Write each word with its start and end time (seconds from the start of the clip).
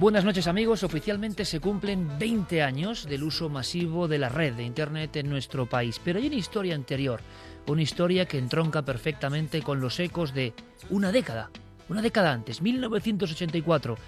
Buenas 0.00 0.24
noches 0.24 0.46
amigos, 0.46 0.82
oficialmente 0.82 1.44
se 1.44 1.60
cumplen 1.60 2.18
20 2.18 2.62
años 2.62 3.06
del 3.06 3.22
uso 3.22 3.50
masivo 3.50 4.08
de 4.08 4.16
la 4.16 4.30
red 4.30 4.54
de 4.54 4.62
Internet 4.62 5.14
en 5.16 5.28
nuestro 5.28 5.66
país, 5.66 6.00
pero 6.02 6.18
hay 6.18 6.26
una 6.26 6.36
historia 6.36 6.74
anterior, 6.74 7.20
una 7.66 7.82
historia 7.82 8.24
que 8.24 8.38
entronca 8.38 8.80
perfectamente 8.80 9.60
con 9.60 9.78
los 9.82 10.00
ecos 10.00 10.32
de 10.32 10.54
una 10.88 11.12
década, 11.12 11.50
una 11.90 12.00
década 12.00 12.32
antes, 12.32 12.62
1984, 12.62 13.98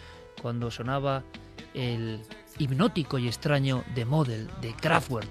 cuando 0.40 0.70
sonaba 0.70 1.24
el 1.74 2.22
hipnótico 2.58 3.18
y 3.18 3.26
extraño 3.26 3.84
The 3.94 4.06
Model 4.06 4.48
de 4.62 4.72
Kraftwerk. 4.72 5.28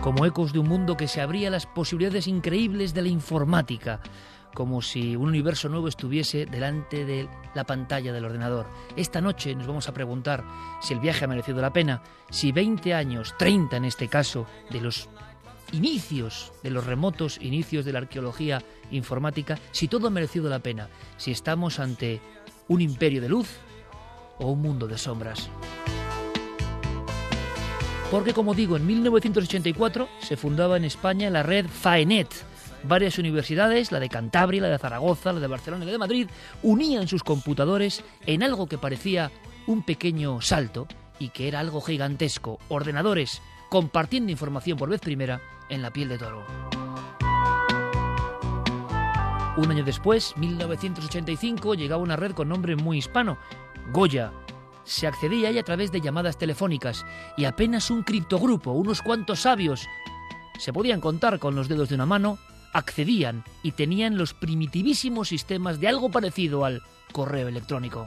Como 0.00 0.26
ecos 0.26 0.52
de 0.52 0.58
un 0.58 0.68
mundo 0.68 0.96
que 0.96 1.06
se 1.06 1.20
abría 1.20 1.48
las 1.48 1.66
posibilidades 1.66 2.26
increíbles 2.26 2.92
de 2.92 3.02
la 3.02 3.08
informática, 3.08 4.00
como 4.56 4.80
si 4.80 5.14
un 5.14 5.28
universo 5.28 5.68
nuevo 5.68 5.86
estuviese 5.86 6.46
delante 6.46 7.04
de 7.04 7.28
la 7.54 7.64
pantalla 7.64 8.10
del 8.10 8.24
ordenador. 8.24 8.66
Esta 8.96 9.20
noche 9.20 9.54
nos 9.54 9.66
vamos 9.66 9.86
a 9.86 9.92
preguntar 9.92 10.42
si 10.80 10.94
el 10.94 11.00
viaje 11.00 11.26
ha 11.26 11.28
merecido 11.28 11.60
la 11.60 11.74
pena, 11.74 12.02
si 12.30 12.52
20 12.52 12.94
años, 12.94 13.34
30 13.38 13.76
en 13.76 13.84
este 13.84 14.08
caso, 14.08 14.46
de 14.70 14.80
los 14.80 15.10
inicios, 15.72 16.54
de 16.62 16.70
los 16.70 16.86
remotos 16.86 17.38
inicios 17.42 17.84
de 17.84 17.92
la 17.92 17.98
arqueología 17.98 18.62
informática, 18.90 19.58
si 19.72 19.88
todo 19.88 20.06
ha 20.06 20.10
merecido 20.10 20.48
la 20.48 20.60
pena, 20.60 20.88
si 21.18 21.32
estamos 21.32 21.78
ante 21.78 22.22
un 22.68 22.80
imperio 22.80 23.20
de 23.20 23.28
luz 23.28 23.58
o 24.38 24.52
un 24.52 24.62
mundo 24.62 24.88
de 24.88 24.96
sombras. 24.96 25.50
Porque 28.10 28.32
como 28.32 28.54
digo, 28.54 28.78
en 28.78 28.86
1984 28.86 30.08
se 30.22 30.38
fundaba 30.38 30.78
en 30.78 30.86
España 30.86 31.28
la 31.28 31.42
red 31.42 31.66
FAENET, 31.66 32.28
Varias 32.88 33.18
universidades, 33.18 33.90
la 33.90 33.98
de 33.98 34.08
Cantabria, 34.08 34.62
la 34.62 34.68
de 34.68 34.78
Zaragoza, 34.78 35.32
la 35.32 35.40
de 35.40 35.48
Barcelona 35.48 35.82
y 35.82 35.86
la 35.86 35.92
de 35.92 35.98
Madrid, 35.98 36.28
unían 36.62 37.08
sus 37.08 37.24
computadores 37.24 38.04
en 38.26 38.44
algo 38.44 38.68
que 38.68 38.78
parecía 38.78 39.32
un 39.66 39.82
pequeño 39.82 40.40
salto 40.40 40.86
y 41.18 41.30
que 41.30 41.48
era 41.48 41.58
algo 41.58 41.80
gigantesco, 41.80 42.60
ordenadores 42.68 43.42
compartiendo 43.68 44.30
información 44.30 44.78
por 44.78 44.88
vez 44.88 45.00
primera 45.00 45.40
en 45.68 45.82
la 45.82 45.92
piel 45.92 46.08
de 46.10 46.18
toro. 46.18 46.46
Un 49.56 49.70
año 49.70 49.82
después, 49.82 50.36
1985, 50.36 51.74
llegaba 51.74 52.02
una 52.02 52.14
red 52.14 52.32
con 52.32 52.48
nombre 52.48 52.76
muy 52.76 52.98
hispano, 52.98 53.38
Goya. 53.92 54.32
Se 54.84 55.08
accedía 55.08 55.48
ahí 55.48 55.58
a 55.58 55.64
través 55.64 55.90
de 55.90 56.00
llamadas 56.00 56.38
telefónicas 56.38 57.04
y 57.36 57.46
apenas 57.46 57.90
un 57.90 58.04
criptogrupo, 58.04 58.70
unos 58.70 59.02
cuantos 59.02 59.40
sabios, 59.40 59.88
se 60.58 60.72
podían 60.72 61.00
contar 61.00 61.40
con 61.40 61.56
los 61.56 61.68
dedos 61.68 61.88
de 61.88 61.96
una 61.96 62.06
mano 62.06 62.38
accedían 62.76 63.42
y 63.62 63.72
tenían 63.72 64.18
los 64.18 64.34
primitivísimos 64.34 65.28
sistemas 65.28 65.80
de 65.80 65.88
algo 65.88 66.10
parecido 66.10 66.64
al 66.64 66.82
correo 67.12 67.48
electrónico. 67.48 68.04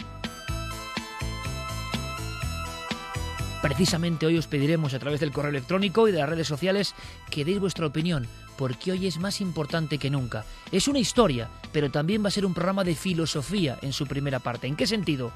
Precisamente 3.62 4.26
hoy 4.26 4.38
os 4.38 4.48
pediremos 4.48 4.94
a 4.94 5.00
través 5.00 5.20
del 5.20 5.32
correo 5.32 5.50
electrónico 5.50 6.08
y 6.08 6.12
de 6.12 6.20
las 6.20 6.30
redes 6.30 6.48
sociales 6.48 6.96
que 7.30 7.44
deis 7.44 7.60
vuestra 7.60 7.88
opinión, 7.88 8.28
porque 8.58 8.92
hoy 8.92 9.08
es 9.08 9.20
más 9.20 9.42
importante 9.42 9.98
que 9.98 10.10
nunca. 10.10 10.46
Es 10.72 10.88
una 10.88 11.00
historia, 11.00 11.50
pero 11.74 11.90
también 11.90 12.24
va 12.24 12.30
a 12.30 12.32
ser 12.32 12.46
un 12.46 12.54
programa 12.54 12.84
de 12.84 12.96
filosofía 12.96 13.78
en 13.82 13.92
su 13.92 14.08
primera 14.08 14.40
parte. 14.40 14.68
¿En 14.68 14.78
qué 14.78 14.88
sentido? 14.88 15.32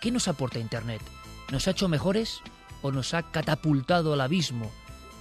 ¿Qué 0.00 0.10
nos 0.10 0.26
aporta 0.26 0.58
Internet? 0.58 1.02
¿Nos 1.52 1.68
ha 1.68 1.72
hecho 1.72 1.88
mejores 1.88 2.40
o 2.80 2.90
nos 2.90 3.14
ha 3.14 3.22
catapultado 3.22 4.14
al 4.14 4.22
abismo 4.22 4.72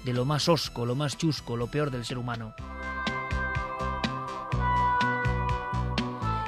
de 0.04 0.14
lo 0.14 0.26
más 0.26 0.50
osco, 0.50 0.86
lo 0.86 0.96
más 0.96 1.18
chusco, 1.18 1.58
lo 1.58 1.68
peor 1.68 1.92
del 1.92 2.06
ser 2.06 2.18
humano? 2.18 2.56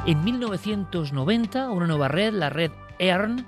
En 0.05 0.21
1990, 0.25 1.69
una 1.69 1.87
nueva 1.87 2.09
red, 2.09 2.33
la 2.33 2.49
red 2.49 2.71
EARN, 2.99 3.47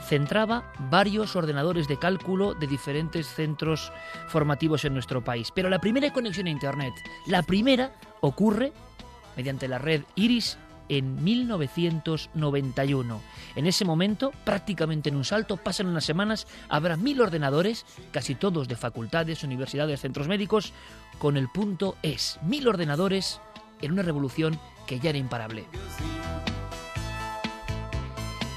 centraba 0.00 0.72
varios 0.90 1.36
ordenadores 1.36 1.86
de 1.86 2.00
cálculo 2.00 2.52
de 2.52 2.66
diferentes 2.66 3.28
centros 3.28 3.92
formativos 4.26 4.84
en 4.84 4.92
nuestro 4.92 5.22
país. 5.22 5.52
Pero 5.54 5.70
la 5.70 5.78
primera 5.78 6.12
conexión 6.12 6.48
a 6.48 6.50
Internet, 6.50 6.94
la 7.28 7.44
primera, 7.44 7.92
ocurre 8.22 8.72
mediante 9.36 9.68
la 9.68 9.78
red 9.78 10.02
Iris 10.16 10.58
en 10.88 11.22
1991. 11.22 13.20
En 13.54 13.66
ese 13.66 13.84
momento, 13.84 14.32
prácticamente 14.44 15.10
en 15.10 15.16
un 15.16 15.24
salto, 15.24 15.58
pasan 15.58 15.86
unas 15.86 16.04
semanas, 16.04 16.48
habrá 16.68 16.96
mil 16.96 17.20
ordenadores, 17.20 17.86
casi 18.10 18.34
todos 18.34 18.66
de 18.66 18.74
facultades, 18.74 19.44
universidades, 19.44 20.00
centros 20.00 20.26
médicos, 20.26 20.72
con 21.20 21.36
el 21.36 21.48
punto 21.48 21.94
es. 22.02 22.40
Mil 22.42 22.66
ordenadores 22.66 23.40
en 23.84 23.92
una 23.92 24.02
revolución 24.02 24.58
que 24.86 24.98
ya 24.98 25.10
era 25.10 25.18
imparable. 25.18 25.64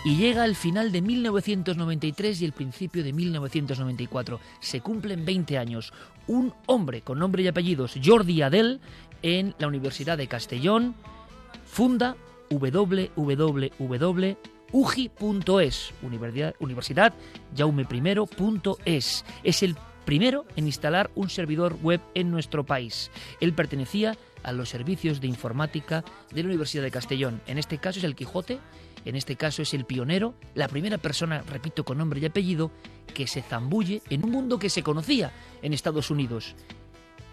Y 0.04 0.16
llega 0.16 0.46
el 0.46 0.56
final 0.56 0.92
de 0.94 1.02
1993 1.02 2.42
y 2.42 2.46
el 2.46 2.54
principio 2.54 3.04
de 3.04 3.12
1994. 3.12 4.40
Se 4.62 4.80
cumplen 4.80 5.26
20 5.26 5.58
años. 5.58 5.92
Un 6.28 6.54
hombre 6.66 7.02
con 7.02 7.20
nombre 7.20 7.44
y 7.44 7.48
apellidos, 7.48 7.96
Jordi 8.04 8.42
Adel, 8.42 8.80
en 9.22 9.54
la 9.60 9.68
Universidad 9.68 10.18
de 10.18 10.28
Castellón, 10.28 10.96
funda 11.66 12.16
Universidad, 16.02 16.56
Universidad 16.60 17.14
Jaume 17.56 17.86
I.es. 17.90 19.26
Es 19.44 19.64
el 19.64 19.76
primero 20.08 20.46
en 20.56 20.68
instalar 20.68 21.12
un 21.16 21.30
servidor 21.30 21.78
web 21.84 22.00
en 22.16 22.32
nuestro 22.32 22.66
país. 22.66 23.12
Él 23.42 23.52
pertenecía 23.52 24.16
a 24.42 24.54
los 24.54 24.70
servicios 24.70 25.20
de 25.20 25.28
informática 25.28 26.06
de 26.34 26.44
la 26.44 26.48
Universidad 26.48 26.82
de 26.84 26.92
Castellón. 26.92 27.42
En 27.46 27.58
este 27.58 27.78
caso 27.78 28.00
es 28.00 28.06
el 28.06 28.16
Quijote, 28.16 28.60
en 29.04 29.18
este 29.18 29.36
caso 29.36 29.64
es 29.64 29.74
el 29.74 29.84
pionero, 29.84 30.34
la 30.56 30.70
primera 30.70 30.98
persona, 30.98 31.44
repito, 31.52 31.84
con 31.84 31.98
nombre 31.98 32.22
y 32.22 32.26
apellido, 32.26 32.72
que 33.14 33.28
se 33.28 33.42
zambulle 33.42 34.02
en 34.10 34.24
un 34.24 34.32
mundo 34.32 34.60
que 34.60 34.70
se 34.70 34.82
conocía 34.82 35.34
en 35.62 35.74
Estados 35.74 36.10
Unidos. 36.10 36.56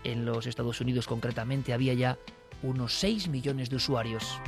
En 0.02 0.24
los 0.24 0.48
Estados 0.48 0.80
Unidos 0.80 1.06
concretamente 1.06 1.74
había 1.74 1.94
ya 1.94 2.18
unos 2.64 2.94
6 2.94 3.28
millones 3.28 3.70
de 3.70 3.76
usuarios. 3.76 4.40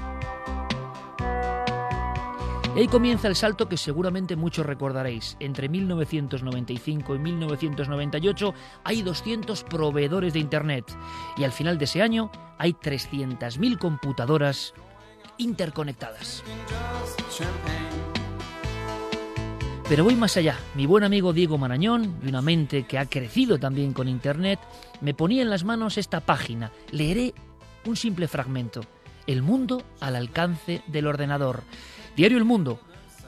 Y 2.77 2.81
ahí 2.81 2.89
comienza 2.89 3.27
el 3.27 3.37
salto 3.37 3.71
que 3.71 3.79
seguramente 3.79 4.37
muchos 4.37 4.67
recordaréis. 4.67 5.39
Entre 5.41 5.67
1995 5.71 7.15
y 7.15 7.19
1998 7.19 8.55
hay 8.85 9.01
200 9.01 9.65
proveedores 9.65 10.35
de 10.35 10.41
Internet 10.41 10.85
y 11.39 11.45
al 11.45 11.53
final 11.53 11.79
de 11.79 11.87
ese 11.87 12.03
año 12.03 12.31
hay 12.59 12.75
300.000 12.75 13.79
computadoras 13.79 14.75
interconectadas. 15.39 16.45
Pero 19.89 20.05
voy 20.05 20.15
más 20.15 20.37
allá. 20.37 20.59
Mi 20.75 20.85
buen 20.85 21.03
amigo 21.03 21.33
Diego 21.33 21.57
Marañón, 21.57 22.19
y 22.23 22.29
una 22.29 22.43
mente 22.43 22.83
que 22.83 22.99
ha 22.99 23.07
crecido 23.07 23.59
también 23.59 23.95
con 23.95 24.07
Internet, 24.07 24.61
me 25.01 25.15
ponía 25.15 25.41
en 25.41 25.49
las 25.49 25.65
manos 25.65 25.97
esta 25.97 26.21
página. 26.21 26.73
Leeré 26.91 27.33
un 27.87 27.97
simple 27.97 28.29
fragmento. 28.29 28.83
El 29.27 29.41
mundo 29.41 29.83
al 29.99 30.15
alcance 30.15 30.83
del 30.89 31.07
ordenador. 31.07 31.63
Diario 32.17 32.39
El 32.39 32.45
Mundo, 32.45 32.81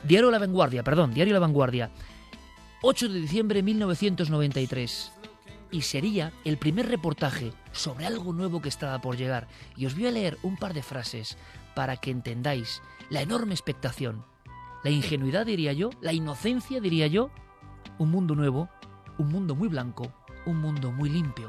Diario 0.02 0.31
La 0.31 0.38
Vanguardia, 0.38 0.82
perdón, 0.82 1.12
Diario 1.12 1.35
La 1.35 1.40
Vanguardia, 1.40 1.90
8 2.82 3.08
de 3.08 3.20
diciembre 3.20 3.58
de 3.58 3.62
1993. 3.64 5.12
Y 5.70 5.82
sería 5.82 6.32
el 6.44 6.56
primer 6.56 6.88
reportaje 6.88 7.52
sobre 7.73 8.06
algo 8.06 8.32
nuevo 8.32 8.62
que 8.62 8.70
estaba 8.70 8.99
por 9.00 9.17
llegar. 9.17 9.46
Y 9.76 9.85
os 9.85 9.94
voy 9.94 10.06
a 10.06 10.11
leer 10.11 10.38
un 10.43 10.56
par 10.56 10.73
de 10.73 10.82
frases 10.82 11.37
para 11.75 11.99
que 11.99 12.11
entendáis 12.11 12.81
la 13.11 13.20
enorme 13.20 13.52
expectación, 13.52 14.25
la 14.85 14.90
ingenuidad 14.90 15.44
diría 15.44 15.73
yo, 15.73 15.90
la 16.00 16.12
inocencia 16.12 16.81
diría 16.81 17.08
yo, 17.08 17.31
un 17.99 18.11
mundo 18.11 18.37
nuevo, 18.37 18.69
un 19.19 19.29
mundo 19.29 19.56
muy 19.56 19.69
blanco, 19.69 20.12
un 20.46 20.61
mundo 20.61 20.93
muy 20.93 21.11
limpio. 21.11 21.49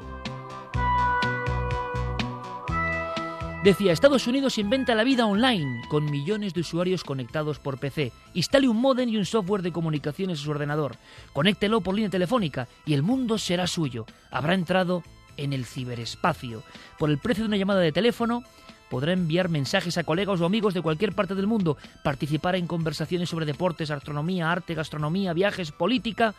Decía, 3.62 3.92
Estados 3.92 4.26
Unidos 4.26 4.56
inventa 4.56 4.94
la 4.94 5.04
vida 5.04 5.26
online 5.26 5.82
con 5.90 6.10
millones 6.10 6.54
de 6.54 6.62
usuarios 6.62 7.04
conectados 7.04 7.58
por 7.58 7.78
PC. 7.78 8.10
Instale 8.32 8.68
un 8.68 8.80
modem 8.80 9.10
y 9.10 9.18
un 9.18 9.26
software 9.26 9.60
de 9.60 9.70
comunicaciones 9.70 10.40
a 10.40 10.42
su 10.44 10.50
ordenador. 10.50 10.96
Conéctelo 11.34 11.82
por 11.82 11.94
línea 11.94 12.08
telefónica 12.08 12.68
y 12.86 12.94
el 12.94 13.02
mundo 13.02 13.36
será 13.36 13.66
suyo. 13.66 14.06
Habrá 14.30 14.54
entrado 14.54 15.02
en 15.36 15.52
el 15.52 15.66
ciberespacio. 15.66 16.62
Por 16.98 17.10
el 17.10 17.18
precio 17.18 17.44
de 17.44 17.48
una 17.48 17.58
llamada 17.58 17.80
de 17.80 17.92
teléfono, 17.92 18.44
podrá 18.88 19.12
enviar 19.12 19.50
mensajes 19.50 19.98
a 19.98 20.04
colegas 20.04 20.40
o 20.40 20.46
amigos 20.46 20.72
de 20.72 20.80
cualquier 20.80 21.12
parte 21.12 21.34
del 21.34 21.46
mundo, 21.46 21.76
participar 22.02 22.56
en 22.56 22.66
conversaciones 22.66 23.28
sobre 23.28 23.44
deportes, 23.44 23.90
astronomía, 23.90 24.50
arte, 24.50 24.74
gastronomía, 24.74 25.34
viajes, 25.34 25.70
política 25.70 26.34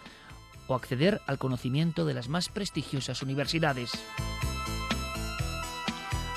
o 0.66 0.74
acceder 0.74 1.22
al 1.28 1.38
conocimiento 1.38 2.04
de 2.04 2.16
las 2.16 2.30
más 2.30 2.50
prestigiosas 2.50 3.22
universidades 3.22 3.92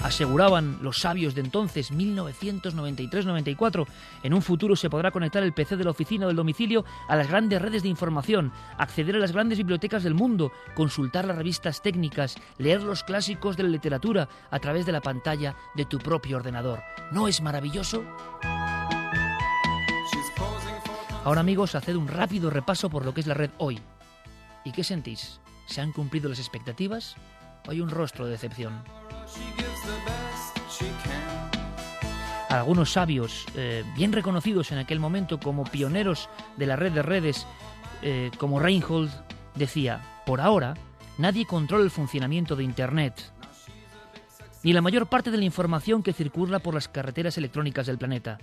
aseguraban 0.04 0.78
los 0.82 0.98
sabios 0.98 1.34
de 1.34 1.40
entonces, 1.40 1.90
1993-94. 1.90 3.86
En 4.22 4.34
un 4.34 4.42
futuro 4.42 4.76
se 4.76 4.90
podrá 4.90 5.10
conectar 5.10 5.42
el 5.42 5.54
PC 5.54 5.78
de 5.78 5.84
la 5.84 5.90
oficina 5.92 6.26
o 6.26 6.28
del 6.28 6.36
domicilio 6.36 6.84
a 7.08 7.16
las 7.16 7.26
grandes 7.28 7.60
redes 7.60 7.82
de 7.82 7.88
información, 7.88 8.52
acceder 8.76 9.16
a 9.16 9.18
las 9.18 9.32
grandes 9.32 9.56
bibliotecas 9.56 10.02
del 10.02 10.12
mundo, 10.12 10.52
consultar 10.74 11.24
las 11.24 11.36
revistas 11.38 11.80
técnicas, 11.80 12.36
leer 12.58 12.82
los 12.82 13.02
clásicos 13.02 13.56
de 13.56 13.62
la 13.62 13.70
literatura 13.70 14.28
a 14.50 14.58
través 14.58 14.84
de 14.84 14.92
la 14.92 15.00
pantalla 15.00 15.56
de 15.74 15.86
tu 15.86 15.98
propio 15.98 16.36
ordenador. 16.36 16.82
¿No 17.10 17.26
es 17.26 17.40
maravilloso? 17.40 18.04
Ahora 21.24 21.40
amigos, 21.40 21.74
haced 21.74 21.96
un 21.96 22.08
rápido 22.08 22.50
repaso 22.50 22.90
por 22.90 23.06
lo 23.06 23.14
que 23.14 23.22
es 23.22 23.26
la 23.26 23.32
red 23.32 23.50
hoy. 23.56 23.80
¿Y 24.66 24.72
qué 24.72 24.84
sentís? 24.84 25.40
¿Se 25.66 25.80
han 25.80 25.92
cumplido 25.92 26.28
las 26.28 26.38
expectativas? 26.38 27.16
¿O 27.66 27.70
hay 27.70 27.80
un 27.80 27.88
rostro 27.88 28.26
de 28.26 28.32
decepción? 28.32 28.82
Algunos 32.50 32.92
sabios 32.92 33.46
eh, 33.56 33.82
bien 33.96 34.12
reconocidos 34.12 34.70
en 34.70 34.78
aquel 34.78 35.00
momento 35.00 35.40
como 35.40 35.64
pioneros 35.64 36.28
de 36.56 36.66
la 36.66 36.76
red 36.76 36.92
de 36.92 37.02
redes, 37.02 37.46
eh, 38.02 38.30
como 38.38 38.60
Reinhold, 38.60 39.10
decía, 39.56 40.22
por 40.24 40.40
ahora 40.40 40.74
nadie 41.18 41.46
controla 41.46 41.84
el 41.84 41.90
funcionamiento 41.90 42.54
de 42.54 42.64
Internet, 42.64 43.32
ni 44.62 44.72
la 44.72 44.82
mayor 44.82 45.08
parte 45.08 45.30
de 45.30 45.38
la 45.38 45.44
información 45.44 46.02
que 46.02 46.12
circula 46.12 46.60
por 46.60 46.74
las 46.74 46.88
carreteras 46.88 47.36
electrónicas 47.38 47.86
del 47.86 47.98
planeta. 47.98 48.38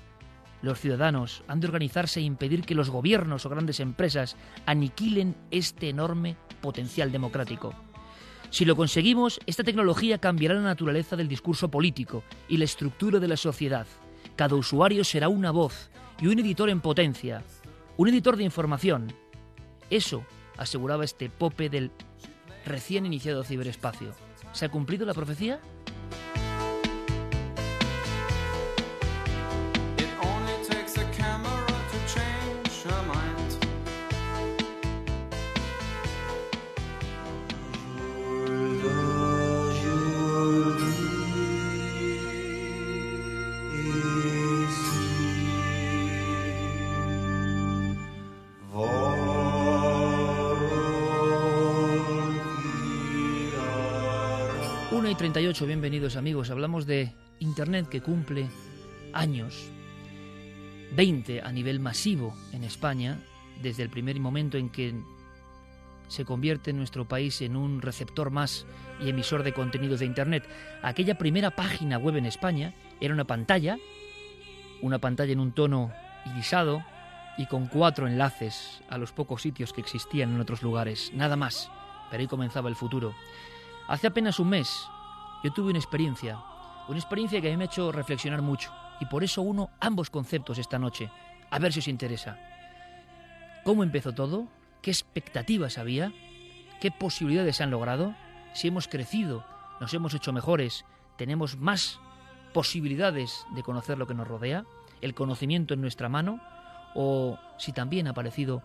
Los 0.62 0.80
ciudadanos 0.80 1.44
han 1.48 1.60
de 1.60 1.68
organizarse 1.68 2.20
e 2.20 2.24
impedir 2.24 2.64
que 2.64 2.76
los 2.76 2.90
gobiernos 2.90 3.46
o 3.46 3.50
grandes 3.50 3.80
empresas 3.80 4.36
aniquilen 4.66 5.36
este 5.50 5.90
enorme 5.90 6.36
potencial 6.62 7.12
democrático. 7.12 7.74
Si 8.52 8.66
lo 8.66 8.76
conseguimos, 8.76 9.40
esta 9.46 9.64
tecnología 9.64 10.18
cambiará 10.18 10.56
la 10.56 10.62
naturaleza 10.62 11.16
del 11.16 11.30
discurso 11.30 11.72
político 11.72 12.22
y 12.50 12.58
la 12.58 12.66
estructura 12.66 13.18
de 13.18 13.30
la 13.30 13.38
sociedad. 13.38 13.88
Cada 14.36 14.56
usuario 14.56 15.06
será 15.06 15.30
una 15.30 15.52
voz 15.52 15.90
y 16.20 16.28
un 16.28 16.38
editor 16.38 16.70
en 16.70 16.82
potencia, 16.82 17.44
un 17.96 18.10
editor 18.10 18.36
de 18.36 18.44
información. 18.44 19.14
Eso 19.90 20.26
aseguraba 20.58 21.06
este 21.06 21.30
pope 21.30 21.70
del 21.70 21.92
recién 22.66 23.06
iniciado 23.06 23.46
ciberespacio. 23.46 24.14
¿Se 24.52 24.66
ha 24.66 24.70
cumplido 24.70 25.06
la 25.06 25.14
profecía? 25.14 25.62
Y 55.32 55.34
38, 55.34 55.66
bienvenidos 55.66 56.18
amigos. 56.18 56.50
Hablamos 56.50 56.86
de 56.86 57.16
Internet 57.40 57.88
que 57.88 58.02
cumple 58.02 58.50
años, 59.14 59.72
20 60.94 61.42
a 61.42 61.52
nivel 61.54 61.80
masivo 61.80 62.36
en 62.52 62.66
España, 62.66 63.18
desde 63.62 63.84
el 63.84 63.90
primer 63.90 64.20
momento 64.20 64.58
en 64.58 64.70
que 64.70 64.94
se 66.10 66.26
convierte 66.26 66.74
nuestro 66.74 67.08
país 67.08 67.42
en 67.42 67.56
un 67.56 67.82
receptor 67.82 68.30
más 68.30 68.66
y 69.00 69.08
emisor 69.08 69.44
de 69.44 69.54
contenidos 69.54 70.02
de 70.02 70.06
Internet. 70.06 70.44
Aquella 70.84 71.18
primera 71.18 71.52
página 71.52 71.98
web 71.98 72.18
en 72.18 72.26
España 72.26 72.74
era 73.00 73.14
una 73.14 73.24
pantalla, 73.24 73.78
una 74.82 75.00
pantalla 75.00 75.32
en 75.32 75.40
un 75.40 75.54
tono 75.54 75.94
irisado 76.26 76.84
y 77.38 77.46
con 77.46 77.68
cuatro 77.68 78.06
enlaces 78.06 78.82
a 78.90 78.98
los 78.98 79.14
pocos 79.14 79.44
sitios 79.44 79.72
que 79.72 79.80
existían 79.80 80.36
en 80.36 80.42
otros 80.42 80.62
lugares, 80.62 81.10
nada 81.14 81.38
más. 81.38 81.72
Pero 82.10 82.20
ahí 82.20 82.28
comenzaba 82.28 82.68
el 82.68 82.76
futuro. 82.76 83.16
Hace 83.88 84.08
apenas 84.08 84.38
un 84.38 84.50
mes 84.50 84.90
yo 85.44 85.52
tuve 85.52 85.72
una 85.72 85.80
experiencia, 85.80 86.40
una 86.88 87.00
experiencia 87.00 87.42
que 87.42 87.48
a 87.48 87.52
mí 87.52 87.58
me 87.58 87.64
ha 87.64 87.68
hecho 87.68 87.92
reflexionar 87.92 88.42
mucho 88.42 88.72
y 89.00 89.06
por 89.06 89.24
eso 89.24 89.42
uno 89.42 89.72
ambos 89.80 90.10
conceptos 90.10 90.58
esta 90.58 90.78
noche, 90.78 91.10
a 91.50 91.60
ver 91.60 91.74
si 91.74 91.80
os 91.80 91.88
interesa. 91.88 92.38
¿Cómo 93.64 93.84
empezó 93.84 94.14
todo? 94.14 94.48
¿Qué 94.82 94.92
expectativas 94.92 95.78
había? 95.78 96.14
¿Qué 96.80 96.92
posibilidades 96.92 97.58
se 97.58 97.64
han 97.64 97.72
logrado? 97.72 98.16
Si 98.54 98.68
hemos 98.68 98.88
crecido, 98.88 99.46
nos 99.80 99.94
hemos 99.94 100.14
hecho 100.14 100.34
mejores, 100.34 100.86
tenemos 101.18 101.58
más 101.58 102.00
posibilidades 102.54 103.46
de 103.56 103.64
conocer 103.64 103.98
lo 103.98 104.08
que 104.08 104.14
nos 104.14 104.28
rodea, 104.28 104.66
el 105.02 105.14
conocimiento 105.14 105.74
en 105.74 105.82
nuestra 105.82 106.10
mano, 106.10 106.40
o 106.94 107.40
si 107.58 107.72
también 107.72 108.08
ha 108.08 108.12
aparecido 108.12 108.62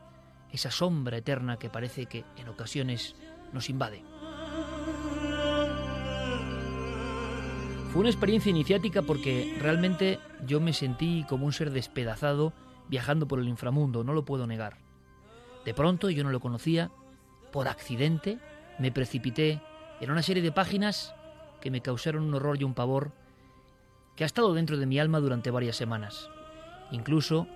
esa 0.51 0.71
sombra 0.71 1.19
eterna 1.19 1.59
que 1.59 1.71
parece 1.71 2.07
que 2.07 2.25
en 2.37 2.49
ocasiones 2.49 3.15
nos 3.53 3.71
invade. 3.71 4.03
Fue 7.97 8.03
una 8.03 8.11
experiencia 8.11 8.51
iniciática 8.51 9.01
porque 9.01 9.57
realmente 9.59 10.21
yo 10.47 10.61
me 10.61 10.75
sentí 10.75 11.25
como 11.31 11.47
un 11.47 11.55
ser 11.55 11.71
despedazado 11.71 12.53
viajando 12.91 13.27
por 13.27 13.39
el 13.39 13.49
inframundo, 13.49 14.05
no 14.05 14.13
lo 14.13 14.27
puedo 14.27 14.47
negar. 14.47 14.77
De 15.65 15.73
pronto, 15.73 16.11
yo 16.11 16.23
no 16.23 16.29
lo 16.29 16.39
conocía, 16.39 16.91
por 17.53 17.69
accidente, 17.69 18.39
me 18.79 18.93
precipité 18.93 19.63
en 20.03 20.11
una 20.11 20.23
serie 20.23 20.43
de 20.43 20.53
páginas 20.53 21.15
que 21.63 21.71
me 21.71 21.81
causaron 21.81 22.25
un 22.25 22.35
horror 22.35 22.61
y 22.61 22.65
un 22.65 22.75
pavor 22.75 23.13
que 24.15 24.25
ha 24.25 24.27
estado 24.27 24.53
dentro 24.53 24.77
de 24.77 24.85
mi 24.85 24.99
alma 24.99 25.21
durante 25.21 25.51
varias 25.51 25.77
semanas. 25.77 26.29
Incluso 26.91 27.49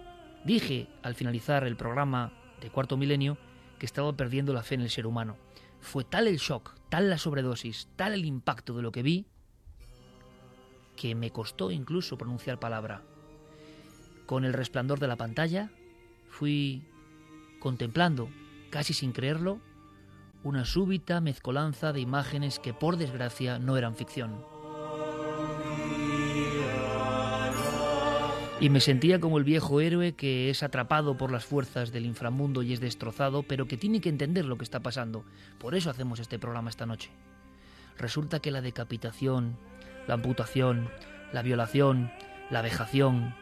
dije 0.47 0.89
al 1.03 1.17
finalizar 1.17 1.65
el 1.65 1.77
programa 1.77 2.33
de 2.63 2.71
Cuarto 2.71 2.97
Milenio 2.97 3.37
que 3.79 3.85
estaba 3.85 4.15
perdiendo 4.15 4.55
la 4.55 4.63
fe 4.63 4.77
en 4.77 4.81
el 4.81 4.89
ser 4.89 5.07
humano. 5.07 5.37
Fue 5.81 6.03
tal 6.03 6.29
el 6.29 6.39
shock, 6.39 6.77
tal 6.89 7.11
la 7.11 7.19
sobredosis, 7.19 7.89
tal 7.95 8.15
el 8.15 8.25
impacto 8.25 8.75
de 8.75 8.81
lo 8.81 8.91
que 8.91 9.03
vi, 9.03 9.27
que 11.01 11.15
me 11.15 11.31
costó 11.31 11.71
incluso 11.71 12.19
pronunciar 12.19 12.61
palabra. 12.61 13.01
Con 14.27 14.45
el 14.45 14.53
resplandor 14.53 15.01
de 15.01 15.09
la 15.09 15.17
pantalla 15.17 15.71
fui 16.29 16.83
contemplando, 17.59 18.29
casi 18.69 18.93
sin 18.93 19.13
creerlo, 19.13 19.61
una 20.45 20.67
súbita 20.67 21.23
mezcolanza 21.23 21.95
de 21.95 22.01
imágenes 22.01 22.59
que 22.59 22.75
por 22.75 22.99
desgracia 22.99 23.59
no 23.59 23.79
eran 23.79 23.97
ficción. 23.97 24.45
Y 28.61 28.69
me 28.69 28.81
sentía 28.81 29.21
como 29.21 29.39
el 29.39 29.45
viejo 29.45 29.81
héroe 29.81 30.13
que 30.13 30.51
es 30.51 30.63
atrapado 30.63 31.17
por 31.17 31.33
las 31.33 31.47
fuerzas 31.47 31.93
del 31.93 32.05
inframundo 32.05 32.63
y 32.63 32.75
es 32.75 32.81
destrozado, 32.81 33.43
pero 33.43 33.67
que 33.67 33.79
tiene 33.79 34.03
que 34.03 34.11
entender 34.11 34.45
lo 34.45 34.59
que 34.59 34.65
está 34.65 34.81
pasando. 34.81 35.25
Por 35.59 35.75
eso 35.75 35.89
hacemos 35.89 36.21
este 36.21 36.39
programa 36.39 36.69
esta 36.69 36.85
noche. 36.85 37.09
Resulta 37.97 38.41
que 38.41 38.51
la 38.51 38.61
decapitación, 38.61 39.57
la 40.11 40.15
amputación, 40.15 40.89
la 41.33 41.41
violación, 41.41 42.11
la 42.51 42.63
vejación, 42.63 43.33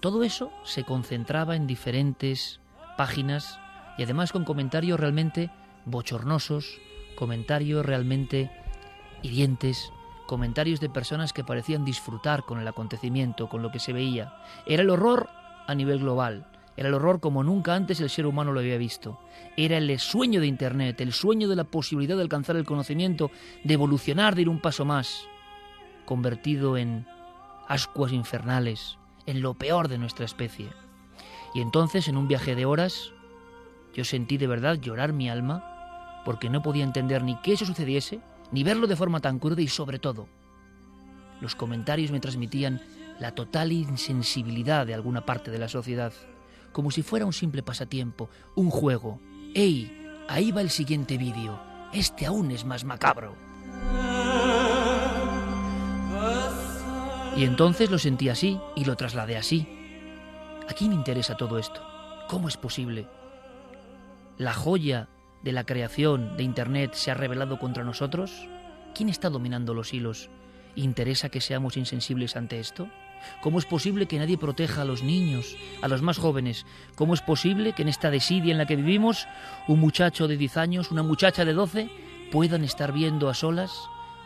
todo 0.00 0.22
eso 0.22 0.52
se 0.64 0.84
concentraba 0.84 1.56
en 1.56 1.66
diferentes 1.66 2.60
páginas 2.98 3.58
y 3.96 4.02
además 4.02 4.32
con 4.32 4.44
comentarios 4.44 5.00
realmente 5.00 5.50
bochornosos, 5.86 6.78
comentarios 7.16 7.86
realmente 7.86 8.50
hirientes, 9.22 9.90
comentarios 10.26 10.78
de 10.78 10.90
personas 10.90 11.32
que 11.32 11.42
parecían 11.42 11.86
disfrutar 11.86 12.42
con 12.42 12.60
el 12.60 12.68
acontecimiento, 12.68 13.48
con 13.48 13.62
lo 13.62 13.72
que 13.72 13.78
se 13.78 13.94
veía. 13.94 14.34
Era 14.66 14.82
el 14.82 14.90
horror 14.90 15.30
a 15.66 15.74
nivel 15.74 16.00
global. 16.00 16.48
Era 16.76 16.88
el 16.88 16.94
horror 16.94 17.18
como 17.20 17.42
nunca 17.42 17.74
antes 17.74 17.98
el 18.00 18.10
ser 18.10 18.26
humano 18.26 18.52
lo 18.52 18.60
había 18.60 18.76
visto. 18.76 19.20
Era 19.56 19.78
el 19.78 19.98
sueño 19.98 20.38
de 20.40 20.48
Internet, 20.48 21.00
el 21.00 21.14
sueño 21.14 21.48
de 21.48 21.56
la 21.56 21.64
posibilidad 21.64 22.16
de 22.16 22.22
alcanzar 22.22 22.56
el 22.56 22.66
conocimiento, 22.66 23.30
de 23.64 23.72
evolucionar, 23.72 24.34
de 24.34 24.42
ir 24.42 24.48
un 24.50 24.60
paso 24.60 24.84
más, 24.84 25.28
convertido 26.04 26.76
en 26.76 27.06
ascuas 27.68 28.12
infernales, 28.12 28.98
en 29.26 29.42
lo 29.42 29.54
peor 29.54 29.88
de 29.88 29.98
nuestra 29.98 30.24
especie. 30.24 30.68
Y 31.54 31.60
entonces, 31.60 32.08
en 32.08 32.16
un 32.16 32.28
viaje 32.28 32.54
de 32.54 32.64
horas, 32.64 33.12
yo 33.94 34.04
sentí 34.04 34.38
de 34.38 34.46
verdad 34.46 34.80
llorar 34.80 35.12
mi 35.12 35.28
alma, 35.28 36.22
porque 36.24 36.50
no 36.50 36.62
podía 36.62 36.84
entender 36.84 37.22
ni 37.22 37.36
que 37.36 37.52
eso 37.52 37.66
sucediese, 37.66 38.20
ni 38.50 38.64
verlo 38.64 38.86
de 38.86 38.96
forma 38.96 39.20
tan 39.20 39.38
cruda 39.38 39.60
y 39.60 39.68
sobre 39.68 39.98
todo, 39.98 40.28
los 41.42 41.56
comentarios 41.56 42.12
me 42.12 42.20
transmitían 42.20 42.80
la 43.18 43.34
total 43.34 43.72
insensibilidad 43.72 44.86
de 44.86 44.94
alguna 44.94 45.26
parte 45.26 45.50
de 45.50 45.58
la 45.58 45.68
sociedad, 45.68 46.12
como 46.70 46.90
si 46.90 47.02
fuera 47.02 47.26
un 47.26 47.32
simple 47.32 47.62
pasatiempo, 47.62 48.30
un 48.54 48.70
juego. 48.70 49.20
¡Ey! 49.54 49.98
Ahí 50.28 50.52
va 50.52 50.60
el 50.60 50.70
siguiente 50.70 51.18
vídeo. 51.18 51.60
Este 51.92 52.26
aún 52.26 52.52
es 52.52 52.64
más 52.64 52.84
macabro. 52.84 53.34
Y 57.36 57.44
entonces 57.44 57.90
lo 57.90 57.98
sentí 57.98 58.28
así 58.28 58.58
y 58.76 58.84
lo 58.84 58.96
trasladé 58.96 59.36
así. 59.36 59.66
¿A 60.68 60.74
quién 60.74 60.92
interesa 60.92 61.36
todo 61.36 61.58
esto? 61.58 61.82
¿Cómo 62.28 62.48
es 62.48 62.56
posible? 62.56 63.06
La 64.38 64.52
joya 64.52 65.08
de 65.42 65.52
la 65.52 65.64
creación 65.64 66.36
de 66.36 66.44
Internet 66.44 66.94
se 66.94 67.10
ha 67.10 67.14
revelado 67.14 67.58
contra 67.58 67.84
nosotros? 67.84 68.48
¿Quién 68.94 69.08
está 69.08 69.30
dominando 69.30 69.74
los 69.74 69.92
hilos? 69.92 70.30
¿Interesa 70.76 71.28
que 71.28 71.40
seamos 71.40 71.76
insensibles 71.76 72.36
ante 72.36 72.60
esto? 72.60 72.88
¿Cómo 73.40 73.58
es 73.58 73.66
posible 73.66 74.06
que 74.06 74.18
nadie 74.18 74.38
proteja 74.38 74.82
a 74.82 74.84
los 74.84 75.02
niños, 75.02 75.56
a 75.80 75.88
los 75.88 76.02
más 76.02 76.18
jóvenes? 76.18 76.66
¿Cómo 76.96 77.14
es 77.14 77.22
posible 77.22 77.72
que 77.72 77.82
en 77.82 77.88
esta 77.88 78.10
desidia 78.10 78.52
en 78.52 78.58
la 78.58 78.66
que 78.66 78.76
vivimos, 78.76 79.26
un 79.68 79.80
muchacho 79.80 80.28
de 80.28 80.36
10 80.36 80.56
años, 80.56 80.90
una 80.90 81.02
muchacha 81.02 81.44
de 81.44 81.52
12, 81.52 81.88
puedan 82.30 82.64
estar 82.64 82.92
viendo 82.92 83.28
a 83.28 83.34
solas 83.34 83.72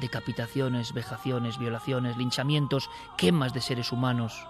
decapitaciones, 0.01 0.93
vejaciones, 0.93 1.59
violaciones, 1.59 2.17
linchamientos, 2.17 2.91
quemas 3.17 3.55
de 3.55 3.61
seres 3.61 3.93
humanos, 3.93 4.47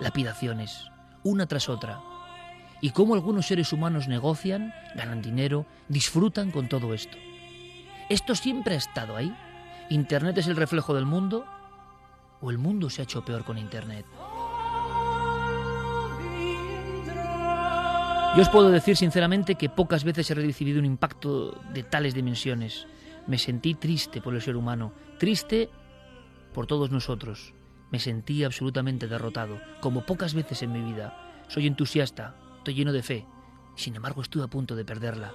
lapidaciones, 0.00 0.90
una 1.24 1.46
tras 1.46 1.68
otra? 1.68 2.00
y 2.80 2.90
cómo 2.90 3.14
algunos 3.14 3.46
seres 3.46 3.72
humanos 3.72 4.08
negocian, 4.08 4.72
ganan 4.94 5.22
dinero, 5.22 5.66
disfrutan 5.88 6.50
con 6.50 6.68
todo 6.68 6.94
esto. 6.94 7.16
¿Esto 8.08 8.34
siempre 8.34 8.74
ha 8.74 8.78
estado 8.78 9.16
ahí? 9.16 9.34
¿Internet 9.90 10.38
es 10.38 10.46
el 10.46 10.56
reflejo 10.56 10.94
del 10.94 11.06
mundo? 11.06 11.44
¿O 12.40 12.50
el 12.50 12.58
mundo 12.58 12.88
se 12.88 13.02
ha 13.02 13.04
hecho 13.04 13.24
peor 13.24 13.44
con 13.44 13.58
Internet? 13.58 14.06
Yo 18.36 18.42
os 18.42 18.48
puedo 18.50 18.70
decir 18.70 18.96
sinceramente 18.96 19.56
que 19.56 19.68
pocas 19.68 20.04
veces 20.04 20.30
he 20.30 20.34
recibido 20.34 20.78
un 20.78 20.84
impacto 20.84 21.60
de 21.72 21.82
tales 21.82 22.14
dimensiones. 22.14 22.86
Me 23.28 23.38
sentí 23.38 23.74
triste 23.74 24.20
por 24.20 24.34
el 24.34 24.42
ser 24.42 24.56
humano, 24.56 24.92
triste 25.18 25.70
por 26.52 26.66
todos 26.66 26.90
nosotros. 26.90 27.54
Me 27.92 28.00
sentí 28.00 28.42
absolutamente 28.42 29.06
derrotado, 29.06 29.60
como 29.80 30.04
pocas 30.04 30.34
veces 30.34 30.62
en 30.62 30.72
mi 30.72 30.82
vida. 30.82 31.44
Soy 31.46 31.68
entusiasta, 31.68 32.34
lleno 32.72 32.92
de 32.92 33.02
fe. 33.02 33.26
Sin 33.74 33.96
embargo, 33.96 34.22
estuve 34.22 34.44
a 34.44 34.48
punto 34.48 34.76
de 34.76 34.84
perderla. 34.84 35.32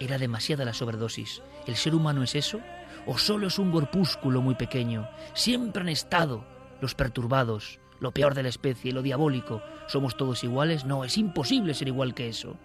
Era 0.00 0.18
demasiada 0.18 0.64
la 0.64 0.74
sobredosis. 0.74 1.42
¿El 1.66 1.76
ser 1.76 1.94
humano 1.94 2.22
es 2.22 2.34
eso? 2.34 2.60
¿O 3.06 3.18
solo 3.18 3.46
es 3.46 3.58
un 3.58 3.70
corpúsculo 3.70 4.40
muy 4.40 4.54
pequeño? 4.54 5.08
Siempre 5.34 5.82
han 5.82 5.88
estado 5.88 6.44
los 6.80 6.94
perturbados, 6.94 7.80
lo 8.00 8.12
peor 8.12 8.34
de 8.34 8.44
la 8.44 8.48
especie, 8.48 8.92
lo 8.92 9.02
diabólico. 9.02 9.62
¿Somos 9.86 10.16
todos 10.16 10.44
iguales? 10.44 10.84
No, 10.84 11.04
es 11.04 11.16
imposible 11.18 11.74
ser 11.74 11.88
igual 11.88 12.14
que 12.14 12.28
eso. 12.28 12.56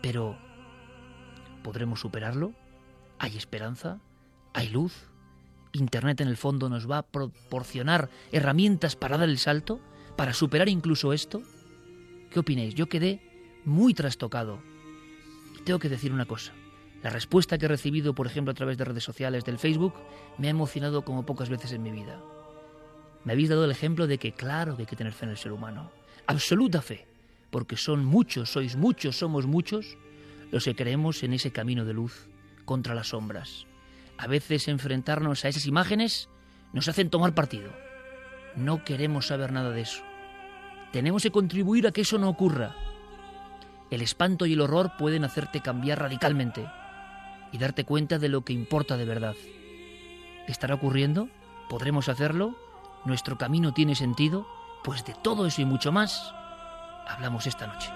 Pero, 0.00 0.36
¿podremos 1.62 2.00
superarlo? 2.00 2.52
¿Hay 3.22 3.36
esperanza? 3.36 4.00
¿Hay 4.52 4.66
luz? 4.70 4.92
¿Internet 5.70 6.20
en 6.20 6.26
el 6.26 6.36
fondo 6.36 6.68
nos 6.68 6.90
va 6.90 6.98
a 6.98 7.06
proporcionar 7.06 8.10
herramientas 8.32 8.96
para 8.96 9.16
dar 9.16 9.28
el 9.28 9.38
salto? 9.38 9.78
¿Para 10.16 10.32
superar 10.32 10.68
incluso 10.68 11.12
esto? 11.12 11.40
¿Qué 12.32 12.40
opináis? 12.40 12.74
Yo 12.74 12.88
quedé 12.88 13.22
muy 13.64 13.94
trastocado. 13.94 14.58
Y 15.56 15.62
tengo 15.62 15.78
que 15.78 15.88
decir 15.88 16.12
una 16.12 16.24
cosa. 16.24 16.52
La 17.04 17.10
respuesta 17.10 17.58
que 17.58 17.66
he 17.66 17.68
recibido, 17.68 18.12
por 18.12 18.26
ejemplo, 18.26 18.50
a 18.50 18.56
través 18.56 18.76
de 18.76 18.86
redes 18.86 19.04
sociales 19.04 19.44
del 19.44 19.60
Facebook, 19.60 19.94
me 20.36 20.48
ha 20.48 20.50
emocionado 20.50 21.04
como 21.04 21.24
pocas 21.24 21.48
veces 21.48 21.70
en 21.70 21.84
mi 21.84 21.92
vida. 21.92 22.20
Me 23.22 23.34
habéis 23.34 23.50
dado 23.50 23.64
el 23.64 23.70
ejemplo 23.70 24.08
de 24.08 24.18
que 24.18 24.32
claro 24.32 24.74
que 24.74 24.82
hay 24.82 24.86
que 24.86 24.96
tener 24.96 25.12
fe 25.12 25.26
en 25.26 25.30
el 25.30 25.38
ser 25.38 25.52
humano. 25.52 25.92
Absoluta 26.26 26.82
fe. 26.82 27.06
Porque 27.52 27.76
son 27.76 28.04
muchos, 28.04 28.50
sois 28.50 28.74
muchos, 28.74 29.16
somos 29.16 29.46
muchos 29.46 29.96
los 30.50 30.64
que 30.64 30.74
creemos 30.74 31.22
en 31.22 31.34
ese 31.34 31.52
camino 31.52 31.84
de 31.84 31.92
luz 31.92 32.31
contra 32.64 32.94
las 32.94 33.08
sombras. 33.08 33.66
A 34.18 34.26
veces 34.26 34.68
enfrentarnos 34.68 35.44
a 35.44 35.48
esas 35.48 35.66
imágenes 35.66 36.28
nos 36.72 36.88
hacen 36.88 37.10
tomar 37.10 37.34
partido. 37.34 37.72
No 38.56 38.84
queremos 38.84 39.28
saber 39.28 39.52
nada 39.52 39.70
de 39.70 39.82
eso. 39.82 40.02
Tenemos 40.92 41.22
que 41.22 41.30
contribuir 41.30 41.86
a 41.86 41.92
que 41.92 42.02
eso 42.02 42.18
no 42.18 42.28
ocurra. 42.28 42.74
El 43.90 44.02
espanto 44.02 44.46
y 44.46 44.52
el 44.52 44.60
horror 44.60 44.92
pueden 44.98 45.24
hacerte 45.24 45.60
cambiar 45.60 46.00
radicalmente 46.00 46.66
y 47.50 47.58
darte 47.58 47.84
cuenta 47.84 48.18
de 48.18 48.28
lo 48.28 48.44
que 48.44 48.52
importa 48.52 48.96
de 48.96 49.04
verdad. 49.04 49.34
¿Estará 50.48 50.74
ocurriendo? 50.74 51.28
¿Podremos 51.68 52.08
hacerlo? 52.08 52.56
¿Nuestro 53.04 53.38
camino 53.38 53.72
tiene 53.72 53.94
sentido? 53.94 54.46
Pues 54.84 55.04
de 55.04 55.14
todo 55.14 55.46
eso 55.46 55.62
y 55.62 55.64
mucho 55.64 55.92
más 55.92 56.34
hablamos 57.06 57.46
esta 57.46 57.66
noche. 57.66 57.90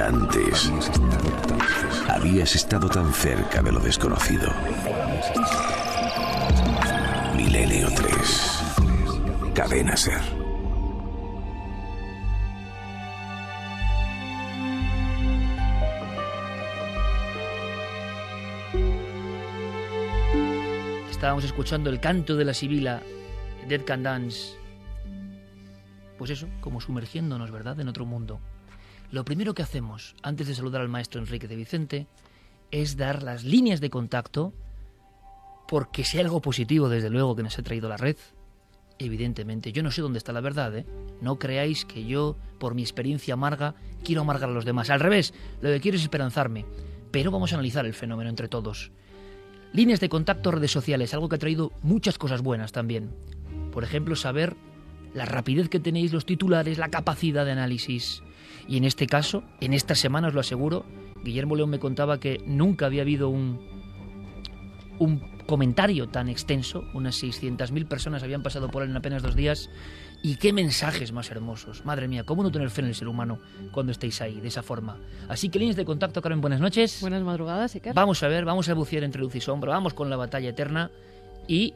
Antes 0.00 0.70
habías 2.08 2.54
estado 2.54 2.88
tan 2.88 3.12
cerca 3.12 3.62
de 3.62 3.72
lo 3.72 3.80
desconocido. 3.80 4.48
Milenio 7.36 7.88
3. 7.94 9.52
Cadena 9.54 9.96
Ser. 9.96 10.20
Estábamos 21.10 21.44
escuchando 21.44 21.90
el 21.90 22.00
canto 22.00 22.36
de 22.36 22.44
la 22.44 22.54
sibila, 22.54 23.02
Dead 23.68 23.84
Can 23.84 24.02
Dance. 24.02 24.56
Pues 26.18 26.30
eso, 26.30 26.46
como 26.60 26.80
sumergiéndonos, 26.80 27.50
¿verdad?, 27.50 27.80
en 27.80 27.88
otro 27.88 28.04
mundo. 28.04 28.40
Lo 29.10 29.24
primero 29.24 29.54
que 29.54 29.62
hacemos 29.62 30.14
antes 30.22 30.46
de 30.46 30.54
saludar 30.54 30.80
al 30.80 30.88
maestro 30.88 31.20
Enrique 31.20 31.48
de 31.48 31.56
Vicente 31.56 32.06
es 32.70 32.96
dar 32.96 33.22
las 33.22 33.44
líneas 33.44 33.80
de 33.80 33.90
contacto 33.90 34.52
porque 35.68 36.04
sea 36.04 36.22
algo 36.22 36.40
positivo, 36.40 36.88
desde 36.88 37.10
luego, 37.10 37.34
que 37.36 37.42
nos 37.42 37.58
ha 37.58 37.62
traído 37.62 37.88
la 37.88 37.96
red. 37.96 38.16
Evidentemente, 38.98 39.72
yo 39.72 39.82
no 39.82 39.90
sé 39.90 40.00
dónde 40.00 40.18
está 40.18 40.32
la 40.32 40.40
verdad, 40.40 40.74
¿eh? 40.76 40.86
No 41.20 41.38
creáis 41.38 41.84
que 41.84 42.06
yo, 42.06 42.36
por 42.58 42.74
mi 42.74 42.82
experiencia 42.82 43.34
amarga, 43.34 43.74
quiero 44.02 44.22
amargar 44.22 44.48
a 44.48 44.52
los 44.52 44.64
demás. 44.64 44.90
Al 44.90 45.00
revés, 45.00 45.34
lo 45.60 45.68
que 45.70 45.80
quiero 45.80 45.96
es 45.96 46.02
esperanzarme. 46.02 46.64
Pero 47.10 47.30
vamos 47.30 47.52
a 47.52 47.56
analizar 47.56 47.84
el 47.84 47.94
fenómeno 47.94 48.30
entre 48.30 48.48
todos. 48.48 48.90
Líneas 49.72 50.00
de 50.00 50.08
contacto, 50.08 50.50
redes 50.50 50.70
sociales, 50.70 51.12
algo 51.12 51.28
que 51.28 51.36
ha 51.36 51.40
traído 51.40 51.72
muchas 51.82 52.16
cosas 52.16 52.42
buenas 52.42 52.72
también. 52.72 53.10
Por 53.72 53.84
ejemplo, 53.84 54.16
saber 54.16 54.56
la 55.12 55.26
rapidez 55.26 55.68
que 55.68 55.80
tenéis 55.80 56.12
los 56.12 56.24
titulares, 56.24 56.78
la 56.78 56.88
capacidad 56.88 57.44
de 57.44 57.52
análisis, 57.52 58.22
y 58.68 58.76
en 58.76 58.84
este 58.84 59.06
caso, 59.06 59.42
en 59.60 59.72
esta 59.72 59.94
semana 59.94 60.28
os 60.28 60.34
lo 60.34 60.40
aseguro, 60.40 60.84
Guillermo 61.22 61.56
León 61.56 61.70
me 61.70 61.78
contaba 61.78 62.18
que 62.18 62.40
nunca 62.46 62.86
había 62.86 63.02
habido 63.02 63.28
un, 63.28 63.60
un 64.98 65.20
comentario 65.46 66.08
tan 66.08 66.28
extenso, 66.28 66.84
unas 66.92 67.22
600.000 67.22 67.86
personas 67.86 68.22
habían 68.22 68.42
pasado 68.42 68.68
por 68.68 68.82
él 68.82 68.90
en 68.90 68.96
apenas 68.96 69.22
dos 69.22 69.36
días, 69.36 69.70
y 70.22 70.36
qué 70.36 70.52
mensajes 70.52 71.12
más 71.12 71.30
hermosos. 71.30 71.84
Madre 71.84 72.08
mía, 72.08 72.24
¿cómo 72.24 72.42
no 72.42 72.50
tener 72.50 72.70
fe 72.70 72.80
en 72.80 72.88
el 72.88 72.94
ser 72.94 73.08
humano 73.08 73.38
cuando 73.72 73.92
estéis 73.92 74.20
ahí, 74.20 74.40
de 74.40 74.48
esa 74.48 74.62
forma? 74.62 74.98
Así 75.28 75.48
que 75.48 75.58
líneas 75.58 75.76
de 75.76 75.84
contacto, 75.84 76.20
Carmen, 76.20 76.40
buenas 76.40 76.60
noches. 76.60 77.00
Buenas 77.00 77.22
madrugadas, 77.22 77.74
Iker. 77.74 77.94
Vamos 77.94 78.22
a 78.22 78.28
ver, 78.28 78.44
vamos 78.44 78.68
a 78.68 78.74
bucear 78.74 79.04
entre 79.04 79.20
luz 79.20 79.34
y 79.36 79.40
sombra, 79.40 79.72
vamos 79.72 79.94
con 79.94 80.10
la 80.10 80.16
batalla 80.16 80.48
eterna 80.48 80.90
y 81.46 81.74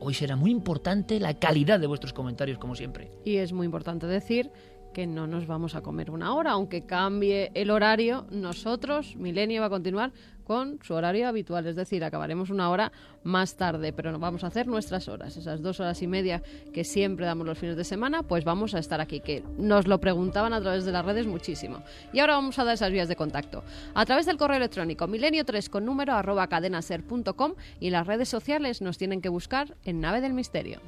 hoy 0.00 0.14
será 0.14 0.36
muy 0.36 0.50
importante 0.50 1.20
la 1.20 1.34
calidad 1.34 1.78
de 1.78 1.86
vuestros 1.86 2.12
comentarios, 2.12 2.58
como 2.58 2.74
siempre. 2.74 3.10
Y 3.24 3.36
es 3.36 3.52
muy 3.52 3.66
importante 3.66 4.06
decir 4.06 4.50
que 4.98 5.06
no 5.06 5.28
nos 5.28 5.46
vamos 5.46 5.76
a 5.76 5.80
comer 5.80 6.10
una 6.10 6.34
hora, 6.34 6.50
aunque 6.50 6.84
cambie 6.84 7.52
el 7.54 7.70
horario, 7.70 8.26
nosotros, 8.32 9.14
Milenio 9.14 9.60
va 9.60 9.68
a 9.68 9.70
continuar 9.70 10.10
con 10.42 10.80
su 10.82 10.92
horario 10.92 11.28
habitual, 11.28 11.68
es 11.68 11.76
decir, 11.76 12.02
acabaremos 12.02 12.50
una 12.50 12.68
hora 12.68 12.90
más 13.22 13.56
tarde, 13.56 13.92
pero 13.92 14.10
no 14.10 14.18
vamos 14.18 14.42
a 14.42 14.48
hacer 14.48 14.66
nuestras 14.66 15.06
horas, 15.06 15.36
esas 15.36 15.62
dos 15.62 15.78
horas 15.78 16.02
y 16.02 16.08
media 16.08 16.42
que 16.72 16.82
siempre 16.82 17.26
damos 17.26 17.46
los 17.46 17.56
fines 17.56 17.76
de 17.76 17.84
semana, 17.84 18.24
pues 18.24 18.44
vamos 18.44 18.74
a 18.74 18.80
estar 18.80 19.00
aquí, 19.00 19.20
que 19.20 19.44
nos 19.56 19.86
lo 19.86 20.00
preguntaban 20.00 20.52
a 20.52 20.60
través 20.60 20.84
de 20.84 20.90
las 20.90 21.04
redes 21.04 21.28
muchísimo. 21.28 21.84
Y 22.12 22.18
ahora 22.18 22.34
vamos 22.34 22.58
a 22.58 22.64
dar 22.64 22.74
esas 22.74 22.90
vías 22.90 23.06
de 23.06 23.14
contacto. 23.14 23.62
A 23.94 24.04
través 24.04 24.26
del 24.26 24.36
correo 24.36 24.56
electrónico 24.56 25.06
milenio3 25.06 25.68
con 25.68 25.84
número 25.84 26.14
arroba 26.14 26.48
cadenaser.com 26.48 27.54
y 27.78 27.90
las 27.90 28.04
redes 28.04 28.28
sociales 28.28 28.82
nos 28.82 28.98
tienen 28.98 29.20
que 29.20 29.28
buscar 29.28 29.76
en 29.84 30.00
Nave 30.00 30.20
del 30.20 30.32
Misterio. 30.32 30.80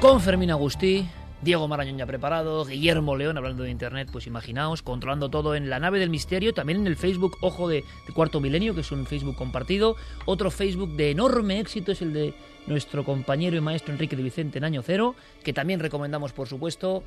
Con 0.00 0.20
Fermín 0.20 0.50
Agustí, 0.50 1.08
Diego 1.40 1.66
Marañón 1.68 1.96
ya 1.96 2.04
preparado, 2.04 2.66
Guillermo 2.66 3.16
León 3.16 3.38
hablando 3.38 3.62
de 3.62 3.70
internet, 3.70 4.10
pues 4.12 4.26
imaginaos, 4.26 4.82
controlando 4.82 5.30
todo 5.30 5.54
en 5.54 5.70
la 5.70 5.80
nave 5.80 5.98
del 5.98 6.10
misterio, 6.10 6.52
también 6.52 6.80
en 6.80 6.86
el 6.86 6.96
Facebook 6.96 7.38
Ojo 7.40 7.66
de, 7.66 7.82
de, 8.06 8.12
Cuarto 8.12 8.38
Milenio, 8.38 8.74
que 8.74 8.82
es 8.82 8.92
un 8.92 9.06
Facebook 9.06 9.36
compartido. 9.36 9.96
Otro 10.26 10.50
Facebook 10.50 10.96
de 10.96 11.12
enorme 11.12 11.60
éxito 11.60 11.92
es 11.92 12.02
el 12.02 12.12
de 12.12 12.34
nuestro 12.66 13.04
compañero 13.04 13.56
y 13.56 13.60
maestro 13.62 13.94
Enrique 13.94 14.16
de 14.16 14.22
Vicente 14.22 14.58
en 14.58 14.64
Año 14.64 14.82
Cero, 14.82 15.16
que 15.42 15.54
también 15.54 15.80
recomendamos, 15.80 16.34
por 16.34 16.46
supuesto. 16.46 17.02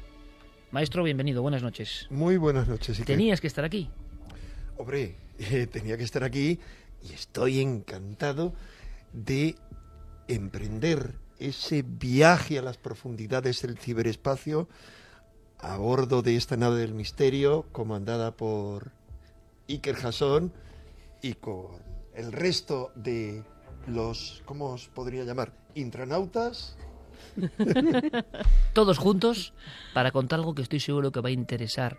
Maestro, 0.71 1.03
bienvenido, 1.03 1.43
buenas 1.43 1.61
noches. 1.61 2.07
Muy 2.09 2.37
buenas 2.37 2.67
noches. 2.67 3.03
Tenías 3.05 3.39
que 3.39 3.47
estar 3.47 3.65
aquí. 3.65 3.87
Hombre, 4.77 5.15
eh, 5.37 5.67
tenía 5.67 5.95
que 5.95 6.03
estar 6.03 6.23
aquí 6.23 6.59
y 7.07 7.13
estoy 7.13 7.59
encantado 7.59 8.53
de 9.13 9.55
emprender 10.27 11.13
ese 11.39 11.83
viaje 11.83 12.59
a 12.59 12.61
las 12.61 12.77
profundidades 12.77 13.61
del 13.61 13.77
ciberespacio 13.77 14.67
a 15.59 15.77
bordo 15.77 16.21
de 16.21 16.35
esta 16.35 16.55
nave 16.57 16.79
del 16.79 16.93
misterio 16.93 17.65
comandada 17.71 18.31
por 18.31 18.91
Iker 19.67 19.95
Jasson 19.95 20.53
y 21.21 21.33
con 21.33 21.67
el 22.13 22.31
resto 22.31 22.91
de 22.95 23.43
los, 23.87 24.41
¿cómo 24.45 24.71
os 24.71 24.87
podría 24.87 25.23
llamar? 25.23 25.53
Intranautas. 25.75 26.77
Todos 28.73 28.97
juntos 28.97 29.53
para 29.93 30.11
contar 30.11 30.39
algo 30.39 30.55
que 30.55 30.61
estoy 30.61 30.79
seguro 30.79 31.11
que 31.11 31.21
va 31.21 31.29
a 31.29 31.33
interesar. 31.33 31.97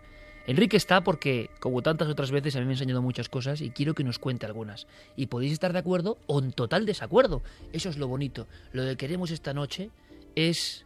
Enrique 0.51 0.75
está 0.75 1.01
porque, 1.01 1.49
como 1.61 1.81
tantas 1.81 2.09
otras 2.09 2.29
veces, 2.29 2.57
a 2.57 2.59
mí 2.59 2.65
me 2.65 2.71
ha 2.71 2.73
enseñado 2.73 3.01
muchas 3.01 3.29
cosas 3.29 3.61
y 3.61 3.69
quiero 3.69 3.93
que 3.93 4.03
nos 4.03 4.19
cuente 4.19 4.45
algunas. 4.45 4.85
Y 5.15 5.27
podéis 5.27 5.53
estar 5.53 5.71
de 5.71 5.79
acuerdo 5.79 6.17
o 6.27 6.39
en 6.39 6.51
total 6.51 6.85
desacuerdo. 6.85 7.41
Eso 7.71 7.87
es 7.87 7.97
lo 7.97 8.09
bonito. 8.09 8.47
Lo 8.73 8.83
que 8.83 8.97
queremos 8.97 9.31
esta 9.31 9.53
noche 9.53 9.91
es 10.35 10.85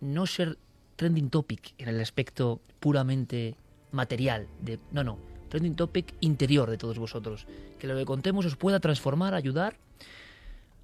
no 0.00 0.24
ser 0.24 0.56
trending 0.96 1.28
topic 1.28 1.74
en 1.76 1.90
el 1.90 2.00
aspecto 2.00 2.62
puramente 2.80 3.56
material. 3.90 4.48
De, 4.62 4.78
no, 4.90 5.04
no. 5.04 5.18
Trending 5.50 5.76
topic 5.76 6.14
interior 6.20 6.70
de 6.70 6.78
todos 6.78 6.98
vosotros. 6.98 7.46
Que 7.78 7.86
lo 7.86 7.94
que 7.94 8.06
contemos 8.06 8.46
os 8.46 8.56
pueda 8.56 8.80
transformar, 8.80 9.34
ayudar. 9.34 9.76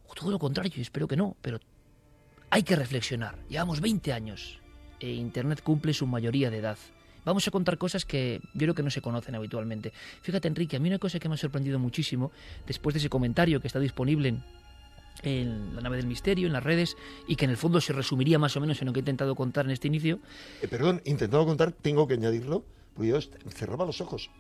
O 0.09 0.13
todo 0.13 0.31
lo 0.31 0.39
contrario, 0.39 0.83
espero 0.83 1.09
que 1.09 1.17
no. 1.17 1.37
Pero 1.41 1.59
hay 2.51 2.65
que 2.65 2.77
reflexionar. 2.77 3.39
Llevamos 3.49 3.81
20 3.81 4.13
años. 4.13 4.61
E 5.01 5.11
Internet 5.11 5.63
cumple 5.63 5.95
su 5.95 6.07
mayoría 6.07 6.51
de 6.51 6.59
edad 6.59 6.77
vamos 7.29 7.47
a 7.47 7.51
contar 7.51 7.79
cosas 7.79 8.05
que 8.05 8.41
yo 8.55 8.61
creo 8.61 8.75
que 8.75 8.83
no 8.83 8.91
se 8.91 9.01
conocen 9.01 9.35
habitualmente. 9.35 9.93
Fíjate, 10.23 10.49
Enrique, 10.49 10.77
a 10.77 10.81
mí 10.81 10.89
una 10.89 10.99
cosa 10.99 11.19
que 11.19 11.29
me 11.29 11.35
ha 11.35 11.39
sorprendido 11.39 11.79
muchísimo, 11.79 12.33
después 12.67 12.95
de 12.95 12.99
ese 12.99 13.11
comentario 13.11 13.61
que 13.61 13.67
está 13.67 13.79
disponible 13.79 14.35
en, 15.23 15.75
la 15.75 15.83
nave 15.83 15.99
del 15.99 16.07
misterio, 16.07 16.47
en 16.47 16.53
las 16.53 16.63
redes, 16.63 16.97
y 17.27 17.37
que 17.37 17.45
en 17.45 17.51
el 17.51 17.57
fondo 17.57 17.81
se 17.81 17.93
resumiría 17.93 18.39
más 18.39 18.57
o 18.57 18.61
menos 18.61 18.81
en 18.81 18.87
lo 18.87 18.93
que 18.93 19.01
he 19.01 19.03
intentado 19.03 19.35
contar 19.35 19.67
en 19.67 19.73
este 19.73 19.89
inicio. 19.89 20.21
Eh, 20.63 20.69
perdón, 20.69 21.03
intentado 21.05 21.45
contar, 21.45 21.73
tengo 21.73 22.07
que 22.09 22.15
añadirlo, 22.15 22.65
porque 22.95 23.11
yo 23.11 23.19
cerraba 23.51 23.85
los 23.85 24.01
ojos. 24.01 24.31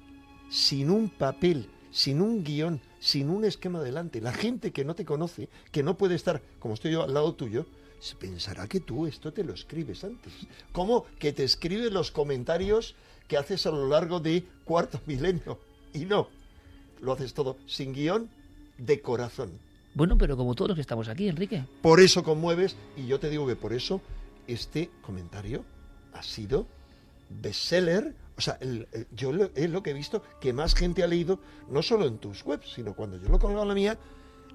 Sin 0.48 0.90
un 0.90 1.10
papel, 1.10 1.68
sin 1.90 2.22
un 2.22 2.42
guion, 2.42 2.80
sin 3.00 3.28
un 3.28 3.44
esquema 3.44 3.82
delante. 3.82 4.22
La 4.22 4.32
gente 4.32 4.72
que 4.72 4.84
no 4.84 4.94
te 4.94 5.04
conoce, 5.04 5.50
que 5.72 5.82
no 5.82 5.98
puede 5.98 6.14
estar, 6.14 6.42
como 6.58 6.74
estoy 6.74 6.92
yo, 6.92 7.02
al 7.02 7.12
lado 7.12 7.34
tuyo, 7.34 7.66
se 8.00 8.16
pensará 8.16 8.66
que 8.66 8.80
tú 8.80 9.06
esto 9.06 9.32
te 9.32 9.44
lo 9.44 9.54
escribes 9.54 10.04
antes. 10.04 10.32
¿Cómo 10.72 11.06
que 11.18 11.32
te 11.32 11.44
escribe 11.44 11.90
los 11.90 12.10
comentarios 12.10 12.94
que 13.26 13.36
haces 13.36 13.66
a 13.66 13.70
lo 13.70 13.88
largo 13.88 14.20
de 14.20 14.44
cuarto 14.64 15.00
milenio? 15.06 15.58
Y 15.92 16.04
no, 16.04 16.28
lo 17.00 17.12
haces 17.12 17.34
todo 17.34 17.56
sin 17.66 17.92
guion, 17.92 18.30
de 18.76 19.00
corazón. 19.00 19.50
Bueno, 19.94 20.16
pero 20.16 20.36
como 20.36 20.54
todos 20.54 20.68
los 20.68 20.76
que 20.76 20.82
estamos 20.82 21.08
aquí, 21.08 21.28
Enrique. 21.28 21.64
Por 21.82 22.00
eso 22.00 22.22
conmueves, 22.22 22.76
y 22.96 23.06
yo 23.06 23.18
te 23.18 23.30
digo 23.30 23.46
que 23.46 23.56
por 23.56 23.72
eso 23.72 24.00
este 24.46 24.90
comentario 25.02 25.64
ha 26.12 26.22
sido 26.22 26.66
bestseller. 27.28 28.14
O 28.36 28.40
sea, 28.40 28.58
el, 28.60 28.86
el, 28.92 29.08
yo 29.16 29.32
lo, 29.32 29.50
es 29.56 29.70
lo 29.70 29.82
que 29.82 29.90
he 29.90 29.94
visto 29.94 30.22
que 30.40 30.52
más 30.52 30.74
gente 30.74 31.02
ha 31.02 31.08
leído, 31.08 31.40
no 31.68 31.82
solo 31.82 32.06
en 32.06 32.18
tus 32.18 32.44
webs, 32.44 32.72
sino 32.74 32.94
cuando 32.94 33.16
yo 33.16 33.28
lo 33.28 33.40
colgaba 33.40 33.62
en 33.62 33.68
la 33.68 33.74
mía, 33.74 33.98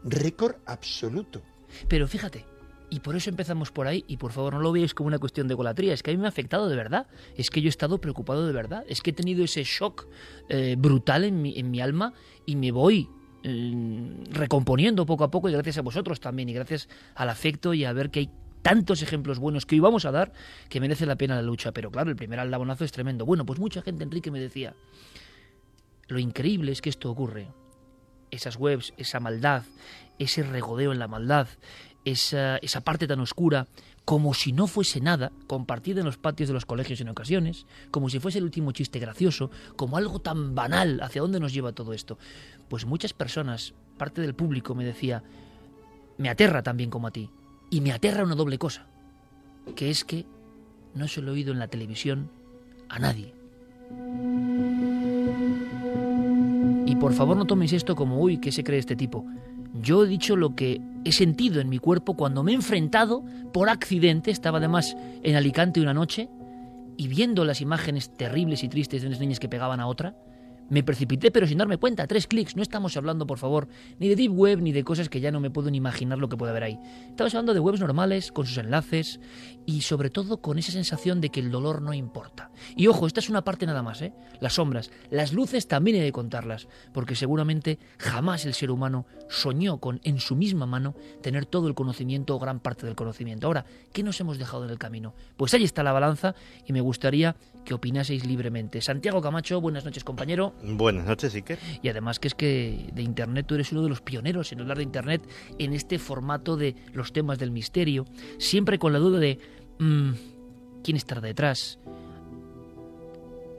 récord 0.03 0.55
absoluto. 0.65 1.41
Pero 1.87 2.07
fíjate, 2.07 2.45
y 2.89 2.99
por 2.99 3.15
eso 3.15 3.29
empezamos 3.29 3.71
por 3.71 3.87
ahí, 3.87 4.03
y 4.07 4.17
por 4.17 4.31
favor 4.31 4.53
no 4.53 4.59
lo 4.59 4.71
veáis 4.71 4.93
como 4.93 5.07
una 5.07 5.19
cuestión 5.19 5.47
de 5.47 5.53
golatría, 5.53 5.93
es 5.93 6.03
que 6.03 6.11
a 6.11 6.13
mí 6.13 6.19
me 6.19 6.25
ha 6.25 6.29
afectado 6.29 6.69
de 6.69 6.75
verdad, 6.75 7.07
es 7.35 7.49
que 7.49 7.61
yo 7.61 7.67
he 7.67 7.69
estado 7.69 7.99
preocupado 7.99 8.45
de 8.45 8.53
verdad, 8.53 8.85
es 8.87 9.01
que 9.01 9.11
he 9.11 9.13
tenido 9.13 9.43
ese 9.43 9.63
shock 9.63 10.07
eh, 10.49 10.75
brutal 10.77 11.23
en 11.23 11.41
mi, 11.41 11.57
en 11.57 11.71
mi 11.71 11.81
alma 11.81 12.13
y 12.45 12.55
me 12.55 12.71
voy 12.71 13.09
eh, 13.43 13.73
recomponiendo 14.29 15.05
poco 15.05 15.25
a 15.25 15.31
poco 15.31 15.49
y 15.49 15.51
gracias 15.51 15.77
a 15.77 15.81
vosotros 15.81 16.19
también 16.19 16.47
y 16.49 16.53
gracias 16.53 16.87
al 17.15 17.29
afecto 17.29 17.73
y 17.73 17.83
a 17.83 17.91
ver 17.91 18.09
que 18.09 18.19
hay 18.19 18.29
tantos 18.61 19.01
ejemplos 19.01 19.37
buenos 19.37 19.65
que 19.65 19.75
hoy 19.75 19.81
vamos 19.81 20.05
a 20.05 20.11
dar 20.11 20.31
que 20.69 20.79
merece 20.79 21.05
la 21.05 21.17
pena 21.17 21.35
la 21.35 21.41
lucha, 21.41 21.73
pero 21.73 21.91
claro, 21.91 22.09
el 22.09 22.15
primer 22.15 22.39
aldabonazo 22.39 22.85
es 22.85 22.91
tremendo. 22.91 23.25
Bueno, 23.25 23.45
pues 23.45 23.59
mucha 23.59 23.81
gente, 23.81 24.03
Enrique, 24.03 24.31
me 24.31 24.39
decía, 24.39 24.73
lo 26.07 26.19
increíble 26.19 26.71
es 26.71 26.81
que 26.81 26.89
esto 26.89 27.11
ocurre. 27.11 27.49
Esas 28.31 28.55
webs, 28.55 28.93
esa 28.97 29.19
maldad, 29.19 29.63
ese 30.17 30.41
regodeo 30.41 30.91
en 30.91 30.99
la 30.99 31.07
maldad, 31.07 31.47
esa, 32.05 32.57
esa 32.57 32.81
parte 32.81 33.07
tan 33.07 33.19
oscura, 33.19 33.67
como 34.05 34.33
si 34.33 34.51
no 34.51 34.67
fuese 34.67 34.99
nada, 34.99 35.31
compartida 35.47 35.99
en 35.99 36.05
los 36.05 36.17
patios 36.17 36.49
de 36.49 36.53
los 36.53 36.65
colegios 36.65 36.99
en 37.01 37.09
ocasiones, 37.09 37.65
como 37.91 38.09
si 38.09 38.19
fuese 38.19 38.39
el 38.39 38.43
último 38.43 38.71
chiste 38.71 38.99
gracioso, 38.99 39.49
como 39.75 39.97
algo 39.97 40.19
tan 40.19 40.55
banal, 40.55 40.99
¿hacia 41.01 41.21
dónde 41.21 41.39
nos 41.39 41.53
lleva 41.53 41.71
todo 41.71 41.93
esto? 41.93 42.17
Pues 42.69 42.85
muchas 42.85 43.13
personas, 43.13 43.73
parte 43.97 44.21
del 44.21 44.35
público 44.35 44.75
me 44.75 44.83
decía, 44.83 45.23
me 46.17 46.29
aterra 46.29 46.63
también 46.63 46.89
como 46.89 47.07
a 47.07 47.11
ti, 47.11 47.29
y 47.69 47.81
me 47.81 47.91
aterra 47.91 48.23
una 48.23 48.35
doble 48.35 48.57
cosa, 48.57 48.87
que 49.75 49.89
es 49.89 50.03
que 50.03 50.25
no 50.93 51.07
se 51.07 51.21
lo 51.21 51.31
he 51.31 51.33
oído 51.35 51.53
en 51.53 51.59
la 51.59 51.67
televisión 51.67 52.29
a 52.89 52.99
nadie. 52.99 53.33
Y 56.85 56.95
por 56.97 57.13
favor 57.13 57.37
no 57.37 57.45
toméis 57.45 57.73
esto 57.73 57.95
como, 57.95 58.19
uy, 58.19 58.37
¿qué 58.37 58.51
se 58.51 58.63
cree 58.63 58.79
este 58.79 58.95
tipo? 58.95 59.25
Yo 59.73 60.03
he 60.03 60.07
dicho 60.07 60.35
lo 60.35 60.55
que 60.55 60.81
he 61.03 61.11
sentido 61.11 61.59
en 61.59 61.69
mi 61.69 61.79
cuerpo 61.79 62.15
cuando 62.15 62.43
me 62.43 62.51
he 62.51 62.55
enfrentado 62.55 63.23
por 63.51 63.69
accidente, 63.69 64.31
estaba 64.31 64.59
además 64.59 64.95
en 65.23 65.35
Alicante 65.35 65.81
una 65.81 65.93
noche, 65.93 66.29
y 66.95 67.07
viendo 67.07 67.43
las 67.43 67.59
imágenes 67.61 68.11
terribles 68.15 68.63
y 68.63 68.69
tristes 68.69 69.01
de 69.01 69.07
unas 69.07 69.19
niñas 69.19 69.39
que 69.39 69.49
pegaban 69.49 69.79
a 69.79 69.87
otra, 69.87 70.15
me 70.73 70.83
precipité 70.83 71.29
pero 71.29 71.45
sin 71.45 71.59
darme 71.59 71.77
cuenta, 71.77 72.07
tres 72.07 72.25
clics, 72.25 72.55
no 72.55 72.63
estamos 72.63 72.97
hablando 72.97 73.27
por 73.27 73.37
favor 73.37 73.67
ni 73.99 74.09
de 74.09 74.15
deep 74.15 74.33
web 74.33 74.59
ni 74.59 74.71
de 74.71 74.83
cosas 74.83 75.07
que 75.07 75.21
ya 75.21 75.31
no 75.31 75.39
me 75.39 75.51
puedo 75.51 75.69
ni 75.69 75.77
imaginar 75.77 76.17
lo 76.17 76.29
que 76.29 76.35
puede 76.35 76.49
haber 76.49 76.63
ahí. 76.63 76.79
Estamos 77.09 77.33
hablando 77.35 77.53
de 77.53 77.59
webs 77.59 77.79
normales, 77.79 78.31
con 78.31 78.47
sus 78.47 78.57
enlaces 78.57 79.19
y 79.67 79.81
sobre 79.81 80.09
todo 80.09 80.41
con 80.41 80.57
esa 80.57 80.71
sensación 80.71 81.21
de 81.21 81.29
que 81.29 81.39
el 81.39 81.51
dolor 81.51 81.81
no 81.81 81.93
importa. 81.93 82.49
Y 82.75 82.87
ojo, 82.87 83.05
esta 83.05 83.19
es 83.19 83.29
una 83.29 83.43
parte 83.43 83.65
nada 83.67 83.83
más, 83.83 84.01
¿eh? 84.01 84.13
Las 84.41 84.53
sombras, 84.53 84.89
las 85.11 85.31
luces 85.31 85.67
también 85.67 85.97
he 85.97 86.01
de 86.01 86.11
contarlas, 86.11 86.67
porque 86.91 87.15
seguramente 87.15 87.77
jamás 87.99 88.45
el 88.45 88.55
ser 88.55 88.71
humano 88.71 89.05
soñó 89.29 89.77
con 89.77 90.01
en 90.03 90.19
su 90.19 90.35
misma 90.35 90.65
mano 90.65 90.95
tener 91.21 91.45
todo 91.45 91.67
el 91.67 91.75
conocimiento 91.75 92.35
o 92.35 92.39
gran 92.39 92.59
parte 92.59 92.85
del 92.85 92.95
conocimiento. 92.95 93.47
Ahora, 93.47 93.65
¿qué 93.93 94.01
nos 94.01 94.19
hemos 94.19 94.39
dejado 94.39 94.65
en 94.65 94.71
el 94.71 94.79
camino? 94.79 95.13
Pues 95.37 95.53
ahí 95.53 95.63
está 95.63 95.83
la 95.83 95.93
balanza 95.93 96.33
y 96.65 96.73
me 96.73 96.81
gustaría 96.81 97.35
que 97.63 97.73
opinaseis 97.73 98.25
libremente. 98.25 98.81
Santiago 98.81 99.21
Camacho, 99.21 99.61
buenas 99.61 99.85
noches 99.85 100.03
compañero. 100.03 100.53
Buenas 100.63 101.05
noches, 101.05 101.35
Iker. 101.35 101.59
Y 101.81 101.89
además 101.89 102.19
que 102.19 102.29
es 102.29 102.35
que 102.35 102.89
de 102.93 103.01
Internet 103.01 103.45
tú 103.45 103.55
eres 103.55 103.71
uno 103.73 103.83
de 103.83 103.89
los 103.89 104.01
pioneros 104.01 104.51
en 104.51 104.61
hablar 104.61 104.77
de 104.77 104.83
Internet 104.83 105.21
en 105.59 105.73
este 105.73 105.99
formato 105.99 106.55
de 106.55 106.75
los 106.93 107.11
temas 107.11 107.37
del 107.37 107.51
misterio, 107.51 108.05
siempre 108.37 108.79
con 108.79 108.93
la 108.93 108.99
duda 108.99 109.19
de 109.19 109.39
mmm, 109.79 110.11
quién 110.81 110.95
estará 110.95 111.19
detrás, 111.19 111.79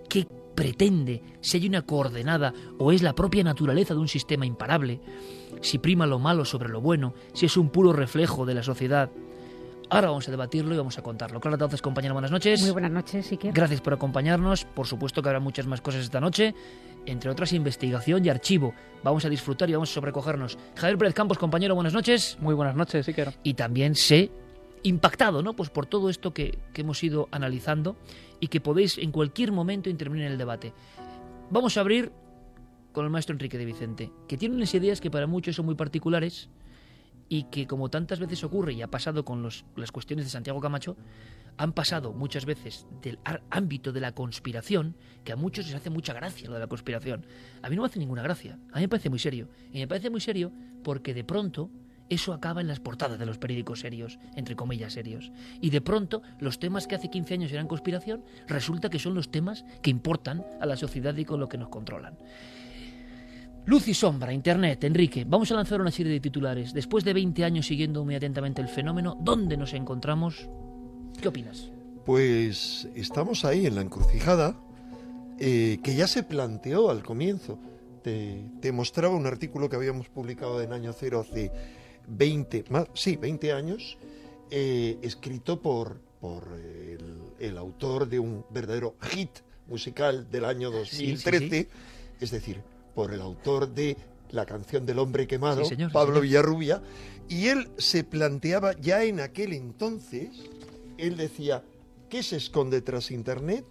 qué 0.08 0.26
pretende, 0.54 1.22
si 1.42 1.58
hay 1.58 1.68
una 1.68 1.82
coordenada 1.82 2.54
o 2.78 2.90
es 2.90 3.02
la 3.02 3.14
propia 3.14 3.44
naturaleza 3.44 3.92
de 3.92 4.00
un 4.00 4.08
sistema 4.08 4.46
imparable, 4.46 5.00
si 5.60 5.78
prima 5.78 6.06
lo 6.06 6.18
malo 6.18 6.44
sobre 6.44 6.70
lo 6.70 6.80
bueno, 6.80 7.14
si 7.34 7.46
es 7.46 7.56
un 7.56 7.68
puro 7.68 7.92
reflejo 7.92 8.46
de 8.46 8.54
la 8.54 8.62
sociedad. 8.62 9.10
Ahora 9.90 10.08
vamos 10.08 10.26
a 10.26 10.30
debatirlo 10.30 10.74
y 10.74 10.78
vamos 10.78 10.98
a 10.98 11.02
contarlo. 11.02 11.40
Clara 11.40 11.56
entonces, 11.56 11.82
compañera, 11.82 12.14
buenas 12.14 12.30
noches. 12.30 12.62
Muy 12.62 12.70
buenas 12.70 12.90
noches, 12.90 13.30
Iker. 13.30 13.52
Gracias 13.52 13.82
por 13.82 13.92
acompañarnos. 13.92 14.64
Por 14.64 14.86
supuesto 14.86 15.22
que 15.22 15.28
habrá 15.28 15.40
muchas 15.40 15.66
más 15.66 15.82
cosas 15.82 16.00
esta 16.00 16.20
noche, 16.20 16.54
entre 17.06 17.30
otras 17.30 17.52
investigación 17.52 18.24
y 18.24 18.28
archivo. 18.28 18.74
Vamos 19.02 19.24
a 19.24 19.28
disfrutar 19.28 19.68
y 19.68 19.74
vamos 19.74 19.90
a 19.90 19.94
sobrecogernos. 19.94 20.58
Javier 20.76 20.98
Pérez 20.98 21.14
Campos, 21.14 21.38
compañero, 21.38 21.74
buenas 21.74 21.92
noches. 21.92 22.38
Muy 22.40 22.54
buenas 22.54 22.76
noches, 22.76 23.06
Iker. 23.08 23.34
Y 23.42 23.54
también 23.54 23.94
sé 23.94 24.30
impactado, 24.82 25.42
¿no? 25.42 25.54
Pues 25.54 25.70
por 25.70 25.86
todo 25.86 26.10
esto 26.10 26.34
que, 26.34 26.58
que 26.72 26.82
hemos 26.82 27.02
ido 27.02 27.28
analizando 27.30 27.96
y 28.40 28.48
que 28.48 28.60
podéis 28.60 28.98
en 28.98 29.12
cualquier 29.12 29.52
momento 29.52 29.90
intervenir 29.90 30.26
en 30.26 30.32
el 30.32 30.38
debate. 30.38 30.72
Vamos 31.50 31.76
a 31.76 31.80
abrir 31.80 32.12
con 32.92 33.04
el 33.04 33.10
maestro 33.10 33.34
Enrique 33.34 33.58
de 33.58 33.64
Vicente, 33.64 34.10
que 34.28 34.36
tiene 34.36 34.54
unas 34.54 34.72
ideas 34.74 35.00
que 35.00 35.10
para 35.10 35.26
muchos 35.26 35.56
son 35.56 35.66
muy 35.66 35.74
particulares 35.74 36.48
y 37.28 37.44
que 37.44 37.66
como 37.66 37.90
tantas 37.90 38.18
veces 38.18 38.44
ocurre 38.44 38.74
y 38.74 38.82
ha 38.82 38.90
pasado 38.90 39.24
con 39.24 39.42
las 39.42 39.92
cuestiones 39.92 40.26
de 40.26 40.30
Santiago 40.30 40.60
Camacho, 40.60 40.96
han 41.56 41.72
pasado 41.72 42.12
muchas 42.12 42.44
veces 42.44 42.87
del 43.00 43.18
ámbito 43.50 43.92
de 43.92 44.00
la 44.00 44.12
conspiración, 44.12 44.96
que 45.24 45.32
a 45.32 45.37
muchos 45.37 45.66
les 45.66 45.74
hace 45.74 45.90
mucha 45.90 46.12
gracia 46.12 46.48
lo 46.48 46.54
de 46.54 46.60
la 46.60 46.66
conspiración. 46.66 47.26
A 47.62 47.68
mí 47.68 47.76
no 47.76 47.82
me 47.82 47.87
hace 47.87 47.98
ninguna 47.98 48.22
gracia, 48.22 48.58
a 48.72 48.76
mí 48.76 48.82
me 48.82 48.88
parece 48.88 49.10
muy 49.10 49.18
serio. 49.18 49.48
Y 49.72 49.78
me 49.78 49.88
parece 49.88 50.10
muy 50.10 50.20
serio 50.20 50.52
porque 50.82 51.14
de 51.14 51.24
pronto 51.24 51.70
eso 52.08 52.32
acaba 52.32 52.60
en 52.60 52.68
las 52.68 52.80
portadas 52.80 53.18
de 53.18 53.26
los 53.26 53.38
periódicos 53.38 53.80
serios, 53.80 54.18
entre 54.37 54.56
comillas 54.56 54.92
serios. 54.92 55.32
Y 55.60 55.70
de 55.70 55.80
pronto 55.80 56.22
los 56.38 56.58
temas 56.58 56.87
que 56.87 56.96
hace 56.96 57.08
15 57.08 57.34
años 57.34 57.52
eran 57.52 57.68
conspiración, 57.68 58.24
resulta 58.46 58.90
que 58.90 58.98
son 58.98 59.14
los 59.14 59.30
temas 59.30 59.64
que 59.82 59.90
importan 59.90 60.44
a 60.60 60.66
la 60.66 60.76
sociedad 60.76 61.16
y 61.16 61.24
con 61.24 61.40
lo 61.40 61.48
que 61.48 61.58
nos 61.58 61.68
controlan. 61.68 62.18
Luz 63.66 63.88
y 63.88 63.94
sombra, 63.94 64.33
Internet, 64.33 64.85
Enrique. 64.85 65.24
Vamos 65.27 65.50
a 65.50 65.55
lanzar 65.55 65.81
una 65.81 65.90
serie 65.90 66.12
de 66.12 66.20
titulares. 66.20 66.74
Después 66.74 67.03
de 67.03 67.14
20 67.14 67.44
años 67.44 67.66
siguiendo 67.66 68.05
muy 68.05 68.14
atentamente 68.14 68.61
el 68.61 68.68
fenómeno, 68.68 69.16
¿dónde 69.20 69.57
nos 69.57 69.72
encontramos? 69.72 70.48
¿Qué 71.20 71.29
opinas? 71.29 71.70
Pues 72.05 72.87
estamos 72.94 73.46
ahí 73.46 73.64
en 73.64 73.77
la 73.77 73.81
encrucijada 73.81 74.55
eh, 75.38 75.79
que 75.83 75.94
ya 75.94 76.07
se 76.07 76.22
planteó 76.24 76.90
al 76.90 77.03
comienzo. 77.03 77.59
Te, 78.03 78.44
te 78.61 78.70
mostraba 78.70 79.16
un 79.16 79.27
artículo 79.27 79.70
que 79.70 79.77
habíamos 79.77 80.09
publicado 80.11 80.61
en 80.61 80.74
Año 80.74 80.92
Cero 80.92 81.24
hace 81.27 81.50
20, 82.07 82.66
más, 82.68 82.87
sí, 82.92 83.16
20 83.16 83.53
años, 83.55 83.96
eh, 84.50 84.98
escrito 85.00 85.62
por, 85.62 86.03
por 86.20 86.46
el, 86.53 87.00
el 87.38 87.57
autor 87.57 88.07
de 88.11 88.18
un 88.18 88.44
verdadero 88.50 88.96
hit 89.00 89.31
musical 89.68 90.31
del 90.31 90.44
año 90.44 90.70
Sí, 90.85 90.96
sí, 90.96 91.12
2013, 91.12 91.48
sí. 91.48 91.68
es 92.20 92.31
decir, 92.31 92.61
por 92.94 93.12
el 93.12 93.20
autor 93.20 93.68
de 93.68 93.96
la 94.30 94.46
canción 94.46 94.85
del 94.87 94.98
hombre 94.98 95.26
quemado, 95.26 95.62
Sí, 95.64 95.70
señor, 95.70 95.90
sí, 95.90 95.94
Pablo 95.94 96.14
señor. 96.14 96.22
Villarrubia, 96.24 96.83
y 97.28 97.48
él 97.48 97.70
se 97.78 98.04
planteaba 98.04 98.72
ya 98.80 99.04
en 99.04 99.20
aquel 99.20 99.52
entonces, 99.52 100.30
él 100.98 101.16
decía, 101.16 101.62
¿qué 102.09 102.22
se 102.22 102.37
esconde 102.37 102.80
tras 102.83 103.11
Internet? 103.11 103.64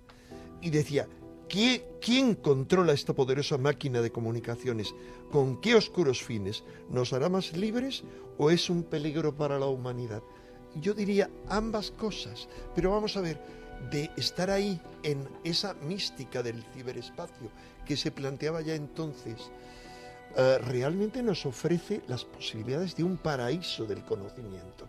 Y 0.61 0.69
decía, 0.69 1.07
¿qué- 1.49 1.85
¿quién 2.01 2.35
controla 2.35 2.93
esta 2.93 3.13
poderosa 3.13 3.57
máquina 3.57 4.01
de 4.01 4.11
comunicaciones? 4.11 4.93
¿Con 5.31 5.59
qué 5.61 5.75
oscuros 5.75 6.21
fines? 6.23 6.63
¿Nos 6.89 7.11
hará 7.13 7.29
más 7.29 7.55
libres 7.55 8.03
o 8.37 8.49
es 8.49 8.69
un 8.69 8.83
peligro 8.83 9.35
para 9.35 9.59
la 9.59 9.67
humanidad? 9.67 10.23
Yo 10.75 10.93
diría 10.93 11.29
ambas 11.49 11.91
cosas, 11.91 12.47
pero 12.75 12.91
vamos 12.91 13.15
a 13.17 13.21
ver, 13.21 13.39
de 13.91 14.09
estar 14.15 14.49
ahí 14.49 14.79
en 15.03 15.27
esa 15.43 15.73
mística 15.75 16.41
del 16.41 16.63
ciberespacio 16.73 17.49
que 17.85 17.97
se 17.97 18.11
planteaba 18.11 18.61
ya 18.61 18.75
entonces, 18.75 19.51
eh, 20.35 20.57
realmente 20.59 21.21
nos 21.21 21.45
ofrece 21.45 22.01
las 22.07 22.25
posibilidades 22.25 22.95
de 22.95 23.03
un 23.03 23.17
paraíso 23.17 23.85
del 23.85 24.03
conocimiento. 24.03 24.87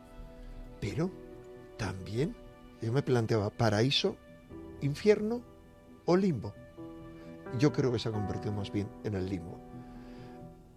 Pero 0.81 1.11
también 1.77 2.35
yo 2.81 2.93
me 2.93 3.03
planteaba 3.03 3.51
paraíso, 3.51 4.17
infierno 4.81 5.43
o 6.07 6.17
limbo. 6.17 6.55
Yo 7.59 7.73
creo 7.73 7.93
que 7.93 7.99
se 7.99 8.09
ha 8.09 8.13
convertido 8.13 8.53
más 8.53 8.71
bien 8.73 8.89
en 9.05 9.15
el 9.15 9.29
limbo. 9.29 9.59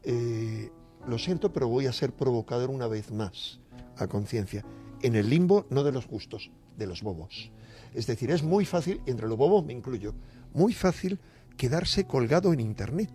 Eh, 0.03 0.69
lo 1.07 1.17
siento, 1.17 1.51
pero 1.51 1.67
voy 1.67 1.87
a 1.87 1.93
ser 1.93 2.11
provocador 2.11 2.69
una 2.69 2.87
vez 2.87 3.11
más, 3.11 3.59
a 3.97 4.07
conciencia. 4.07 4.65
En 5.01 5.15
el 5.15 5.29
limbo 5.29 5.65
no 5.69 5.83
de 5.83 5.91
los 5.91 6.05
justos, 6.05 6.51
de 6.77 6.87
los 6.87 7.01
bobos. 7.01 7.51
Es 7.93 8.07
decir, 8.07 8.31
es 8.31 8.43
muy 8.43 8.65
fácil, 8.65 9.01
entre 9.05 9.27
los 9.27 9.37
bobos 9.37 9.65
me 9.65 9.73
incluyo, 9.73 10.13
muy 10.53 10.73
fácil 10.73 11.19
quedarse 11.57 12.05
colgado 12.05 12.53
en 12.53 12.59
Internet. 12.59 13.09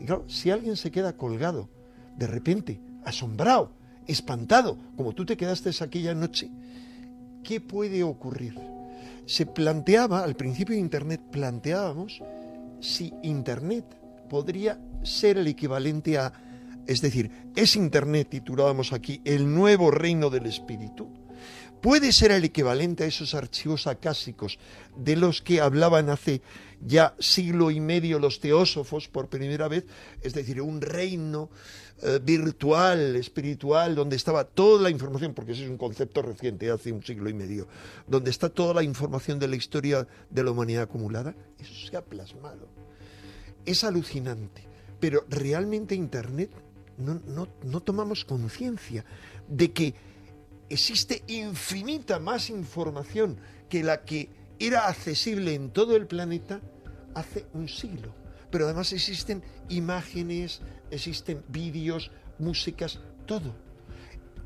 Y 0.00 0.06
claro, 0.06 0.24
si 0.28 0.50
alguien 0.50 0.76
se 0.76 0.90
queda 0.90 1.16
colgado, 1.16 1.68
de 2.16 2.26
repente, 2.26 2.80
asombrado, 3.04 3.72
espantado, 4.06 4.78
como 4.96 5.12
tú 5.12 5.26
te 5.26 5.36
quedaste 5.36 5.70
aquella 5.80 6.14
noche, 6.14 6.50
¿qué 7.44 7.60
puede 7.60 8.02
ocurrir? 8.02 8.54
Se 9.26 9.46
planteaba, 9.46 10.24
al 10.24 10.34
principio 10.34 10.74
de 10.74 10.80
Internet, 10.80 11.20
planteábamos 11.30 12.22
si 12.80 13.12
Internet 13.22 13.84
podría 14.28 14.80
ser 15.02 15.38
el 15.38 15.46
equivalente 15.46 16.18
a, 16.18 16.32
es 16.86 17.00
decir, 17.00 17.30
es 17.54 17.76
Internet, 17.76 18.28
titulábamos 18.30 18.92
aquí, 18.92 19.20
el 19.24 19.52
nuevo 19.52 19.90
reino 19.90 20.30
del 20.30 20.46
espíritu. 20.46 21.08
Puede 21.80 22.12
ser 22.12 22.30
el 22.30 22.44
equivalente 22.44 23.04
a 23.04 23.08
esos 23.08 23.34
archivos 23.34 23.86
acásicos 23.86 24.58
de 24.96 25.16
los 25.16 25.42
que 25.42 25.60
hablaban 25.60 26.10
hace 26.10 26.40
ya 26.84 27.14
siglo 27.18 27.70
y 27.70 27.80
medio 27.80 28.18
los 28.18 28.40
teósofos 28.40 29.08
por 29.08 29.28
primera 29.28 29.68
vez, 29.68 29.84
es 30.20 30.34
decir, 30.34 30.60
un 30.60 30.80
reino 30.80 31.50
eh, 32.02 32.18
virtual, 32.22 33.14
espiritual, 33.16 33.94
donde 33.94 34.16
estaba 34.16 34.44
toda 34.44 34.82
la 34.82 34.90
información, 34.90 35.34
porque 35.34 35.52
ese 35.52 35.64
es 35.64 35.70
un 35.70 35.78
concepto 35.78 36.22
reciente, 36.22 36.70
hace 36.70 36.90
un 36.90 37.02
siglo 37.02 37.30
y 37.30 37.34
medio, 37.34 37.68
donde 38.06 38.30
está 38.30 38.48
toda 38.48 38.74
la 38.74 38.82
información 38.82 39.38
de 39.38 39.48
la 39.48 39.56
historia 39.56 40.06
de 40.28 40.44
la 40.44 40.50
humanidad 40.50 40.82
acumulada, 40.84 41.34
eso 41.58 41.72
se 41.88 41.96
ha 41.96 42.04
plasmado. 42.04 42.68
Es 43.64 43.84
alucinante, 43.84 44.66
pero 44.98 45.24
realmente 45.28 45.94
Internet 45.94 46.50
no, 46.98 47.20
no, 47.26 47.48
no 47.64 47.80
tomamos 47.80 48.24
conciencia 48.24 49.04
de 49.46 49.72
que 49.72 49.94
existe 50.68 51.22
infinita 51.28 52.18
más 52.18 52.50
información 52.50 53.36
que 53.68 53.84
la 53.84 54.04
que 54.04 54.28
era 54.58 54.88
accesible 54.88 55.54
en 55.54 55.70
todo 55.70 55.96
el 55.96 56.06
planeta 56.06 56.60
hace 57.14 57.46
un 57.54 57.68
siglo. 57.68 58.14
Pero 58.50 58.66
además 58.66 58.92
existen 58.92 59.42
imágenes, 59.68 60.60
existen 60.90 61.42
vídeos, 61.48 62.10
músicas, 62.38 63.00
todo. 63.26 63.54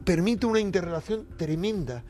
Permite 0.04 0.46
una 0.46 0.60
interrelación 0.60 1.26
tremenda. 1.36 2.04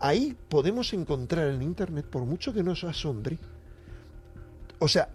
Ahí 0.00 0.36
podemos 0.48 0.92
encontrar 0.92 1.48
en 1.48 1.62
Internet, 1.62 2.06
por 2.06 2.24
mucho 2.24 2.52
que 2.52 2.62
nos 2.62 2.84
asombre, 2.84 3.38
o 4.78 4.86
sea, 4.86 5.08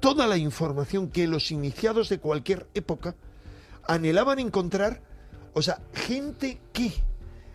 toda 0.00 0.26
la 0.26 0.36
información 0.36 1.08
que 1.10 1.26
los 1.26 1.50
iniciados 1.50 2.08
de 2.08 2.20
cualquier 2.20 2.68
época 2.74 3.16
anhelaban 3.86 4.38
encontrar, 4.38 5.00
o 5.54 5.62
sea, 5.62 5.80
gente 5.92 6.60
que 6.72 6.92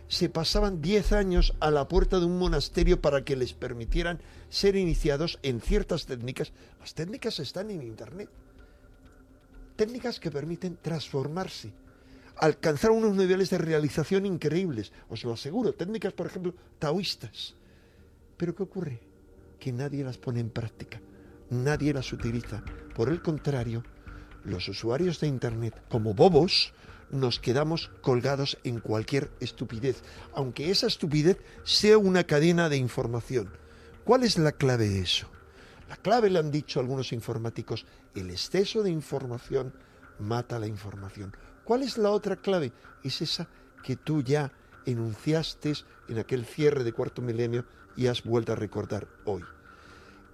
se 0.07 0.29
pasaban 0.29 0.81
10 0.81 1.11
años 1.13 1.53
a 1.59 1.71
la 1.71 1.87
puerta 1.87 2.19
de 2.19 2.25
un 2.25 2.37
monasterio 2.37 3.01
para 3.01 3.23
que 3.23 3.35
les 3.35 3.53
permitieran 3.53 4.19
ser 4.49 4.75
iniciados 4.75 5.39
en 5.43 5.61
ciertas 5.61 6.05
técnicas. 6.05 6.51
Las 6.79 6.93
técnicas 6.93 7.39
están 7.39 7.71
en 7.71 7.81
Internet. 7.81 8.29
Técnicas 9.75 10.19
que 10.19 10.29
permiten 10.29 10.77
transformarse, 10.81 11.73
alcanzar 12.37 12.91
unos 12.91 13.15
niveles 13.15 13.49
de 13.49 13.57
realización 13.57 14.25
increíbles, 14.25 14.91
os 15.09 15.23
lo 15.23 15.33
aseguro. 15.33 15.73
Técnicas, 15.73 16.13
por 16.13 16.27
ejemplo, 16.27 16.53
taoístas. 16.77 17.55
Pero 18.37 18.53
¿qué 18.53 18.63
ocurre? 18.63 18.99
Que 19.59 19.71
nadie 19.71 20.03
las 20.03 20.17
pone 20.17 20.41
en 20.41 20.49
práctica, 20.49 21.01
nadie 21.49 21.93
las 21.93 22.11
utiliza. 22.13 22.63
Por 22.95 23.09
el 23.09 23.21
contrario, 23.21 23.83
los 24.43 24.67
usuarios 24.67 25.19
de 25.19 25.27
Internet, 25.27 25.83
como 25.89 26.13
bobos, 26.13 26.73
nos 27.13 27.39
quedamos 27.39 27.91
colgados 28.01 28.57
en 28.63 28.79
cualquier 28.79 29.31
estupidez, 29.39 30.03
aunque 30.33 30.71
esa 30.71 30.87
estupidez 30.87 31.37
sea 31.63 31.97
una 31.97 32.25
cadena 32.25 32.69
de 32.69 32.77
información. 32.77 33.49
¿Cuál 34.03 34.23
es 34.23 34.37
la 34.37 34.51
clave 34.51 34.89
de 34.89 35.01
eso? 35.01 35.29
La 35.87 35.95
clave, 35.95 36.29
le 36.29 36.39
han 36.39 36.51
dicho 36.51 36.79
algunos 36.79 37.13
informáticos, 37.13 37.85
el 38.15 38.31
exceso 38.31 38.81
de 38.81 38.89
información 38.89 39.73
mata 40.19 40.59
la 40.59 40.67
información. 40.67 41.35
¿Cuál 41.63 41.83
es 41.83 41.97
la 41.97 42.09
otra 42.09 42.35
clave? 42.35 42.73
Es 43.03 43.21
esa 43.21 43.47
que 43.83 43.95
tú 43.95 44.21
ya 44.21 44.51
enunciaste 44.85 45.73
en 46.07 46.19
aquel 46.19 46.45
cierre 46.45 46.83
de 46.83 46.93
cuarto 46.93 47.21
milenio 47.21 47.65
y 47.95 48.07
has 48.07 48.23
vuelto 48.23 48.53
a 48.53 48.55
recordar 48.55 49.07
hoy. 49.25 49.43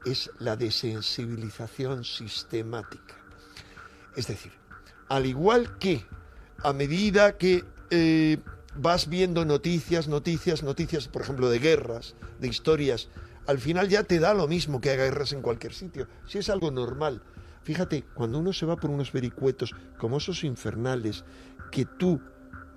Es 0.05 0.31
la 0.39 0.55
desensibilización 0.55 2.05
sistemática. 2.05 3.15
Es 4.15 4.27
decir, 4.27 4.53
al 5.09 5.25
igual 5.25 5.77
que 5.77 6.05
a 6.63 6.73
medida 6.73 7.37
que 7.37 7.63
eh, 7.89 8.37
vas 8.75 9.09
viendo 9.09 9.45
noticias, 9.45 10.07
noticias, 10.07 10.63
noticias, 10.63 11.07
por 11.07 11.21
ejemplo, 11.21 11.49
de 11.49 11.59
guerras, 11.59 12.15
de 12.39 12.47
historias, 12.47 13.09
al 13.47 13.59
final 13.59 13.89
ya 13.89 14.03
te 14.03 14.19
da 14.19 14.33
lo 14.33 14.47
mismo 14.47 14.79
que 14.79 14.91
haya 14.91 15.05
guerras 15.05 15.33
en 15.33 15.41
cualquier 15.41 15.73
sitio. 15.73 16.07
Si 16.27 16.37
es 16.37 16.49
algo 16.49 16.71
normal. 16.71 17.21
Fíjate, 17.63 18.03
cuando 18.13 18.39
uno 18.39 18.53
se 18.53 18.65
va 18.65 18.77
por 18.77 18.89
unos 18.89 19.11
vericuetos 19.11 19.75
como 19.97 20.17
esos 20.17 20.43
infernales 20.43 21.23
que 21.71 21.85
tú 21.85 22.21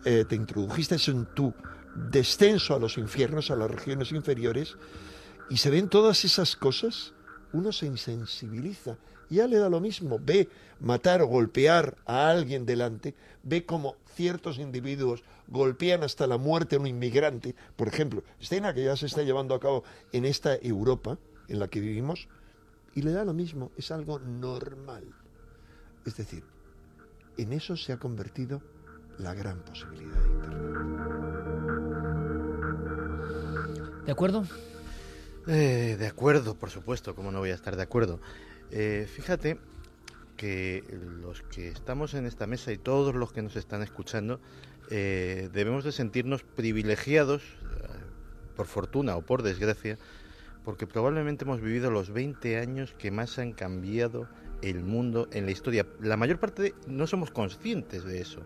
eh, 0.05 0.25
te 0.29 0.35
introdujiste 0.35 0.97
en 1.11 1.27
tu 1.27 1.55
descenso 1.95 2.75
a 2.75 2.79
los 2.79 2.99
infiernos, 2.99 3.51
a 3.51 3.57
las 3.57 3.71
regiones 3.71 4.13
inferiores, 4.13 4.77
y 5.51 5.59
se 5.59 5.71
ven 5.71 5.89
todas 5.89 6.25
esas 6.25 6.57
cosas, 6.57 7.13
uno 7.53 7.73
se 7.73 7.87
insensibiliza. 7.87 8.97
Ya 9.31 9.47
le 9.47 9.59
da 9.59 9.69
lo 9.69 9.81
mismo. 9.81 10.19
Ve 10.21 10.49
matar 10.81 11.23
o 11.23 11.27
golpear 11.27 11.97
a 12.07 12.29
alguien 12.29 12.67
delante, 12.67 13.15
ve 13.43 13.65
como 13.65 13.97
ciertos 14.15 14.59
individuos 14.59 15.23
golpean 15.49 16.03
hasta 16.03 16.27
la 16.27 16.39
muerte 16.39 16.77
a 16.77 16.81
un 16.81 16.87
inmigrante. 16.87 17.55
Por 17.77 17.89
ejemplo, 17.89 18.23
escena 18.41 18.75
que 18.75 18.85
ya 18.85 18.97
se 18.97 19.07
está 19.07 19.23
llevando 19.23 19.55
a 19.55 19.61
cabo 19.61 19.85
en 20.13 20.25
esta 20.25 20.57
Europa 20.57 21.19
en 21.49 21.59
la 21.59 21.69
que 21.69 21.81
vivimos, 21.81 22.29
y 22.95 23.03
le 23.03 23.13
da 23.13 23.25
lo 23.25 23.35
mismo, 23.35 23.71
es 23.77 23.91
algo 23.91 24.19
normal. 24.19 25.05
Es 26.05 26.17
decir, 26.17 26.45
en 27.37 27.53
eso 27.53 27.77
se 27.77 27.93
ha 27.93 27.99
convertido 27.99 28.63
la 29.19 29.35
gran 29.35 29.61
posibilidad 29.61 30.19
de 30.19 30.29
Internet. 30.29 30.73
¿De 34.07 34.13
acuerdo? 34.13 34.45
Eh, 35.47 35.97
de 35.99 36.07
acuerdo, 36.07 36.55
por 36.55 36.71
supuesto, 36.71 37.15
¿cómo 37.15 37.31
no 37.33 37.41
voy 37.41 37.51
a 37.51 37.55
estar 37.55 37.77
de 37.77 37.83
acuerdo? 37.83 38.21
Eh, 38.73 39.07
fíjate 39.07 39.59
que 40.37 40.83
los 41.21 41.43
que 41.43 41.69
estamos 41.69 42.15
en 42.15 42.27
esta 42.27 42.47
mesa 42.47 42.73
y 42.73 42.79
todos 42.79 43.15
los 43.15 43.33
que 43.33 43.43
nos 43.43 43.55
están 43.55 43.83
escuchando 43.83 44.41
eh, 44.91 45.51
debemos 45.53 45.85
de 45.85 45.93
sentirnos 45.93 46.43
privilegiados, 46.43 47.43
por 48.57 48.67
fortuna 48.67 49.17
o 49.17 49.23
por 49.23 49.43
desgracia, 49.43 49.99
porque 50.65 50.87
probablemente 50.87 51.45
hemos 51.45 51.61
vivido 51.61 51.91
los 51.91 52.11
20 52.11 52.59
años 52.59 52.95
que 52.99 53.11
más 53.11 53.39
han 53.39 53.53
cambiado 53.53 54.29
el 54.63 54.83
mundo 54.83 55.29
en 55.33 55.45
la 55.47 55.53
historia. 55.53 55.87
La 56.01 56.17
mayor 56.17 56.39
parte 56.39 56.63
de, 56.63 56.75
no 56.87 57.07
somos 57.07 57.31
conscientes 57.31 58.05
de 58.05 58.21
eso, 58.21 58.41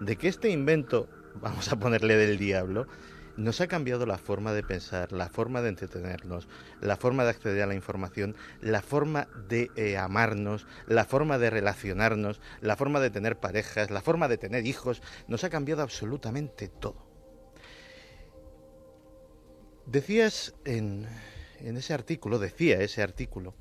de 0.00 0.16
que 0.16 0.28
este 0.28 0.50
invento, 0.50 1.08
vamos 1.40 1.72
a 1.72 1.78
ponerle 1.78 2.16
del 2.16 2.38
diablo, 2.38 2.86
nos 3.36 3.60
ha 3.60 3.66
cambiado 3.66 4.06
la 4.06 4.18
forma 4.18 4.52
de 4.52 4.62
pensar, 4.62 5.12
la 5.12 5.28
forma 5.28 5.62
de 5.62 5.68
entretenernos, 5.70 6.48
la 6.80 6.96
forma 6.96 7.24
de 7.24 7.30
acceder 7.30 7.62
a 7.62 7.66
la 7.66 7.74
información, 7.74 8.36
la 8.60 8.82
forma 8.82 9.28
de 9.48 9.70
eh, 9.76 9.96
amarnos, 9.96 10.66
la 10.86 11.04
forma 11.04 11.38
de 11.38 11.50
relacionarnos, 11.50 12.40
la 12.60 12.76
forma 12.76 13.00
de 13.00 13.10
tener 13.10 13.38
parejas, 13.38 13.90
la 13.90 14.02
forma 14.02 14.28
de 14.28 14.38
tener 14.38 14.66
hijos, 14.66 15.02
nos 15.28 15.44
ha 15.44 15.50
cambiado 15.50 15.82
absolutamente 15.82 16.68
todo. 16.68 17.06
Decías 19.86 20.54
en, 20.64 21.06
ese 21.60 21.92
artículo, 21.92 22.38
decía 22.38 22.80
ese 22.80 23.02
artículo, 23.02 23.54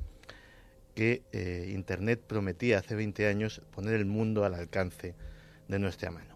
que 0.96 1.24
eh, 1.32 1.72
Internet 1.74 2.22
prometía 2.26 2.78
hace 2.78 2.96
20 2.96 3.28
años 3.28 3.62
poner 3.72 3.96
el 3.96 4.06
mundo 4.06 4.46
al 4.46 4.54
alcance 4.54 5.16
de 5.68 5.80
nuestra 5.80 6.12
mano. 6.12 6.33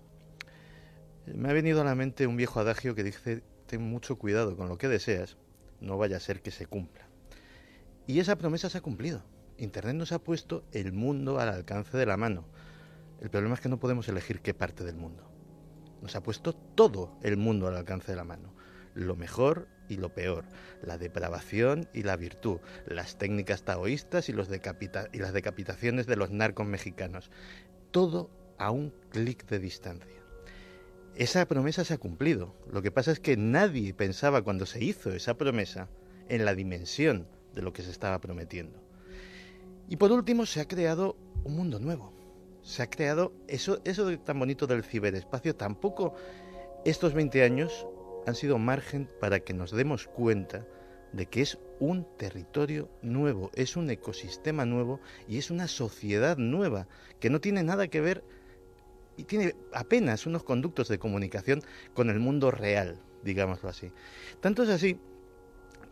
Me 1.36 1.50
ha 1.50 1.54
venido 1.54 1.82
a 1.82 1.84
la 1.84 1.94
mente 1.94 2.26
un 2.26 2.38
viejo 2.38 2.62
adagio 2.62 2.96
que 2.96 3.04
dice, 3.04 3.44
ten 3.66 3.82
mucho 3.82 4.18
cuidado 4.18 4.56
con 4.56 4.70
lo 4.70 4.78
que 4.78 4.88
deseas, 4.88 5.36
no 5.82 5.98
vaya 5.98 6.18
a 6.18 6.22
ser 6.22 6.42
que 6.42 6.52
se 6.52 6.68
cumpla. 6.68 7.06
Y 8.08 8.22
esa 8.22 8.38
promesa 8.38 8.70
se 8.70 8.78
ha 8.78 8.82
cumplido. 8.82 9.24
Internet 9.58 9.98
nos 9.98 10.14
ha 10.14 10.20
puesto 10.20 10.64
el 10.72 10.94
mundo 10.94 11.40
al 11.40 11.50
alcance 11.50 11.98
de 11.98 12.06
la 12.06 12.16
mano. 12.16 12.46
El 13.20 13.30
problema 13.30 13.56
es 13.56 13.62
que 13.62 13.68
no 13.68 13.78
podemos 13.78 14.08
elegir 14.08 14.40
qué 14.40 14.54
parte 14.54 14.86
del 14.86 14.96
mundo. 14.96 15.30
Nos 16.02 16.16
ha 16.16 16.24
puesto 16.24 16.54
todo 16.54 17.18
el 17.22 17.36
mundo 17.36 17.68
al 17.68 17.76
alcance 17.76 18.12
de 18.12 18.16
la 18.16 18.24
mano. 18.24 18.54
Lo 18.94 19.18
mejor 19.18 19.68
y 19.90 19.98
lo 19.98 20.14
peor, 20.14 20.46
la 20.82 20.98
depravación 20.98 21.90
y 21.94 22.04
la 22.04 22.16
virtud, 22.16 22.62
las 22.86 23.18
técnicas 23.18 23.64
taoístas 23.64 24.30
y, 24.30 24.32
y 24.32 25.18
las 25.20 25.34
decapitaciones 25.34 26.08
de 26.08 26.16
los 26.16 26.32
narcos 26.32 26.68
mexicanos. 26.68 27.32
Todo 27.92 28.30
a 28.58 28.72
un 28.72 28.94
clic 29.12 29.46
de 29.48 29.60
distancia 29.60 30.17
esa 31.18 31.48
promesa 31.48 31.84
se 31.84 31.96
ha 31.96 31.98
cumplido. 31.98 32.54
Lo 32.72 32.84
que 32.84 32.92
pasa 32.92 33.12
es 33.12 33.20
que 33.20 33.38
nadie 33.38 33.94
pensaba 33.94 34.44
cuando 34.44 34.68
se 34.68 34.84
hizo 34.84 35.12
esa 35.12 35.36
promesa 35.36 35.90
en 36.30 36.46
la 36.46 36.54
dimensión 36.54 37.28
de 37.56 37.64
lo 37.64 37.74
que 37.74 37.82
se 37.82 37.90
estaba 37.90 38.22
prometiendo. 38.22 38.80
Y 39.90 39.96
por 39.96 40.12
último 40.12 40.46
se 40.46 40.62
ha 40.62 40.68
creado 40.68 41.18
un 41.44 41.56
mundo 41.56 41.80
nuevo. 41.80 42.14
Se 42.62 42.84
ha 42.84 42.90
creado 42.90 43.34
eso, 43.48 43.82
eso 43.84 44.16
tan 44.20 44.38
bonito 44.38 44.68
del 44.68 44.84
ciberespacio. 44.84 45.56
Tampoco 45.56 46.14
estos 46.86 47.16
20 47.16 47.44
años 47.44 47.88
han 48.28 48.36
sido 48.36 48.60
margen 48.60 49.10
para 49.20 49.40
que 49.40 49.54
nos 49.54 49.72
demos 49.72 50.08
cuenta 50.08 50.68
de 51.14 51.26
que 51.26 51.42
es 51.42 51.58
un 51.80 52.06
territorio 52.18 52.90
nuevo, 53.02 53.50
es 53.56 53.76
un 53.76 53.90
ecosistema 53.90 54.66
nuevo 54.66 55.00
y 55.28 55.40
es 55.40 55.50
una 55.50 55.68
sociedad 55.68 56.38
nueva 56.38 56.88
que 57.20 57.32
no 57.32 57.42
tiene 57.42 57.64
nada 57.64 57.88
que 57.88 58.02
ver 58.02 58.24
y 59.18 59.24
tiene 59.24 59.56
apenas 59.74 60.26
unos 60.26 60.44
conductos 60.44 60.88
de 60.88 61.00
comunicación 61.00 61.62
con 61.94 62.10
el 62.10 62.20
mundo 62.20 62.52
real, 62.52 63.00
digámoslo 63.24 63.70
así. 63.70 63.92
Tanto 64.40 64.64
es 64.64 64.70
así 64.70 65.00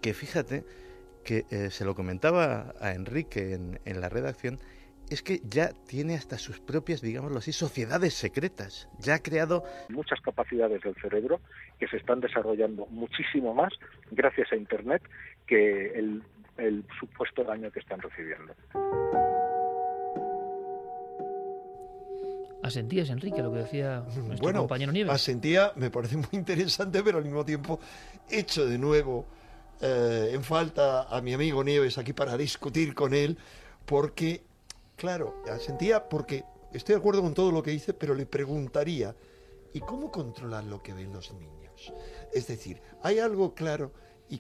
que 0.02 0.14
fíjate 0.14 0.64
que 1.24 1.46
eh, 1.50 1.72
se 1.72 1.84
lo 1.84 1.96
comentaba 1.96 2.76
a 2.80 2.94
Enrique 2.94 3.54
en, 3.54 4.02
la 4.02 4.10
redacción, 4.10 4.60
es 5.10 5.24
que 5.24 5.42
ya 5.44 5.72
tiene 5.88 6.16
hasta 6.16 6.38
sus 6.38 6.60
propias, 6.60 7.02
digámoslo 7.02 7.40
así, 7.40 7.52
sociedades 7.52 8.14
secretas. 8.14 8.88
Ya 9.00 9.16
ha 9.16 9.20
creado 9.20 9.64
muchas 9.90 10.22
capacidades 10.22 10.82
del 10.84 10.96
cerebro 10.96 11.42
que 11.80 11.88
se 11.88 11.98
están 11.98 12.22
desarrollando 12.22 12.86
muchísimo 12.88 13.54
más 13.54 13.74
gracias 14.12 14.52
a 14.52 14.56
Internet 14.56 15.02
que 15.48 15.98
el 16.58 16.86
supuesto 17.00 17.44
daño 17.44 17.72
que 17.72 17.80
están 17.80 18.00
recibiendo. 18.02 18.54
¿Asentías, 22.64 23.10
Enrique, 23.10 23.42
lo 23.42 23.52
que 23.52 23.60
decía 23.60 24.00
nuestro 24.00 24.38
bueno, 24.38 24.60
compañero 24.62 24.92
Nieves? 24.92 25.14
Asentía, 25.14 25.72
me 25.76 25.92
parece 25.92 26.18
muy 26.18 26.28
interesante, 26.32 27.04
pero 27.04 27.20
al 27.20 27.24
mismo 27.24 27.46
tiempo 27.46 27.80
hecho 28.30 28.66
de 28.66 28.78
nuevo 28.78 29.26
eh, 29.82 30.32
en 30.34 30.44
falta 30.44 31.04
a 31.04 31.22
mi 31.22 31.34
amigo 31.34 31.64
Nieves 31.64 31.98
aquí 31.98 32.14
para 32.14 32.38
discutir 32.38 32.96
con 32.96 33.14
él, 33.14 33.38
porque, 33.86 34.44
claro, 34.96 35.44
asentía 35.52 36.10
porque 36.10 36.44
estoy 36.74 36.96
de 36.96 37.00
acuerdo 37.00 37.22
con 37.22 37.34
todo 37.34 37.52
lo 37.52 37.62
que 37.62 37.72
dice, 37.72 37.94
pero 37.94 38.16
le 38.16 38.26
preguntaría, 38.26 39.16
¿y 39.74 39.80
cómo 39.82 40.12
controlar 40.12 40.64
lo 40.64 40.82
que 40.82 40.94
ven 40.94 41.14
los 41.14 41.34
niños? 41.34 41.94
Es 42.34 42.48
decir, 42.48 42.82
hay 43.04 43.20
algo 43.20 43.54
claro 43.54 43.92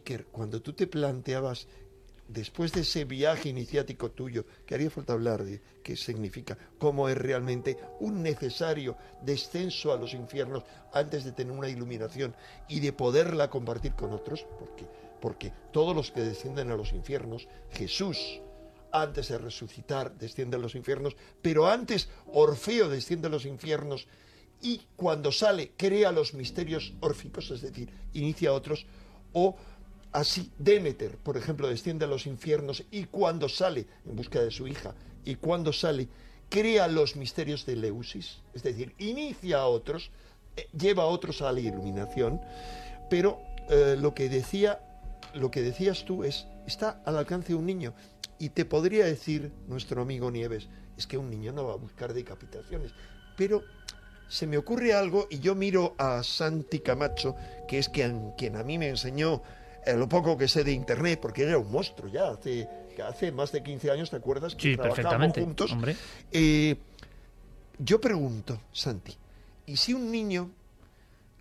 que 0.04 0.24
cuando 0.26 0.62
tú 0.62 0.74
te 0.74 0.88
planteabas 0.88 1.68
después 2.28 2.72
de 2.72 2.82
ese 2.82 3.06
viaje 3.06 3.50
iniciático 3.50 4.12
tuyo, 4.12 4.46
que 4.66 4.76
haría 4.76 4.90
falta 4.90 5.14
hablar 5.14 5.44
de 5.44 5.62
qué 5.84 5.96
significa, 5.96 6.58
cómo 6.78 7.08
es 7.10 7.18
realmente 7.18 7.78
un 8.00 8.24
necesario 8.24 8.98
descenso 9.22 9.94
a 9.94 9.98
los 9.98 10.14
infiernos 10.14 10.64
antes 10.94 11.24
de 11.24 11.32
tener 11.32 11.56
una 11.56 11.70
iluminación 11.70 12.36
y 12.68 12.80
de 12.80 12.94
poderla 12.94 13.50
compartir 13.50 13.94
con 13.94 14.12
otros, 14.12 14.46
porque, 14.60 14.86
porque 15.22 15.54
todos 15.72 15.96
los 15.96 16.12
que 16.12 16.22
descienden 16.22 16.72
a 16.72 16.78
los 16.78 16.94
infiernos, 16.94 17.48
Jesús, 17.72 18.42
antes 18.92 19.28
de 19.28 19.38
resucitar, 19.38 20.18
desciende 20.18 20.58
a 20.58 20.60
los 20.60 20.76
infiernos, 20.76 21.16
pero 21.42 21.68
antes 21.68 22.10
Orfeo 22.28 22.90
desciende 22.90 23.28
a 23.28 23.32
los 23.32 23.46
infiernos 23.46 24.08
y 24.62 24.82
cuando 24.96 25.32
sale 25.32 25.72
crea 25.76 26.12
los 26.12 26.34
misterios 26.34 26.94
órficos, 27.02 27.52
es 27.52 27.62
decir, 27.62 27.90
inicia 28.14 28.54
otros, 28.54 28.86
o 29.34 29.56
Así, 30.16 30.50
Demeter, 30.58 31.18
por 31.18 31.36
ejemplo, 31.36 31.68
desciende 31.68 32.06
a 32.06 32.08
los 32.08 32.26
infiernos 32.26 32.86
y 32.90 33.04
cuando 33.04 33.50
sale, 33.50 33.86
en 34.06 34.16
busca 34.16 34.40
de 34.40 34.50
su 34.50 34.66
hija, 34.66 34.96
y 35.26 35.36
cuando 35.36 35.74
sale, 35.74 36.08
crea 36.48 36.88
los 36.88 37.18
misterios 37.18 37.66
de 37.66 37.76
Leusis, 37.76 38.38
es 38.54 38.64
decir, 38.64 38.96
inicia 38.98 39.58
a 39.58 39.68
otros, 39.68 40.12
eh, 40.56 40.70
lleva 40.72 41.04
a 41.04 41.08
otros 41.08 41.42
a 41.42 41.52
la 41.52 41.60
iluminación, 41.60 42.40
pero 43.10 43.42
eh, 43.70 43.98
lo 44.00 44.14
que 44.14 44.30
decía, 44.30 44.80
lo 45.34 45.52
que 45.52 45.62
decías 45.62 46.06
tú 46.06 46.24
es, 46.24 46.48
está 46.66 47.02
al 47.06 47.18
alcance 47.18 47.50
de 47.50 47.56
un 47.56 47.66
niño. 47.66 47.94
Y 48.40 48.52
te 48.52 48.64
podría 48.64 49.04
decir 49.04 49.52
nuestro 49.68 50.02
amigo 50.02 50.32
Nieves, 50.32 50.70
es 50.98 51.08
que 51.08 51.18
un 51.18 51.30
niño 51.30 51.52
no 51.52 51.66
va 51.66 51.74
a 51.74 51.78
buscar 51.78 52.14
decapitaciones, 52.14 52.94
pero 53.36 53.64
se 54.30 54.48
me 54.48 54.58
ocurre 54.58 54.94
algo 54.94 55.28
y 55.30 55.40
yo 55.40 55.56
miro 55.56 55.94
a 55.98 56.24
Santi 56.24 56.80
Camacho, 56.80 57.36
que 57.68 57.80
es 57.80 57.90
quien, 57.90 58.34
a 58.56 58.64
mí 58.64 58.78
me 58.78 58.88
enseñó 58.88 59.44
lo 59.94 60.10
poco 60.10 60.38
que 60.38 60.48
sé 60.48 60.64
de 60.64 60.72
Internet, 60.72 61.20
porque 61.22 61.44
era 61.44 61.58
un 61.58 61.72
monstruo 61.72 62.10
ya, 62.12 62.30
hace, 62.30 62.68
hace 63.08 63.32
más 63.32 63.52
de 63.52 63.62
15 63.62 63.92
años, 63.92 64.10
¿te 64.10 64.16
acuerdas? 64.16 64.56
Que 64.56 64.72
sí, 64.72 64.78
perfectamente. 64.78 65.42
juntos. 65.42 65.72
Hombre. 65.72 65.96
Eh, 66.32 66.76
yo 67.78 68.02
pregunto, 68.02 68.62
Santi, 68.72 69.16
¿y 69.66 69.78
si 69.78 69.94
un 69.94 70.12
niño 70.12 70.50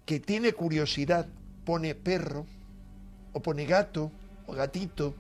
que 0.05 0.21
tiene 0.21 0.53
curiosidad 0.53 1.27
pone 1.65 1.95
perro, 1.95 2.47
o 3.33 3.41
pone 3.41 3.65
gato, 3.65 4.11
o 4.47 4.53
gatito, 4.53 5.15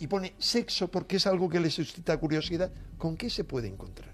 y 0.00 0.06
pone 0.06 0.34
sexo 0.38 0.88
porque 0.88 1.16
es 1.16 1.26
algo 1.26 1.48
que 1.48 1.60
le 1.60 1.70
suscita 1.70 2.16
curiosidad, 2.18 2.70
¿con 2.98 3.16
qué 3.16 3.30
se 3.30 3.44
puede 3.44 3.68
encontrar? 3.68 4.10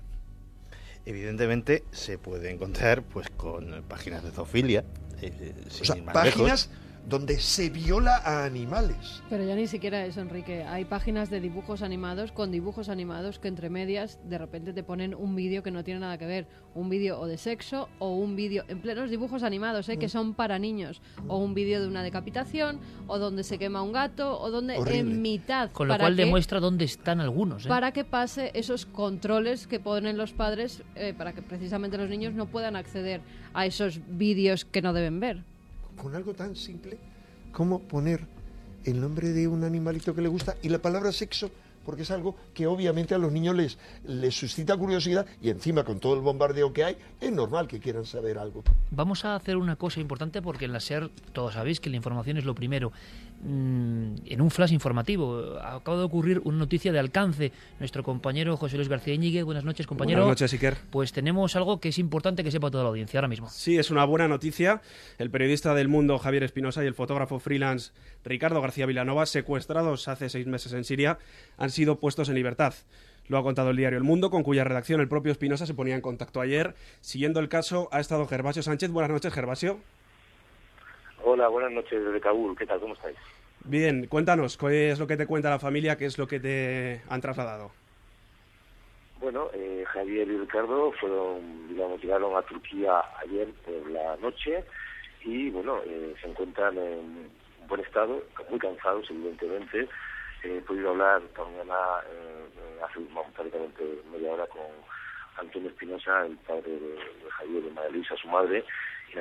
Evidentemente 1.07 1.85
se 1.93 2.19
puede 2.19 2.51
encontrar 2.51 3.03
pues 3.03 3.31
con 3.31 3.85
páginas 3.89 4.25
de 4.25 4.33
zoofilia. 4.33 4.85
Eh, 5.23 5.55
o 5.81 5.85
sea, 5.85 6.05
páginas 6.13 6.69
donde 7.09 7.39
se 7.39 7.71
viola 7.71 8.17
a 8.25 8.45
animales. 8.45 9.23
Pero 9.31 9.45
ya 9.45 9.55
ni 9.55 9.67
siquiera 9.69 10.05
eso, 10.05 10.21
Enrique. 10.21 10.65
Hay 10.65 10.85
páginas 10.85 11.31
de 11.31 11.41
dibujos 11.41 11.83
animados 11.83 12.33
con 12.33 12.51
dibujos 12.51 12.89
animados 12.89 13.39
que 13.39 13.47
entre 13.49 13.71
medias 13.71 14.19
de 14.29 14.39
repente 14.39 14.73
te 14.73 14.83
ponen 14.83 15.15
un 15.15 15.37
vídeo 15.37 15.63
que 15.63 15.71
no 15.71 15.85
tiene 15.85 16.01
nada 16.01 16.19
que 16.19 16.27
ver. 16.27 16.47
Un 16.75 16.89
vídeo 16.89 17.21
o 17.21 17.27
de 17.27 17.39
sexo 17.39 17.89
o 18.01 18.15
un 18.17 18.35
vídeo 18.35 18.65
en 18.69 18.81
plenos 18.81 19.09
dibujos 19.09 19.43
animados, 19.45 19.89
¿eh? 19.89 19.99
que 19.99 20.09
son 20.09 20.35
para 20.35 20.59
niños. 20.59 21.01
O 21.29 21.39
un 21.39 21.55
vídeo 21.55 21.81
de 21.81 21.87
una 21.87 22.03
decapitación 22.03 22.81
o 23.07 23.19
donde 23.19 23.45
se 23.45 23.59
quema 23.59 23.83
un 23.83 23.93
gato 23.93 24.41
o 24.41 24.51
donde 24.51 24.77
Horrible. 24.77 24.99
en 24.99 25.23
mitad. 25.23 25.71
Con 25.71 25.87
lo 25.89 25.95
para 25.95 26.05
cual 26.05 26.17
que- 26.17 26.25
demuestra 26.25 26.59
dónde 26.61 26.85
están 26.85 27.21
algunos. 27.21 27.67
¿eh? 27.67 27.69
para 27.69 27.93
que 27.93 28.05
pase 28.05 28.51
esos 28.55 28.85
controles 28.85 29.67
que 29.69 29.79
ponen 29.79 30.17
los 30.19 30.33
padres 30.33 30.83
eh, 30.97 31.15
para 31.17 31.33
que 31.33 31.43
precisamente 31.43 31.99
los 31.99 32.09
niños 32.11 32.35
no 32.35 32.47
puedan 32.47 32.75
acceder 32.75 33.21
a 33.55 33.65
esos 33.65 34.01
vídeos 34.09 34.65
que 34.65 34.83
no 34.83 34.93
deben 34.93 35.21
ver. 35.21 35.45
Con 36.01 36.15
algo 36.15 36.35
tan 36.35 36.57
simple 36.57 36.99
como 37.53 37.81
poner 37.81 38.27
el 38.85 39.01
nombre 39.01 39.31
de 39.31 39.49
un 39.49 39.65
animalito 39.65 40.15
que 40.15 40.23
le 40.23 40.29
gusta 40.29 40.57
y 40.63 40.69
la 40.69 40.79
palabra 40.79 41.11
sexo, 41.11 41.51
porque 41.85 42.03
es 42.03 42.11
algo 42.11 42.37
que 42.55 42.67
obviamente 42.67 43.15
a 43.15 43.19
los 43.19 43.33
niños 43.33 43.55
les, 43.55 43.79
les 44.05 44.37
suscita 44.37 44.77
curiosidad 44.77 45.27
y 45.41 45.51
encima 45.51 45.85
con 45.85 46.01
todo 46.01 46.15
el 46.15 46.21
bombardeo 46.21 46.73
que 46.73 46.85
hay, 46.85 46.97
es 47.21 47.33
normal 47.33 47.69
que 47.69 47.81
quieran 47.81 48.05
saber 48.05 48.39
algo. 48.39 48.63
Vamos 48.91 49.25
a 49.25 49.35
hacer 49.35 49.57
una 49.57 49.77
cosa 49.77 50.01
importante 50.01 50.43
porque 50.43 50.67
en 50.67 50.73
la 50.73 50.81
SER 50.81 51.11
todos 51.33 51.55
sabéis 51.55 51.81
que 51.81 51.91
la 51.91 51.97
información 51.97 52.37
es 52.37 52.45
lo 52.45 52.55
primero. 52.55 52.93
Mm, 53.43 54.15
En 54.27 54.41
un 54.41 54.51
flash 54.51 54.73
informativo 54.73 55.59
acaba 55.61 55.99
de 55.99 56.05
ocurrir 56.05 56.41
una 56.45 56.59
noticia 56.59 56.91
de 56.93 56.99
alcance. 56.99 57.53
Nuestro 57.79 58.03
compañero 58.03 58.57
José 58.57 58.77
Luis 58.77 58.89
García 58.89 59.15
Íñigue, 59.15 59.43
buenas 59.43 59.65
noches 59.65 59.87
compañero. 59.87 60.23
Buenas 60.23 60.41
noches, 60.41 60.53
Iker. 60.53 60.77
Pues 60.91 61.13
tenemos 61.13 61.55
algo 61.55 61.79
que 61.79 61.91
es 61.91 61.99
importante 61.99 62.43
que 62.43 62.51
sepa 62.51 62.71
toda 62.71 62.85
la 62.85 62.91
audiencia 62.91 63.19
ahora 63.19 63.29
mismo. 63.29 63.49
Sí, 63.51 63.79
es 63.79 63.91
una 63.91 64.05
buena 64.05 64.27
noticia. 64.27 64.81
El 65.19 65.31
periodista 65.31 65.75
del 65.75 65.89
Mundo 65.89 66.19
Javier 66.19 66.43
Espinosa 66.43 66.83
y 66.83 66.87
el 66.87 66.95
fotógrafo 66.95 67.39
freelance 67.39 67.93
Ricardo 68.25 68.61
García 68.61 68.87
Vilanova, 68.87 69.27
secuestrados 69.27 70.09
hace 70.09 70.29
seis 70.29 70.47
meses 70.47 70.73
en 70.73 70.85
Siria, 70.85 71.19
han 71.57 71.71
sido 71.71 72.01
puestos 72.01 72.29
en 72.29 72.35
libertad. 72.35 72.75
Lo 73.29 73.39
ha 73.39 73.43
contado 73.43 73.71
el 73.71 73.77
diario 73.77 73.99
El 73.99 74.05
Mundo, 74.05 74.31
con 74.31 74.45
cuya 74.45 74.63
redacción 74.65 75.01
el 75.01 75.09
propio 75.09 75.33
Espinosa 75.33 75.67
se 75.67 75.75
ponía 75.75 75.95
en 75.97 76.01
contacto 76.01 76.41
ayer. 76.41 76.75
Siguiendo 77.01 77.41
el 77.41 77.49
caso 77.49 77.89
ha 77.93 78.01
estado 78.01 78.27
Gervasio 78.27 78.63
Sánchez. 78.63 78.91
Buenas 78.91 79.11
noches, 79.11 79.33
Gervasio. 79.33 79.81
Hola, 81.29 81.49
buenas 81.49 81.73
noches 81.73 82.05
desde 82.05 82.21
Kabul. 82.21 82.57
¿Qué 82.57 82.65
tal? 82.67 82.79
¿Cómo 82.79 82.95
estáis? 82.95 83.17
Bien, 83.65 84.07
cuéntanos, 84.07 84.57
¿qué 84.57 84.93
es 84.93 85.01
lo 85.01 85.09
que 85.09 85.17
te 85.17 85.27
cuenta 85.27 85.51
la 85.51 85.59
familia? 85.59 85.97
¿Qué 85.97 86.05
es 86.05 86.19
lo 86.19 86.29
que 86.29 86.39
te 86.39 87.03
han 87.09 87.21
trasladado? 87.21 87.73
Bueno, 89.19 89.51
eh, 89.53 89.85
Javier 89.89 90.29
y 90.29 90.39
Ricardo 90.39 90.93
fueron, 90.93 91.67
digamos, 91.69 92.01
llegaron 92.01 92.37
a 92.37 92.43
Turquía 92.43 93.03
ayer 93.25 93.49
por 93.65 93.91
la 93.91 94.17
noche 94.19 94.63
y, 95.25 95.51
bueno, 95.51 95.81
eh, 95.85 96.15
se 96.23 96.29
encuentran 96.29 96.79
en 96.79 97.29
buen 97.67 97.81
estado, 97.81 98.23
muy 98.49 98.61
cansados, 98.61 99.11
evidentemente. 99.11 99.81
Eh, 100.45 100.59
he 100.59 100.61
podido 100.61 100.91
hablar 100.91 101.23
esta 101.25 101.43
mañana, 101.43 101.75
eh, 102.09 102.81
hace 102.85 103.01
vamos, 103.13 103.33
prácticamente 103.35 103.83
media 104.13 104.31
hora, 104.31 104.47
con 104.47 104.63
Antonio 105.39 105.71
Espinosa, 105.71 106.25
el 106.25 106.37
padre 106.37 106.71
de, 106.71 106.95
de 106.95 107.31
Javier 107.31 107.65
y 107.65 107.75
María 107.75 107.91
Luisa, 107.91 108.15
su 108.15 108.29
madre, 108.29 108.65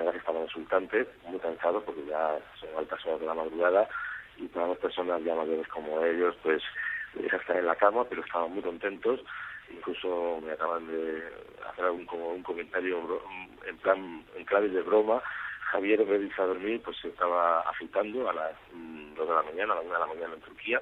que 0.03 0.17
estaban 0.17 0.43
exultantes, 0.43 1.07
muy 1.27 1.39
cansados 1.39 1.83
porque 1.83 2.05
ya 2.05 2.37
son 2.59 2.69
altas 2.77 3.05
horas 3.05 3.19
de 3.19 3.25
la 3.25 3.33
madrugada 3.33 3.87
y 4.37 4.47
todas 4.47 4.69
las 4.69 4.77
personas 4.79 5.23
ya 5.23 5.35
mayores 5.35 5.67
como 5.67 6.03
ellos, 6.03 6.35
pues 6.43 6.61
ya 7.15 7.37
están 7.37 7.57
en 7.57 7.65
la 7.65 7.75
cama, 7.75 8.03
pero 8.05 8.21
estaban 8.21 8.51
muy 8.51 8.61
contentos. 8.61 9.21
Incluso 9.71 10.41
me 10.45 10.51
acaban 10.51 10.85
de 10.87 11.23
hacer 11.69 11.89
un, 11.89 12.05
como 12.05 12.29
un 12.29 12.43
comentario 12.43 13.21
en 13.65 13.77
plan, 13.77 14.23
en 14.35 14.45
clave 14.45 14.69
de 14.69 14.81
broma. 14.81 15.21
Javier, 15.71 16.01
irse 16.01 16.41
a 16.41 16.45
dormir, 16.45 16.81
pues 16.83 16.97
se 17.01 17.07
estaba 17.07 17.61
afeitando 17.61 18.29
a 18.29 18.33
las 18.33 18.53
mm, 18.71 19.15
dos 19.15 19.27
de 19.27 19.33
la 19.33 19.43
mañana, 19.43 19.73
a 19.73 19.75
la 19.77 19.81
una 19.81 19.93
de 19.93 19.99
la 19.99 20.13
mañana 20.13 20.33
en 20.35 20.41
Turquía. 20.41 20.81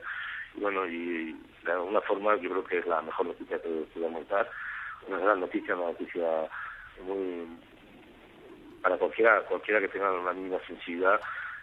Y 0.55 0.59
bueno, 0.59 0.85
y 0.85 1.35
de 1.63 1.71
alguna 1.71 2.01
forma 2.01 2.35
yo 2.37 2.49
creo 2.49 2.63
que 2.63 2.77
es 2.79 2.85
la 2.87 3.01
mejor 3.01 3.27
noticia 3.27 3.61
que 3.61 3.69
podemos 3.93 4.27
dar. 4.27 4.49
Una 5.07 5.19
gran 5.19 5.39
noticia, 5.39 5.75
una 5.75 5.87
noticia 5.87 6.27
muy, 7.01 7.47
para 8.83 8.97
cualquiera 8.97 9.41
cualquiera 9.45 9.79
que 9.79 9.87
tenga 9.87 10.11
una 10.11 10.33
mínima 10.33 10.59
sensibilidad 10.67 11.19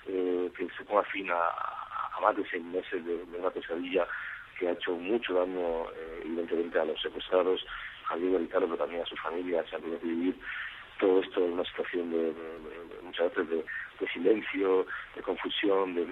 eh, 0.09 0.51
que 0.57 0.67
se 0.77 0.85
ponga 0.85 1.03
fin 1.05 1.31
a, 1.31 1.37
a 1.37 2.21
más 2.21 2.35
de 2.35 2.45
seis 2.51 2.65
meses 2.65 3.05
de, 3.05 3.23
una 3.39 3.51
pesadilla 3.51 4.09
que 4.59 4.69
ha 4.69 4.73
hecho 4.73 4.93
mucho 4.93 5.35
daño 5.35 5.91
eh, 5.91 6.23
evidentemente 6.25 6.81
a 6.81 6.87
los 6.87 7.01
secuestrados 7.01 7.65
Javier 8.05 8.33
y 8.33 8.39
Ricardo 8.39 8.67
pero 8.67 8.79
también 8.79 9.03
a 9.03 9.07
sus 9.07 9.21
familias 9.21 9.69
se 9.69 9.77
han 9.77 9.83
tenido 9.83 10.01
que 10.01 10.07
vivir 10.07 10.37
todo 10.99 11.21
esto 11.21 11.45
en 11.45 11.53
una 11.53 11.65
situación 11.65 12.11
de, 12.11 12.35
muchas 13.03 13.35
veces 13.35 13.49
de, 13.51 14.09
silencio 14.09 14.87
de 15.15 15.23
confusión 15.23 15.95
de, 15.95 16.07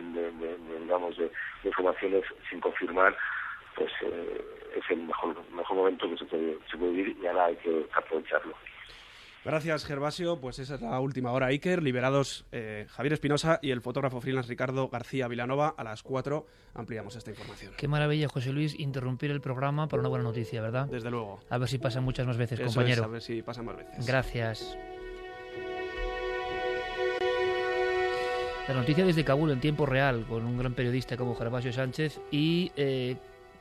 digamos 0.80 1.16
de, 1.16 1.30
informaciones 1.64 2.22
sin 2.50 2.60
confirmar 2.60 3.16
pues 3.74 3.90
eh, 4.02 4.44
es 4.76 4.90
el 4.90 4.98
mejor 5.04 5.34
mejor 5.52 5.76
momento 5.76 6.08
que 6.10 6.18
se 6.18 6.26
puede 6.76 6.92
vivir 6.92 7.16
y 7.22 7.26
ahora 7.26 7.46
hay 7.46 7.56
que 7.56 7.86
aprovecharlo 7.94 8.54
Gracias, 9.44 9.84
Gervasio. 9.84 10.40
Pues 10.40 10.58
esa 10.58 10.74
es 10.74 10.80
la 10.82 11.00
última 11.00 11.32
hora, 11.32 11.46
Iker. 11.46 11.82
Liberados 11.82 12.44
eh, 12.52 12.86
Javier 12.90 13.14
Espinosa 13.14 13.58
y 13.62 13.70
el 13.70 13.80
fotógrafo 13.80 14.20
freelance 14.20 14.48
Ricardo 14.48 14.88
García 14.88 15.28
Vilanova. 15.28 15.74
A 15.76 15.84
las 15.84 16.02
4 16.02 16.46
ampliamos 16.74 17.16
esta 17.16 17.30
información. 17.30 17.72
Qué 17.76 17.88
maravilla, 17.88 18.28
José 18.28 18.52
Luis, 18.52 18.78
interrumpir 18.78 19.30
el 19.30 19.40
programa 19.40 19.88
para 19.88 20.00
una 20.00 20.08
buena 20.08 20.24
noticia, 20.24 20.60
¿verdad? 20.60 20.86
Desde 20.86 21.10
luego. 21.10 21.40
A 21.48 21.58
ver 21.58 21.68
si 21.68 21.78
pasa 21.78 22.00
muchas 22.00 22.26
más 22.26 22.36
veces, 22.36 22.60
Eso 22.60 22.66
compañero. 22.68 23.02
es, 23.02 23.04
a 23.04 23.08
ver 23.08 23.22
si 23.22 23.42
pasa 23.42 23.62
más 23.62 23.76
veces. 23.76 24.06
Gracias. 24.06 24.76
La 28.68 28.74
noticia 28.74 29.02
desde 29.06 29.24
Kabul 29.24 29.50
en 29.50 29.60
tiempo 29.60 29.86
real, 29.86 30.26
con 30.28 30.44
un 30.44 30.58
gran 30.58 30.74
periodista 30.74 31.16
como 31.16 31.34
Gervasio 31.34 31.72
Sánchez 31.72 32.20
y, 32.30 32.70
eh, 32.76 33.16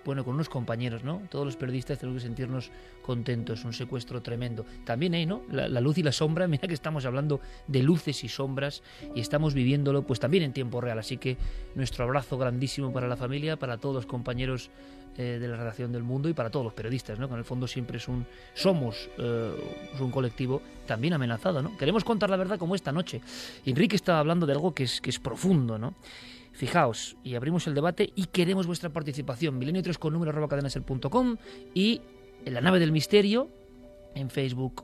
bueno, 0.08 0.24
con 0.24 0.36
unos 0.36 0.48
compañeros, 0.48 1.04
¿no? 1.04 1.22
Todos 1.30 1.46
los 1.46 1.58
periodistas 1.58 2.00
tenemos 2.00 2.22
que 2.22 2.28
sentirnos 2.28 2.72
contentos, 3.02 3.66
un 3.66 3.74
secuestro 3.74 4.22
tremendo. 4.22 4.66
También 4.86 5.14
hay, 5.14 5.26
¿no? 5.26 5.42
La, 5.52 5.82
luz 5.82 5.98
y 5.98 6.04
la 6.04 6.14
sombra, 6.14 6.48
mira 6.48 6.66
que 6.66 6.74
estamos 6.74 7.06
hablando 7.06 7.42
de 7.68 7.84
luces 7.84 8.24
y 8.24 8.30
sombras 8.30 8.84
y 9.14 9.20
estamos 9.20 9.54
viviéndolo, 9.54 10.04
pues 10.04 10.22
también 10.22 10.44
en 10.44 10.54
tiempo 10.54 10.80
real. 10.80 10.98
Así 10.98 11.18
que 11.18 11.36
nuestro 11.76 12.06
abrazo 12.06 12.38
grandísimo 12.38 12.94
para 12.94 13.10
la 13.10 13.18
familia, 13.18 13.58
para 13.58 13.80
todos 13.80 13.96
los 13.96 14.06
compañeros 14.06 14.70
eh, 15.18 15.40
de 15.42 15.48
la 15.50 15.58
redacción 15.58 15.92
del 15.92 16.04
mundo 16.04 16.30
y 16.30 16.34
para 16.34 16.50
todos 16.50 16.64
los 16.64 16.74
periodistas, 16.74 17.20
¿no? 17.20 17.28
Que 17.28 17.34
en 17.34 17.40
el 17.40 17.46
fondo 17.46 17.68
siempre 17.68 17.98
es 17.98 18.08
un 18.08 18.26
somos 18.54 19.10
eh, 19.18 19.52
un 20.00 20.10
colectivo 20.10 20.62
también 20.86 21.16
amenazado, 21.16 21.62
¿no? 21.62 21.76
Queremos 21.76 22.06
contar 22.06 22.30
la 22.30 22.38
verdad 22.38 22.58
como 22.58 22.76
esta 22.76 22.94
noche. 22.94 23.20
Enrique 23.66 23.98
estaba 23.98 24.20
hablando 24.20 24.46
de 24.46 24.54
algo 24.54 24.74
que 24.74 24.84
es 24.84 25.02
que 25.02 25.10
es 25.10 25.20
profundo, 25.20 25.78
¿no? 25.78 25.96
Fijaos, 26.58 27.16
y 27.24 27.36
abrimos 27.36 27.68
el 27.68 27.76
debate 27.76 28.12
y 28.16 28.26
queremos 28.26 28.66
vuestra 28.66 28.90
participación. 28.90 29.60
Milenio 29.60 29.84
3 29.84 30.00
con 30.00 30.12
número 30.12 30.48
cadenaser.com 30.50 31.38
y 31.76 32.02
en 32.46 32.54
la 32.56 32.62
nave 32.62 32.80
del 32.80 32.92
misterio 32.92 33.48
en 34.16 34.32
Facebook 34.32 34.84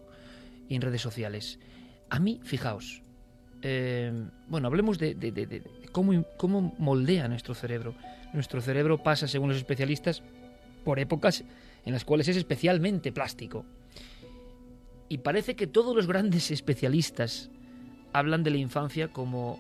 y 0.69 0.75
en 0.75 0.83
redes 0.83 1.01
sociales. 1.01 1.57
A 2.11 2.19
mí, 2.19 2.39
fijaos, 2.43 3.01
eh, 3.63 4.13
bueno, 4.47 4.67
hablemos 4.67 4.99
de- 4.99 5.15
de 5.15 5.63
cómo, 5.91 6.23
cómo 6.37 6.75
moldea 6.77 7.27
nuestro 7.27 7.55
cerebro. 7.55 7.95
Nuestro 8.33 8.61
cerebro 8.61 9.01
pasa, 9.01 9.27
según 9.27 9.49
los 9.49 9.57
especialistas, 9.57 10.21
por 10.83 10.99
épocas 10.99 11.43
en 11.87 11.93
las 11.93 12.05
cuales 12.05 12.27
es 12.27 12.37
especialmente 12.37 13.11
plástico. 13.11 13.65
Y 15.09 15.17
parece 15.17 15.55
que 15.55 15.65
todos 15.65 15.95
los 15.95 16.05
grandes 16.05 16.51
especialistas 16.51 17.49
hablan 18.11 18.43
de 18.43 18.51
la 18.51 18.57
infancia 18.57 19.07
como 19.07 19.59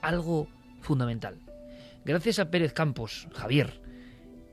algo 0.00 0.48
fundamental. 0.86 1.38
Gracias 2.04 2.38
a 2.38 2.50
Pérez 2.50 2.72
Campos, 2.72 3.28
Javier, 3.34 3.80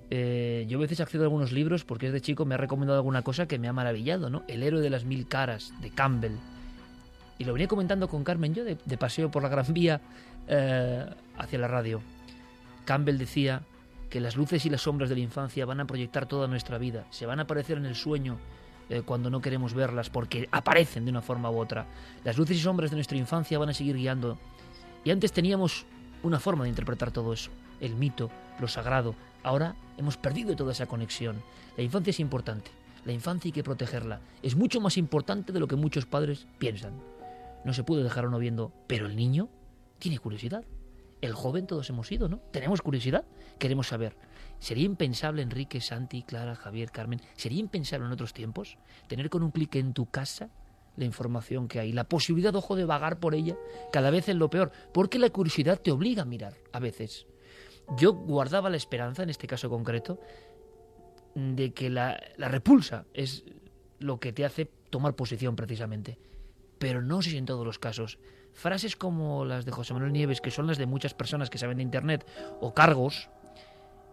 eh, 0.10 0.65
yo 0.67 0.78
a 0.78 0.82
veces 0.82 1.00
accedo 1.00 1.24
a 1.24 1.26
algunos 1.26 1.52
libros 1.52 1.86
porque 1.86 2.08
desde 2.08 2.22
chico 2.22 2.46
me 2.46 2.56
ha 2.56 2.58
recomendado 2.58 3.00
alguna 3.00 3.22
cosa 3.22 3.48
que 3.48 3.58
me 3.58 3.67
ha 3.67 3.74
maravillado, 3.74 4.30
¿no? 4.30 4.43
El 4.48 4.63
héroe 4.63 4.82
de 4.82 4.89
las 4.89 5.06
mil 5.06 5.28
caras, 5.28 5.74
de 5.82 5.89
Campbell. 5.89 6.38
Y 7.38 7.46
lo 7.46 7.54
venía 7.54 7.67
comentando 7.67 8.08
con 8.08 8.24
Carmen 8.24 8.54
yo 8.54 8.63
de, 8.63 8.78
de 8.84 8.98
paseo 8.98 9.32
por 9.32 9.43
la 9.43 9.50
Gran 9.50 9.74
Vía 9.74 10.02
eh, 10.48 11.06
hacia 11.38 11.60
la 11.60 11.67
radio. 11.67 12.02
Campbell 12.86 13.18
decía 13.18 13.62
que 14.10 14.20
las 14.20 14.36
luces 14.36 14.66
y 14.66 14.70
las 14.70 14.82
sombras 14.82 15.10
de 15.10 15.16
la 15.16 15.22
infancia 15.22 15.66
van 15.66 15.80
a 15.80 15.88
proyectar 15.88 16.28
toda 16.28 16.47
nuestra 16.47 16.78
vida, 16.78 17.05
se 17.10 17.26
van 17.26 17.39
a 17.39 17.43
aparecer 17.43 17.78
en 17.78 17.86
el 17.86 17.95
sueño 17.95 18.38
eh, 18.89 19.01
cuando 19.03 19.30
no 19.30 19.41
queremos 19.41 19.74
verlas 19.74 20.10
porque 20.10 20.47
aparecen 20.51 21.05
de 21.05 21.12
una 21.12 21.22
forma 21.22 21.49
u 21.49 21.57
otra. 21.57 21.88
Las 22.24 22.38
luces 22.38 22.57
y 22.57 22.60
sombras 22.60 22.91
de 22.91 22.97
nuestra 22.97 23.18
infancia 23.18 23.57
van 23.57 23.70
a 23.70 23.74
seguir 23.74 23.95
guiando. 23.95 24.38
Y 25.03 25.12
antes 25.12 25.32
teníamos 25.32 25.86
una 26.24 26.39
forma 26.39 26.63
de 26.63 26.69
interpretar 26.69 27.11
todo 27.11 27.34
eso, 27.34 27.51
el 27.80 27.95
mito, 27.95 28.32
lo 28.59 28.67
sagrado. 28.67 29.15
Ahora 29.43 29.76
hemos 29.97 30.17
perdido 30.17 30.55
toda 30.55 30.71
esa 30.71 30.86
conexión. 30.86 31.41
La 31.78 31.84
infancia 31.84 32.11
es 32.11 32.19
importante, 32.19 32.71
la 33.05 33.11
infancia 33.11 33.49
hay 33.49 33.51
que 33.51 33.63
protegerla. 33.63 34.21
Es 34.41 34.55
mucho 34.55 34.80
más 34.80 34.97
importante 34.97 35.51
de 35.51 35.59
lo 35.59 35.67
que 35.67 35.76
muchos 35.76 36.05
padres 36.05 36.47
piensan. 36.57 36.93
No 37.65 37.74
se 37.74 37.84
puede 37.84 38.03
dejar 38.03 38.28
uno 38.28 38.39
viendo, 38.39 38.74
pero 38.88 39.05
el 39.05 39.15
niño 39.15 39.49
tiene 39.99 40.19
curiosidad. 40.19 40.63
El 41.21 41.34
joven 41.34 41.67
todos 41.67 41.89
hemos 41.89 42.11
ido, 42.11 42.28
¿no? 42.28 42.39
Tenemos 42.51 42.82
curiosidad, 42.82 43.26
queremos 43.57 43.88
saber. 43.88 44.17
¿Sería 44.59 44.86
impensable, 44.86 45.41
Enrique, 45.41 45.82
Santi, 45.82 46.24
Clara, 46.24 46.55
Javier, 46.55 46.91
Carmen, 46.91 47.21
sería 47.36 47.59
impensable 47.59 48.05
en 48.05 48.13
otros 48.13 48.34
tiempos 48.34 48.78
tener 49.07 49.30
con 49.30 49.43
un 49.43 49.51
clic 49.51 49.76
en 49.76 49.93
tu 49.93 50.05
casa 50.05 50.49
la 50.96 51.06
información 51.06 51.68
que 51.68 51.80
hay, 51.80 51.91
la 51.91 52.08
posibilidad, 52.08 52.56
ojo, 52.56 52.76
de 52.76 52.86
vagar 52.86 53.20
por 53.20 53.36
ella, 53.36 53.56
cada 53.91 54.10
vez 54.10 54.30
es 54.30 54.36
lo 54.36 54.50
peor, 54.50 54.72
porque 54.94 55.20
la 55.20 55.30
curiosidad 55.30 55.80
te 55.80 55.91
obliga 55.91 56.22
a 56.22 56.26
mirar, 56.26 56.56
a 56.72 56.80
veces. 56.80 57.26
Yo 57.98 58.14
guardaba 58.14 58.70
la 58.70 58.78
esperanza, 58.78 59.24
en 59.24 59.30
este 59.30 59.48
caso 59.48 59.70
concreto, 59.70 60.20
de 61.36 61.74
que 61.74 61.89
la, 61.89 62.20
la 62.38 62.48
repulsa 62.48 63.06
es 63.14 63.44
lo 64.00 64.20
que 64.20 64.34
te 64.34 64.46
hace 64.46 64.70
tomar 64.89 65.16
posición 65.16 65.56
precisamente. 65.56 66.20
Pero 66.78 67.02
no 67.02 67.22
sé 67.22 67.32
si 67.32 67.38
en 67.38 67.46
todos 67.46 67.66
los 67.66 67.80
casos. 67.80 68.20
Frases 68.54 68.96
como 68.96 69.46
las 69.46 69.66
de 69.66 69.72
José 69.72 69.94
Manuel 69.94 70.14
Nieves, 70.14 70.41
que 70.41 70.52
son 70.52 70.68
las 70.68 70.78
de 70.78 70.86
muchas 70.86 71.14
personas 71.14 71.50
que 71.50 71.58
saben 71.58 71.78
de 71.78 71.84
Internet, 71.84 72.26
o 72.62 72.74
cargos, 72.74 73.30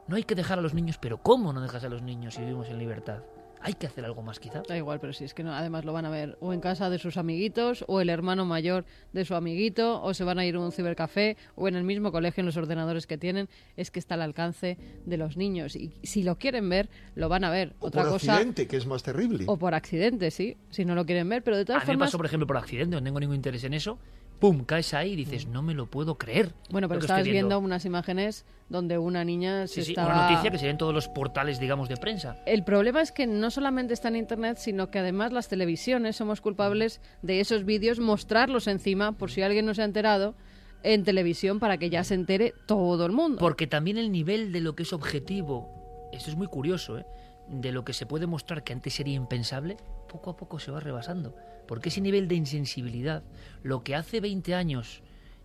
no 0.09 0.17
hay 0.17 0.25
que 0.25 0.35
dejar 0.35 0.59
a 0.59 0.63
los 0.63 0.75
niños, 0.75 0.99
pero 0.99 1.19
¿cómo 1.19 1.53
no 1.53 1.61
dejas 1.61 1.85
a 1.85 1.89
los 1.89 2.03
niños 2.03 2.35
si 2.35 2.41
vivimos 2.41 2.69
en 2.69 2.79
libertad? 2.79 3.23
Hay 3.63 3.75
que 3.75 3.87
hacer 3.87 4.05
algo 4.05 4.23
más 4.23 4.41
quizá. 4.41 4.63
Da 4.67 4.77
igual, 4.77 5.01
pero 5.01 5.13
si 5.13 5.25
es 5.25 5.35
que 5.35 5.43
no, 5.43 5.53
además 5.53 5.85
lo 5.85 5.93
van 5.93 6.05
a 6.07 6.11
ver 6.11 6.39
o 6.41 6.53
en 6.53 6.61
casa 6.61 6.89
de 6.89 6.99
sus 6.99 7.17
amiguitos, 7.17 7.85
o 7.89 8.01
el 8.01 8.09
hermano 8.09 8.45
mayor 8.47 8.85
de 9.13 9.25
su 9.25 9.35
amiguito, 9.35 10.03
o 10.03 10.15
se 10.15 10.25
van 10.25 10.39
a 10.39 10.47
ir 10.47 10.55
a 10.55 10.61
un 10.61 10.73
cibercafé, 10.73 11.37
o 11.57 11.69
en 11.69 11.77
el 11.77 11.85
mismo 11.85 12.11
colegio 12.11 12.41
en 12.41 12.47
los 12.47 12.57
ordenadores 12.57 13.07
que 13.07 13.19
tienen, 13.19 13.49
es 13.77 13.91
que 13.91 13.99
está 13.99 14.15
al 14.15 14.23
alcance 14.23 14.79
de 15.05 15.17
los 15.17 15.37
niños. 15.37 15.77
Y 15.77 15.93
si 16.03 16.23
lo 16.23 16.37
quieren 16.39 16.69
ver, 16.69 16.89
lo 17.15 17.29
van 17.29 17.45
a 17.45 17.51
ver. 17.51 17.75
O 17.81 17.89
Otra 17.89 18.03
por 18.03 18.13
cosa. 18.13 18.33
accidente, 18.35 18.67
que 18.67 18.77
es 18.79 18.87
más 18.87 19.03
terrible. 19.03 19.45
O 19.47 19.57
por 19.59 19.75
accidente, 19.75 20.31
sí, 20.31 20.57
si 20.71 20.85
no 20.85 20.95
lo 20.95 21.05
quieren 21.05 21.29
ver, 21.29 21.43
pero 21.43 21.57
de 21.57 21.63
A 21.63 21.67
todas 21.67 21.83
mí 21.83 21.89
me 21.89 21.93
formas. 21.95 22.09
pasó, 22.09 22.17
por 22.17 22.27
ejemplo, 22.27 22.47
por 22.47 22.57
accidente, 22.57 22.97
no 22.97 23.03
tengo 23.03 23.21
ningún 23.21 23.37
interés 23.37 23.63
en 23.65 23.75
eso. 23.75 23.99
Pum, 24.41 24.65
caes 24.65 24.95
ahí 24.95 25.13
y 25.13 25.17
dices, 25.17 25.47
no 25.47 25.63
me 25.63 25.75
lo 25.75 25.91
puedo 25.91 26.17
creer. 26.17 26.55
Bueno, 26.71 26.89
pero 26.89 27.01
estabas 27.01 27.25
viendo 27.25 27.59
unas 27.59 27.85
imágenes 27.85 28.47
donde 28.71 28.97
una 28.97 29.23
niña 29.23 29.67
se 29.67 29.75
Sí, 29.75 29.83
sí, 29.83 29.91
estaba... 29.93 30.15
una 30.15 30.31
noticia 30.31 30.51
que 30.51 30.59
se 30.59 30.65
ve 30.65 30.71
en 30.71 30.79
todos 30.79 30.95
los 30.95 31.09
portales, 31.09 31.61
digamos, 31.61 31.91
de 31.91 31.99
prensa. 31.99 32.39
El 32.47 32.65
problema 32.65 33.03
es 33.03 33.13
que 33.13 33.27
no 33.27 33.51
solamente 33.51 33.93
está 33.93 34.09
en 34.09 34.17
Internet, 34.17 34.57
sino 34.57 34.91
que 34.91 34.99
además 34.99 35.33
las 35.33 35.49
televisiones 35.49 36.17
somos 36.17 36.41
culpables 36.41 37.03
de 37.21 37.41
esos 37.41 37.65
vídeos, 37.65 38.01
mostrarlos 38.01 38.67
encima, 38.67 39.13
por 39.13 39.31
si 39.31 39.43
alguien 39.43 39.67
no 39.67 39.75
se 39.75 39.83
ha 39.83 39.85
enterado, 39.85 40.35
en 40.83 41.05
televisión 41.05 41.61
para 41.61 41.77
que 41.77 41.91
ya 41.91 42.03
se 42.03 42.15
entere 42.15 42.55
todo 42.67 43.05
el 43.05 43.13
mundo. 43.13 43.39
Porque 43.39 43.67
también 43.67 43.99
el 43.99 44.11
nivel 44.11 44.53
de 44.53 44.61
lo 44.61 44.75
que 44.75 44.85
es 44.85 44.93
objetivo, 44.95 46.09
esto 46.13 46.31
es 46.31 46.37
muy 46.37 46.47
curioso, 46.47 46.99
¿eh? 46.99 47.05
de 47.49 47.73
lo 47.73 47.85
que 47.85 47.93
se 47.93 48.07
puede 48.07 48.27
mostrar 48.27 48.65
que 48.65 48.73
antes 48.73 48.95
sería 48.95 49.15
impensable, 49.15 49.77
poco 50.09 50.31
a 50.31 50.37
poco 50.37 50.59
se 50.59 50.71
va 50.71 50.81
rebasando. 50.81 51.35
Porque 51.71 51.91
ese 51.91 52.01
nivel 52.01 52.27
de 52.27 52.35
insensibilidad, 52.35 53.23
lo 53.63 53.85
que 53.85 53.95
hace 53.95 54.21
20 54.21 54.57
años 54.57 55.03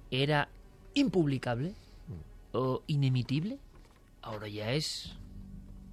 era 0.09 0.49
impublicable 0.95 1.75
o 2.51 2.81
inemitible, 2.87 3.59
ahora 4.23 4.47
ya 4.47 4.71
es, 4.71 5.11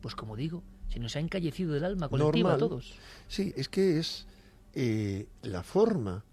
pues 0.01 0.15
como 0.15 0.35
digo, 0.35 0.63
se 0.89 1.01
nos 1.01 1.17
ha 1.17 1.21
encallecido 1.21 1.75
del 1.75 1.85
alma 1.85 2.09
colectiva 2.09 2.55
a 2.55 2.57
todos. 2.57 2.95
Sí, 3.29 3.53
es 3.59 3.69
que 3.69 3.99
es 3.99 4.27
eh, 4.73 5.27
la 5.43 5.63
forma 5.63 6.25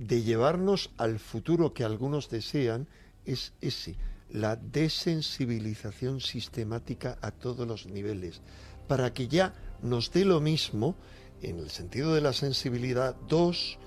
de 0.00 0.24
llevarnos 0.24 0.90
al 0.96 1.20
futuro 1.20 1.72
que 1.72 1.84
algunos 1.84 2.30
desean 2.30 2.88
es 3.24 3.52
ese, 3.60 3.94
la 4.30 4.56
desensibilización 4.56 6.20
sistemática 6.20 7.18
a 7.22 7.30
todos 7.30 7.68
los 7.68 7.86
niveles, 7.86 8.42
para 8.88 9.14
que 9.14 9.28
ya 9.28 9.54
nos 9.80 10.10
dé 10.10 10.24
lo 10.24 10.40
mismo, 10.40 10.96
en 11.42 11.58
el 11.58 11.70
sentido 11.70 12.14
de 12.14 12.20
la 12.20 12.32
sensibilidad, 12.32 13.14
dos 13.28 13.78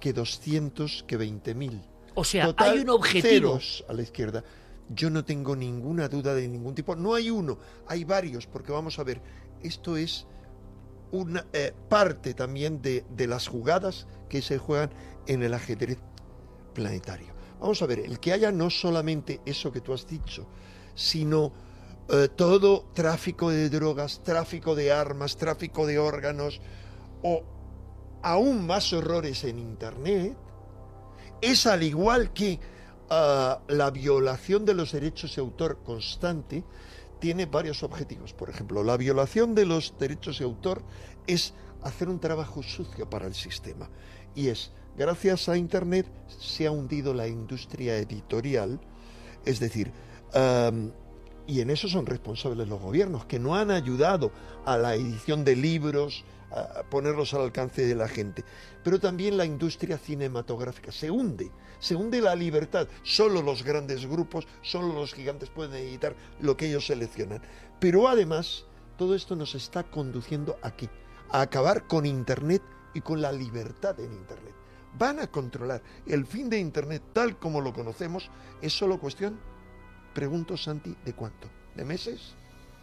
que 0.00 0.12
200 0.12 1.04
que 1.06 1.18
20.000. 1.18 1.82
O 2.14 2.24
sea, 2.24 2.46
Total, 2.46 2.72
hay 2.72 2.78
un 2.80 2.90
objetivo. 2.90 3.28
ceros 3.28 3.84
a 3.88 3.92
la 3.92 4.02
izquierda. 4.02 4.44
Yo 4.88 5.10
no 5.10 5.24
tengo 5.24 5.56
ninguna 5.56 6.08
duda 6.08 6.34
de 6.34 6.48
ningún 6.48 6.74
tipo. 6.74 6.94
No 6.96 7.14
hay 7.14 7.30
uno, 7.30 7.58
hay 7.88 8.04
varios, 8.04 8.46
porque 8.46 8.72
vamos 8.72 8.98
a 8.98 9.04
ver, 9.04 9.20
esto 9.62 9.96
es 9.96 10.26
una 11.10 11.46
eh, 11.52 11.72
parte 11.88 12.34
también 12.34 12.82
de, 12.82 13.04
de 13.10 13.26
las 13.26 13.48
jugadas 13.48 14.06
que 14.28 14.42
se 14.42 14.58
juegan 14.58 14.90
en 15.26 15.42
el 15.42 15.54
ajedrez 15.54 15.98
planetario. 16.74 17.34
Vamos 17.60 17.80
a 17.82 17.86
ver, 17.86 18.00
el 18.00 18.20
que 18.20 18.32
haya 18.32 18.52
no 18.52 18.70
solamente 18.70 19.40
eso 19.46 19.72
que 19.72 19.80
tú 19.80 19.92
has 19.92 20.06
dicho, 20.06 20.46
sino 20.94 21.52
eh, 22.08 22.28
todo 22.34 22.86
tráfico 22.94 23.50
de 23.50 23.68
drogas, 23.70 24.22
tráfico 24.22 24.74
de 24.74 24.92
armas, 24.92 25.36
tráfico 25.36 25.86
de 25.86 25.98
órganos 25.98 26.60
o 27.22 27.42
aún 28.22 28.66
más 28.66 28.92
horrores 28.92 29.44
en 29.44 29.58
Internet, 29.58 30.36
es 31.40 31.66
al 31.66 31.82
igual 31.82 32.32
que 32.32 32.58
ah, 33.10 33.60
la 33.68 33.90
violación 33.90 34.64
de 34.64 34.74
los 34.74 34.92
derechos 34.92 35.36
de 35.36 35.42
autor 35.42 35.78
constante, 35.84 36.64
tiene 37.18 37.46
varios 37.46 37.82
objetivos. 37.82 38.32
Por 38.32 38.50
ejemplo, 38.50 38.82
la 38.82 38.96
violación 38.96 39.54
de 39.54 39.66
los 39.66 39.94
derechos 39.98 40.38
de 40.38 40.44
autor 40.44 40.82
es 41.26 41.54
hacer 41.82 42.08
un 42.08 42.20
trabajo 42.20 42.62
sucio 42.62 43.08
para 43.08 43.26
el 43.26 43.34
sistema. 43.34 43.88
Y 44.34 44.48
es, 44.48 44.72
gracias 44.96 45.48
a 45.48 45.56
Internet 45.56 46.06
se 46.28 46.66
ha 46.66 46.70
hundido 46.70 47.14
la 47.14 47.26
industria 47.26 47.96
editorial, 47.96 48.80
es 49.44 49.60
decir, 49.60 49.92
y 51.46 51.60
en 51.60 51.70
eso 51.70 51.88
son 51.88 52.06
responsables 52.06 52.68
los 52.68 52.80
gobiernos, 52.80 53.24
que 53.26 53.38
no 53.38 53.54
han 53.54 53.70
ayudado 53.70 54.32
a 54.64 54.76
la 54.76 54.94
edición 54.94 55.44
de 55.44 55.56
libros, 55.56 56.24
a 56.56 56.82
ponerlos 56.84 57.34
al 57.34 57.42
alcance 57.42 57.86
de 57.86 57.94
la 57.94 58.08
gente. 58.08 58.44
Pero 58.82 58.98
también 58.98 59.36
la 59.36 59.44
industria 59.44 59.98
cinematográfica 59.98 60.90
se 60.90 61.10
hunde, 61.10 61.50
se 61.78 61.94
hunde 61.94 62.20
la 62.20 62.34
libertad. 62.34 62.88
Solo 63.02 63.42
los 63.42 63.62
grandes 63.62 64.06
grupos, 64.06 64.46
solo 64.62 64.94
los 64.94 65.12
gigantes 65.12 65.50
pueden 65.50 65.74
editar 65.74 66.16
lo 66.40 66.56
que 66.56 66.68
ellos 66.68 66.86
seleccionan. 66.86 67.42
Pero 67.78 68.08
además, 68.08 68.64
todo 68.96 69.14
esto 69.14 69.36
nos 69.36 69.54
está 69.54 69.84
conduciendo 69.84 70.56
aquí, 70.62 70.88
a 71.30 71.42
acabar 71.42 71.86
con 71.86 72.06
Internet 72.06 72.62
y 72.94 73.02
con 73.02 73.20
la 73.20 73.32
libertad 73.32 73.98
en 74.00 74.12
Internet. 74.12 74.54
Van 74.98 75.20
a 75.20 75.26
controlar 75.26 75.82
el 76.06 76.24
fin 76.24 76.48
de 76.48 76.58
Internet 76.58 77.02
tal 77.12 77.38
como 77.38 77.60
lo 77.60 77.74
conocemos, 77.74 78.30
es 78.62 78.72
solo 78.72 78.98
cuestión, 78.98 79.38
pregunto 80.14 80.56
Santi, 80.56 80.96
¿de 81.04 81.12
cuánto? 81.12 81.50
¿De 81.74 81.84
meses? 81.84 82.34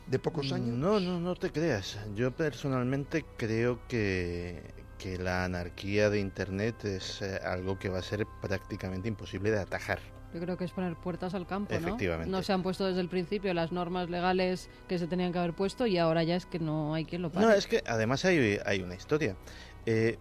¿De 0.08 0.20
pocos 0.20 0.52
años? 0.52 0.78
No, 0.78 1.00
no, 1.00 1.20
no 1.20 1.36
te 1.36 1.52
creas. 1.52 1.98
Yo 2.16 2.32
personalmente 2.32 3.26
creo 3.38 3.80
que, 3.88 4.74
que 4.98 5.18
la 5.18 5.46
anarquía 5.46 6.10
de 6.10 6.20
Internet 6.20 6.84
es 6.86 7.22
eh, 7.22 7.40
algo 7.44 7.80
que 7.80 7.90
va 7.90 8.00
a 8.00 8.04
ser 8.04 8.26
prácticamente 8.42 9.08
imposible 9.08 9.52
de 9.52 9.60
atajar. 9.60 10.00
Yo 10.34 10.40
creo 10.40 10.58
que 10.58 10.66
es 10.66 10.72
poner 10.72 10.96
puertas 10.96 11.36
al 11.36 11.46
campo, 11.46 11.74
¿no? 11.74 11.80
Efectivamente. 11.80 12.30
No 12.30 12.42
se 12.42 12.54
han 12.54 12.64
puesto 12.64 12.86
desde 12.86 13.02
el 13.02 13.08
principio 13.08 13.54
las 13.54 13.72
normas 13.72 14.10
legales 14.10 14.70
que 14.88 14.98
se 14.98 15.08
tenían 15.08 15.32
que 15.32 15.38
haber 15.38 15.54
puesto 15.54 15.86
y 15.86 15.98
ahora 16.00 16.24
ya 16.24 16.36
es 16.36 16.48
que 16.48 16.60
no 16.60 16.96
hay 16.96 17.06
quien 17.06 17.22
lo 17.22 17.32
pare. 17.32 17.46
No, 17.46 17.52
es 17.54 17.68
que 17.68 17.84
además 17.86 18.26
hay, 18.26 18.60
hay 18.66 18.82
una 18.82 18.96
historia. 18.96 19.38
Eh, 19.86 20.18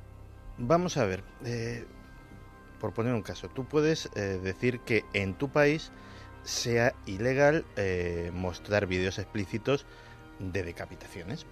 vamos 0.59 0.99
a 0.99 1.07
ver, 1.07 1.25
eh, 1.45 1.87
por 2.79 2.93
poner 2.93 3.15
un 3.15 3.23
caso, 3.23 3.49
tú 3.49 3.65
puedes 3.65 4.11
eh, 4.15 4.39
decir 4.43 4.81
que 4.81 5.05
en 5.15 5.35
tu 5.35 5.49
país 5.49 5.91
sea 6.45 6.95
ilegal 7.07 7.65
eh, 7.77 8.31
mostrar 8.35 8.87
vídeos 8.87 9.19
explícitos 9.19 9.87
de 10.39 10.63
decapitaciones. 10.63 11.47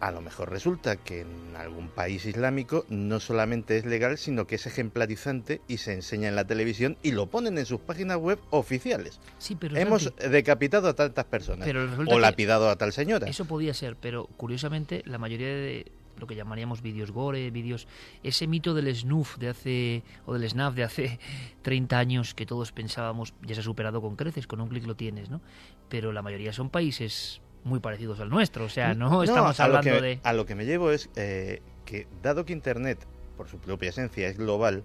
A 0.00 0.12
lo 0.12 0.20
mejor 0.20 0.50
resulta 0.50 0.94
que 0.94 1.22
en 1.22 1.56
algún 1.56 1.88
país 1.88 2.24
islámico 2.24 2.86
no 2.88 3.18
solamente 3.18 3.78
es 3.78 3.84
legal, 3.84 4.16
sino 4.16 4.46
que 4.46 4.54
es 4.54 4.66
ejemplarizante 4.66 5.60
y 5.66 5.78
se 5.78 5.92
enseña 5.92 6.28
en 6.28 6.36
la 6.36 6.46
televisión 6.46 6.96
y 7.02 7.10
lo 7.10 7.26
ponen 7.26 7.58
en 7.58 7.66
sus 7.66 7.80
páginas 7.80 8.16
web 8.18 8.38
oficiales. 8.50 9.18
Sí, 9.38 9.56
pero 9.56 9.76
Hemos 9.76 10.14
decapitado 10.16 10.88
a 10.88 10.94
tantas 10.94 11.24
personas 11.24 11.66
Pero 11.66 11.88
o 12.06 12.18
lapidado 12.20 12.70
a 12.70 12.76
tal 12.76 12.92
señora. 12.92 13.26
Eso 13.28 13.44
podía 13.46 13.74
ser, 13.74 13.96
pero 13.96 14.26
curiosamente 14.36 15.02
la 15.04 15.18
mayoría 15.18 15.48
de 15.48 15.90
lo 16.18 16.26
que 16.26 16.34
llamaríamos 16.34 16.82
vídeos 16.82 17.10
gore, 17.10 17.50
vídeos 17.50 17.86
ese 18.22 18.46
mito 18.46 18.74
del 18.74 18.94
snuff 18.94 19.36
de 19.38 19.48
hace 19.48 20.02
o 20.26 20.34
del 20.34 20.48
snaf 20.48 20.74
de 20.74 20.84
hace 20.84 21.18
30 21.62 21.98
años 21.98 22.34
que 22.34 22.46
todos 22.46 22.72
pensábamos 22.72 23.34
ya 23.42 23.54
se 23.54 23.60
ha 23.60 23.64
superado 23.64 24.00
con 24.00 24.16
creces, 24.16 24.46
con 24.46 24.60
un 24.60 24.68
clic 24.68 24.86
lo 24.86 24.96
tienes, 24.96 25.30
¿no? 25.30 25.40
Pero 25.88 26.12
la 26.12 26.22
mayoría 26.22 26.52
son 26.52 26.70
países 26.70 27.40
muy 27.64 27.80
parecidos 27.80 28.20
al 28.20 28.30
nuestro, 28.30 28.64
o 28.64 28.68
sea, 28.68 28.94
no, 28.94 29.22
estamos 29.22 29.58
hablando 29.60 29.90
que- 29.90 30.00
de 30.00 30.20
A 30.22 30.32
lo 30.32 30.46
que 30.46 30.54
me 30.54 30.64
llevo 30.64 30.90
es 30.90 31.10
eh, 31.16 31.60
que, 31.84 32.06
dado 32.22 32.44
que 32.44 32.52
Internet, 32.52 33.06
por 33.36 33.48
su 33.48 33.58
propia 33.58 33.90
esencia, 33.90 34.28
es 34.28 34.38
global, 34.38 34.84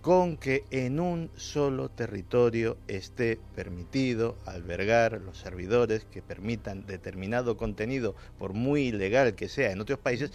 con 0.00 0.36
que 0.36 0.64
en 0.70 1.00
un 1.00 1.30
solo 1.34 1.88
territorio 1.88 2.78
esté 2.86 3.40
permitido 3.56 4.36
albergar 4.46 5.20
los 5.20 5.36
servidores 5.38 6.04
que 6.04 6.22
permitan 6.22 6.86
determinado 6.86 7.56
contenido, 7.56 8.14
por 8.38 8.52
muy 8.52 8.82
ilegal 8.88 9.34
que 9.34 9.48
sea 9.48 9.72
en 9.72 9.80
otros 9.80 9.98
países, 9.98 10.30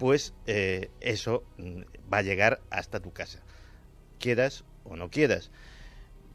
pues 0.00 0.32
eh, 0.46 0.90
eso 1.00 1.44
mm, 1.58 1.82
va 2.10 2.18
a 2.18 2.22
llegar 2.22 2.62
hasta 2.70 3.00
tu 3.00 3.12
casa, 3.12 3.40
quieras 4.18 4.64
o 4.84 4.96
no 4.96 5.10
quieras. 5.10 5.50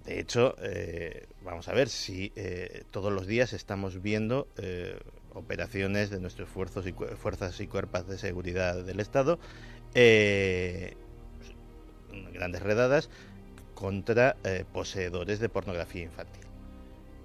De 0.06 0.20
hecho, 0.20 0.56
eh, 0.62 1.26
vamos 1.42 1.68
a 1.68 1.74
ver 1.74 1.90
si 1.90 2.32
eh, 2.36 2.84
todos 2.92 3.12
los 3.12 3.26
días 3.26 3.54
estamos 3.54 4.04
viendo 4.04 4.48
operaciones 5.34 6.12
de 6.12 6.20
nuestros 6.20 6.48
y, 6.86 6.94
fuerzas 7.18 7.60
y 7.60 7.66
cuerpos 7.66 8.08
de 8.08 8.20
seguridad 8.20 8.84
del 8.84 9.00
Estado, 9.00 9.40
grandes 12.34 12.62
redadas 12.62 13.10
contra 13.74 14.38
poseedores 14.74 15.40
de 15.40 15.50
pornografía 15.50 16.04
infantil. 16.04 16.45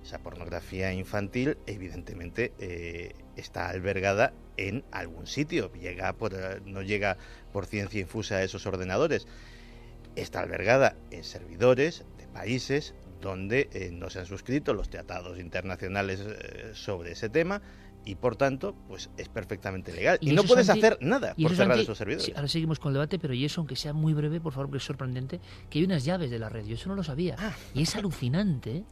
Esa 0.03 0.19
pornografía 0.19 0.93
infantil, 0.93 1.59
evidentemente, 1.67 2.53
eh, 2.59 3.15
está 3.37 3.69
albergada 3.69 4.33
en 4.57 4.85
algún 4.91 5.27
sitio, 5.27 5.73
llega 5.73 6.13
por, 6.15 6.35
eh, 6.35 6.61
no 6.65 6.83
llega 6.83 7.19
por 7.53 7.67
ciencia 7.67 8.01
infusa 8.01 8.37
a 8.37 8.43
esos 8.43 8.67
ordenadores. 8.67 9.27
Está 10.17 10.41
albergada 10.41 10.97
en 11.11 11.23
servidores 11.23 12.05
de 12.19 12.27
países 12.27 12.95
donde 13.21 13.69
eh, 13.73 13.91
no 13.93 14.09
se 14.09 14.21
han 14.21 14.27
suscrito 14.27 14.73
los 14.73 14.89
tratados 14.89 15.39
internacionales 15.39 16.25
sobre 16.73 17.13
ese 17.13 17.29
tema 17.29 17.61
y 18.05 18.15
por 18.15 18.37
tanto 18.37 18.75
pues 18.89 19.11
es 19.17 19.29
perfectamente 19.29 19.93
legal 19.93 20.19
y, 20.21 20.33
no 20.33 20.43
puedes 20.45 20.69
hacer 20.69 20.99
nada 21.01 21.35
por 21.35 21.51
cerrar 21.51 21.69
Santi, 21.69 21.83
esos 21.83 21.99
servidores. 21.99 22.25
sí, 22.25 22.33
ahora 22.35 22.49
seguimos 22.49 22.79
con 22.79 22.91
el 22.91 22.95
debate, 22.95 23.19
pero 23.19 23.35
y 23.35 23.45
eso, 23.45 23.61
aunque 23.61 23.77
sea 23.77 23.93
muy 23.93 24.15
breve, 24.15 24.41
por 24.41 24.53
favor, 24.53 24.71
que 24.71 24.79
es 24.79 24.85
sorprendente, 24.85 25.41
que 25.69 25.79
hay 25.79 25.85
unas 25.85 26.05
llaves 26.05 26.31
de 26.31 26.39
la 26.39 26.49
red. 26.49 26.65
Yo 26.65 26.75
eso 26.75 26.89
no 26.89 26.95
lo 26.95 27.03
sabía. 27.03 27.37
Ah. 27.39 27.53
Y 27.75 27.83
es 27.83 27.95
alucinante. 27.97 28.79
¿eh? 28.79 28.85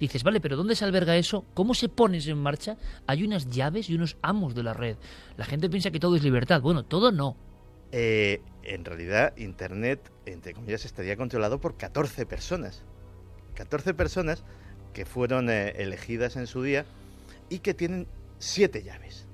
Dices, 0.00 0.22
vale, 0.22 0.40
pero 0.40 0.56
¿dónde 0.56 0.74
se 0.76 0.84
alberga 0.84 1.16
eso? 1.16 1.44
¿Cómo 1.54 1.74
se 1.74 1.88
pone 1.88 2.18
en 2.18 2.38
marcha? 2.38 2.76
Hay 3.06 3.24
unas 3.24 3.50
llaves 3.50 3.90
y 3.90 3.94
unos 3.94 4.16
amos 4.22 4.54
de 4.54 4.62
la 4.62 4.72
red. 4.72 4.96
La 5.36 5.44
gente 5.44 5.68
piensa 5.68 5.90
que 5.90 6.00
todo 6.00 6.16
es 6.16 6.22
libertad. 6.22 6.60
Bueno, 6.60 6.84
todo 6.84 7.12
no. 7.12 7.36
Eh, 7.92 8.40
en 8.62 8.84
realidad, 8.84 9.36
Internet, 9.36 10.10
entre 10.26 10.54
comillas, 10.54 10.84
estaría 10.84 11.16
controlado 11.16 11.60
por 11.60 11.76
14 11.76 12.26
personas. 12.26 12.82
14 13.54 13.94
personas 13.94 14.44
que 14.92 15.04
fueron 15.04 15.50
eh, 15.50 15.74
elegidas 15.76 16.36
en 16.36 16.46
su 16.46 16.62
día 16.62 16.86
y 17.48 17.58
que 17.60 17.74
tienen 17.74 18.06
siete 18.44 18.82
llaves. 18.82 19.26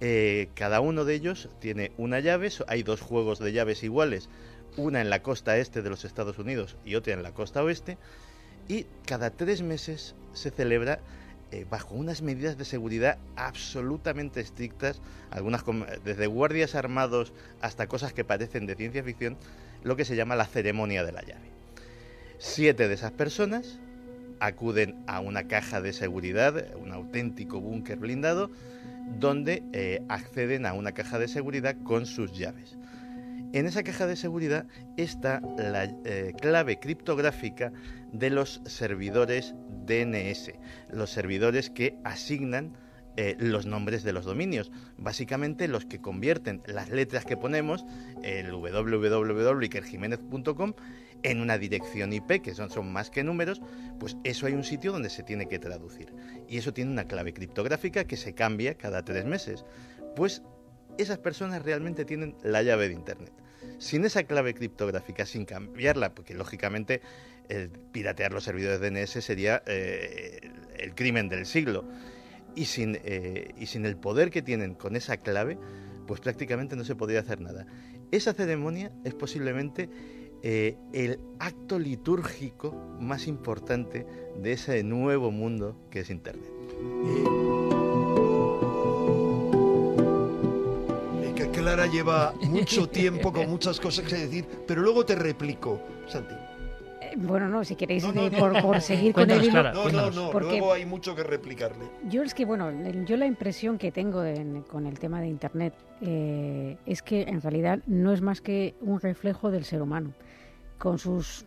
Eh, 0.00 0.50
cada 0.54 0.80
uno 0.80 1.04
de 1.04 1.14
ellos 1.14 1.48
tiene 1.60 1.92
una 1.96 2.20
llave, 2.20 2.50
hay 2.68 2.82
dos 2.82 3.00
juegos 3.00 3.38
de 3.38 3.52
llaves 3.52 3.82
iguales, 3.82 4.28
una 4.76 5.00
en 5.00 5.08
la 5.08 5.22
costa 5.22 5.56
este 5.56 5.80
de 5.82 5.88
los 5.90 6.04
Estados 6.04 6.38
Unidos 6.38 6.76
y 6.84 6.94
otra 6.94 7.14
en 7.14 7.22
la 7.22 7.32
costa 7.32 7.64
oeste, 7.64 7.96
y 8.68 8.86
cada 9.06 9.30
tres 9.30 9.62
meses 9.62 10.14
se 10.34 10.50
celebra 10.50 11.00
eh, 11.50 11.64
bajo 11.68 11.94
unas 11.94 12.20
medidas 12.20 12.58
de 12.58 12.66
seguridad 12.66 13.18
absolutamente 13.34 14.40
estrictas, 14.40 15.00
algunas 15.30 15.64
desde 16.04 16.26
guardias 16.26 16.74
armados 16.74 17.32
hasta 17.62 17.88
cosas 17.88 18.12
que 18.12 18.24
parecen 18.24 18.66
de 18.66 18.76
ciencia 18.76 19.02
ficción, 19.02 19.38
lo 19.82 19.96
que 19.96 20.04
se 20.04 20.16
llama 20.16 20.36
la 20.36 20.46
ceremonia 20.46 21.02
de 21.02 21.12
la 21.12 21.22
llave. 21.22 21.48
Siete 22.36 22.88
de 22.88 22.94
esas 22.94 23.12
personas 23.12 23.80
acuden 24.40 24.96
a 25.06 25.20
una 25.20 25.44
caja 25.44 25.80
de 25.80 25.92
seguridad, 25.92 26.74
un 26.76 26.92
auténtico 26.92 27.60
búnker 27.60 27.98
blindado, 27.98 28.50
donde 29.18 29.62
eh, 29.72 30.02
acceden 30.08 30.66
a 30.66 30.74
una 30.74 30.92
caja 30.92 31.18
de 31.18 31.28
seguridad 31.28 31.76
con 31.84 32.06
sus 32.06 32.32
llaves. 32.32 32.76
En 33.52 33.66
esa 33.66 33.82
caja 33.82 34.06
de 34.06 34.16
seguridad 34.16 34.66
está 34.98 35.40
la 35.56 35.84
eh, 36.04 36.34
clave 36.38 36.78
criptográfica 36.78 37.72
de 38.12 38.28
los 38.28 38.60
servidores 38.66 39.54
DNS, 39.86 40.52
los 40.92 41.08
servidores 41.10 41.70
que 41.70 41.96
asignan 42.04 42.76
eh, 43.16 43.36
los 43.40 43.64
nombres 43.66 44.04
de 44.04 44.12
los 44.12 44.26
dominios, 44.26 44.70
básicamente 44.96 45.66
los 45.66 45.86
que 45.86 46.00
convierten 46.00 46.62
las 46.66 46.90
letras 46.90 47.24
que 47.24 47.36
ponemos, 47.36 47.84
el 48.22 48.52
www.ikerjiménez.com, 48.52 50.74
en 51.22 51.40
una 51.40 51.58
dirección 51.58 52.12
IP, 52.12 52.42
que 52.42 52.54
son, 52.54 52.92
más 52.92 53.10
que 53.10 53.24
números, 53.24 53.60
pues 53.98 54.16
eso 54.24 54.46
hay 54.46 54.54
un 54.54 54.64
sitio 54.64 54.92
donde 54.92 55.10
se 55.10 55.22
tiene 55.22 55.48
que 55.48 55.58
traducir. 55.58 56.12
Y 56.48 56.58
eso 56.58 56.72
tiene 56.72 56.90
una 56.90 57.04
clave 57.06 57.32
criptográfica 57.32 58.04
que 58.04 58.16
se 58.16 58.34
cambia 58.34 58.74
cada 58.74 59.04
tres 59.04 59.24
meses. 59.24 59.64
Pues 60.16 60.42
esas 60.96 61.18
personas 61.18 61.62
realmente 61.62 62.04
tienen 62.04 62.36
la 62.42 62.62
llave 62.62 62.88
de 62.88 62.94
Internet. 62.94 63.32
Sin 63.78 64.04
esa 64.04 64.24
clave 64.24 64.54
criptográfica, 64.54 65.26
sin 65.26 65.44
cambiarla, 65.44 66.14
porque 66.14 66.34
lógicamente 66.34 67.00
piratear 67.92 68.32
los 68.32 68.44
servidores 68.44 68.80
DNS 68.80 69.24
sería 69.24 69.62
eh, 69.66 70.50
el 70.78 70.94
crimen 70.94 71.28
del 71.28 71.46
siglo. 71.46 71.84
Y 72.54 72.64
sin, 72.64 72.98
eh, 73.04 73.54
y 73.56 73.66
sin 73.66 73.86
el 73.86 73.96
poder 73.96 74.30
que 74.30 74.42
tienen 74.42 74.74
con 74.74 74.96
esa 74.96 75.18
clave, 75.18 75.58
pues 76.06 76.20
prácticamente 76.20 76.74
no 76.74 76.84
se 76.84 76.96
podría 76.96 77.20
hacer 77.20 77.40
nada. 77.40 77.66
Esa 78.10 78.32
ceremonia 78.32 78.90
es 79.04 79.14
posiblemente 79.14 79.88
eh, 80.42 80.76
el 80.92 81.18
acto 81.38 81.78
litúrgico 81.78 82.72
más 83.00 83.26
importante 83.26 84.06
de 84.40 84.52
ese 84.52 84.82
nuevo 84.84 85.30
mundo 85.30 85.76
que 85.90 86.00
es 86.00 86.10
Internet. 86.10 86.50
Eh, 91.22 91.32
que 91.34 91.48
Clara 91.50 91.86
lleva 91.86 92.34
mucho 92.42 92.88
tiempo 92.90 93.32
con 93.32 93.48
muchas 93.48 93.80
cosas 93.80 94.06
que 94.06 94.16
decir, 94.16 94.46
pero 94.66 94.82
luego 94.82 95.04
te 95.04 95.14
replico, 95.14 95.80
Santi. 96.06 96.34
Eh, 97.00 97.14
Bueno, 97.16 97.48
no, 97.48 97.64
si 97.64 97.74
queréis, 97.76 98.04
No, 98.04 98.12
no, 98.12 98.26
eh, 98.26 98.30
no, 98.30 98.60
por, 98.62 98.80
seguir 98.80 99.12
con 99.14 99.30
el 99.30 99.44
hilo. 99.44 99.62
No, 99.72 99.88
no, 99.88 100.10
no, 100.10 100.30
Porque- 100.30 100.48
luego 100.58 100.72
hay 100.72 100.84
mucho 100.84 101.14
que 101.14 101.22
replicarle. 101.24 101.84
Yo 102.08 102.22
es 102.22 102.34
que, 102.34 102.44
bueno, 102.44 102.70
yo 103.04 103.16
la 103.16 103.26
impresión 103.26 103.78
que 103.78 103.90
tengo 103.92 104.24
en- 104.24 104.62
con 104.62 104.86
el 104.86 104.98
tema 104.98 105.20
de 105.20 105.28
Internet 105.28 105.74
eh, 106.00 106.76
es 106.86 107.02
que 107.02 107.22
en 107.22 107.40
realidad 107.40 107.80
no 107.86 108.12
es 108.12 108.20
más 108.20 108.40
que 108.40 108.74
un 108.80 109.00
reflejo 109.00 109.50
del 109.50 109.64
ser 109.64 109.82
humano, 109.82 110.12
con 110.78 110.98
sus 110.98 111.44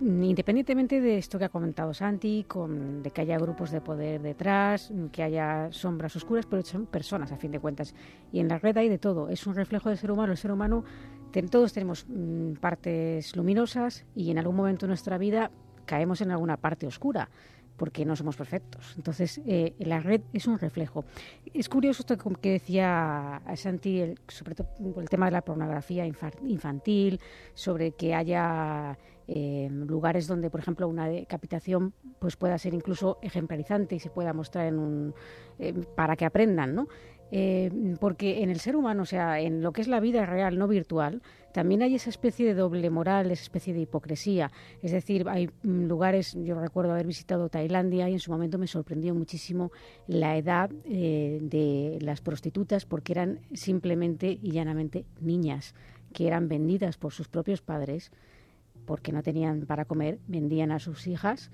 independientemente 0.00 1.00
de 1.00 1.18
esto 1.18 1.38
que 1.38 1.44
ha 1.44 1.48
comentado 1.48 1.94
Santi, 1.94 2.44
con, 2.48 3.02
de 3.04 3.10
que 3.12 3.20
haya 3.20 3.38
grupos 3.38 3.70
de 3.70 3.80
poder 3.80 4.20
detrás, 4.20 4.92
que 5.12 5.22
haya 5.22 5.68
sombras 5.70 6.16
oscuras, 6.16 6.44
pero 6.46 6.62
son 6.64 6.86
personas 6.86 7.30
a 7.30 7.36
fin 7.36 7.52
de 7.52 7.60
cuentas. 7.60 7.94
Y 8.32 8.40
en 8.40 8.48
la 8.48 8.58
red 8.58 8.76
hay 8.76 8.88
de 8.88 8.98
todo, 8.98 9.28
es 9.28 9.46
un 9.46 9.54
reflejo 9.54 9.90
del 9.90 9.98
ser 9.98 10.10
humano. 10.10 10.32
El 10.32 10.38
ser 10.38 10.50
humano, 10.50 10.82
ten- 11.30 11.48
todos 11.48 11.72
tenemos 11.72 12.04
mm, 12.08 12.54
partes 12.54 13.36
luminosas 13.36 14.04
y 14.16 14.30
en 14.32 14.38
algún 14.38 14.56
momento 14.56 14.88
nuestra 14.88 15.18
vida 15.18 15.52
caemos 15.86 16.20
en 16.20 16.32
alguna 16.32 16.56
parte 16.56 16.86
oscura 16.86 17.28
porque 17.76 18.04
no 18.04 18.14
somos 18.16 18.36
perfectos. 18.36 18.94
Entonces, 18.96 19.40
eh, 19.46 19.74
la 19.78 20.00
red 20.00 20.20
es 20.32 20.46
un 20.46 20.58
reflejo. 20.58 21.04
Es 21.52 21.68
curioso 21.68 22.02
esto 22.02 22.16
que 22.40 22.50
decía 22.52 23.42
Santi, 23.56 24.00
el- 24.00 24.18
sobre 24.28 24.54
todo 24.54 24.68
el 25.00 25.08
tema 25.08 25.26
de 25.26 25.32
la 25.32 25.42
pornografía 25.42 26.06
infa- 26.06 26.32
infantil, 26.46 27.20
sobre 27.54 27.92
que 27.92 28.14
haya 28.14 28.96
eh, 29.28 29.68
lugares 29.70 30.26
donde, 30.26 30.50
por 30.50 30.58
ejemplo, 30.60 30.88
una 30.88 31.06
decapitación 31.08 31.94
pues 32.18 32.36
pueda 32.36 32.58
ser 32.58 32.74
incluso 32.74 33.18
ejemplarizante 33.22 33.94
y 33.94 34.00
se 34.00 34.10
pueda 34.10 34.32
mostrar 34.32 34.66
en 34.66 34.78
un, 34.80 35.14
eh, 35.60 35.72
para 35.94 36.16
que 36.16 36.24
aprendan, 36.24 36.74
¿no? 36.74 36.88
Eh, 37.34 37.96
porque 37.98 38.42
en 38.42 38.50
el 38.50 38.60
ser 38.60 38.76
humano, 38.76 39.04
o 39.04 39.06
sea, 39.06 39.40
en 39.40 39.62
lo 39.62 39.72
que 39.72 39.80
es 39.80 39.88
la 39.88 40.00
vida 40.00 40.26
real, 40.26 40.58
no 40.58 40.68
virtual, 40.68 41.22
también 41.54 41.80
hay 41.80 41.94
esa 41.94 42.10
especie 42.10 42.44
de 42.44 42.52
doble 42.52 42.90
moral, 42.90 43.30
esa 43.30 43.42
especie 43.42 43.72
de 43.72 43.80
hipocresía. 43.80 44.52
Es 44.82 44.92
decir, 44.92 45.26
hay 45.26 45.48
mm, 45.62 45.84
lugares, 45.84 46.36
yo 46.44 46.60
recuerdo 46.60 46.92
haber 46.92 47.06
visitado 47.06 47.48
Tailandia 47.48 48.10
y 48.10 48.12
en 48.12 48.20
su 48.20 48.30
momento 48.30 48.58
me 48.58 48.66
sorprendió 48.66 49.14
muchísimo 49.14 49.72
la 50.06 50.36
edad 50.36 50.70
eh, 50.84 51.38
de 51.40 51.98
las 52.02 52.20
prostitutas 52.20 52.84
porque 52.84 53.12
eran 53.14 53.40
simplemente 53.54 54.38
y 54.42 54.50
llanamente 54.50 55.06
niñas 55.18 55.74
que 56.12 56.26
eran 56.26 56.48
vendidas 56.48 56.98
por 56.98 57.14
sus 57.14 57.28
propios 57.28 57.62
padres 57.62 58.12
porque 58.84 59.10
no 59.10 59.22
tenían 59.22 59.64
para 59.64 59.86
comer, 59.86 60.18
vendían 60.26 60.70
a 60.70 60.80
sus 60.80 61.06
hijas 61.06 61.50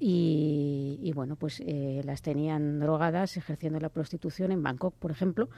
y, 0.00 1.00
y, 1.02 1.12
bueno, 1.12 1.36
pues 1.36 1.60
eh, 1.66 2.02
las 2.04 2.22
tenían 2.22 2.78
drogadas 2.78 3.36
ejerciendo 3.36 3.80
la 3.80 3.88
prostitución 3.88 4.52
en 4.52 4.62
Bangkok, 4.62 4.94
por 4.94 5.10
ejemplo. 5.10 5.48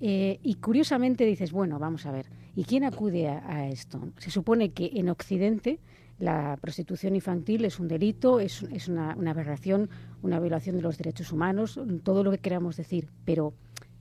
Eh, 0.00 0.38
y 0.42 0.54
curiosamente 0.54 1.24
dices, 1.24 1.52
bueno, 1.52 1.78
vamos 1.78 2.06
a 2.06 2.12
ver, 2.12 2.26
¿y 2.54 2.64
quién 2.64 2.84
acude 2.84 3.28
a, 3.28 3.68
esto? 3.68 4.12
Se 4.18 4.30
supone 4.30 4.70
que 4.70 4.90
en 4.94 5.08
Occidente 5.08 5.80
la 6.18 6.56
prostitución 6.60 7.14
infantil 7.14 7.64
es 7.64 7.78
un 7.78 7.88
delito, 7.88 8.40
es, 8.40 8.62
es 8.64 8.88
una, 8.88 9.12
aberración, 9.12 9.88
una 10.22 10.40
violación 10.40 10.76
de 10.76 10.82
los 10.82 10.98
derechos 10.98 11.32
humanos, 11.32 11.80
todo 12.02 12.24
lo 12.24 12.30
que 12.30 12.38
queramos 12.38 12.76
decir. 12.76 13.08
Pero, 13.24 13.54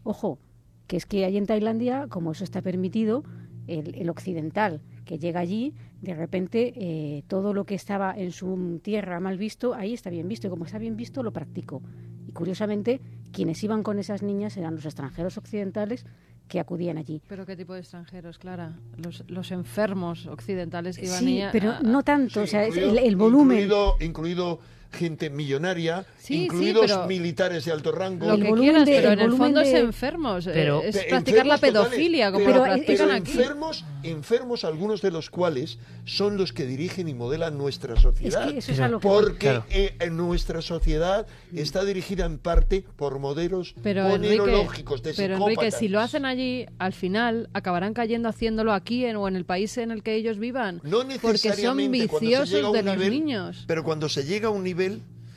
ojo, 0.03 0.39
que 0.88 0.97
es 0.97 1.05
que 1.05 1.25
hay 1.25 1.38
en 1.38 1.45
Tailandia, 1.45 2.07
como 2.09 2.32
eso 2.32 2.43
está 2.43 2.61
permitido, 2.61 3.23
el 3.67 4.09
occidental 4.09 4.82
que 5.08 5.18
llega 5.18 5.39
allí, 5.39 5.74
de 6.01 6.14
repente 6.14 6.74
eh, 6.76 7.24
todo 7.28 7.53
lo 7.53 7.66
que 7.66 7.74
estaba 7.74 8.14
en 8.16 8.32
su 8.32 8.80
tierra 8.84 9.20
mal 9.20 9.38
visto, 9.39 9.74
ahí 9.74 9.93
está 9.95 10.12
bien 10.12 10.28
visto, 10.28 10.45
y 10.45 10.49
como 10.51 10.66
está 10.66 10.78
bien 10.78 10.95
visto, 10.95 11.24
lo 11.24 11.32
practicó. 11.34 11.82
Y 12.28 12.34
curiosamente, 12.34 13.01
quienes 13.32 13.64
iban 13.64 13.82
con 13.82 13.97
esas 13.97 14.22
niñas 14.22 14.58
eran 14.58 14.76
los 14.76 14.86
extranjeros 14.86 15.38
occidentales 15.38 16.05
que 16.47 16.60
acudían 16.60 16.97
allí. 16.97 17.22
¿Pero 17.28 17.45
qué 17.45 17.55
tipo 17.55 17.74
de 17.74 17.80
extranjeros, 17.80 18.38
Clara? 18.38 18.78
Los, 18.97 19.24
los 19.28 19.51
enfermos 19.51 20.28
occidentales 20.28 20.97
que 20.97 21.05
iban 21.08 21.20
Sí, 21.20 21.41
a, 21.41 21.51
pero 21.51 21.72
a, 21.72 21.80
no 21.82 22.03
tanto, 22.03 22.36
Sí, 22.36 22.39
o 22.39 22.47
sea, 22.47 22.68
incluido- 22.68 22.91
el, 22.91 22.97
el 22.99 23.16
volumen. 23.16 23.58
Incluido, 23.58 23.95
incluido 24.01 24.60
gente 24.91 25.29
millonaria, 25.29 26.05
Sí, 26.17 26.25
sí, 26.33 26.43
incluidos 26.45 26.85
pero- 26.88 27.07
militares 27.07 27.65
de 27.65 27.71
alto 27.71 27.91
rango. 27.91 28.27
lo 28.29 28.38
que 28.38 28.51
quieras, 28.61 28.85
de- 28.85 28.91
pero 28.95 29.11
en 29.11 29.19
el 29.19 29.31
fondo 29.33 29.61
es 29.61 29.73
enfermos. 29.73 30.47
eh, 30.47 30.51
Pero- 30.53 30.81
es 30.83 30.97
Pe- 30.97 31.05
practicar 31.09 31.45
la 31.45 31.53
enfermos 31.55 31.73
totales, 31.73 31.89
pedofilia, 31.97 32.31
como 32.31 32.45
pero- 32.45 32.57
lo 32.57 32.63
pero 32.63 32.75
practican 32.75 33.07
pero 33.07 33.19
aquí. 33.21 33.31
enfermos, 33.31 33.85
enfermos 34.03 34.63
algunos 34.63 35.01
de 35.01 35.11
los 35.11 35.29
cuales 35.29 35.77
son 36.05 36.38
los 36.38 36.53
que 36.53 36.65
dirigen 36.65 37.07
y 37.07 37.13
modelan 37.13 37.57
nuestra 37.57 37.95
sociedad. 37.99 38.47
Es 38.47 38.51
que 38.53 38.59
eso 38.59 38.71
es 38.71 38.79
a 38.79 38.88
lo 38.88 38.99
que 38.99 39.07
Porque 39.07 39.38
Claro. 39.38 39.65
eh, 39.69 39.95
nuestra 40.11 40.61
sociedad 40.61 41.27
está 41.53 41.83
dirigida 41.85 42.25
en 42.25 42.38
parte 42.38 42.83
por 42.95 43.19
modelos 43.19 43.75
Pero 43.83 44.07
Enrique, 44.07 44.33
de 44.41 45.13
pero 45.15 45.35
Enrique, 45.38 45.71
si 45.71 45.88
lo 45.88 45.99
hacen 45.99 46.25
allí, 46.25 46.65
al 46.79 46.93
final 46.93 47.49
acabarán 47.53 47.93
cayendo 47.93 48.29
haciéndolo 48.29 48.73
aquí 48.73 49.05
en, 49.05 49.15
o 49.17 49.27
en 49.27 49.35
el 49.35 49.45
país 49.45 49.77
en 49.77 49.91
el 49.91 50.03
que 50.03 50.15
ellos 50.15 50.38
vivan. 50.39 50.81
No 50.83 50.99
porque 50.99 51.17
son 51.17 51.31
necesariamente 51.33 52.07
cuando 52.07 52.19
se 52.19 52.25
viciosos 52.25 52.73
de 52.73 52.83
los 52.83 52.95
nivel, 52.97 53.11
niños. 53.11 53.63
Pero 53.67 53.83
cuando 53.83 54.09
se 54.09 54.23
llega 54.23 54.47
a 54.47 54.51
un 54.51 54.63
nivel, 54.63 54.76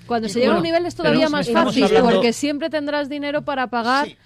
Cuando 0.07 0.28
se 0.28 0.41
llega 0.41 0.53
a 0.53 0.57
un 0.57 0.61
Bueno, 0.62 0.72
nivel 0.74 0.86
es 0.86 0.95
todavía 0.97 1.28
más 1.28 1.49
fácil, 1.51 1.84
hablando- 1.84 2.11
porque 2.11 2.32
siempre 2.32 2.68
tendrás 2.68 3.09
dinero 3.09 3.45
para 3.45 3.68
pagar 3.68 4.09
Sí, 4.09 4.16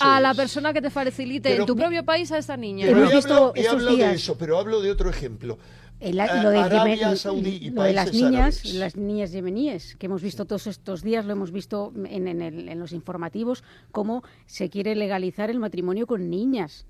a 0.00 0.20
la 0.20 0.32
persona 0.32 0.72
que 0.72 0.80
te 0.80 0.88
facilite 0.90 1.50
Pero- 1.50 1.62
en 1.64 1.66
tu 1.66 1.76
propio 1.76 2.02
país 2.04 2.32
a 2.32 2.38
esta 2.38 2.56
niña. 2.56 2.86
Pero 2.86 3.00
Hemos 3.00 3.12
he 3.12 3.16
visto 3.16 3.32
hablado, 3.34 3.52
he 3.54 3.60
estos 3.60 3.72
hablado 3.74 3.90
de 3.98 4.02
días- 4.04 4.14
eso, 4.14 4.38
pero 4.38 4.58
hablo 4.58 4.80
de 4.80 4.90
otro 4.90 5.10
ejemplo. 5.10 5.58
El- 6.00 6.16
lo, 6.16 6.24
Eh, 6.24 6.26
de 6.50 6.58
Arabia 6.58 6.96
Yemen- 6.96 7.16
Saudí 7.16 7.58
y 7.62 7.70
lo 7.70 7.82
de 7.82 7.92
las 7.92 8.12
niñas, 8.12 8.56
árabes. 8.60 8.74
las 8.74 8.96
niñas 8.96 9.30
yemeníes, 9.32 9.96
que 9.96 10.06
hemos 10.06 10.22
visto 10.22 10.46
todos 10.46 10.66
estos 10.66 11.02
días, 11.02 11.24
lo 11.26 11.32
hemos 11.32 11.52
visto 11.52 11.92
en, 11.94 12.26
en 12.26 12.40
el- 12.42 12.68
en 12.70 12.80
los 12.80 12.92
informativos, 12.92 13.62
cómo 13.92 14.24
se 14.46 14.68
quiere 14.70 14.96
legalizar 14.96 15.48
el 15.50 15.58
matrimonio 15.60 16.06
con 16.06 16.28
niñas. 16.30 16.86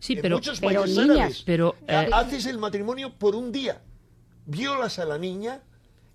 Sí, 0.00 0.14
en 0.14 0.22
pero, 0.22 0.36
muchos 0.36 0.58
pero 0.58 0.80
países 0.82 0.96
niñas. 0.96 1.16
árabes. 1.18 1.42
pero 1.44 1.74
eh, 1.86 2.08
haces 2.12 2.46
el 2.46 2.56
matrimonio 2.58 3.12
por 3.16 3.34
un 3.36 3.52
día, 3.52 3.80
violas 4.46 4.98
a 4.98 5.04
la 5.04 5.18
niña 5.18 5.60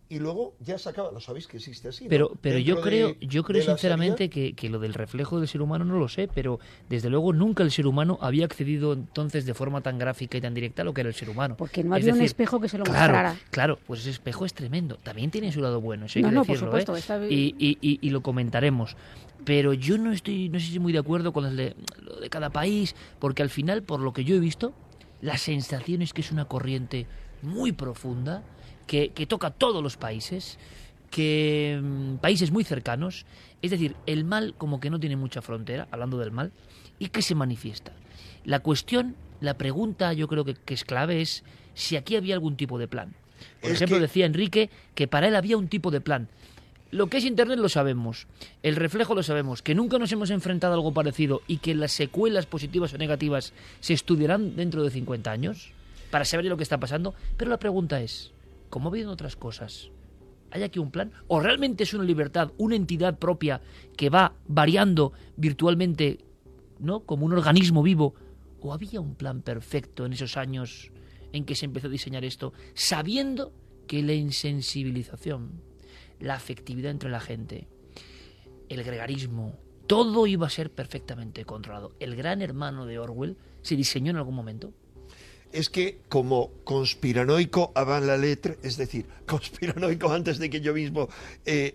y 0.10 0.20
luego 0.20 0.56
ya 0.60 0.78
se 0.78 0.90
acaba. 0.90 1.12
Lo 1.12 1.20
sabéis 1.20 1.48
que 1.48 1.58
existe 1.58 1.90
así. 1.90 2.06
¿no? 2.06 2.10
Pero, 2.10 2.32
pero 2.42 2.60
yo 2.60 2.80
creo, 2.82 3.10
de- 3.10 3.28
yo 3.28 3.44
creo 3.44 3.62
sinceramente 3.62 4.30
que, 4.30 4.54
que 4.54 4.70
lo 4.70 4.80
del 4.80 4.94
reflejo 4.94 5.40
del 5.40 5.48
ser 5.48 5.62
humano 5.62 5.84
no 5.86 5.98
lo 6.00 6.08
sé, 6.08 6.30
pero 6.34 6.60
desde 6.90 7.10
luego 7.10 7.34
nunca 7.34 7.64
el 7.64 7.72
ser 7.72 7.88
humano 7.88 8.18
había 8.22 8.46
accedido 8.46 8.94
entonces 8.94 9.46
de 9.46 9.54
forma 9.54 9.82
tan 9.82 9.98
gráfica 9.98 10.38
y 10.38 10.42
tan 10.42 10.54
directa 10.54 10.82
a 10.84 10.86
lo 10.86 10.94
que 10.94 11.02
era 11.02 11.10
el 11.10 11.16
ser 11.16 11.30
humano. 11.30 11.56
Porque 11.58 11.84
no 11.84 11.96
Es 11.96 12.04
había 12.04 12.14
un 12.14 12.22
espejo 12.22 12.60
que 12.60 12.70
se 12.70 12.78
lo 12.78 12.84
claro, 12.86 13.14
mostrara. 13.14 13.36
Claro, 13.52 13.80
pues 13.86 14.02
ese 14.02 14.12
espejo 14.12 14.46
es 14.46 14.54
tremendo. 14.54 14.98
También 15.04 15.30
tiene 15.32 15.52
su 15.52 15.62
lado 15.62 15.82
bueno, 15.82 16.06
eso 16.06 16.20
hay 16.20 16.24
No, 16.24 16.30
que 16.30 16.36
no, 16.36 16.42
por 16.42 16.48
decirlo, 16.48 16.68
supuesto, 16.72 16.96
¿eh? 16.96 17.00
está 17.00 17.18
bien. 17.18 17.32
y, 17.34 17.56
y- 17.60 17.78
y- 17.82 18.00
y 18.02 18.10
lo 18.12 18.22
comentaremos. 18.22 18.96
Pero 19.46 19.74
yo 19.74 19.98
no 19.98 20.12
estoy, 20.12 20.50
no 20.50 20.60
sé 20.60 20.68
si 20.68 20.80
muy 20.80 20.94
de 20.94 21.00
acuerdo 21.00 21.32
con 21.34 21.46
el 21.46 21.56
de, 21.56 21.76
lo 22.02 22.16
de 22.20 22.30
cada 22.30 22.50
país, 22.50 22.96
porque 23.20 23.44
al 23.44 23.50
final, 23.50 23.84
por 23.84 24.00
lo 24.00 24.14
que 24.14 24.24
yo 24.24 24.36
he 24.36 24.40
visto, 24.40 24.74
la 25.22 25.38
sensación 25.38 26.02
es 26.02 26.14
que 26.14 26.22
es 26.22 26.32
una 26.32 26.46
corriente 26.46 27.06
muy 27.42 27.72
profunda, 27.72 28.44
que, 28.88 29.10
que 29.10 29.28
toca 29.28 29.52
todos 29.52 29.84
los 29.84 29.98
países, 29.98 30.58
que 31.12 31.80
mm, 31.82 32.16
países 32.18 32.52
muy 32.52 32.64
cercanos, 32.64 33.26
es 33.62 33.72
decir, 33.72 33.96
el 34.06 34.24
mal 34.24 34.54
como 34.58 34.80
que 34.80 34.90
no 34.90 35.00
tiene 35.00 35.16
mucha 35.16 35.42
frontera, 35.42 35.88
hablando 35.92 36.18
del 36.18 36.32
mal, 36.32 36.52
y 37.00 37.10
que 37.10 37.22
se 37.22 37.36
manifiesta. 37.36 37.92
La 38.46 38.60
cuestión, 38.60 39.16
la 39.42 39.56
pregunta 39.58 40.14
yo 40.14 40.28
creo 40.28 40.46
que, 40.46 40.54
que 40.56 40.74
es 40.74 40.84
clave 40.84 41.22
es 41.22 41.44
si 41.74 41.96
aquí 41.96 42.16
había 42.16 42.34
algún 42.34 42.56
tipo 42.56 42.80
de 42.80 42.88
plan. 42.88 43.14
Por 43.62 43.70
Es 43.72 43.78
ejemplo, 43.78 43.98
que- 43.98 44.02
decía 44.02 44.26
Enrique 44.26 44.70
que 44.96 45.08
para 45.08 45.28
él 45.28 45.36
había 45.36 45.58
un 45.58 45.68
tipo 45.68 45.92
de 45.92 46.02
plan. 46.02 46.28
Lo 46.90 47.08
que 47.08 47.18
es 47.18 47.26
Internet 47.26 47.60
lo 47.60 47.68
sabemos, 47.68 48.28
el 48.64 48.78
reflejo 48.78 49.14
lo 49.14 49.22
sabemos, 49.22 49.62
que 49.62 49.76
nunca 49.76 50.00
nos 50.00 50.12
hemos 50.14 50.30
enfrentado 50.30 50.72
a 50.74 50.76
algo 50.78 50.94
parecido 50.94 51.42
y 51.46 51.58
que 51.58 51.76
las 51.76 51.92
secuelas 51.92 52.46
positivas 52.46 52.94
o 52.94 52.98
negativas 52.98 53.52
se 53.82 53.94
estudiarán 53.94 54.56
dentro 54.56 54.84
de 54.84 54.90
50 54.90 55.30
años 55.30 55.72
para 56.12 56.24
saber 56.24 56.46
lo 56.46 56.56
que 56.56 56.64
está 56.64 56.80
pasando. 56.80 57.14
Pero 57.36 57.52
la 57.52 57.58
pregunta 57.60 58.00
es, 58.00 58.32
¿cómo 58.70 58.88
ha 58.88 58.92
habido 58.92 59.08
en 59.08 59.14
otras 59.14 59.36
cosas? 59.36 59.92
¿Hay 60.52 60.64
aquí 60.64 60.80
un 60.80 60.92
plan? 60.92 61.12
¿O 61.28 61.40
realmente 61.40 61.84
es 61.84 61.94
una 61.94 62.04
libertad, 62.04 62.52
una 62.58 62.76
entidad 62.76 63.20
propia 63.20 63.62
que 63.98 64.10
va 64.10 64.36
variando 64.48 65.14
virtualmente, 65.36 66.20
¿no? 66.80 67.02
Como 67.02 67.26
un 67.26 67.34
organismo 67.34 67.84
vivo? 67.84 68.16
¿O 68.62 68.74
había 68.74 69.02
un 69.02 69.16
plan 69.16 69.42
perfecto 69.42 70.06
en 70.06 70.14
esos 70.14 70.38
años 70.38 70.92
en 71.34 71.46
que 71.46 71.56
se 71.56 71.66
empezó 71.66 71.88
a 71.88 71.92
diseñar 71.92 72.24
esto, 72.24 72.54
sabiendo 72.74 73.54
que 73.88 74.02
la 74.02 74.14
insensibilización, 74.14 75.62
la 76.20 76.36
afectividad 76.36 76.92
entre 76.92 77.10
la 77.10 77.20
gente, 77.20 77.68
el 78.70 78.84
gregarismo, 78.84 79.60
todo 79.86 80.28
iba 80.28 80.48
a 80.48 80.50
ser 80.50 80.72
perfectamente 80.72 81.46
controlado? 81.46 81.94
¿El 82.00 82.16
gran 82.16 82.42
hermano 82.42 82.86
de 82.86 83.00
Orwell 83.00 83.38
se 83.62 83.76
diseñó 83.76 84.12
en 84.12 84.18
algún 84.18 84.36
momento? 84.36 84.74
Es 85.58 85.72
que 85.72 86.02
como 86.08 86.52
conspiranoico 86.64 87.72
avant 87.74 88.06
la 88.06 88.16
lettre, 88.16 88.60
es 88.62 88.78
decir, 88.78 89.08
conspiranoico 89.26 90.08
antes 90.12 90.38
de 90.38 90.52
que 90.52 90.62
yo 90.62 90.72
mismo 90.72 91.10
eh, 91.48 91.74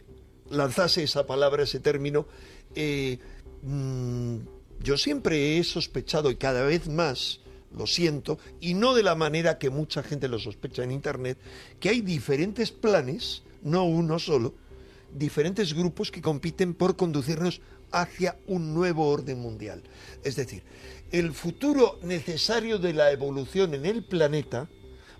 lanzase 0.51 1.03
esa 1.03 1.27
palabra, 1.27 1.65
ese 1.65 1.81
término, 1.81 2.29
eh, 2.77 3.19
mm, 3.63 4.37
yo 4.85 4.97
siempre 4.97 5.59
he 5.59 5.65
sospechado 5.65 6.31
y 6.31 6.37
cada 6.37 6.63
vez 6.63 6.87
más 6.87 7.41
lo 7.77 7.89
siento, 7.89 8.39
y 8.61 8.75
no 8.75 8.95
de 8.95 9.03
la 9.03 9.17
manera 9.17 9.59
que 9.59 9.69
mucha 9.69 10.05
gente 10.05 10.29
lo 10.29 10.39
sospecha 10.39 10.85
en 10.85 10.93
Internet, 10.93 11.39
que 11.81 11.89
hay 11.89 12.03
diferentes 12.03 12.71
planes, 12.71 13.43
no 13.63 13.83
uno 13.83 14.21
solo, 14.21 14.55
diferentes 15.13 15.75
grupos 15.75 16.13
que 16.13 16.23
compiten 16.23 16.75
por 16.75 16.95
conducirnos 16.95 17.61
hacia 17.91 18.39
un 18.47 18.75
nuevo 18.75 19.09
orden 19.09 19.41
mundial. 19.41 19.83
Es 20.23 20.37
decir, 20.37 20.63
el 21.13 21.33
futuro 21.33 21.99
necesario 22.03 22.79
de 22.79 22.95
la 22.95 23.13
evolución 23.13 23.75
en 23.75 23.87
el 23.87 24.03
planeta, 24.03 24.69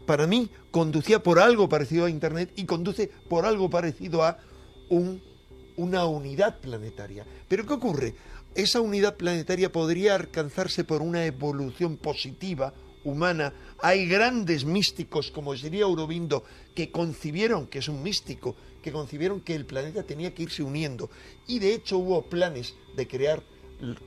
para 0.07 0.27
mí, 0.27 0.49
conducía 0.71 1.23
por 1.23 1.39
algo 1.39 1.69
parecido 1.69 2.07
a 2.07 2.11
Internet 2.11 2.51
y 2.57 2.65
conduce 2.65 3.09
por 3.29 3.45
algo 3.47 3.71
parecido 3.71 4.25
a 4.25 4.39
un- 4.89 5.23
una 5.77 6.07
unidad 6.07 6.59
planetaria. 6.61 7.25
Pero 7.49 7.67
¿qué 7.67 7.75
ocurre? 7.75 8.15
Esa 8.55 8.81
unidad 8.81 9.17
planetaria 9.17 9.71
podría 9.71 10.15
alcanzarse 10.15 10.85
por 10.85 11.03
una 11.03 11.25
evolución 11.25 11.97
positiva, 11.97 12.75
humana. 13.05 13.53
Hay 13.81 14.07
grandes 14.07 14.65
místicos, 14.65 15.31
como 15.31 15.55
diría 15.55 15.85
Aurobindo, 15.85 16.45
que 16.75 16.91
concibieron, 16.91 17.67
que 17.67 17.81
es 17.81 17.89
un 17.89 18.03
místico, 18.03 18.55
que 18.83 18.93
concibieron 18.93 19.41
que 19.41 19.55
el 19.55 19.67
planeta 19.67 20.03
tenía 20.05 20.35
que 20.35 20.45
irse 20.45 20.63
uniendo. 20.63 21.11
Y 21.47 21.59
de 21.59 21.75
hecho 21.75 21.99
hubo 21.99 22.23
planes 22.23 22.75
de 22.97 23.07
crear 23.09 23.43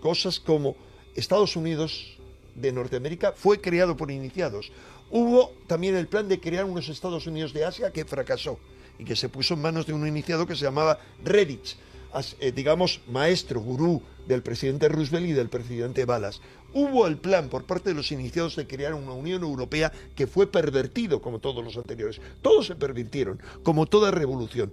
cosas 0.01 0.39
como 0.39 0.75
Estados 1.15 1.55
Unidos 1.55 2.17
de 2.55 2.71
Norteamérica 2.71 3.33
fue 3.35 3.59
creado 3.59 3.97
por 3.97 4.11
iniciados. 4.11 4.71
Hubo 5.09 5.53
también 5.67 5.95
el 5.95 6.07
plan 6.07 6.27
de 6.27 6.39
crear 6.39 6.65
unos 6.65 6.89
Estados 6.89 7.27
Unidos 7.27 7.53
de 7.53 7.65
Asia 7.65 7.91
que 7.91 8.05
fracasó 8.05 8.59
y 8.97 9.03
que 9.03 9.15
se 9.15 9.29
puso 9.29 9.53
en 9.53 9.61
manos 9.61 9.85
de 9.85 9.93
un 9.93 10.07
iniciado 10.07 10.47
que 10.47 10.55
se 10.55 10.63
llamaba 10.63 10.99
Redditch, 11.23 11.77
eh, 12.39 12.51
digamos, 12.51 13.01
maestro, 13.07 13.59
gurú 13.59 14.01
del 14.25 14.41
presidente 14.41 14.87
Roosevelt 14.87 15.27
y 15.27 15.33
del 15.33 15.49
presidente 15.49 16.05
Balas. 16.05 16.41
Hubo 16.73 17.07
el 17.07 17.17
plan 17.17 17.49
por 17.49 17.65
parte 17.65 17.89
de 17.89 17.95
los 17.95 18.11
iniciados 18.11 18.55
de 18.55 18.67
crear 18.67 18.93
una 18.93 19.13
Unión 19.13 19.43
Europea 19.43 19.91
que 20.15 20.27
fue 20.27 20.47
pervertido 20.47 21.21
como 21.21 21.39
todos 21.39 21.63
los 21.63 21.77
anteriores. 21.77 22.19
Todos 22.41 22.67
se 22.67 22.75
pervirtieron, 22.75 23.41
como 23.63 23.85
toda 23.85 24.11
revolución. 24.11 24.71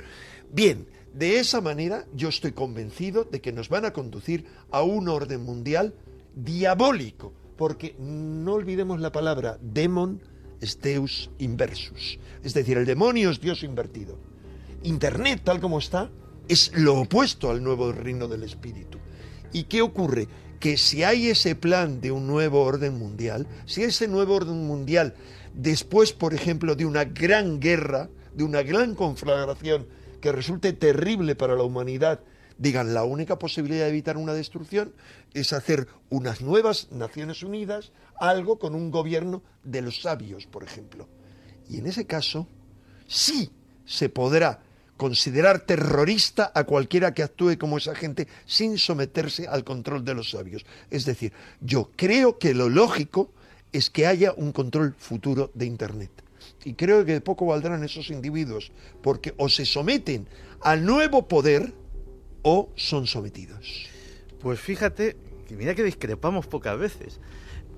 Bien, 0.53 0.87
de 1.15 1.39
esa 1.39 1.61
manera 1.61 2.07
yo 2.15 2.29
estoy 2.29 2.53
convencido 2.53 3.25
de 3.25 3.41
que 3.41 3.53
nos 3.53 3.69
van 3.69 3.85
a 3.85 3.93
conducir 3.93 4.47
a 4.71 4.83
un 4.83 5.09
orden 5.09 5.43
mundial 5.43 5.95
diabólico, 6.35 7.33
porque 7.57 7.95
no 7.99 8.55
olvidemos 8.55 9.01
la 9.01 9.13
palabra 9.13 9.59
demon 9.61 10.21
es 10.61 10.81
deus 10.81 11.31
inversus, 11.39 12.19
es 12.43 12.55
decir, 12.55 12.79
el 12.79 12.87
demonio 12.87 13.31
es 13.31 13.41
Dios 13.41 13.63
invertido. 13.65 14.17
Internet, 14.85 15.43
tal 15.45 15.61
como 15.61 15.79
está, 15.79 16.11
es 16.49 16.73
lo 16.75 17.01
opuesto 17.01 17.51
al 17.51 17.63
nuevo 17.63 17.93
reino 17.93 18.29
del 18.29 18.45
espíritu. 18.45 18.99
¿Y 19.53 19.65
qué 19.65 19.83
ocurre? 19.83 20.29
Que 20.61 20.77
si 20.77 21.03
hay 21.03 21.29
ese 21.29 21.55
plan 21.55 22.01
de 22.01 22.13
un 22.13 22.27
nuevo 22.27 22.63
orden 22.63 22.99
mundial, 22.99 23.47
si 23.67 23.83
ese 23.83 24.09
nuevo 24.09 24.35
orden 24.35 24.67
mundial, 24.67 25.15
después, 25.55 26.13
por 26.13 26.35
ejemplo, 26.35 26.75
de 26.75 26.87
una 26.87 27.05
gran 27.05 27.61
guerra, 27.61 28.09
de 28.35 28.45
una 28.45 28.63
gran 28.63 28.95
conflagración 28.95 29.87
que 30.21 30.33
resulte 30.33 30.73
terrible 30.73 31.35
para 31.35 31.57
la 31.57 31.65
humanidad, 31.65 32.21
digan, 32.59 32.95
la 32.95 33.05
única 33.05 33.39
posibilidad 33.39 33.85
de 33.85 33.91
evitar 33.91 34.17
una 34.17 34.35
destrucción 34.35 34.93
es 35.35 35.53
hacer 35.53 35.89
unas 36.11 36.41
nuevas 36.41 36.91
Naciones 36.91 37.43
Unidas, 37.43 37.93
algo 38.19 38.59
con 38.59 38.75
un 38.75 38.91
gobierno 38.91 39.43
de 39.65 39.83
los 39.83 40.03
sabios, 40.03 40.47
por 40.47 40.65
ejemplo. 40.65 41.09
Y 41.69 41.79
en 41.79 41.87
ese 41.87 42.07
caso, 42.07 42.47
sí 43.07 43.51
se 43.85 44.09
podrá 44.09 44.63
considerar 44.97 45.61
terrorista 45.61 46.53
a 46.55 46.65
cualquiera 46.65 47.13
que 47.13 47.23
actúe 47.23 47.59
como 47.59 47.79
esa 47.79 47.95
gente 47.95 48.29
sin 48.47 48.79
someterse 48.79 49.49
al 49.49 49.65
control 49.65 50.05
de 50.05 50.15
los 50.15 50.31
sabios. 50.31 50.65
Es 50.91 51.05
decir, 51.05 51.33
yo 51.61 51.91
creo 51.97 52.39
que 52.39 52.55
lo 52.55 52.69
lógico 52.69 53.33
es 53.73 53.91
que 53.91 54.07
haya 54.07 54.33
un 54.37 54.53
control 54.53 54.95
futuro 54.97 55.51
de 55.55 55.67
Internet. 55.67 56.11
Y 56.65 56.75
creo 56.75 57.05
que 57.05 57.15
de 57.15 57.21
poco 57.21 57.47
valdrán 57.47 57.83
esos 57.83 58.11
individuos, 58.11 58.71
porque 59.03 59.35
o 59.39 59.49
se 59.49 59.65
someten 59.65 60.29
al 60.61 60.85
nuevo 60.85 61.27
poder 61.27 61.73
o 62.43 62.71
son 62.77 63.07
sometidos. 63.07 63.92
Pues 64.43 64.59
fíjate, 64.59 65.17
que 65.47 65.57
mira 65.57 65.77
que 65.77 65.85
discrepamos 65.85 66.49
pocas 66.49 66.77
veces. 66.77 67.21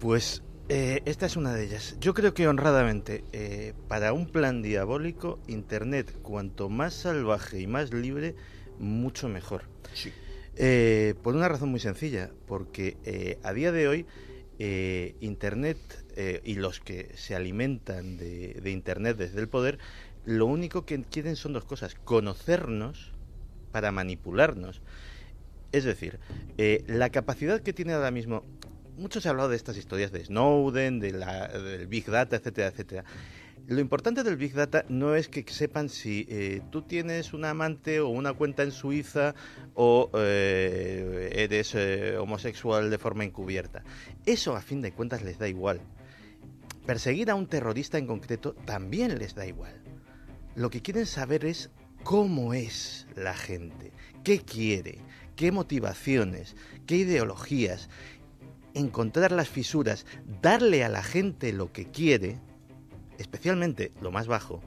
Pues 0.00 0.42
eh, 0.70 1.02
esta 1.04 1.26
es 1.26 1.36
una 1.36 1.52
de 1.52 1.62
ellas. 1.62 1.96
Yo 2.00 2.14
creo 2.14 2.32
que 2.32 2.48
honradamente, 2.48 3.22
eh, 3.32 3.74
para 3.86 4.14
un 4.14 4.26
plan 4.26 4.62
diabólico, 4.62 5.38
Internet, 5.46 6.16
cuanto 6.22 6.70
más 6.70 6.94
salvaje 6.94 7.60
y 7.60 7.66
más 7.66 7.92
libre, 7.92 8.34
mucho 8.78 9.28
mejor. 9.28 9.64
Sí. 9.92 10.10
Eh, 10.56 11.14
por 11.22 11.34
una 11.34 11.48
razón 11.48 11.68
muy 11.68 11.80
sencilla, 11.80 12.30
porque 12.46 12.96
eh, 13.04 13.38
a 13.42 13.52
día 13.52 13.70
de 13.70 13.86
hoy 13.86 14.06
eh, 14.58 15.16
Internet 15.20 15.76
eh, 16.16 16.40
y 16.44 16.54
los 16.54 16.80
que 16.80 17.10
se 17.14 17.34
alimentan 17.34 18.16
de, 18.16 18.54
de 18.54 18.70
Internet 18.70 19.18
desde 19.18 19.38
el 19.38 19.48
poder, 19.48 19.78
lo 20.24 20.46
único 20.46 20.86
que 20.86 21.02
quieren 21.02 21.36
son 21.36 21.52
dos 21.52 21.66
cosas, 21.66 21.94
conocernos 21.94 23.12
para 23.70 23.92
manipularnos. 23.92 24.80
Es 25.74 25.82
decir, 25.82 26.20
eh, 26.56 26.84
la 26.86 27.10
capacidad 27.10 27.60
que 27.60 27.72
tiene 27.72 27.94
ahora 27.94 28.12
mismo, 28.12 28.44
mucho 28.96 29.20
se 29.20 29.26
ha 29.26 29.32
hablado 29.32 29.48
de 29.48 29.56
estas 29.56 29.76
historias 29.76 30.12
de 30.12 30.24
Snowden, 30.24 31.00
de 31.00 31.10
la, 31.10 31.48
del 31.48 31.88
Big 31.88 32.06
Data, 32.06 32.36
etcétera, 32.36 32.68
etcétera. 32.68 33.04
Lo 33.66 33.80
importante 33.80 34.22
del 34.22 34.36
Big 34.36 34.54
Data 34.54 34.84
no 34.88 35.16
es 35.16 35.26
que 35.26 35.44
sepan 35.48 35.88
si 35.88 36.28
eh, 36.30 36.62
tú 36.70 36.82
tienes 36.82 37.32
un 37.32 37.44
amante 37.44 37.98
o 37.98 38.08
una 38.08 38.34
cuenta 38.34 38.62
en 38.62 38.70
Suiza 38.70 39.34
o 39.74 40.12
eh, 40.14 41.32
eres 41.34 41.74
homosexual 42.20 42.88
de 42.88 42.98
forma 42.98 43.24
encubierta. 43.24 43.82
Eso 44.26 44.54
a 44.54 44.60
fin 44.60 44.80
de 44.80 44.92
cuentas 44.92 45.24
les 45.24 45.40
da 45.40 45.48
igual. 45.48 45.80
Perseguir 46.86 47.32
a 47.32 47.34
un 47.34 47.48
terrorista 47.48 47.98
en 47.98 48.06
concreto 48.06 48.54
también 48.64 49.18
les 49.18 49.34
da 49.34 49.44
igual. 49.44 49.74
Lo 50.54 50.70
que 50.70 50.82
quieren 50.82 51.06
saber 51.06 51.44
es 51.44 51.70
cómo 52.04 52.54
es 52.54 53.08
la 53.16 53.34
gente, 53.34 53.90
qué 54.22 54.38
quiere, 54.38 54.98
qué 55.36 55.52
motivaciones, 55.52 56.56
qué 56.86 56.96
ideologías. 56.96 57.88
Encontrar 58.74 59.32
las 59.32 59.48
fisuras, 59.48 60.04
darle 60.42 60.84
a 60.84 60.88
la 60.88 61.02
gente 61.02 61.52
lo 61.52 61.72
que 61.72 61.86
quiere 61.90 62.38
especialmente 63.18 63.92
lo 64.00 64.10
más 64.10 64.26
bajo, 64.26 64.62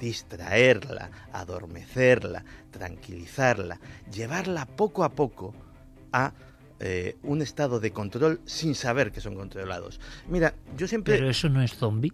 distraerla, 0.00 1.10
adormecerla, 1.32 2.44
tranquilizarla, 2.70 3.80
llevarla 4.12 4.66
poco 4.66 5.04
a 5.04 5.10
poco 5.10 5.54
a 6.12 6.32
eh, 6.80 7.16
un 7.22 7.40
estado 7.40 7.80
de 7.80 7.90
control 7.90 8.40
sin 8.44 8.74
saber 8.74 9.12
que 9.12 9.20
son 9.20 9.34
controlados. 9.34 10.00
Mira, 10.28 10.54
yo 10.76 10.86
siempre... 10.86 11.14
Pero 11.14 11.30
eso 11.30 11.48
no 11.48 11.62
es 11.62 11.74
zombie. 11.74 12.12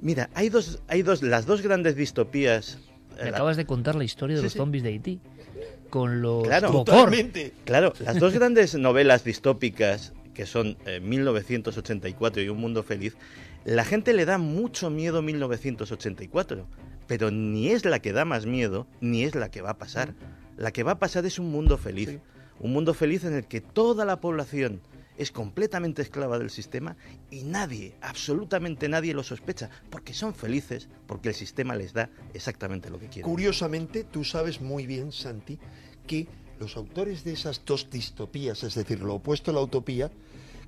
Mira, 0.00 0.30
hay 0.34 0.48
dos, 0.48 0.80
hay 0.88 1.02
dos, 1.02 1.22
las 1.22 1.46
dos 1.46 1.62
grandes 1.62 1.96
distopías... 1.96 2.78
Me 3.20 3.30
acabas 3.30 3.56
de 3.56 3.64
contar 3.64 3.94
la 3.94 4.04
historia 4.04 4.36
de 4.36 4.42
los 4.42 4.52
zombies 4.52 4.84
de 4.84 4.90
Haití. 4.90 5.20
Con 5.90 6.22
los 6.22 6.44
claro, 6.44 6.70
totalmente. 6.70 7.52
Claro, 7.64 7.92
las 8.00 8.18
dos 8.18 8.32
grandes 8.32 8.74
novelas 8.74 9.24
distópicas 9.24 10.12
que 10.34 10.46
son 10.46 10.76
1984 11.02 12.42
y 12.42 12.48
Un 12.50 12.58
Mundo 12.58 12.82
Feliz, 12.82 13.16
la 13.64 13.84
gente 13.84 14.12
le 14.12 14.26
da 14.26 14.36
mucho 14.36 14.90
miedo 14.90 15.22
1984, 15.22 16.66
pero 17.06 17.30
ni 17.30 17.70
es 17.70 17.84
la 17.84 18.00
que 18.00 18.12
da 18.12 18.24
más 18.24 18.44
miedo, 18.46 18.86
ni 19.00 19.24
es 19.24 19.34
la 19.34 19.50
que 19.50 19.62
va 19.62 19.70
a 19.70 19.78
pasar. 19.78 20.14
La 20.56 20.72
que 20.72 20.82
va 20.82 20.92
a 20.92 20.98
pasar 20.98 21.24
es 21.26 21.38
un 21.38 21.50
mundo 21.50 21.78
feliz. 21.78 22.18
Un 22.58 22.72
mundo 22.72 22.94
feliz 22.94 23.24
en 23.24 23.34
el 23.34 23.46
que 23.46 23.60
toda 23.60 24.04
la 24.04 24.20
población 24.20 24.80
es 25.16 25.30
completamente 25.30 26.02
esclava 26.02 26.38
del 26.38 26.50
sistema 26.50 26.96
y 27.30 27.42
nadie, 27.42 27.94
absolutamente 28.00 28.88
nadie 28.88 29.14
lo 29.14 29.22
sospecha, 29.22 29.70
porque 29.90 30.14
son 30.14 30.34
felices, 30.34 30.88
porque 31.06 31.30
el 31.30 31.34
sistema 31.34 31.74
les 31.74 31.92
da 31.92 32.10
exactamente 32.34 32.90
lo 32.90 32.98
que 32.98 33.08
quieren. 33.08 33.30
Curiosamente, 33.30 34.04
tú 34.04 34.24
sabes 34.24 34.60
muy 34.60 34.86
bien, 34.86 35.12
Santi, 35.12 35.58
que 36.06 36.26
los 36.58 36.76
autores 36.76 37.24
de 37.24 37.32
esas 37.32 37.62
dos 37.64 37.90
distopías, 37.90 38.62
es 38.62 38.74
decir, 38.74 39.00
lo 39.00 39.14
opuesto 39.14 39.50
a 39.50 39.54
la 39.54 39.60
utopía, 39.60 40.10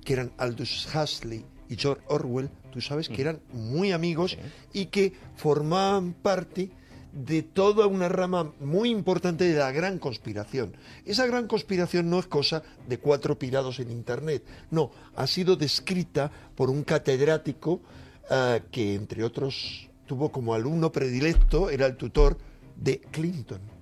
que 0.03 0.13
eran 0.13 0.31
Aldous 0.37 0.87
Huxley 0.93 1.45
y 1.67 1.75
George 1.75 2.03
Orwell, 2.07 2.49
tú 2.71 2.81
sabes 2.81 3.09
que 3.09 3.21
eran 3.21 3.41
muy 3.51 3.91
amigos 3.91 4.37
y 4.73 4.87
que 4.87 5.13
formaban 5.35 6.13
parte 6.13 6.71
de 7.11 7.41
toda 7.43 7.87
una 7.87 8.09
rama 8.09 8.53
muy 8.59 8.89
importante 8.89 9.45
de 9.45 9.57
la 9.57 9.71
gran 9.71 9.99
conspiración. 9.99 10.75
Esa 11.05 11.25
gran 11.25 11.47
conspiración 11.47 12.09
no 12.09 12.19
es 12.19 12.27
cosa 12.27 12.63
de 12.87 12.99
cuatro 12.99 13.37
pirados 13.37 13.79
en 13.79 13.91
Internet, 13.91 14.43
no, 14.71 14.91
ha 15.15 15.27
sido 15.27 15.55
descrita 15.55 16.31
por 16.55 16.69
un 16.69 16.83
catedrático 16.83 17.81
eh, 18.29 18.61
que, 18.71 18.95
entre 18.95 19.23
otros, 19.23 19.89
tuvo 20.05 20.31
como 20.31 20.53
alumno 20.53 20.91
predilecto, 20.91 21.69
era 21.69 21.85
el 21.85 21.97
tutor 21.97 22.37
de 22.75 22.99
Clinton 22.99 23.78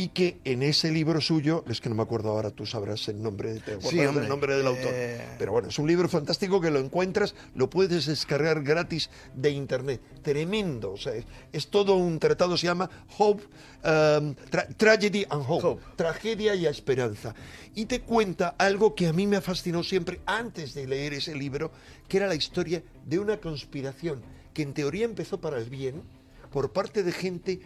y 0.00 0.08
que 0.08 0.40
en 0.44 0.62
ese 0.62 0.90
libro 0.90 1.20
suyo, 1.20 1.62
es 1.68 1.78
que 1.82 1.90
no 1.90 1.94
me 1.94 2.02
acuerdo 2.02 2.30
ahora, 2.30 2.50
tú 2.50 2.64
sabrás 2.64 3.06
el 3.08 3.22
nombre, 3.22 3.60
el 3.60 4.28
nombre 4.28 4.56
del 4.56 4.66
autor, 4.66 4.92
eh. 4.94 5.20
pero 5.38 5.52
bueno, 5.52 5.68
es 5.68 5.78
un 5.78 5.86
libro 5.86 6.08
fantástico 6.08 6.58
que 6.58 6.70
lo 6.70 6.78
encuentras, 6.78 7.34
lo 7.54 7.68
puedes 7.68 8.06
descargar 8.06 8.62
gratis 8.62 9.10
de 9.34 9.50
internet, 9.50 10.00
tremendo, 10.22 10.92
o 10.92 10.96
sea, 10.96 11.12
es, 11.52 11.68
todo 11.68 11.96
un 11.96 12.18
tratado, 12.18 12.56
se 12.56 12.66
llama 12.66 12.88
Hope, 13.18 13.42
um, 13.84 14.34
Tragedy 14.78 15.26
and 15.28 15.44
Hope, 15.46 15.82
tragedia 15.96 16.54
y 16.54 16.64
esperanza, 16.64 17.34
y 17.74 17.84
te 17.84 18.00
cuenta 18.00 18.54
algo 18.56 18.94
que 18.94 19.06
a 19.06 19.12
mí 19.12 19.26
me 19.26 19.36
ha 19.36 19.42
fascinado 19.42 19.84
siempre 19.84 20.22
antes 20.24 20.72
de 20.72 20.86
leer 20.86 21.12
ese 21.12 21.34
libro, 21.34 21.72
que 22.08 22.16
era 22.16 22.26
la 22.26 22.36
historia 22.36 22.82
de 23.04 23.18
una 23.18 23.36
conspiración 23.36 24.22
que 24.54 24.62
en 24.62 24.72
teoría 24.72 25.04
empezó 25.04 25.42
para 25.42 25.58
el 25.58 25.68
bien, 25.68 26.02
por 26.50 26.72
parte 26.72 27.02
de 27.02 27.12
gente 27.12 27.60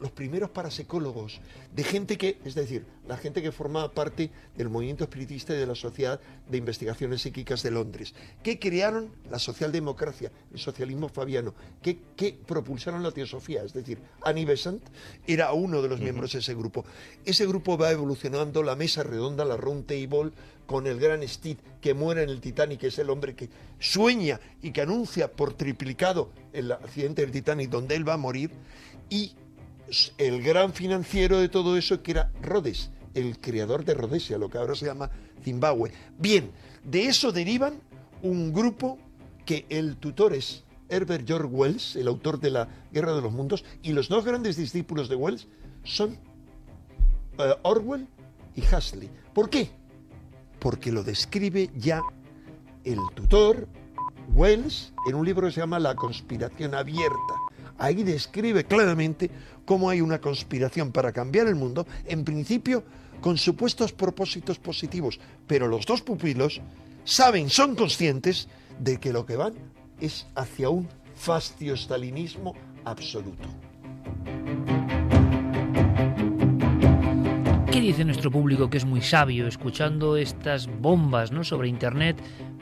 los 0.00 0.10
primeros 0.10 0.50
parapsicólogos, 0.50 1.40
de 1.74 1.84
gente 1.84 2.18
que, 2.18 2.38
es 2.44 2.54
decir, 2.54 2.84
la 3.06 3.16
gente 3.16 3.40
que 3.40 3.52
formaba 3.52 3.92
parte 3.92 4.30
del 4.56 4.68
movimiento 4.68 5.04
espiritista 5.04 5.54
y 5.54 5.58
de 5.58 5.66
la 5.66 5.74
Sociedad 5.74 6.20
de 6.48 6.58
Investigaciones 6.58 7.22
Psíquicas 7.22 7.62
de 7.62 7.70
Londres, 7.70 8.14
que 8.42 8.58
crearon 8.58 9.10
la 9.30 9.38
socialdemocracia, 9.38 10.32
el 10.52 10.58
socialismo 10.58 11.08
fabiano, 11.08 11.54
que, 11.82 11.98
propulsaron 12.46 13.02
la 13.02 13.12
teosofía, 13.12 13.62
es 13.62 13.72
decir, 13.72 13.98
Annie 14.22 14.44
Besant 14.44 14.82
era 15.26 15.52
uno 15.52 15.82
de 15.82 15.88
los 15.88 16.00
miembros 16.00 16.32
de 16.32 16.40
ese 16.40 16.54
grupo. 16.54 16.84
Ese 17.24 17.46
grupo 17.46 17.78
va 17.78 17.90
evolucionando, 17.90 18.62
la 18.62 18.76
mesa 18.76 19.02
redonda, 19.02 19.44
la 19.44 19.56
round 19.56 19.86
table, 19.86 20.32
con 20.66 20.86
el 20.86 20.98
gran 20.98 21.26
Steve 21.28 21.60
que 21.80 21.94
muere 21.94 22.22
en 22.22 22.30
el 22.30 22.40
Titanic, 22.40 22.80
que 22.80 22.86
es 22.88 22.98
el 22.98 23.10
hombre 23.10 23.34
que 23.34 23.50
sueña 23.78 24.40
y 24.62 24.72
que 24.72 24.80
anuncia 24.80 25.30
por 25.30 25.54
triplicado 25.54 26.30
el 26.52 26.72
accidente 26.72 27.22
del 27.22 27.30
Titanic 27.30 27.68
donde 27.68 27.96
él 27.96 28.08
va 28.08 28.14
a 28.14 28.18
morir, 28.18 28.50
y 29.10 29.34
el 30.18 30.42
gran 30.42 30.72
financiero 30.72 31.38
de 31.38 31.48
todo 31.48 31.76
eso 31.76 32.02
que 32.02 32.12
era 32.12 32.30
Rhodes, 32.42 32.90
el 33.14 33.38
creador 33.38 33.84
de 33.84 33.94
Rhodesia, 33.94 34.38
lo 34.38 34.48
que 34.48 34.58
ahora 34.58 34.74
se 34.74 34.86
llama 34.86 35.10
Zimbabue. 35.42 35.92
Bien, 36.18 36.50
de 36.84 37.06
eso 37.06 37.32
derivan 37.32 37.74
un 38.22 38.52
grupo 38.52 38.98
que 39.44 39.66
el 39.68 39.96
tutor 39.96 40.34
es 40.34 40.64
Herbert 40.88 41.26
George 41.26 41.48
Wells, 41.48 41.96
el 41.96 42.08
autor 42.08 42.40
de 42.40 42.50
la 42.50 42.68
Guerra 42.92 43.14
de 43.14 43.22
los 43.22 43.32
Mundos, 43.32 43.64
y 43.82 43.92
los 43.92 44.08
dos 44.08 44.24
grandes 44.24 44.56
discípulos 44.56 45.08
de 45.08 45.16
Wells 45.16 45.46
son 45.82 46.18
eh, 47.38 47.54
Orwell 47.62 48.06
y 48.54 48.62
Huxley. 48.62 49.10
¿Por 49.32 49.50
qué? 49.50 49.70
Porque 50.58 50.92
lo 50.92 51.02
describe 51.02 51.70
ya 51.76 52.02
el 52.84 52.98
tutor 53.14 53.68
Wells 54.34 54.92
en 55.06 55.14
un 55.14 55.26
libro 55.26 55.46
que 55.46 55.52
se 55.52 55.60
llama 55.60 55.78
La 55.78 55.94
conspiración 55.94 56.74
abierta. 56.74 57.34
Ahí 57.78 58.02
describe 58.04 58.64
claramente 58.64 59.30
cómo 59.64 59.90
hay 59.90 60.00
una 60.00 60.20
conspiración 60.20 60.92
para 60.92 61.12
cambiar 61.12 61.46
el 61.46 61.54
mundo, 61.54 61.86
en 62.06 62.24
principio 62.24 62.84
con 63.20 63.38
supuestos 63.38 63.92
propósitos 63.92 64.58
positivos, 64.58 65.18
pero 65.46 65.66
los 65.66 65.86
dos 65.86 66.02
pupilos 66.02 66.60
saben, 67.04 67.48
son 67.48 67.74
conscientes 67.74 68.48
de 68.78 68.98
que 68.98 69.12
lo 69.12 69.24
que 69.24 69.36
van 69.36 69.54
es 70.00 70.26
hacia 70.34 70.68
un 70.68 70.88
fastio-stalinismo 71.14 72.54
absoluto. 72.84 73.48
¿Qué 77.70 77.80
dice 77.80 78.04
nuestro 78.04 78.30
público 78.30 78.70
que 78.70 78.76
es 78.76 78.84
muy 78.84 79.00
sabio 79.00 79.48
escuchando 79.48 80.16
estas 80.16 80.68
bombas 80.80 81.32
¿no? 81.32 81.44
sobre 81.44 81.68
Internet? 81.68 82.16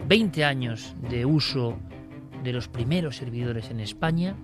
20 0.09 0.45
años 0.45 0.95
de 1.11 1.27
uso 1.27 1.77
de 2.43 2.53
los 2.53 2.69
primeros 2.69 3.17
servidores 3.17 3.71
en 3.71 3.81
España, 3.81 4.35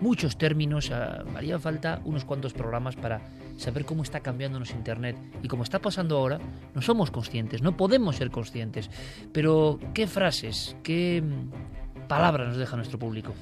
muchos 0.00 0.38
términos, 0.38 0.90
ah, 0.90 1.24
haría 1.34 1.58
falta 1.58 2.00
unos 2.04 2.24
cuantos 2.24 2.52
programas 2.52 2.96
para 2.96 3.20
saber 3.56 3.84
cómo 3.84 4.02
está 4.02 4.20
cambiándonos 4.20 4.70
Internet 4.70 5.16
y 5.42 5.48
como 5.48 5.62
está 5.62 5.78
pasando 5.78 6.16
ahora, 6.18 6.38
no 6.74 6.82
somos 6.82 7.10
conscientes, 7.10 7.62
no 7.62 7.76
podemos 7.76 8.16
ser 8.16 8.30
conscientes. 8.30 8.90
Pero, 9.32 9.78
¿qué 9.94 10.06
frases, 10.06 10.76
qué 10.82 11.22
mm, 11.22 12.06
palabras 12.08 12.48
nos 12.48 12.56
deja 12.56 12.76
nuestro 12.76 12.98
público? 12.98 13.34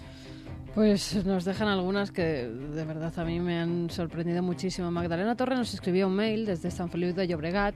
Pues 0.75 1.25
nos 1.25 1.45
dejan 1.45 1.69
algunas 1.69 2.13
que 2.13 2.47
de 2.47 2.85
verdad 2.85 3.13
a 3.19 3.25
mí 3.25 3.41
me 3.41 3.59
han 3.59 3.91
sorprendido 3.91 4.43
muchísimo. 4.43 4.91
Magdalena 4.91 5.35
Torre 5.35 5.57
nos 5.57 5.75
escribió 5.75 6.07
un 6.07 6.15
mail 6.15 6.47
desde 6.47 6.71
San 6.71 6.91
Felipe 6.91 7.21
de 7.21 7.27
Llobregat 7.27 7.75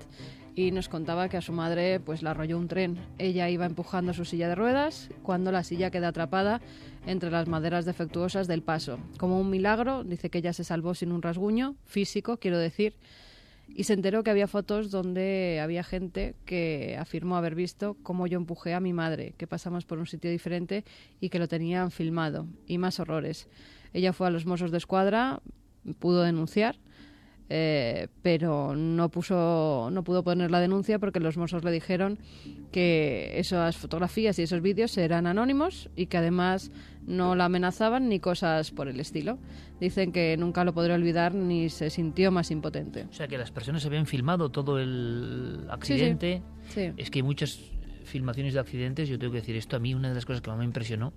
y 0.54 0.70
nos 0.70 0.88
contaba 0.88 1.28
que 1.28 1.36
a 1.36 1.42
su 1.42 1.52
madre 1.52 2.00
pues 2.00 2.22
la 2.22 2.32
arrolló 2.32 2.58
un 2.58 2.68
tren. 2.68 2.98
Ella 3.18 3.48
iba 3.48 3.66
empujando 3.66 4.12
su 4.12 4.24
silla 4.24 4.48
de 4.48 4.54
ruedas 4.54 5.08
cuando 5.22 5.52
la 5.52 5.64
silla 5.64 5.90
queda 5.90 6.08
atrapada 6.08 6.60
entre 7.06 7.30
las 7.30 7.48
maderas 7.48 7.84
defectuosas 7.84 8.46
del 8.46 8.62
paso. 8.62 8.98
Como 9.18 9.40
un 9.40 9.50
milagro, 9.50 10.04
dice 10.04 10.30
que 10.30 10.38
ella 10.38 10.52
se 10.52 10.64
salvó 10.64 10.94
sin 10.94 11.12
un 11.12 11.22
rasguño 11.22 11.76
físico, 11.84 12.36
quiero 12.36 12.58
decir, 12.58 12.94
y 13.68 13.84
se 13.84 13.94
enteró 13.94 14.22
que 14.22 14.30
había 14.30 14.48
fotos 14.48 14.90
donde 14.90 15.60
había 15.62 15.82
gente 15.82 16.34
que 16.44 16.96
afirmó 16.98 17.36
haber 17.36 17.54
visto 17.54 17.96
cómo 18.02 18.26
yo 18.26 18.38
empujé 18.38 18.74
a 18.74 18.80
mi 18.80 18.92
madre, 18.92 19.34
que 19.38 19.46
pasamos 19.46 19.84
por 19.86 19.98
un 19.98 20.06
sitio 20.06 20.30
diferente 20.30 20.84
y 21.20 21.30
que 21.30 21.38
lo 21.38 21.48
tenían 21.48 21.90
filmado, 21.90 22.46
y 22.66 22.78
más 22.78 23.00
horrores. 23.00 23.48
Ella 23.94 24.12
fue 24.12 24.26
a 24.26 24.30
los 24.30 24.46
Mossos 24.46 24.70
de 24.70 24.78
Escuadra, 24.78 25.40
pudo 25.98 26.22
denunciar 26.22 26.76
eh, 27.54 28.08
pero 28.22 28.74
no 28.74 29.10
puso 29.10 29.90
no 29.92 30.02
pudo 30.04 30.24
poner 30.24 30.50
la 30.50 30.58
denuncia 30.58 30.98
porque 30.98 31.20
los 31.20 31.36
mozos 31.36 31.62
le 31.64 31.70
dijeron 31.70 32.18
que 32.70 33.38
esas 33.38 33.76
fotografías 33.76 34.38
y 34.38 34.42
esos 34.44 34.62
vídeos 34.62 34.96
eran 34.96 35.26
anónimos 35.26 35.90
y 35.94 36.06
que 36.06 36.16
además 36.16 36.70
no 37.06 37.34
la 37.34 37.44
amenazaban 37.44 38.08
ni 38.08 38.20
cosas 38.20 38.70
por 38.70 38.88
el 38.88 38.98
estilo. 39.00 39.38
Dicen 39.80 40.12
que 40.12 40.34
nunca 40.38 40.64
lo 40.64 40.72
podré 40.72 40.94
olvidar 40.94 41.34
ni 41.34 41.68
se 41.68 41.90
sintió 41.90 42.30
más 42.30 42.50
impotente. 42.50 43.04
O 43.10 43.12
sea 43.12 43.28
que 43.28 43.36
las 43.36 43.50
personas 43.50 43.84
habían 43.84 44.06
filmado 44.06 44.48
todo 44.50 44.78
el 44.78 45.66
accidente. 45.68 46.40
Es 46.96 47.10
que 47.10 47.18
hay 47.18 47.22
muchas 47.22 47.60
filmaciones 48.04 48.54
de 48.54 48.60
accidentes, 48.60 49.10
yo 49.10 49.18
tengo 49.18 49.32
que 49.34 49.40
decir 49.40 49.56
esto, 49.56 49.76
a 49.76 49.78
mí 49.78 49.92
una 49.92 50.08
de 50.08 50.14
las 50.14 50.24
cosas 50.24 50.40
que 50.40 50.48
más 50.48 50.58
me 50.58 50.64
impresionó, 50.64 51.12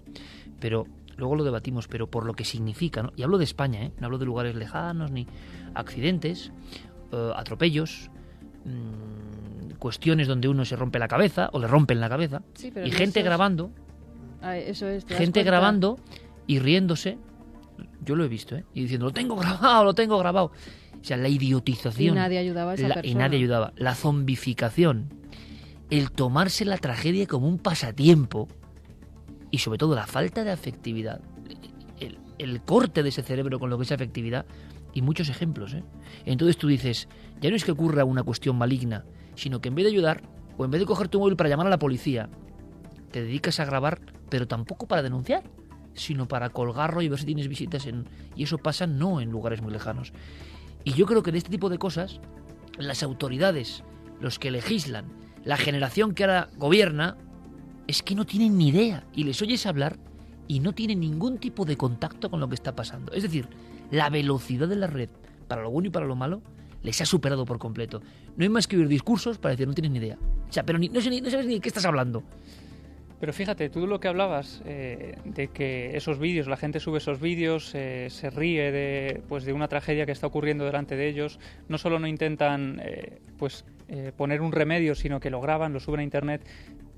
pero 0.60 0.86
luego 1.18 1.36
lo 1.36 1.44
debatimos, 1.44 1.88
pero 1.88 2.10
por 2.10 2.26
lo 2.26 2.34
que 2.34 2.44
significa, 2.46 3.04
¿no? 3.04 3.12
y 3.16 3.24
hablo 3.24 3.38
de 3.38 3.44
España, 3.46 3.84
¿eh? 3.84 3.92
no 4.00 4.06
hablo 4.08 4.18
de 4.18 4.26
lugares 4.26 4.56
lejanos, 4.56 5.12
ni 5.12 5.28
accidentes, 5.74 6.52
eh, 7.12 7.32
atropellos, 7.36 8.10
mm, 8.66 9.76
cuestiones 9.80 10.28
donde 10.28 10.48
uno 10.48 10.66
se 10.66 10.76
rompe 10.76 11.00
la 11.00 11.08
cabeza 11.08 11.50
o 11.54 11.60
le 11.60 11.68
rompen 11.68 12.00
la 12.00 12.10
cabeza, 12.10 12.42
Sí, 12.54 12.72
pero 12.74 12.86
y 12.86 12.90
en 12.92 12.96
gente 12.96 13.22
grabando, 13.22 13.72
Ah, 14.42 14.58
eso 14.58 14.88
es, 14.88 15.06
¿te 15.06 15.14
das 15.14 15.22
gente 15.22 15.44
grabando 15.44 15.98
y 16.48 16.60
riéndose, 16.60 17.18
yo 18.04 18.16
lo 18.16 18.24
he 18.24 18.28
visto, 18.28 18.56
¿eh? 18.56 18.64
y 18.74 18.82
diciendo, 18.84 19.08
lo 19.08 19.12
tengo 19.14 19.36
grabado, 19.36 19.84
lo 19.84 19.94
tengo 19.96 20.18
grabado. 20.20 20.52
O 21.00 21.04
sea, 21.08 21.18
la 21.18 21.30
Y 21.30 21.36
idiotización. 21.36 22.16
nadie 22.16 22.38
ayudaba 22.40 22.72
a 22.72 22.74
esa 22.76 22.88
la- 22.88 22.96
persona. 22.96 23.12
y 23.12 23.16
nadie 23.16 23.38
ayudaba. 23.40 23.74
La 23.76 23.94
zombificación. 23.96 25.10
El 25.92 26.12
tomarse 26.12 26.66
la 26.66 26.78
tragedia 26.78 27.28
como 27.28 27.48
un 27.48 27.58
pasatiempo. 27.60 28.48
Y 29.56 29.58
sobre 29.58 29.78
todo 29.78 29.96
la 29.96 30.06
falta 30.06 30.44
de 30.44 30.52
afectividad. 30.52 31.22
El, 32.38 32.62
corte 32.64 33.04
de 33.04 33.08
ese 33.08 33.24
cerebro 33.24 33.58
con 33.58 33.70
lo 33.70 33.78
que 33.78 33.86
es 33.86 33.92
afectividad. 33.94 34.46
Y 34.94 35.02
muchos 35.02 35.30
ejemplos. 35.30 35.74
¿eh? 35.74 35.82
Entonces 36.26 36.58
tú 36.58 36.68
dices, 36.68 37.08
ya 37.40 37.50
no 37.50 37.56
es 37.56 37.64
que 37.64 37.72
ocurra 37.72 38.04
una 38.04 38.22
cuestión 38.22 38.58
maligna, 38.58 39.06
sino 39.36 39.62
que 39.62 39.70
en 39.70 39.76
vez 39.76 39.86
de 39.86 39.92
ayudar, 39.92 40.24
o 40.58 40.66
en 40.66 40.72
vez 40.72 40.82
de 40.82 40.86
coger 40.86 41.08
tu 41.08 41.20
móvil 41.20 41.38
para 41.38 41.48
llamar 41.48 41.68
a 41.68 41.70
la 41.70 41.80
policía, 41.80 42.28
te 43.12 43.22
dedicas 43.22 43.62
a 43.62 43.66
grabar, 43.66 44.02
pero 44.30 44.46
tampoco 44.46 44.90
para 44.90 45.02
denunciar, 45.02 45.44
sino 45.94 46.28
para 46.28 46.50
colgarlo 46.50 47.02
y 47.02 47.08
ver 47.08 47.18
si 47.18 47.26
tienes 47.26 47.48
visitas 47.48 47.86
en... 47.86 48.10
Y 48.36 48.44
eso 48.44 48.58
pasa 48.58 48.88
no 48.88 49.22
en 49.22 49.32
lugares 49.32 49.62
muy 49.62 49.72
lejanos. 49.72 50.12
Y 50.84 50.92
yo 50.96 51.06
creo 51.06 51.24
que 51.24 51.32
de 51.32 51.38
este 51.38 51.50
tipo 51.50 51.70
de 51.70 51.78
cosas, 51.78 52.20
las 52.78 53.04
autoridades, 53.04 53.86
los 54.20 54.38
que 54.38 54.52
legislan, 54.52 55.06
la 55.46 55.56
generación 55.56 56.14
que 56.14 56.26
ahora 56.26 56.50
gobierna, 56.58 57.16
es 57.88 58.02
que 58.04 58.16
no 58.16 58.26
tienen 58.26 58.58
ni 58.58 58.70
idea. 58.70 59.04
Y 59.14 59.24
les 59.24 59.42
oyes 59.42 59.66
hablar 59.66 59.98
y 60.48 60.60
no 60.60 60.74
tienen 60.74 61.00
ningún 61.00 61.38
tipo 61.38 61.66
de 61.66 61.78
contacto 61.78 62.30
con 62.30 62.40
lo 62.40 62.48
que 62.50 62.56
está 62.56 62.76
pasando. 62.76 63.12
Es 63.14 63.24
decir, 63.24 63.48
la 63.92 64.10
velocidad 64.10 64.68
de 64.68 64.76
la 64.76 64.88
red, 64.88 65.10
para 65.48 65.62
lo 65.62 65.72
bueno 65.72 65.88
y 65.88 65.92
para 65.92 66.06
lo 66.06 66.16
malo, 66.16 66.42
les 66.84 67.02
ha 67.02 67.06
superado 67.06 67.46
por 67.46 67.58
completo. 67.58 68.02
No 68.38 68.44
hay 68.44 68.50
más 68.50 68.68
que 68.68 68.78
oír 68.78 68.88
discursos 68.88 69.38
para 69.38 69.52
decir, 69.52 69.68
no 69.68 69.74
tienes 69.74 69.92
ni 69.92 69.98
idea. 70.00 70.18
O 70.50 70.54
sea, 70.54 70.64
pero 70.64 70.78
ni- 70.78 70.90
no, 70.90 71.02
sabes 71.02 71.46
ni 71.48 71.56
de 71.56 71.60
qué 71.60 71.70
estás 71.70 71.86
hablando. 71.86 72.24
Pero 73.20 73.32
fíjate, 73.32 73.70
tú 73.70 73.88
lo 73.88 74.00
que 74.00 74.08
hablabas 74.10 74.62
eh, 74.66 75.16
de 75.24 75.48
que 75.48 75.96
esos 75.96 76.20
vídeos, 76.20 76.48
la 76.48 76.58
gente 76.58 76.80
sube 76.80 76.98
esos 76.98 77.20
vídeos, 77.20 77.72
eh, 77.74 78.08
se 78.12 78.30
ríe 78.30 78.72
de, 78.72 79.24
pues, 79.30 79.46
de 79.46 79.54
una 79.54 79.68
tragedia 79.68 80.06
que 80.06 80.12
está 80.12 80.28
ocurriendo 80.28 80.66
delante 80.66 80.96
de 80.96 81.08
ellos, 81.08 81.40
no 81.70 81.78
solo 81.78 81.98
no 81.98 82.08
intentan 82.08 82.82
eh, 82.84 83.22
pues, 83.38 83.64
eh, 83.88 84.12
poner 84.16 84.42
un 84.42 84.52
remedio, 84.52 84.96
sino 84.96 85.20
que 85.22 85.30
lo 85.30 85.40
graban, 85.42 85.72
lo 85.74 85.80
suben 85.80 86.02
a 86.02 86.04
internet. 86.04 86.46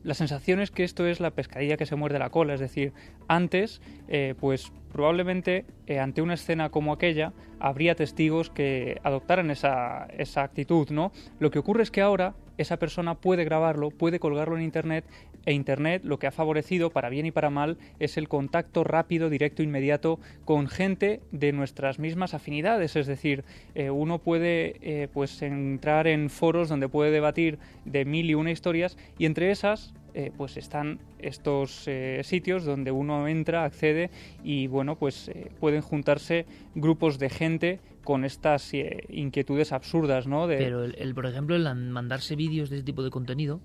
La 0.04 0.14
sensación 0.14 0.60
es 0.62 0.72
que 0.72 0.84
esto 0.84 1.06
es 1.06 1.20
la 1.20 1.32
pescadilla 1.32 1.78
que 1.78 1.86
se 1.86 1.96
muerde 1.96 2.20
la 2.20 2.30
cola, 2.30 2.54
es 2.54 2.60
decir, 2.60 2.94
antes, 3.28 3.82
eh, 4.08 4.36
pues 4.40 4.72
probablemente 4.92 5.66
eh, 5.86 6.00
ante 6.00 6.22
una 6.22 6.36
escena 6.36 6.70
como 6.70 6.94
aquella 6.94 7.34
habría 7.60 7.96
testigos 7.96 8.50
que 8.50 9.00
adoptaran 9.04 9.52
esa, 9.52 10.06
esa 10.18 10.44
actitud, 10.44 10.90
¿no? 10.92 11.12
Lo 11.40 11.52
que 11.52 11.60
ocurre 11.60 11.84
es 11.84 11.92
que 11.92 12.02
ahora 12.02 12.36
esa 12.58 12.78
persona 12.78 13.16
puede 13.16 13.44
grabarlo, 13.44 13.90
puede 13.90 14.20
colgarlo 14.20 14.58
en 14.58 14.64
internet 14.64 15.06
e 15.48 15.54
internet 15.54 16.04
lo 16.04 16.20
que 16.20 16.28
ha 16.28 16.32
favorecido 16.32 16.90
para 16.92 17.08
bien 17.10 17.26
y 17.26 17.32
para 17.32 17.50
mal 17.50 17.78
es 18.00 18.18
el 18.18 18.28
contacto 18.28 18.84
rápido, 18.84 19.30
directo, 19.30 19.64
inmediato 19.64 20.20
con 20.44 20.68
gente 20.68 21.22
de 21.32 21.54
nuestras 21.54 22.00
mismas 22.00 22.34
afinidades, 22.34 22.98
es 22.98 23.08
decir, 23.08 23.46
eh, 23.74 23.90
uno 23.90 24.20
puede 24.20 24.76
eh, 24.82 25.08
pues 25.14 25.42
entrar 25.42 26.06
en 26.06 26.30
foros 26.30 26.68
donde 26.68 26.90
puede 26.90 27.12
debatir 27.12 27.60
de 27.86 28.04
mil 28.04 28.30
y 28.30 28.36
una 28.36 28.52
historias 28.52 28.98
y 29.18 29.26
entre 29.26 29.50
esas 29.50 29.94
eh, 30.14 30.32
pues 30.36 30.58
están 30.58 31.00
estos 31.20 31.88
eh, 31.88 32.22
sitios 32.24 32.66
donde 32.66 32.92
uno 32.92 33.28
entra, 33.28 33.64
accede 33.64 34.10
y 34.44 34.68
bueno, 34.68 34.98
pues 34.98 35.30
eh, 35.30 35.50
pueden 35.62 35.82
juntarse 35.82 36.46
grupos 36.76 37.20
de 37.20 37.30
gente 37.30 37.80
con 38.04 38.26
estas 38.26 38.72
inquietudes 39.10 39.72
absurdas, 39.72 40.28
¿no? 40.28 40.48
De, 40.48 40.58
Pero, 40.58 40.86
el, 40.86 41.14
por 41.14 41.26
ejemplo, 41.26 41.56
el 41.56 41.68
an- 41.68 41.92
mandarse 41.92 42.36
vídeos 42.36 42.70
de 42.70 42.78
ese 42.78 42.86
tipo 42.86 43.04
de 43.04 43.10
contenido 43.10 43.60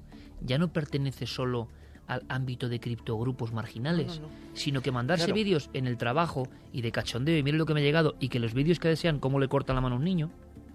ya 0.44 0.58
no 0.58 0.72
pertenece 0.72 1.26
solo 1.26 1.68
al 2.08 2.24
ámbito 2.28 2.68
de 2.68 2.80
criptogrupos 2.80 3.52
marginales, 3.52 4.20
No, 4.20 4.26
no, 4.26 4.32
sino 4.54 4.80
que 4.82 4.90
mandarse 4.90 5.26
Claro. 5.26 5.36
vídeos 5.36 5.70
en 5.72 5.86
el 5.86 5.96
trabajo 5.96 6.48
y 6.72 6.82
de 6.82 6.90
cachondeo 6.92 7.38
y 7.38 7.42
mire 7.42 7.56
lo 7.58 7.64
que 7.66 7.74
me 7.74 7.80
ha 7.80 7.84
llegado 7.84 8.16
y 8.20 8.28
que 8.28 8.38
los 8.40 8.54
vídeos 8.54 8.78
que 8.80 8.88
desean 8.88 9.18
cómo 9.20 9.38
le 9.38 9.48
cortan 9.48 9.76
la 9.76 9.80
mano 9.82 9.94
a 9.94 9.98
un 9.98 10.04
niño, 10.04 10.30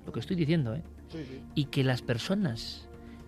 lo 0.06 0.12
que 0.14 0.20
estoy 0.22 0.36
diciendo, 0.38 0.74
¿eh? 0.74 0.84
Y 1.54 1.66
que 1.66 1.84
las 1.84 2.02
personas 2.02 2.88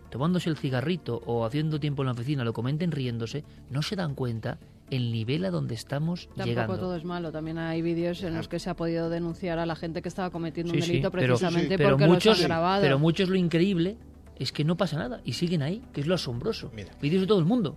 tomándose 0.10 0.50
el 0.50 0.58
cigarrito 0.58 1.22
o 1.26 1.46
haciendo 1.46 1.80
tiempo 1.80 2.02
en 2.02 2.08
la 2.08 2.14
oficina 2.14 2.44
lo 2.44 2.52
comenten 2.54 2.92
riéndose, 2.92 3.44
no 3.70 3.82
se 3.84 3.96
dan 3.96 4.16
cuenta 4.16 4.58
el 4.90 5.12
nivel 5.12 5.46
a 5.46 5.52
donde 5.52 5.76
estamos 5.76 6.26
Tampoco 6.30 6.46
llegando. 6.48 6.78
todo 6.80 6.96
es 6.96 7.04
malo. 7.04 7.32
También 7.32 7.60
hay 7.60 7.84
vídeos 7.84 8.24
en 8.24 8.34
los 8.34 8.48
que 8.48 8.58
se 8.58 8.72
ha 8.72 8.76
podido 8.76 9.10
denunciar 9.12 9.60
a 9.60 9.68
la 9.68 9.76
gente 9.76 10.02
que 10.02 10.10
estaba 10.10 10.32
cometiendo 10.32 10.74
un 10.74 10.82
sí, 10.82 10.88
delito 10.94 11.12
pero- 11.12 11.36
precisamente 11.36 11.78
pero 11.78 11.92
porque 11.92 12.08
muchos, 12.08 12.40
han 12.40 12.46
grabado. 12.48 12.82
pero 12.82 12.98
muchos 12.98 13.30
lo 13.30 13.36
increíble 13.36 13.98
es 14.40 14.52
que 14.52 14.64
no 14.64 14.78
pasa 14.78 14.98
nada 14.98 15.22
y 15.24 15.34
siguen 15.34 15.62
ahí, 15.62 15.84
que 15.94 16.02
es 16.02 16.08
lo 16.08 16.16
asombroso. 16.16 16.72
Mira. 16.74 16.92
Vídeos 17.02 17.22
de 17.22 17.28
todo 17.28 17.40
el 17.40 17.46
mundo. 17.46 17.76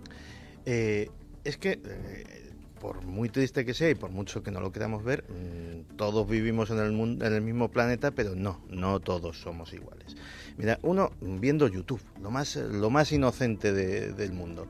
Eh, 0.65 1.09
es 1.43 1.57
que, 1.57 1.81
eh, 1.83 2.51
por 2.79 3.01
muy 3.03 3.29
triste 3.29 3.63
que 3.65 3.73
sea 3.73 3.89
y 3.89 3.95
por 3.95 4.11
mucho 4.11 4.43
que 4.43 4.51
no 4.51 4.59
lo 4.61 4.71
queramos 4.71 5.03
ver, 5.03 5.23
mm, 5.29 5.95
todos 5.95 6.27
vivimos 6.27 6.69
en 6.69 6.79
el, 6.79 6.91
mundo, 6.91 7.25
en 7.25 7.33
el 7.33 7.41
mismo 7.41 7.69
planeta, 7.69 8.11
pero 8.11 8.35
no, 8.35 8.61
no 8.69 8.99
todos 8.99 9.39
somos 9.41 9.73
iguales. 9.73 10.15
Mira, 10.57 10.79
uno 10.83 11.11
viendo 11.21 11.67
YouTube, 11.67 12.01
lo 12.21 12.29
más, 12.31 12.55
lo 12.55 12.89
más 12.89 13.11
inocente 13.11 13.71
de- 13.73 14.13
del 14.13 14.33
mundo, 14.33 14.67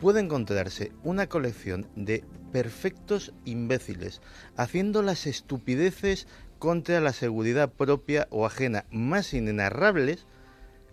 puede 0.00 0.20
encontrarse 0.20 0.92
una 1.02 1.28
colección 1.28 1.86
de 1.96 2.24
perfectos 2.52 3.32
imbéciles 3.44 4.20
haciendo 4.56 5.02
las 5.02 5.26
estupideces 5.26 6.26
contra 6.58 7.00
la 7.00 7.12
seguridad 7.12 7.72
propia 7.72 8.26
o 8.30 8.46
ajena 8.46 8.84
más 8.90 9.32
inenarrables. 9.34 10.26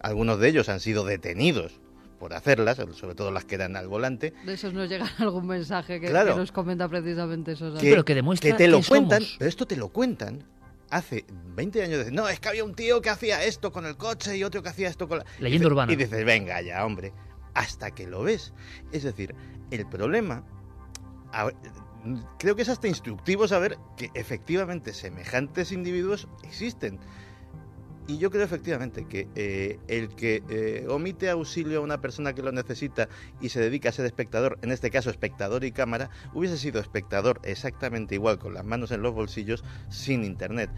Algunos 0.01 0.39
de 0.39 0.47
ellos 0.49 0.69
han 0.69 0.79
sido 0.79 1.03
detenidos 1.05 1.79
por 2.19 2.33
hacerlas, 2.33 2.77
sobre 2.93 3.15
todo 3.15 3.31
las 3.31 3.45
que 3.45 3.55
eran 3.55 3.75
al 3.75 3.87
volante, 3.87 4.33
De 4.45 4.53
esos 4.53 4.73
nos 4.73 4.87
llega 4.89 5.07
algún 5.19 5.47
mensaje 5.47 5.99
que, 5.99 6.07
Claro. 6.09 6.33
que 6.33 6.39
nos 6.39 6.51
comenta 6.51 6.87
precisamente 6.87 7.53
eso. 7.53 7.73
que, 7.75 7.89
pero 7.89 8.05
que 8.05 8.13
demuestra 8.15 8.55
te 8.55 8.67
lo 8.67 8.81
cuentan, 8.83 9.21
somos. 9.21 9.35
pero 9.39 9.49
esto 9.49 9.65
te 9.65 9.75
lo 9.75 9.89
cuentan 9.89 10.43
hace 10.91 11.25
20 11.55 11.83
años. 11.83 12.05
de- 12.05 12.11
No, 12.11 12.27
es 12.29 12.39
que 12.39 12.49
había 12.49 12.63
un 12.63 12.75
tío 12.75 13.01
que 13.01 13.09
hacía 13.09 13.43
esto 13.43 13.71
con 13.71 13.85
el 13.85 13.97
coche 13.97 14.37
y 14.37 14.43
otro 14.43 14.61
que 14.61 14.69
hacía 14.69 14.87
esto 14.89 15.07
con 15.07 15.19
la... 15.19 15.25
Leyenda 15.39 15.63
Y 15.67 15.71
urbana. 15.71 15.91
Y 15.91 15.95
dices, 15.95 16.23
venga 16.25 16.61
ya, 16.61 16.85
hombre, 16.85 17.11
hasta 17.55 17.91
que 17.91 18.05
lo 18.07 18.23
ves. 18.23 18.53
Es 18.91 19.03
decir, 19.03 19.33
el 19.71 19.87
problema... 19.87 20.43
a 21.33 21.49
creo 22.39 22.55
que 22.55 22.63
es 22.63 22.69
hasta 22.69 22.87
instructivo 22.87 23.47
saber 23.47 23.77
que 23.95 24.09
efectivamente 24.15 24.91
semejantes 24.93 25.71
individuos 25.71 26.27
existen. 26.43 26.99
Y 28.07 28.17
yo 28.17 28.31
creo 28.31 28.43
efectivamente 28.43 29.05
que 29.07 29.27
eh, 29.35 29.79
el 29.87 30.09
que 30.09 30.43
eh, 30.49 30.85
omite 30.89 31.29
auxilio 31.29 31.79
a 31.79 31.81
una 31.81 32.01
persona 32.01 32.33
que 32.33 32.41
lo 32.41 32.51
necesita 32.51 33.07
y 33.39 33.49
se 33.49 33.59
dedica 33.59 33.89
a 33.89 33.91
ser 33.91 34.05
espectador, 34.05 34.57
en 34.61 34.71
este 34.71 34.89
caso 34.89 35.09
espectador 35.09 35.63
y 35.63 35.71
cámara, 35.71 36.09
hubiese 36.33 36.57
sido 36.57 36.81
espectador 36.81 37.39
exactamente 37.43 38.15
igual 38.15 38.39
con 38.39 38.53
las 38.53 38.65
manos 38.65 38.91
en 38.91 39.01
los 39.01 39.13
bolsillos 39.13 39.63
sin 39.89 40.23
internet. 40.23 40.69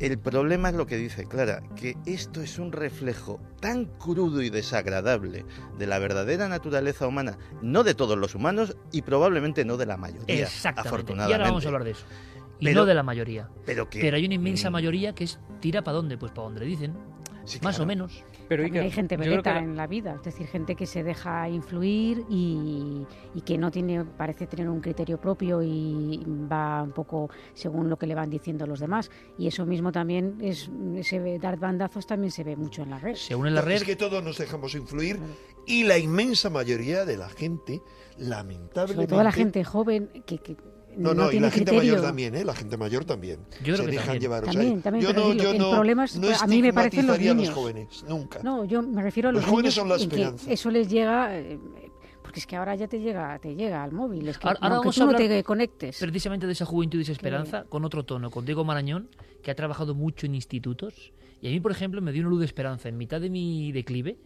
El 0.00 0.18
problema 0.18 0.70
es 0.70 0.74
lo 0.76 0.86
que 0.86 0.96
dice 0.96 1.26
Clara, 1.26 1.62
que 1.76 1.94
esto 2.06 2.40
es 2.40 2.58
un 2.58 2.72
reflejo 2.72 3.38
tan 3.60 3.84
crudo 3.84 4.40
y 4.40 4.48
desagradable 4.48 5.44
de 5.78 5.86
la 5.86 5.98
verdadera 5.98 6.48
naturaleza 6.48 7.06
humana, 7.06 7.36
no 7.60 7.84
de 7.84 7.94
todos 7.94 8.16
los 8.16 8.34
humanos 8.34 8.78
y 8.92 9.02
probablemente 9.02 9.66
no 9.66 9.76
de 9.76 9.84
la 9.84 9.98
mayoría, 9.98 10.44
Exactamente. 10.44 11.12
Y 11.14 11.20
ahora 11.20 11.48
vamos 11.48 11.66
a 11.66 11.68
hablar 11.68 11.84
de 11.84 11.90
eso. 11.90 12.06
Y 12.60 12.66
Pero- 12.66 12.80
no 12.80 12.86
de 12.86 12.94
la 12.94 13.02
mayoría. 13.02 13.48
Pero, 13.66 13.88
que, 13.88 14.00
Pero 14.00 14.16
hay 14.16 14.24
una 14.26 14.34
inmensa 14.34 14.70
mm, 14.70 14.72
mayoría 14.72 15.14
que 15.14 15.24
es 15.24 15.38
tira 15.60 15.82
para 15.82 15.96
dónde, 15.96 16.16
pues 16.18 16.30
para 16.32 16.44
donde 16.44 16.64
dicen, 16.64 16.94
sí, 17.44 17.58
más 17.62 17.76
claro. 17.76 17.84
o 17.84 17.86
menos. 17.86 18.24
pero 18.48 18.64
Iker, 18.64 18.82
hay 18.82 18.90
gente 18.90 19.16
veleta 19.16 19.58
en 19.58 19.76
la 19.76 19.86
vida, 19.86 20.14
es 20.16 20.22
decir, 20.22 20.46
gente 20.46 20.74
que 20.74 20.86
se 20.86 21.02
deja 21.02 21.48
influir 21.48 22.24
y, 22.28 23.06
y 23.34 23.40
que 23.42 23.56
no 23.56 23.70
tiene, 23.70 24.04
parece 24.04 24.46
tener 24.46 24.68
un 24.68 24.80
criterio 24.80 25.18
propio 25.20 25.62
y 25.62 26.22
va 26.50 26.82
un 26.82 26.92
poco 26.92 27.30
según 27.54 27.88
lo 27.88 27.96
que 27.98 28.06
le 28.06 28.14
van 28.14 28.28
diciendo 28.30 28.66
los 28.66 28.80
demás. 28.80 29.10
Y 29.38 29.46
eso 29.46 29.64
mismo 29.66 29.90
también 29.92 30.36
es, 30.40 30.70
se 31.02 31.18
ve, 31.18 31.38
dar 31.38 31.58
bandazos 31.58 32.06
también 32.06 32.30
se 32.30 32.44
ve 32.44 32.56
mucho 32.56 32.82
en 32.82 32.90
la 32.90 32.98
red. 32.98 33.14
Según 33.14 33.46
en 33.46 33.54
la 33.54 33.62
red, 33.62 33.76
Es 33.76 33.84
que 33.84 33.96
todos 33.96 34.22
nos 34.22 34.36
dejamos 34.38 34.74
influir 34.74 35.18
y 35.66 35.84
la 35.84 35.98
inmensa 35.98 36.50
mayoría 36.50 37.04
de 37.04 37.16
la 37.16 37.28
gente, 37.28 37.80
lamentablemente... 38.18 38.94
Sobre 38.94 39.06
todo 39.06 39.22
la 39.22 39.32
gente 39.32 39.64
joven 39.64 40.10
que, 40.26 40.38
que 40.38 40.56
No, 40.96 41.14
no, 41.14 41.22
no, 41.22 41.26
y 41.28 41.30
tiene 41.32 41.46
la 41.46 41.50
gente 41.52 41.70
criterio. 41.70 41.92
mayor 41.94 42.06
también, 42.06 42.34
¿eh? 42.34 42.44
La 42.44 42.54
gente 42.54 42.76
mayor 42.76 43.04
también. 43.04 43.40
Yo 43.62 43.74
creo 43.74 43.76
Se 43.76 43.84
que 43.84 43.90
dejan 43.92 44.06
también. 44.06 44.20
llevar. 44.22 44.42
o 44.42 44.44
sea, 44.46 44.52
También, 44.54 44.82
también, 44.82 45.04
yo 45.06 45.12
no, 45.12 45.28
digo, 45.30 45.42
yo 45.44 45.50
el 45.52 45.58
no, 45.58 45.70
problema 45.70 46.04
es- 46.04 46.16
no 46.18 46.28
a 46.28 46.46
mí 46.46 46.62
me 46.62 46.72
parecen 46.72 47.06
los 47.06 47.18
niños. 47.18 47.36
los 47.36 47.50
jóvenes, 47.50 48.04
nunca. 48.08 48.40
No, 48.42 48.64
yo 48.64 48.82
me 48.82 49.02
refiero 49.02 49.28
a 49.28 49.32
los, 49.32 49.42
Los 49.42 49.50
jóvenes 49.50 49.64
niños 49.64 49.74
son 49.74 49.88
la 49.88 49.94
en 49.94 49.98
que 50.10 50.16
esperanza. 50.16 50.50
eso 50.52 50.70
les 50.70 50.88
llega 50.88 51.38
eh, 51.38 51.58
porque 52.22 52.40
es 52.40 52.46
que 52.46 52.56
ahora 52.56 52.74
ya 52.76 52.86
te 52.86 53.00
llega 53.00 53.38
te 53.38 53.54
llega 53.54 53.82
al 53.82 53.92
móvil 53.92 54.28
es 54.28 54.38
que 54.38 54.46
Ahora- 54.46 54.58
ahora 54.62 54.76
vamos 54.78 54.94
tú 54.94 55.02
a 55.02 55.06
no 55.06 55.14
te 55.14 55.42
conectes 55.42 55.98
precisamente 55.98 56.46
de 56.46 56.52
esa 56.52 56.64
juventud 56.64 56.98
y 56.98 57.02
esa 57.02 57.12
esperanza, 57.12 57.64
con 57.68 57.84
otro 57.84 58.04
tono, 58.04 58.30
con 58.30 58.44
Diego 58.44 58.64
Marañón, 58.64 59.08
que 59.42 59.50
ha 59.50 59.54
trabajado 59.54 59.94
mucho 59.94 60.26
en 60.26 60.34
institutos. 60.34 61.12
Y 61.42 61.48
a 61.48 61.50
mí, 61.50 61.58
por 61.60 61.72
ejemplo, 61.72 62.02
me 62.02 62.12
dio 62.12 62.20
una 62.22 62.30
luz 62.30 62.40
de 62.40 62.46
esperanza 62.46 62.88
en 62.88 62.98
mitad 62.98 63.20
de 63.20 63.30
mi 63.30 63.72
declive. 63.72 64.18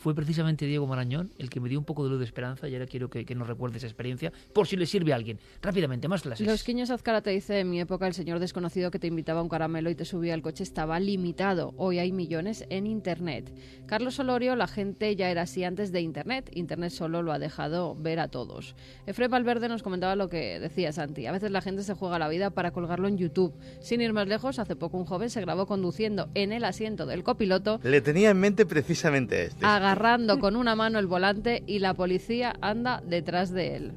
Fue 0.00 0.14
precisamente 0.14 0.64
Diego 0.64 0.86
Marañón 0.86 1.30
el 1.38 1.50
que 1.50 1.60
me 1.60 1.68
dio 1.68 1.78
un 1.78 1.84
poco 1.84 2.04
de 2.04 2.10
luz 2.10 2.18
de 2.18 2.24
esperanza 2.24 2.66
y 2.68 2.72
ahora 2.72 2.86
quiero 2.86 3.10
que, 3.10 3.26
que 3.26 3.34
nos 3.34 3.46
recuerde 3.46 3.76
esa 3.76 3.86
experiencia 3.86 4.32
por 4.54 4.66
si 4.66 4.76
le 4.76 4.86
sirve 4.86 5.12
a 5.12 5.16
alguien. 5.16 5.38
Rápidamente, 5.60 6.08
más 6.08 6.22
clases. 6.22 6.46
Los 6.46 6.64
Quiños 6.64 6.90
Azcara 6.90 7.20
te 7.20 7.30
dice, 7.30 7.60
en 7.60 7.70
mi 7.70 7.80
época 7.80 8.06
el 8.06 8.14
señor 8.14 8.38
desconocido 8.38 8.90
que 8.90 8.98
te 8.98 9.06
invitaba 9.06 9.40
a 9.40 9.42
un 9.42 9.50
caramelo 9.50 9.90
y 9.90 9.94
te 9.94 10.06
subía 10.06 10.32
al 10.32 10.40
coche 10.40 10.62
estaba 10.62 10.98
limitado. 10.98 11.74
Hoy 11.76 11.98
hay 11.98 12.12
millones 12.12 12.64
en 12.70 12.86
Internet. 12.86 13.52
Carlos 13.86 14.18
Olorio, 14.18 14.56
la 14.56 14.66
gente 14.66 15.14
ya 15.16 15.30
era 15.30 15.42
así 15.42 15.64
antes 15.64 15.92
de 15.92 16.00
Internet. 16.00 16.50
Internet 16.54 16.92
solo 16.92 17.22
lo 17.22 17.32
ha 17.32 17.38
dejado 17.38 17.94
ver 17.94 18.20
a 18.20 18.28
todos. 18.28 18.74
Efraín 19.06 19.30
Valverde 19.30 19.68
nos 19.68 19.82
comentaba 19.82 20.16
lo 20.16 20.30
que 20.30 20.58
decía 20.60 20.92
Santi. 20.92 21.26
A 21.26 21.32
veces 21.32 21.50
la 21.50 21.60
gente 21.60 21.82
se 21.82 21.92
juega 21.92 22.18
la 22.18 22.28
vida 22.28 22.48
para 22.48 22.70
colgarlo 22.70 23.06
en 23.06 23.18
YouTube. 23.18 23.54
Sin 23.80 24.00
ir 24.00 24.14
más 24.14 24.26
lejos, 24.26 24.58
hace 24.58 24.76
poco 24.76 24.96
un 24.96 25.04
joven 25.04 25.28
se 25.28 25.42
grabó 25.42 25.66
conduciendo 25.66 26.30
en 26.34 26.52
el 26.52 26.64
asiento 26.64 27.04
del 27.04 27.22
copiloto 27.22 27.50
Le 27.82 28.00
tenía 28.00 28.30
en 28.30 28.38
mente 28.38 28.64
precisamente 28.64 29.36
a 29.36 29.42
este. 29.42 29.66
Agarrando 29.90 30.38
con 30.38 30.54
una 30.54 30.76
mano 30.76 31.00
el 31.00 31.08
volante 31.08 31.64
y 31.66 31.80
la 31.80 31.94
policía 31.94 32.54
anda 32.60 33.02
detrás 33.04 33.50
de 33.50 33.74
él. 33.74 33.92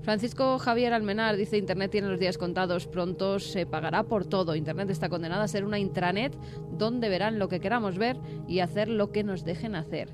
Francisco 0.00 0.58
Javier 0.58 0.94
Almenar 0.94 1.36
dice 1.36 1.58
Internet 1.58 1.90
tiene 1.90 2.08
los 2.08 2.18
días 2.18 2.38
contados, 2.38 2.86
pronto 2.86 3.38
se 3.38 3.66
pagará 3.66 4.04
por 4.04 4.24
todo. 4.24 4.54
Internet 4.54 4.88
está 4.88 5.10
condenada 5.10 5.44
a 5.44 5.48
ser 5.48 5.66
una 5.66 5.78
intranet 5.78 6.34
donde 6.78 7.10
verán 7.10 7.38
lo 7.38 7.50
que 7.50 7.60
queramos 7.60 7.98
ver 7.98 8.16
y 8.48 8.60
hacer 8.60 8.88
lo 8.88 9.12
que 9.12 9.22
nos 9.22 9.44
dejen 9.44 9.74
hacer. 9.74 10.08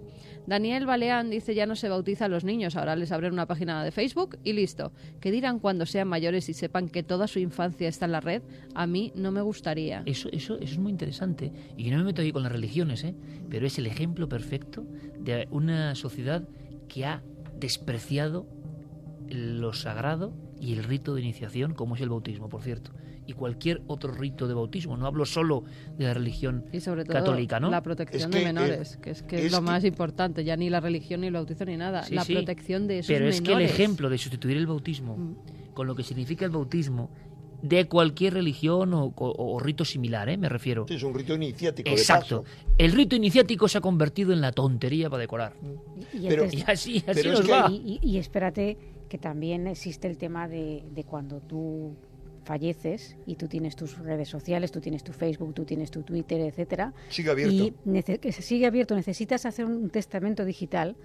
Daniel 0.47 0.87
Baleán 0.87 1.31
dice 1.31 1.55
ya 1.55 1.67
no 1.67 1.77
se 1.77 1.89
bautiza 1.89 2.27
a 2.27 2.29
los 2.29 2.45
niños, 2.45 2.77
ahora 2.77 2.97
les 2.97 3.13
abren 3.13 3.33
una 3.33 3.47
página 3.47 3.83
de 3.83 3.91
Facebook 3.91 4.39
y 4.45 4.53
listo. 4.53 4.93
¿Qué 5.21 5.31
dirán 5.31 5.59
cuando 5.59 5.87
sean 5.87 6.09
mayores 6.09 6.49
y 6.49 6.55
sepan 6.55 6.89
que 6.89 7.03
toda 7.03 7.27
su 7.27 7.39
infancia 7.39 7.89
está 7.89 8.05
en 8.05 8.13
la 8.13 8.21
red? 8.21 8.43
A 8.75 8.87
mí 8.87 9.13
no 9.15 9.33
me 9.33 9.41
gustaría. 9.41 10.03
Eso, 10.07 10.29
eso, 10.33 10.57
eso 10.57 10.73
es 10.73 10.79
muy 10.79 10.93
interesante. 10.93 11.53
Y 11.77 11.91
no 11.91 11.99
me 11.99 12.05
meto 12.05 12.23
ahí 12.23 12.33
con 12.33 12.43
las 12.43 12.53
religiones, 12.53 13.05
¿eh? 13.05 13.15
pero 13.49 13.67
es 13.67 13.79
el 13.79 13.87
ejemplo 13.87 14.29
perfecto 14.29 14.85
de 15.19 15.49
una 15.51 15.95
sociedad 15.95 16.47
que 16.89 17.07
ha 17.07 17.23
despreciado 17.59 18.47
lo 19.29 19.73
sagrado 19.73 20.35
y 20.61 20.75
el 20.75 20.85
rito 20.85 21.15
de 21.15 21.23
iniciación, 21.23 21.75
como 21.75 21.95
es 21.95 22.01
el 22.01 22.09
bautismo, 22.09 22.49
por 22.49 22.63
cierto. 22.63 22.93
Y 23.27 23.33
cualquier 23.33 23.81
otro 23.87 24.13
rito 24.13 24.47
de 24.47 24.55
bautismo. 24.55 24.97
No 24.97 25.07
hablo 25.07 25.25
solo 25.25 25.65
de 25.97 26.05
la 26.05 26.15
religión 26.15 26.65
Y 26.73 26.81
sobre 26.81 27.05
todo 27.05 27.15
católica, 27.15 27.59
¿no? 27.59 27.71
la 27.71 27.83
protección 27.83 28.23
Es 28.25 28.31
de 28.31 28.39
que, 28.41 28.45
menores, 28.45 28.95
eh, 28.95 28.99
que 29.01 29.11
es, 29.11 29.23
que 29.23 29.37
es, 29.39 29.45
es 29.47 29.53
lo 29.53 29.59
que- 29.59 29.65
más 29.65 29.85
importante, 29.85 30.45
ya 30.45 30.57
ni 30.57 30.69
la 30.69 30.81
religión 30.81 31.23
ni 31.23 31.29
el 31.29 31.33
bautizo 31.33 31.65
ni 31.65 31.77
nada, 31.77 32.03
Sí, 32.03 32.15
la 32.15 32.25
sí. 32.25 32.35
protección 32.35 32.87
de 32.87 32.99
esos 32.99 33.09
Pero 33.09 33.27
es 33.29 33.41
que 33.41 33.53
el 33.53 33.63
ejemplo 33.63 34.11
de 34.11 34.19
sustituir 34.19 34.57
el 34.59 34.67
bautismo 34.67 35.17
Mm. 35.17 35.35
con 35.75 35.87
lo 35.87 35.95
que 35.95 36.03
significa 36.03 36.45
el 36.45 36.51
bautismo 36.51 37.11
de 37.63 37.87
cualquier 37.87 38.35
religión 38.35 38.93
o, 38.93 39.05
o- 39.17 39.55
o 39.55 39.59
rito 39.59 39.87
similar, 39.87 40.29
¿eh? 40.29 40.37
me 40.37 40.51
refiero. 40.51 40.85
Sí, 40.87 40.97
es 40.97 41.03
un 41.03 41.15
rito 41.15 41.35
iniciático. 41.35 41.89
de 41.89 41.97
Exacto. 41.97 42.43
paso. 42.43 42.67
El 42.77 42.93
rito 42.93 43.17
iniciático 43.17 43.69
se 43.69 43.79
ha 43.79 43.81
convertido 43.81 44.35
en 44.35 44.43
la 44.43 44.53
tontería 44.53 45.09
para 45.09 45.23
decorar. 45.23 45.55
Y 46.13 46.29
Pero- 46.29 46.45
entonces- 46.45 46.61
Y 46.61 46.71
así, 46.71 46.97
así 46.99 47.21
Pero 47.23 47.31
nos 47.33 47.41
que- 47.41 47.51
va. 47.53 47.71
Y, 47.71 47.99
y- 48.03 48.07
y 48.07 48.19
espérate 48.19 48.77
que 49.09 49.17
también 49.17 49.67
existe 49.67 50.09
el 50.09 50.19
tema 50.19 50.47
de, 50.47 50.83
de 50.95 51.05
cuando 51.05 51.41
tú 51.41 51.97
falleces 52.45 53.17
y 53.27 53.37
tú 53.37 53.49
tienes 53.49 53.77
tus 53.77 53.99
redes 53.99 54.29
sociales, 54.29 54.71
tú 54.71 54.81
tienes 54.81 55.03
tu 55.03 55.13
Facebook, 55.13 55.55
tú 55.55 55.65
tienes 55.65 55.91
tu 55.91 56.03
Twitter, 56.03 56.41
etcétera, 56.41 56.93
Sigue 57.09 57.31
abierto. 57.31 57.55
y 57.55 58.19
que 58.19 58.33
sigue 58.33 58.67
abierto, 58.67 58.95
necesitas 58.95 59.47
hacer 59.47 59.65
un 59.65 59.91
testamento 59.91 60.45
digital 60.45 60.97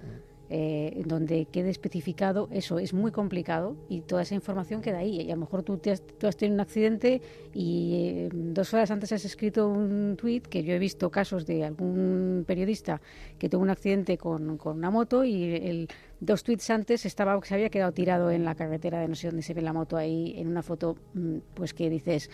eh, 0.52 1.04
donde 1.06 1.46
quede 1.46 1.70
especificado 1.70 2.50
eso, 2.52 2.80
es 2.80 2.92
muy 2.92 3.12
complicado 3.12 3.76
y 3.88 4.02
toda 4.02 4.24
esa 4.24 4.34
información 4.34 4.82
queda 4.82 4.98
ahí. 4.98 5.22
Y 5.22 5.30
a 5.30 5.36
lo 5.36 5.42
mejor 5.42 5.62
tú, 5.62 5.78
te 5.78 5.92
has, 5.92 6.02
tú 6.02 6.26
has 6.26 6.38
tenido 6.38 6.56
un 6.56 6.62
accidente 6.62 7.22
y 7.54 7.94
eh, 7.94 8.30
dos 8.34 8.74
horas 8.74 8.90
antes 8.90 9.12
has 9.12 9.26
escrito 9.26 9.68
un 9.68 10.16
tuit, 10.18 10.48
que 10.48 10.64
yo 10.64 10.74
he 10.74 10.80
visto 10.80 11.12
casos 11.12 11.46
de 11.46 11.64
algún 11.64 12.46
periodista 12.48 13.00
que 13.38 13.48
tuvo 13.48 13.62
un 13.62 13.70
accidente 13.70 14.18
con, 14.18 14.58
con 14.58 14.78
una 14.78 14.90
moto 14.90 15.24
y 15.24 15.44
el, 15.54 15.88
dos 16.20 16.44
tuits 16.44 16.70
antes 16.70 17.06
estaba, 17.06 17.40
se 17.44 17.54
había 17.54 17.70
quedado 17.70 17.92
tirado 17.92 18.32
en 18.32 18.44
la 18.46 18.56
carretera 18.56 19.00
de 19.00 19.08
no 19.08 19.16
sé 19.16 19.28
dónde 19.28 19.42
se 19.44 19.54
ve 19.54 19.62
la 19.62 19.74
moto 19.74 19.98
ahí, 19.98 20.34
en 20.38 20.48
una 20.48 20.62
foto 20.64 20.96
mm, 21.14 21.38
pues 21.54 21.74
que 21.74 21.90
dices 21.90 22.30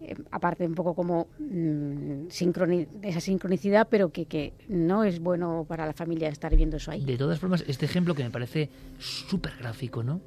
eh, 0.00 0.14
aparte 0.30 0.66
un 0.66 0.74
poco 0.74 0.94
como 0.94 1.28
mm, 1.38 2.26
sincroni- 2.28 2.86
esa 3.02 3.20
sincronicidad, 3.20 3.88
pero 3.90 4.10
que, 4.10 4.26
que 4.26 4.52
no 4.68 5.04
es 5.04 5.18
bueno 5.20 5.64
para 5.68 5.86
la 5.86 5.92
familia 5.92 6.28
estar 6.28 6.54
viendo 6.54 6.76
eso 6.76 6.90
ahí. 6.90 7.04
De 7.04 7.16
todas 7.16 7.38
formas, 7.38 7.64
este 7.66 7.86
ejemplo 7.86 8.14
que 8.14 8.22
me 8.24 8.30
parece 8.30 8.70
súper 8.98 9.52
gráfico, 9.58 10.02
¿no? 10.02 10.20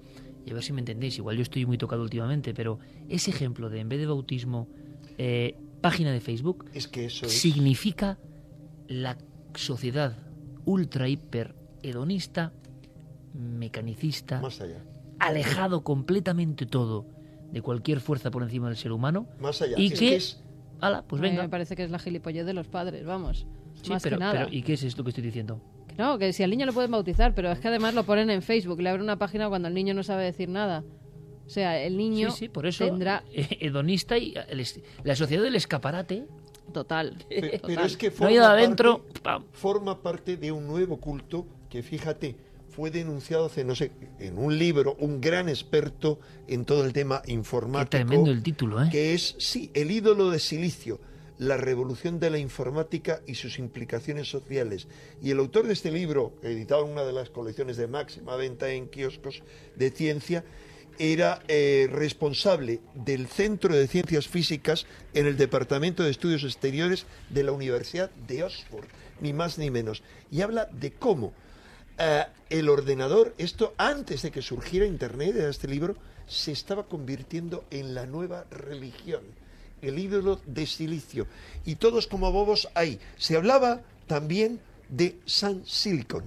Y 0.45 0.51
a 0.51 0.53
ver 0.53 0.63
si 0.63 0.71
me 0.73 0.79
entendéis, 0.79 1.17
igual 1.17 1.35
yo 1.35 1.41
estoy 1.43 1.65
muy 1.65 1.77
tocado 1.77 2.01
últimamente, 2.01 2.53
pero 2.53 2.79
ese 3.09 3.31
ejemplo 3.31 3.69
de 3.69 3.79
en 3.81 3.89
vez 3.89 3.99
de 3.99 4.05
bautismo, 4.07 4.67
eh, 5.17 5.55
página 5.81 6.11
de 6.11 6.21
Facebook, 6.21 6.65
Es 6.73 6.87
que 6.87 7.05
eso 7.05 7.25
es. 7.25 7.33
significa 7.33 8.17
la 8.87 9.17
sociedad 9.55 10.15
ultra 10.65 11.09
hiper 11.09 11.53
hedonista, 11.83 12.53
mecanicista, 13.33 14.41
Más 14.41 14.59
allá. 14.61 14.83
alejado 15.19 15.83
completamente 15.83 16.65
todo 16.65 17.05
de 17.51 17.61
cualquier 17.61 17.99
fuerza 17.99 18.31
por 18.31 18.43
encima 18.43 18.67
del 18.67 18.77
ser 18.77 18.91
humano, 18.91 19.27
Más 19.39 19.61
allá. 19.61 19.75
y 19.77 19.87
Es 19.87 19.93
que, 19.93 19.99
que 19.99 20.15
es- 20.15 20.43
ala, 20.81 21.03
pues 21.07 21.19
A 21.19 21.23
mí 21.23 21.29
venga. 21.29 21.43
me 21.43 21.49
parece 21.49 21.75
que 21.75 21.83
es 21.83 21.91
la 21.91 21.99
gilipollez 21.99 22.45
de 22.45 22.53
los 22.53 22.67
padres, 22.67 23.05
vamos. 23.05 23.47
Sí, 23.81 23.89
más 23.89 24.03
pero, 24.03 24.17
que 24.17 24.19
nada. 24.19 24.33
pero 24.45 24.53
¿y 24.55 24.61
qué 24.63 24.73
es 24.73 24.83
esto 24.83 25.03
que 25.03 25.09
estoy 25.11 25.23
diciendo? 25.23 25.61
Que 25.87 25.95
No, 25.95 26.17
que 26.17 26.33
si 26.33 26.43
al 26.43 26.49
niño 26.49 26.65
lo 26.65 26.73
pueden 26.73 26.91
bautizar, 26.91 27.33
pero 27.35 27.51
es 27.51 27.59
que 27.59 27.67
además 27.67 27.93
lo 27.93 28.03
ponen 28.03 28.29
en 28.29 28.41
Facebook, 28.41 28.81
le 28.81 28.89
abren 28.89 29.03
una 29.03 29.17
página 29.17 29.47
cuando 29.49 29.67
el 29.67 29.73
niño 29.73 29.93
no 29.93 30.03
sabe 30.03 30.23
decir 30.25 30.49
nada. 30.49 30.83
O 31.45 31.49
sea, 31.49 31.79
el 31.81 31.95
niño 31.95 32.31
sí, 32.31 32.39
sí, 32.39 32.49
por 32.49 32.65
eso 32.65 32.85
tendrá 32.85 33.23
hedonista 33.31 34.17
y 34.17 34.33
el 34.49 34.65
la 35.03 35.15
sociedad 35.15 35.43
del 35.43 35.55
escaparate. 35.55 36.25
total. 36.73 37.23
Pe- 37.29 37.39
Pero, 37.41 37.59
total. 37.59 37.85
es 37.85 37.95
que 37.97 38.09
No 38.09 38.15
forma, 38.15 38.51
adentro. 38.51 39.05
parte, 39.23 39.47
forma 39.53 40.01
parte 40.01 40.35
de 40.37 40.51
un 40.51 40.67
nuevo 40.67 40.97
culto 40.99 41.47
que, 41.69 41.81
fíjate, 41.83 42.35
fue 42.77 42.91
denunciado 42.91 43.47
hace, 43.47 43.63
no 43.63 43.75
sé, 43.75 43.89
en 44.19 44.37
un 44.37 44.55
libro, 44.55 44.95
un 44.99 45.19
gran 45.19 45.49
experto 45.49 46.19
en 46.47 46.63
todo 46.63 46.85
el 46.85 46.93
tema 46.93 47.23
Qué 47.23 47.31
informático. 47.31 47.89
tremendo 47.89 48.29
el 48.29 48.43
título, 48.43 48.83
¿eh? 48.83 48.89
que 48.91 49.15
es, 49.15 49.33
sí, 49.39 49.71
el 49.73 49.89
ídolo 49.89 50.29
de 50.29 50.37
silicio, 50.37 50.99
la 51.39 51.57
revolución 51.57 52.19
de 52.19 52.29
la 52.29 52.37
informática 52.37 53.21
y 53.25 53.33
sus 53.33 53.57
implicaciones 53.57 54.29
sociales. 54.29 54.87
Y 55.23 55.31
el 55.31 55.39
autor 55.39 55.65
de 55.65 55.73
este 55.73 55.89
libro, 55.89 56.33
editado 56.43 56.85
en 56.85 56.91
una 56.91 57.03
de 57.03 57.13
las 57.13 57.31
colecciones 57.31 57.77
de 57.77 57.87
máxima 57.87 58.35
venta 58.35 58.69
en 58.69 58.89
kioscos 58.89 59.41
de 59.75 59.89
ciencia, 59.89 60.43
era 60.99 61.41
eh, 61.47 61.89
responsable 61.91 62.81
del 62.93 63.25
Centro 63.25 63.75
de 63.75 63.87
Ciencias 63.87 64.27
Físicas 64.27 64.85
en 65.15 65.25
el 65.25 65.35
Departamento 65.35 66.03
de 66.03 66.11
Estudios 66.11 66.43
Exteriores 66.43 67.07
de 67.31 67.43
la 67.43 67.53
Universidad 67.53 68.11
de 68.27 68.43
Oxford, 68.43 68.85
ni 69.19 69.33
más 69.33 69.57
ni 69.57 69.71
menos. 69.71 70.03
Y 70.29 70.41
habla 70.41 70.69
de 70.71 70.91
cómo 70.91 71.33
eh, 71.97 72.25
el 72.49 72.69
ordenador, 72.69 73.33
esto 73.37 73.73
antes 73.77 74.21
de 74.21 74.31
que 74.31 74.41
surgiera 74.41 74.85
Internet, 74.85 75.35
era 75.35 75.49
este 75.49 75.67
libro, 75.67 75.95
se 76.27 76.51
estaba 76.51 76.83
convirtiendo 76.83 77.65
en 77.71 77.95
la 77.95 78.05
nueva 78.05 78.45
religión, 78.51 79.21
el 79.81 79.97
ídolo 79.97 80.39
de 80.45 80.65
silicio. 80.65 81.27
Y 81.65 81.75
todos 81.75 82.07
como 82.07 82.31
bobos 82.31 82.67
ahí. 82.75 82.99
Se 83.17 83.35
hablaba 83.35 83.81
también 84.07 84.59
de 84.89 85.17
San 85.25 85.65
Silicon, 85.65 86.23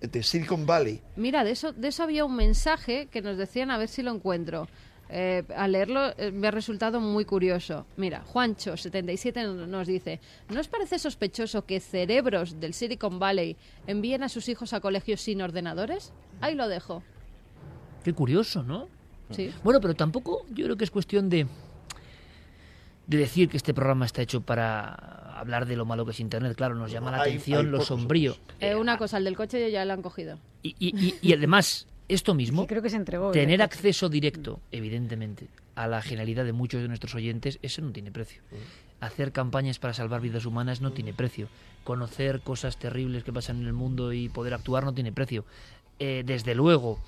de 0.00 0.22
Silicon 0.22 0.66
Valley. 0.66 1.00
Mira, 1.16 1.44
de 1.44 1.52
eso, 1.52 1.72
de 1.72 1.88
eso 1.88 2.02
había 2.02 2.24
un 2.24 2.36
mensaje 2.36 3.08
que 3.10 3.22
nos 3.22 3.36
decían, 3.36 3.70
a 3.70 3.78
ver 3.78 3.88
si 3.88 4.02
lo 4.02 4.12
encuentro. 4.12 4.68
Eh, 5.12 5.42
al 5.56 5.72
leerlo 5.72 6.12
eh, 6.16 6.30
me 6.30 6.46
ha 6.46 6.50
resultado 6.52 7.00
muy 7.00 7.24
curioso. 7.24 7.84
Mira, 7.96 8.22
Juancho77 8.32 9.42
nos- 9.44 9.68
nos 9.68 9.86
dice, 9.88 10.20
¿no 10.48 10.60
os 10.60 10.68
parece 10.68 10.98
sospechoso 11.00 11.66
que 11.66 11.80
cerebros 11.80 12.60
del 12.60 12.74
Silicon 12.74 13.18
Valley 13.18 13.56
envíen 13.88 14.22
a 14.22 14.28
sus 14.28 14.48
hijos 14.48 14.72
a 14.72 14.80
colegios 14.80 15.20
sin 15.20 15.42
ordenadores? 15.42 16.12
Ahí 16.40 16.54
lo 16.54 16.68
dejo. 16.68 17.02
Qué 18.04 18.12
curioso, 18.12 18.62
¿no? 18.62 18.88
Sí. 19.30 19.52
Bueno, 19.64 19.80
pero 19.80 19.94
tampoco 19.94 20.46
yo 20.50 20.64
creo 20.64 20.76
que 20.76 20.84
es 20.84 20.90
cuestión 20.90 21.28
de, 21.28 21.46
de 23.06 23.16
decir 23.16 23.48
que 23.48 23.56
este 23.56 23.74
programa 23.74 24.06
está 24.06 24.22
hecho 24.22 24.40
para 24.40 25.38
hablar 25.38 25.66
de 25.66 25.74
lo 25.76 25.84
malo 25.84 26.04
que 26.04 26.12
es 26.12 26.20
Internet. 26.20 26.56
Claro, 26.56 26.74
nos 26.76 26.90
llama 26.92 27.10
la 27.10 27.22
Hay- 27.22 27.30
atención 27.32 27.66
hay 27.66 27.72
lo 27.72 27.80
sombrío. 27.80 28.36
Eh, 28.60 28.74
una 28.76 28.96
cosa, 28.96 29.18
el 29.18 29.24
del 29.24 29.36
coche 29.36 29.70
ya 29.70 29.84
lo 29.84 29.92
han 29.92 30.02
cogido. 30.02 30.38
Y, 30.62 30.76
y- 30.78 30.94
y- 31.08 31.14
y 31.20 31.32
además, 31.32 31.86
esto 32.14 32.34
mismo, 32.34 32.62
Sí, 32.62 32.68
creo 32.68 32.82
que 32.82 32.90
se 32.90 32.96
entregó. 32.96 33.30
tener 33.32 33.54
el- 33.56 33.60
acceso 33.62 34.08
directo, 34.08 34.60
evidentemente, 34.72 35.48
a 35.74 35.86
la 35.86 36.02
genialidad 36.02 36.44
de 36.44 36.52
muchos 36.52 36.82
de 36.82 36.88
nuestros 36.88 37.14
oyentes, 37.14 37.58
eso 37.62 37.80
no 37.82 37.92
tiene 37.92 38.10
precio. 38.10 38.42
Hacer 39.00 39.32
campañas 39.32 39.78
para 39.78 39.94
salvar 39.94 40.20
vidas 40.20 40.44
humanas 40.44 40.80
no 40.80 40.92
tiene 40.92 41.14
precio. 41.14 41.48
Conocer 41.84 42.40
cosas 42.42 42.76
terribles 42.78 43.24
que 43.24 43.32
pasan 43.32 43.60
en 43.62 43.66
el 43.66 43.72
mundo 43.72 44.12
y 44.12 44.28
poder 44.28 44.52
actuar 44.54 44.84
no 44.84 44.92
tiene 44.92 45.12
precio. 45.12 45.46
Eh, 45.98 46.22
desde 46.26 46.54
luego, 46.54 46.98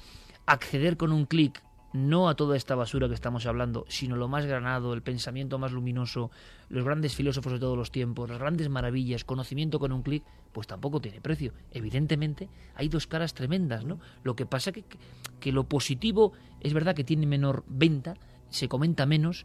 acceder 0.46 0.96
con 0.96 1.12
un 1.12 1.26
clic 1.26 1.62
no 1.92 2.28
a 2.28 2.34
toda 2.34 2.56
esta 2.56 2.74
basura 2.74 3.08
que 3.08 3.14
estamos 3.14 3.46
hablando, 3.46 3.84
sino 3.88 4.16
lo 4.16 4.28
más 4.28 4.46
granado, 4.46 4.94
el 4.94 5.02
pensamiento 5.02 5.58
más 5.58 5.72
luminoso, 5.72 6.30
los 6.68 6.84
grandes 6.84 7.14
filósofos 7.14 7.52
de 7.52 7.58
todos 7.58 7.76
los 7.76 7.90
tiempos, 7.90 8.30
las 8.30 8.38
grandes 8.38 8.68
maravillas, 8.68 9.24
conocimiento 9.24 9.78
con 9.78 9.92
un 9.92 10.02
clic, 10.02 10.24
pues 10.52 10.66
tampoco 10.66 11.00
tiene 11.00 11.20
precio. 11.20 11.52
Evidentemente, 11.70 12.48
hay 12.74 12.88
dos 12.88 13.06
caras 13.06 13.34
tremendas, 13.34 13.84
¿no? 13.84 13.98
Lo 14.22 14.36
que 14.36 14.46
pasa 14.46 14.72
que, 14.72 14.84
que 15.40 15.52
lo 15.52 15.64
positivo 15.64 16.32
es 16.60 16.72
verdad 16.72 16.94
que 16.94 17.04
tiene 17.04 17.26
menor 17.26 17.64
venta, 17.66 18.14
se 18.48 18.68
comenta 18.68 19.06
menos, 19.06 19.44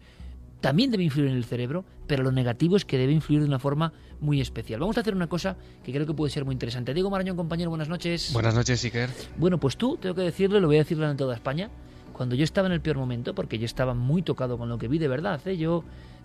también 0.61 0.89
debe 0.89 1.03
influir 1.03 1.29
en 1.29 1.37
el 1.37 1.45
cerebro, 1.45 1.85
pero 2.07 2.23
lo 2.23 2.31
negativo 2.31 2.77
es 2.77 2.85
que 2.85 2.97
debe 2.97 3.13
influir 3.13 3.41
de 3.41 3.47
una 3.47 3.59
forma 3.59 3.93
muy 4.19 4.41
especial. 4.41 4.79
Vamos 4.79 4.97
a 4.97 5.01
hacer 5.01 5.13
una 5.13 5.27
cosa 5.27 5.55
que 5.83 5.91
creo 5.91 6.07
que 6.07 6.13
puede 6.13 6.31
ser 6.31 6.45
muy 6.45 6.53
interesante. 6.53 6.93
Diego 6.93 7.09
Marañón, 7.09 7.37
compañero, 7.37 7.69
buenas 7.69 7.89
noches. 7.89 8.31
Buenas 8.33 8.55
noches, 8.55 8.83
Iker. 8.83 9.09
Bueno, 9.37 9.59
pues 9.59 9.77
tú, 9.77 9.97
tengo 9.97 10.15
que 10.15 10.23
decirlo, 10.23 10.59
lo 10.59 10.67
voy 10.67 10.77
a 10.77 10.79
decirlo 10.79 11.09
en 11.09 11.17
toda 11.17 11.35
España, 11.35 11.69
cuando 12.17 12.35
yo 12.35 12.43
estaba 12.43 12.67
en 12.67 12.73
el 12.73 12.81
peor 12.81 12.97
momento, 12.97 13.33
porque 13.35 13.57
yo 13.59 13.65
estaba 13.65 13.93
muy 13.93 14.23
tocado 14.23 14.57
con 14.57 14.67
lo 14.67 14.77
que 14.77 14.87
vi 14.87 14.97
de 14.97 15.07
verdad, 15.07 15.39
¿eh? 15.47 15.55
yo, 15.57 15.83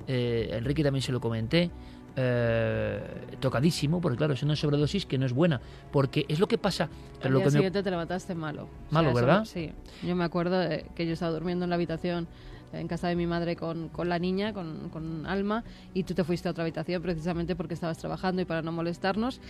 eh, 0.08 0.48
Enrique 0.54 0.82
también 0.82 1.02
se 1.02 1.12
lo 1.12 1.20
comenté, 1.20 1.70
eh, 2.16 3.00
tocadísimo, 3.40 4.00
porque 4.00 4.16
claro, 4.18 4.32
es 4.34 4.42
una 4.42 4.56
sobredosis 4.56 5.06
que 5.06 5.18
no 5.18 5.26
es 5.26 5.32
buena, 5.32 5.60
porque 5.90 6.24
es 6.28 6.40
lo 6.40 6.48
que 6.48 6.58
pasa. 6.58 6.88
Pero 7.18 7.26
Al 7.26 7.32
lo 7.32 7.38
día 7.38 7.44
que 7.44 7.50
me- 7.50 7.58
siguiente 7.58 7.82
te 7.82 7.90
levantaste 7.90 8.34
malo. 8.34 8.64
O 8.90 8.94
Malo, 8.94 9.10
eso- 9.10 9.16
¿verdad? 9.16 9.44
sí. 9.44 9.70
Yo 10.02 10.16
me 10.16 10.24
acuerdo 10.24 10.58
de 10.58 10.86
que 10.94 11.06
yo 11.06 11.12
estaba 11.12 11.32
durmiendo 11.32 11.64
en 11.64 11.70
la 11.70 11.76
habitación 11.76 12.26
en 12.72 12.88
casa 12.88 13.08
de 13.08 13.16
mi 13.16 13.26
madre 13.26 13.54
con, 13.54 13.88
con 13.90 14.08
la 14.08 14.18
niña, 14.18 14.54
con, 14.54 14.88
con 14.88 15.26
Alma, 15.26 15.62
y 15.92 16.04
tú 16.04 16.14
te 16.14 16.24
fuiste 16.24 16.48
a 16.48 16.52
otra 16.52 16.64
habitación 16.64 17.02
precisamente 17.02 17.54
porque 17.54 17.74
estabas 17.74 17.98
trabajando 17.98 18.40
y 18.40 18.46
para 18.46 18.62
no 18.62 18.72
molestarnos, 18.72 19.40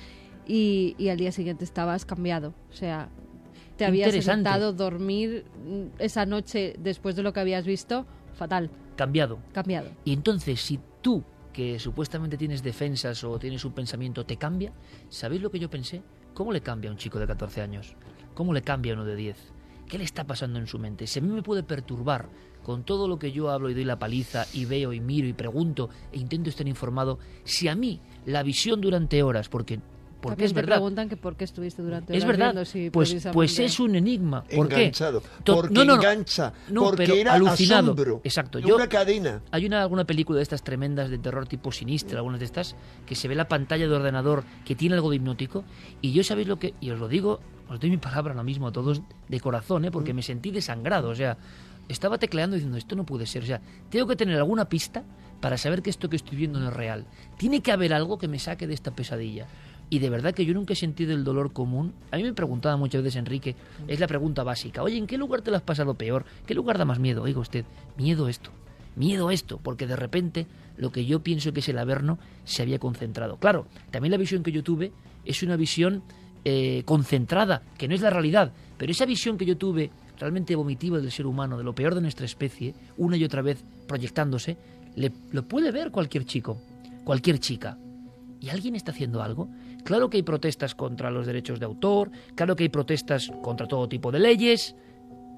y, 0.47 0.97
y 0.99 1.09
al 1.09 1.18
día 1.18 1.30
siguiente 1.30 1.62
estabas 1.64 2.05
cambiado. 2.05 2.53
O 2.70 2.74
sea, 2.74 3.09
te 3.83 3.89
habías 3.89 4.14
intentado 4.14 4.72
dormir 4.72 5.45
mm, 5.64 6.01
esa 6.01 6.26
noche 6.26 6.74
después 6.78 7.16
de 7.16 7.22
lo 7.22 7.33
que 7.33 7.41
habías 7.41 7.64
visto, 7.64 8.07
fatal, 8.35 8.70
cambiado. 8.97 9.39
cambiado. 9.53 9.91
Y 10.05 10.12
entonces, 10.12 10.61
si 10.61 10.78
tú, 11.01 11.22
que 11.53 11.78
supuestamente 11.78 12.37
tienes 12.37 12.62
defensas 12.62 13.22
o 13.24 13.39
tienes 13.39 13.64
un 13.64 13.72
pensamiento, 13.72 14.24
te 14.24 14.37
cambia, 14.37 14.72
¿sabéis 15.09 15.43
lo 15.43 15.51
que 15.51 15.59
yo 15.59 15.68
pensé? 15.68 16.03
¿Cómo 16.35 16.53
le 16.53 16.61
cambia 16.61 16.91
a 16.91 16.93
un 16.93 16.99
chico 16.99 17.18
de 17.18 17.26
14 17.26 17.61
años? 17.61 17.95
¿Cómo 18.35 18.53
le 18.53 18.62
cambia 18.62 18.93
a 18.93 18.97
uno 18.97 19.05
de 19.05 19.16
10? 19.16 19.37
¿Qué 19.89 19.99
le 19.99 20.05
está 20.05 20.24
pasando 20.24 20.59
en 20.59 20.66
su 20.66 20.78
mente? 20.78 21.07
Si 21.07 21.18
a 21.18 21.22
mí 21.22 21.28
me 21.28 21.43
puede 21.43 21.62
perturbar 21.62 22.30
con 22.62 22.85
todo 22.85 23.09
lo 23.09 23.18
que 23.18 23.33
yo 23.33 23.51
hablo 23.51 23.68
y 23.68 23.74
doy 23.74 23.85
la 23.85 23.99
paliza 23.99 24.47
y 24.55 24.64
veo 24.64 24.93
y 24.93 25.01
miro 25.01 25.26
y 25.28 25.33
pregunto 25.33 25.91
e 26.12 26.18
intento 26.18 26.49
estar 26.49 26.66
informado, 26.66 27.18
si 27.45 27.68
a 27.68 27.74
mí 27.74 28.01
la 28.24 28.43
visión 28.43 28.80
durante 28.80 29.22
horas, 29.22 29.49
porque, 29.49 29.80
porque 30.22 30.36
También 30.36 30.46
es 30.46 30.52
te 30.52 30.60
verdad, 30.60 30.76
preguntan 30.76 31.08
que 31.08 31.16
por 31.16 31.34
qué 31.36 31.44
estuviste 31.44 31.82
durante 31.82 32.16
es 32.16 32.24
verdad, 32.24 32.64
si 32.64 32.90
pues, 32.90 33.14
pues 33.32 33.58
es 33.58 33.80
un 33.80 33.96
enigma. 33.96 34.44
¿Por 34.44 34.68
qué? 34.68 34.76
Enganchado. 34.76 35.22
Porque 35.44 35.74
no, 35.74 35.84
no, 35.84 35.96
no. 35.96 36.00
engancha. 36.00 36.52
No, 36.68 36.84
porque 36.84 37.02
pero 37.04 37.14
era 37.16 37.32
alucinado. 37.34 37.92
asombro. 37.92 38.20
Exacto. 38.22 38.60
Yo, 38.60 38.76
Una 38.76 38.88
cadena. 38.88 39.42
hay 39.50 39.66
una 39.66 39.82
alguna 39.82 40.04
película 40.04 40.36
de 40.36 40.44
estas 40.44 40.62
tremendas 40.62 41.10
de 41.10 41.18
terror 41.18 41.46
tipo 41.48 41.72
sinistra, 41.72 42.18
algunas 42.18 42.38
de 42.38 42.46
estas, 42.46 42.76
que 43.04 43.16
se 43.16 43.26
ve 43.26 43.34
la 43.34 43.48
pantalla 43.48 43.88
de 43.88 43.94
ordenador 43.94 44.44
que 44.64 44.76
tiene 44.76 44.94
algo 44.94 45.10
de 45.10 45.16
hipnótico. 45.16 45.64
Y 46.00 46.12
yo 46.12 46.22
sabéis 46.22 46.46
lo 46.46 46.58
que, 46.58 46.74
y 46.80 46.90
os 46.90 47.00
lo 47.00 47.08
digo, 47.08 47.40
os 47.68 47.80
doy 47.80 47.90
mi 47.90 47.96
palabra 47.98 48.32
ahora 48.32 48.44
mismo 48.44 48.68
a 48.68 48.72
todos 48.72 49.02
de 49.28 49.40
corazón, 49.40 49.84
¿eh? 49.86 49.90
porque 49.90 50.14
me 50.14 50.22
sentí 50.22 50.52
desangrado. 50.52 51.08
O 51.08 51.14
sea, 51.16 51.36
estaba 51.88 52.18
tecleando 52.18 52.54
diciendo, 52.54 52.78
esto 52.78 52.94
no 52.94 53.04
puede 53.04 53.26
ser. 53.26 53.42
O 53.42 53.46
sea, 53.46 53.60
tengo 53.90 54.06
que 54.06 54.14
tener 54.16 54.36
alguna 54.36 54.68
pista 54.68 55.02
para 55.40 55.58
saber 55.58 55.82
que 55.82 55.90
esto 55.90 56.08
que 56.08 56.14
estoy 56.16 56.36
viendo 56.38 56.60
no 56.60 56.68
es 56.68 56.74
real. 56.74 57.04
Tiene 57.36 57.60
que 57.60 57.72
haber 57.72 57.92
algo 57.92 58.16
que 58.16 58.28
me 58.28 58.38
saque 58.38 58.68
de 58.68 58.74
esta 58.74 58.92
pesadilla. 58.92 59.46
Y 59.91 59.99
de 59.99 60.09
verdad 60.09 60.33
que 60.35 60.47
yo 60.47 60.55
nunca 60.55 60.72
he 60.72 60.76
sentido 60.76 61.12
el 61.12 61.22
dolor 61.22 61.53
común. 61.53 61.93
A 62.11 62.16
mí 62.16 62.22
me 62.22 62.33
preguntaba 62.33 62.76
muchas 62.78 63.03
veces 63.03 63.16
Enrique, 63.18 63.55
es 63.89 64.01
la 64.01 64.07
pregunta 64.07 64.43
básica, 64.43 64.83
oye, 64.83 64.97
¿en 64.97 65.07
qué 65.07 65.18
lugar 65.18 65.43
te 65.43 65.51
lo 65.51 65.57
has 65.59 65.62
pasado 65.62 65.95
peor? 65.95 66.24
¿Qué 66.47 66.55
lugar 66.55 66.78
da 66.78 66.85
más 66.87 66.99
miedo? 66.99 67.22
Oiga 67.22 67.41
usted, 67.41 67.64
miedo 67.99 68.28
esto, 68.28 68.51
miedo 68.97 69.30
esto, 69.30 69.61
porque 69.62 69.87
de 69.87 69.97
repente 69.97 70.47
lo 70.78 70.91
que 70.91 71.05
yo 71.05 71.20
pienso 71.22 71.53
que 71.53 71.61
es 71.61 71.68
el 71.68 71.78
Averno 71.78 72.18
se 72.45 72.62
había 72.62 72.78
concentrado. 72.78 73.37
Claro, 73.37 73.66
también 73.91 74.12
la 74.12 74.16
visión 74.16 74.43
que 74.43 74.53
yo 74.53 74.62
tuve 74.62 74.93
es 75.26 75.43
una 75.43 75.57
visión 75.57 76.03
eh, 76.47 76.83
concentrada, 76.87 77.62
que 77.76 77.87
no 77.87 77.95
es 77.95 78.01
la 78.01 78.09
realidad, 78.11 78.53
pero 78.78 78.91
esa 78.91 79.05
visión 79.05 79.37
que 79.37 79.45
yo 79.45 79.59
tuve 79.59 79.91
realmente 80.18 80.57
vomitiva 80.57 80.99
del 81.01 81.12
ser 81.12 81.26
humano, 81.26 81.59
de 81.59 81.64
lo 81.64 81.74
peor 81.74 81.95
de 81.95 82.01
nuestra 82.01 82.24
especie, 82.24 82.74
una 82.97 83.16
y 83.18 83.24
otra 83.24 83.43
vez 83.43 83.62
proyectándose, 83.87 84.57
le- 84.97 85.12
lo 85.33 85.43
puede 85.47 85.70
ver 85.70 85.91
cualquier 85.91 86.24
chico, 86.24 86.59
cualquier 87.05 87.39
chica. 87.39 87.76
¿Y 88.41 88.49
alguien 88.49 88.74
está 88.74 88.91
haciendo 88.91 89.22
algo? 89.22 89.49
Claro 89.85 90.09
que 90.11 90.16
hay 90.18 90.22
protestas 90.22 90.74
contra 90.74 91.11
los 91.11 91.26
derechos 91.26 91.59
de 91.59 91.66
autor, 91.66 92.11
claro 92.35 92.55
que 92.57 92.62
hay 92.64 92.68
protestas 92.68 93.30
contra 93.43 93.66
todo 93.66 93.89
tipo 93.89 94.12
de 94.12 94.18
leyes, 94.20 94.76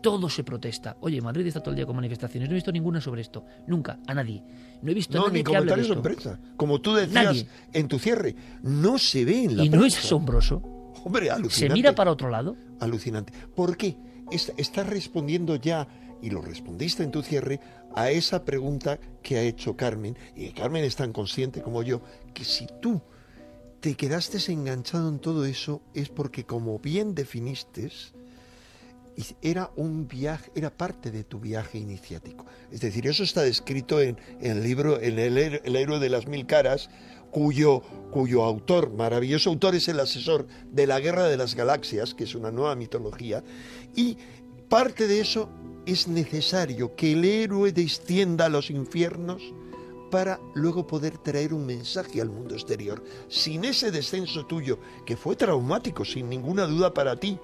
todo 0.02 0.28
se 0.28 0.44
protesta. 0.44 0.96
Oye, 1.00 1.20
Madrid 1.22 1.46
está 1.46 1.60
todo 1.60 1.70
el 1.70 1.76
día 1.76 1.86
con 1.86 1.96
manifestaciones, 1.96 2.48
no 2.48 2.52
he 2.54 2.56
visto 2.56 2.70
ninguna 2.72 3.00
sobre 3.00 3.22
esto, 3.22 3.46
nunca, 3.66 3.98
a 4.06 4.12
nadie. 4.14 4.42
No 4.82 4.90
he 4.90 4.94
visto 4.94 5.16
a 5.16 5.20
No, 5.22 5.26
nadie 5.28 5.38
ni 5.38 5.44
comentarios 5.44 5.88
en 5.90 6.02
prensa. 6.02 6.38
Como 6.56 6.80
tú 6.80 6.92
decías 6.94 7.24
Nadie. 7.24 7.46
en 7.72 7.88
tu 7.88 7.98
cierre, 7.98 8.36
no 8.62 8.98
se 8.98 9.24
ve 9.24 9.44
en 9.44 9.56
la 9.56 9.64
Y 9.64 9.70
no 9.70 9.84
es 9.86 9.96
asombroso. 9.98 10.60
Hombre, 11.04 11.26
Se 11.26 11.32
alucinante. 11.32 11.74
mira 11.74 11.94
para 11.94 12.10
otro 12.12 12.28
lado. 12.28 12.54
Alucinante. 12.80 13.32
¿Por 13.54 13.76
qué? 13.78 13.96
Es- 14.30 14.52
Estás 14.58 14.86
respondiendo 14.86 15.56
ya, 15.56 15.88
y 16.20 16.28
lo 16.30 16.42
respondiste 16.42 17.02
en 17.02 17.10
tu 17.10 17.22
cierre, 17.22 17.60
a 17.94 18.10
esa 18.10 18.44
pregunta 18.44 18.98
que 19.22 19.38
ha 19.38 19.42
hecho 19.42 19.74
Carmen, 19.76 20.16
y 20.36 20.50
Carmen 20.50 20.84
es 20.84 20.96
tan 20.96 21.12
consciente 21.14 21.62
como 21.62 21.82
yo, 21.82 22.02
que 22.34 22.44
si 22.44 22.66
tú 22.82 23.00
te 23.84 23.96
quedaste 23.96 24.38
enganchado 24.50 25.10
en 25.10 25.18
todo 25.18 25.44
eso 25.44 25.82
es 25.92 26.08
porque, 26.08 26.46
como 26.46 26.78
bien 26.78 27.14
definiste, 27.14 27.90
era 29.42 29.72
un 29.76 30.08
viaje, 30.08 30.50
era 30.54 30.74
parte 30.74 31.10
de 31.10 31.22
tu 31.22 31.38
viaje 31.38 31.76
iniciático. 31.76 32.46
Es 32.72 32.80
decir, 32.80 33.06
eso 33.06 33.24
está 33.24 33.42
descrito 33.42 34.00
en, 34.00 34.16
en 34.40 34.52
el 34.52 34.62
libro, 34.62 34.98
en 35.02 35.18
el, 35.18 35.36
el 35.36 35.76
héroe 35.76 35.98
de 35.98 36.08
las 36.08 36.26
mil 36.26 36.46
caras, 36.46 36.88
cuyo, 37.30 37.82
cuyo 38.10 38.44
autor, 38.44 38.90
maravilloso 38.90 39.50
autor, 39.50 39.74
es 39.74 39.86
el 39.88 40.00
asesor 40.00 40.46
de 40.72 40.86
la 40.86 40.98
Guerra 40.98 41.24
de 41.24 41.36
las 41.36 41.54
Galaxias, 41.54 42.14
que 42.14 42.24
es 42.24 42.34
una 42.34 42.50
nueva 42.50 42.76
mitología, 42.76 43.44
y 43.94 44.16
parte 44.70 45.06
de 45.06 45.20
eso 45.20 45.50
es 45.84 46.08
necesario 46.08 46.96
que 46.96 47.12
el 47.12 47.22
héroe 47.26 47.70
descienda 47.70 48.46
a 48.46 48.48
los 48.48 48.70
infiernos 48.70 49.42
para 50.10 50.40
luego 50.54 50.86
poder 50.86 51.18
traer 51.18 51.52
un 51.52 51.66
mensaje 51.66 52.20
al 52.20 52.30
mundo 52.30 52.54
exterior. 52.54 53.02
Sin 53.28 53.64
ese 53.64 53.90
descenso 53.90 54.46
tuyo, 54.46 54.78
que 55.04 55.16
fue 55.16 55.36
traumático, 55.36 56.04
sin 56.04 56.28
ninguna 56.28 56.66
duda 56.66 56.94
para 56.94 57.16
ti, 57.16 57.38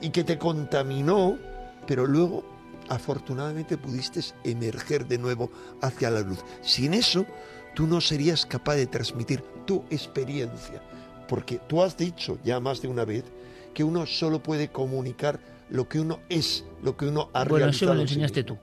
y 0.00 0.10
que 0.10 0.24
te 0.24 0.38
contaminó, 0.38 1.38
pero 1.86 2.06
luego 2.06 2.44
afortunadamente 2.88 3.78
pudiste 3.78 4.20
emerger 4.44 5.06
de 5.06 5.18
nuevo 5.18 5.50
hacia 5.80 6.10
la 6.10 6.20
luz. 6.20 6.44
Sin 6.62 6.94
eso, 6.94 7.26
tú 7.74 7.86
no 7.86 8.00
serías 8.00 8.46
capaz 8.46 8.74
de 8.76 8.86
transmitir 8.86 9.42
tu 9.66 9.84
experiencia, 9.90 10.82
porque 11.28 11.60
tú 11.68 11.82
has 11.82 11.96
dicho 11.96 12.38
ya 12.44 12.60
más 12.60 12.82
de 12.82 12.88
una 12.88 13.04
vez 13.04 13.24
que 13.72 13.84
uno 13.84 14.06
solo 14.06 14.42
puede 14.42 14.68
comunicar 14.68 15.40
lo 15.70 15.88
que 15.88 16.00
uno 16.00 16.20
es, 16.28 16.64
lo 16.82 16.96
que 16.96 17.06
uno 17.06 17.30
ha 17.32 17.44
Bueno, 17.44 17.68
eso 17.68 17.86
realizado 17.86 17.90
me 17.92 17.96
lo 17.96 18.02
en 18.02 18.08
sí 18.08 18.14
enseñaste 18.14 18.44
tú. 18.44 18.58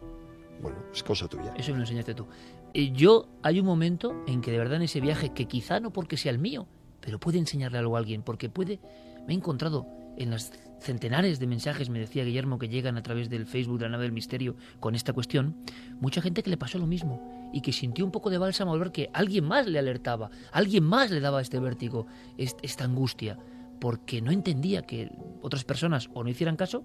Bueno, 0.62 0.78
es 0.94 1.04
cosa 1.04 1.28
tuya. 1.28 1.54
Eso 1.58 1.72
me 1.72 1.78
lo 1.78 1.84
enseñaste 1.84 2.14
tú. 2.14 2.28
Eh, 2.74 2.92
yo, 2.94 3.28
hay 3.44 3.60
un 3.60 3.66
momento 3.66 4.24
en 4.28 4.42
que 4.42 4.52
de 4.52 4.58
verdad 4.58 4.78
en 4.78 4.84
ese 4.84 5.02
viaje, 5.02 5.30
que 5.34 5.46
quizá 5.48 5.80
no 5.80 5.92
porque 5.92 6.18
sea 6.18 6.32
el 6.32 6.40
mío, 6.40 6.68
pero 7.02 7.20
puede 7.20 7.38
enseñarle 7.38 7.78
algo 7.78 7.96
a 7.96 8.00
alguien, 8.00 8.22
porque 8.24 8.50
puede, 8.50 8.80
me 9.28 9.34
he 9.34 9.38
encontrado 9.38 9.88
en 10.18 10.30
las 10.30 10.52
centenares 10.80 11.40
de 11.40 11.48
mensajes, 11.48 11.90
me 11.90 12.00
decía 12.00 12.24
Guillermo, 12.24 12.60
que 12.60 12.68
llegan 12.70 12.98
a 12.98 13.04
través 13.04 13.30
del 13.30 13.46
Facebook 13.46 13.78
de 13.80 13.86
la 13.86 13.92
nave 13.92 14.04
del 14.04 14.12
misterio 14.12 14.56
con 14.80 14.96
esta 14.96 15.14
cuestión, 15.14 15.56
mucha 16.00 16.22
gente 16.22 16.44
que 16.44 16.50
le 16.50 16.58
pasó 16.58 16.78
lo 16.80 16.88
mismo 16.88 17.50
y 17.54 17.62
que 17.62 17.72
sintió 17.72 18.04
un 18.06 18.12
poco 18.12 18.30
de 18.30 18.38
bálsamo 18.38 18.74
al 18.74 18.80
ver 18.80 18.92
que 18.92 19.10
alguien 19.14 19.46
más 19.46 19.68
le 19.68 19.80
alertaba, 19.80 20.30
alguien 20.52 20.84
más 20.84 21.12
le 21.12 21.20
daba 21.20 21.42
este 21.42 21.60
vértigo, 21.60 22.08
est- 22.38 22.60
esta 22.62 22.84
angustia, 22.86 23.38
porque 23.80 24.22
no 24.22 24.32
entendía 24.32 24.84
que 24.84 25.12
otras 25.42 25.64
personas 25.64 26.10
o 26.14 26.24
no 26.24 26.30
hicieran 26.30 26.56
caso 26.56 26.84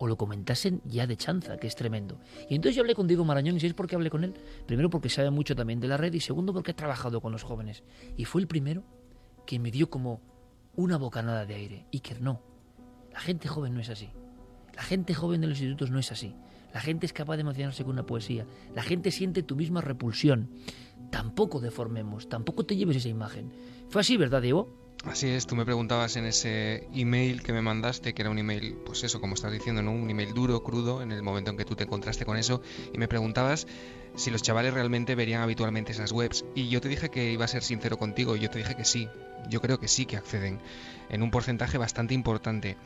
o 0.00 0.06
lo 0.06 0.16
comentasen 0.16 0.80
ya 0.86 1.06
de 1.06 1.18
chanza, 1.18 1.58
que 1.58 1.66
es 1.66 1.76
tremendo. 1.76 2.18
Y 2.48 2.54
entonces 2.54 2.74
yo 2.74 2.80
hablé 2.80 2.94
con 2.94 3.06
Diego 3.06 3.22
Marañón, 3.22 3.56
y 3.56 3.60
¿sabéis 3.60 3.74
por 3.74 3.86
qué 3.86 3.96
hablé 3.96 4.08
con 4.08 4.24
él? 4.24 4.32
Primero 4.66 4.88
porque 4.88 5.10
sabe 5.10 5.28
mucho 5.28 5.54
también 5.54 5.78
de 5.78 5.88
la 5.88 5.98
red, 5.98 6.14
y 6.14 6.20
segundo 6.20 6.54
porque 6.54 6.70
ha 6.70 6.76
trabajado 6.76 7.20
con 7.20 7.32
los 7.32 7.42
jóvenes. 7.42 7.82
Y 8.16 8.24
fue 8.24 8.40
el 8.40 8.48
primero 8.48 8.82
que 9.46 9.58
me 9.58 9.70
dio 9.70 9.90
como 9.90 10.22
una 10.74 10.96
bocanada 10.96 11.44
de 11.44 11.54
aire. 11.54 11.86
Y 11.90 12.00
que 12.00 12.14
no, 12.18 12.40
la 13.12 13.20
gente 13.20 13.46
joven 13.46 13.74
no 13.74 13.80
es 13.80 13.90
así. 13.90 14.08
La 14.74 14.82
gente 14.82 15.12
joven 15.12 15.42
de 15.42 15.48
los 15.48 15.58
institutos 15.58 15.90
no 15.90 15.98
es 15.98 16.10
así. 16.10 16.34
La 16.72 16.80
gente 16.80 17.04
es 17.04 17.12
capaz 17.12 17.36
de 17.36 17.42
emocionarse 17.42 17.84
con 17.84 17.92
una 17.92 18.06
poesía. 18.06 18.46
La 18.74 18.82
gente 18.82 19.10
siente 19.10 19.42
tu 19.42 19.54
misma 19.54 19.82
repulsión. 19.82 20.48
Tampoco 21.10 21.60
deformemos, 21.60 22.26
tampoco 22.30 22.64
te 22.64 22.74
lleves 22.74 22.96
esa 22.96 23.08
imagen. 23.10 23.52
Fue 23.90 24.00
así, 24.00 24.16
¿verdad, 24.16 24.40
Diego? 24.40 24.79
Así 25.04 25.28
es, 25.28 25.46
tú 25.46 25.56
me 25.56 25.64
preguntabas 25.64 26.16
en 26.16 26.26
ese 26.26 26.86
email 26.94 27.42
que 27.42 27.54
me 27.54 27.62
mandaste, 27.62 28.12
que 28.12 28.20
era 28.20 28.30
un 28.30 28.38
email, 28.38 28.76
pues 28.84 29.02
eso, 29.02 29.18
como 29.18 29.32
estás 29.32 29.50
diciendo, 29.50 29.80
¿no? 29.80 29.92
Un 29.92 30.10
email 30.10 30.34
duro, 30.34 30.62
crudo, 30.62 31.00
en 31.00 31.10
el 31.10 31.22
momento 31.22 31.50
en 31.50 31.56
que 31.56 31.64
tú 31.64 31.74
te 31.74 31.84
encontraste 31.84 32.26
con 32.26 32.36
eso, 32.36 32.60
y 32.92 32.98
me 32.98 33.08
preguntabas 33.08 33.66
si 34.14 34.30
los 34.30 34.42
chavales 34.42 34.74
realmente 34.74 35.14
verían 35.14 35.40
habitualmente 35.40 35.92
esas 35.92 36.12
webs. 36.12 36.44
Y 36.54 36.68
yo 36.68 36.82
te 36.82 36.90
dije 36.90 37.08
que 37.08 37.32
iba 37.32 37.46
a 37.46 37.48
ser 37.48 37.62
sincero 37.62 37.96
contigo, 37.96 38.36
y 38.36 38.40
yo 38.40 38.50
te 38.50 38.58
dije 38.58 38.76
que 38.76 38.84
sí, 38.84 39.08
yo 39.48 39.62
creo 39.62 39.80
que 39.80 39.88
sí 39.88 40.04
que 40.04 40.18
acceden, 40.18 40.60
en 41.08 41.22
un 41.22 41.30
porcentaje 41.30 41.78
bastante 41.78 42.12
importante. 42.12 42.76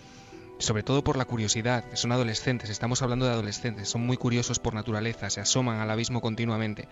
Sobre 0.59 0.85
todo 0.85 1.03
por 1.03 1.17
la 1.17 1.25
curiosidad, 1.25 1.85
son 1.95 2.13
adolescentes, 2.13 2.71
estamos 2.71 3.03
hablando 3.03 3.27
de 3.27 3.33
adolescentes, 3.33 3.89
son 3.89 4.07
muy 4.07 4.17
curiosos 4.17 4.61
por 4.61 4.73
naturaleza, 4.73 5.29
se 5.31 5.41
asoman 5.41 5.81
al 5.81 5.91
abismo 5.91 6.21
continuamente. 6.21 6.87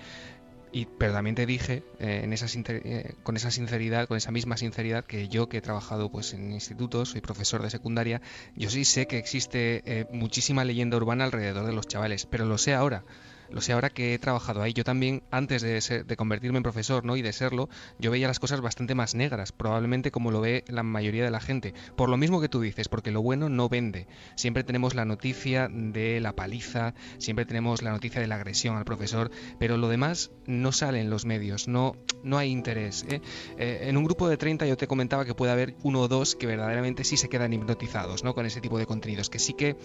Y, 0.72 0.86
pero 0.86 1.12
también 1.12 1.36
te 1.36 1.44
dije 1.44 1.82
eh, 1.98 2.22
en 2.24 2.32
esa, 2.32 2.46
eh, 2.68 3.14
con 3.22 3.36
esa 3.36 3.50
sinceridad, 3.50 4.08
con 4.08 4.16
esa 4.16 4.30
misma 4.30 4.56
sinceridad, 4.56 5.04
que 5.04 5.28
yo 5.28 5.48
que 5.48 5.58
he 5.58 5.60
trabajado 5.60 6.10
pues 6.10 6.32
en 6.32 6.50
institutos, 6.50 7.10
soy 7.10 7.20
profesor 7.20 7.62
de 7.62 7.68
secundaria, 7.68 8.22
yo 8.56 8.70
sí 8.70 8.86
sé 8.86 9.06
que 9.06 9.18
existe 9.18 9.82
eh, 9.84 10.06
muchísima 10.10 10.64
leyenda 10.64 10.96
urbana 10.96 11.24
alrededor 11.24 11.66
de 11.66 11.72
los 11.72 11.86
chavales, 11.86 12.24
pero 12.24 12.46
lo 12.46 12.56
sé 12.56 12.72
ahora. 12.72 13.04
Lo 13.52 13.60
sé 13.60 13.72
ahora 13.72 13.90
que 13.90 14.14
he 14.14 14.18
trabajado 14.18 14.62
ahí. 14.62 14.72
Yo 14.72 14.84
también, 14.84 15.22
antes 15.30 15.62
de, 15.62 15.80
ser- 15.80 16.06
de 16.06 16.16
convertirme 16.16 16.56
en 16.58 16.62
profesor 16.62 17.04
¿no? 17.04 17.16
y 17.16 17.22
de 17.22 17.32
serlo, 17.32 17.68
yo 17.98 18.10
veía 18.10 18.26
las 18.26 18.40
cosas 18.40 18.60
bastante 18.60 18.94
más 18.94 19.14
negras, 19.14 19.52
probablemente 19.52 20.10
como 20.10 20.30
lo 20.30 20.40
ve 20.40 20.64
la 20.68 20.82
mayoría 20.82 21.24
de 21.24 21.30
la 21.30 21.40
gente. 21.40 21.74
Por 21.96 22.08
lo 22.08 22.16
mismo 22.16 22.40
que 22.40 22.48
tú 22.48 22.60
dices, 22.60 22.88
porque 22.88 23.10
lo 23.10 23.22
bueno 23.22 23.48
no 23.48 23.68
vende. 23.68 24.06
Siempre 24.36 24.64
tenemos 24.64 24.94
la 24.94 25.04
noticia 25.04 25.68
de 25.70 26.20
la 26.20 26.32
paliza, 26.34 26.94
siempre 27.18 27.44
tenemos 27.44 27.82
la 27.82 27.90
noticia 27.92 28.20
de 28.20 28.26
la 28.26 28.36
agresión 28.36 28.76
al 28.76 28.84
profesor, 28.84 29.30
pero 29.58 29.76
lo 29.76 29.88
demás 29.88 30.30
no 30.46 30.72
sale 30.72 31.00
en 31.00 31.10
los 31.10 31.24
medios, 31.24 31.68
no, 31.68 31.96
no 32.22 32.38
hay 32.38 32.50
interés. 32.50 33.04
¿eh? 33.08 33.20
Eh, 33.58 33.80
en 33.88 33.96
un 33.96 34.04
grupo 34.04 34.28
de 34.28 34.36
30 34.36 34.66
yo 34.66 34.76
te 34.76 34.86
comentaba 34.86 35.24
que 35.24 35.34
puede 35.34 35.52
haber 35.52 35.74
uno 35.82 36.00
o 36.00 36.08
dos 36.08 36.34
que 36.36 36.46
verdaderamente 36.46 37.04
sí 37.04 37.16
se 37.16 37.28
quedan 37.28 37.52
hipnotizados 37.52 38.24
¿no? 38.24 38.34
con 38.34 38.46
ese 38.46 38.60
tipo 38.60 38.78
de 38.78 38.86
contenidos, 38.86 39.28
que 39.30 39.38
sí 39.38 39.52
que 39.54 39.76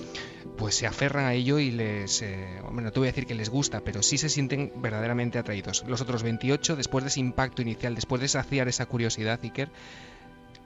pues 0.57 0.76
se 0.76 0.88
aferran 0.88 1.26
a 1.26 1.34
ello 1.34 1.60
y 1.60 1.72
les, 1.72 2.22
eh, 2.22 2.60
hombre, 2.64 2.85
no 2.85 2.91
te 2.91 2.99
voy 2.99 3.07
a 3.07 3.11
decir 3.11 3.26
que 3.26 3.35
les 3.35 3.49
gusta, 3.49 3.56
pero 3.84 4.03
sí 4.03 4.17
se 4.17 4.29
sienten 4.29 4.71
verdaderamente 4.77 5.39
atraídos. 5.39 5.84
Los 5.88 6.01
otros 6.01 6.23
28, 6.23 6.75
después 6.75 7.03
de 7.03 7.09
ese 7.09 7.19
impacto 7.19 7.61
inicial, 7.61 7.95
después 7.95 8.21
de 8.21 8.27
saciar 8.27 8.67
esa 8.67 8.85
curiosidad, 8.85 9.39
Iker, 9.41 9.69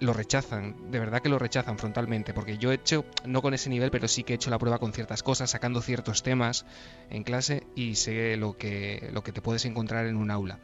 lo 0.01 0.13
rechazan, 0.13 0.91
de 0.91 0.99
verdad 0.99 1.22
que 1.22 1.30
lo 1.30 1.38
rechazan 1.38 1.77
frontalmente, 1.77 2.34
porque 2.34 2.57
yo 2.57 2.72
he 2.72 2.76
hecho, 2.76 3.05
no 3.26 3.41
con 3.41 3.53
ese 3.53 3.69
nivel, 3.69 3.91
pero 3.91 4.07
sí 4.07 4.23
que 4.23 4.34
he 4.34 4.35
hecho 4.35 4.49
la 4.49 4.57
prueba 4.57 4.80
con 4.80 4.93
ciertas 4.93 5.22
cosas, 5.22 5.51
sacando 5.51 5.81
ciertos 5.81 6.23
temas 6.23 6.65
en 7.09 7.23
clase 7.23 7.63
y 7.76 7.95
sé 7.95 8.35
lo 8.35 8.57
que, 8.57 9.09
lo 9.13 9.23
que 9.23 9.31
te 9.31 9.41
puedes 9.41 9.63
encontrar 9.65 10.07
en 10.07 10.18
un 10.18 10.31
aula. 10.31 10.59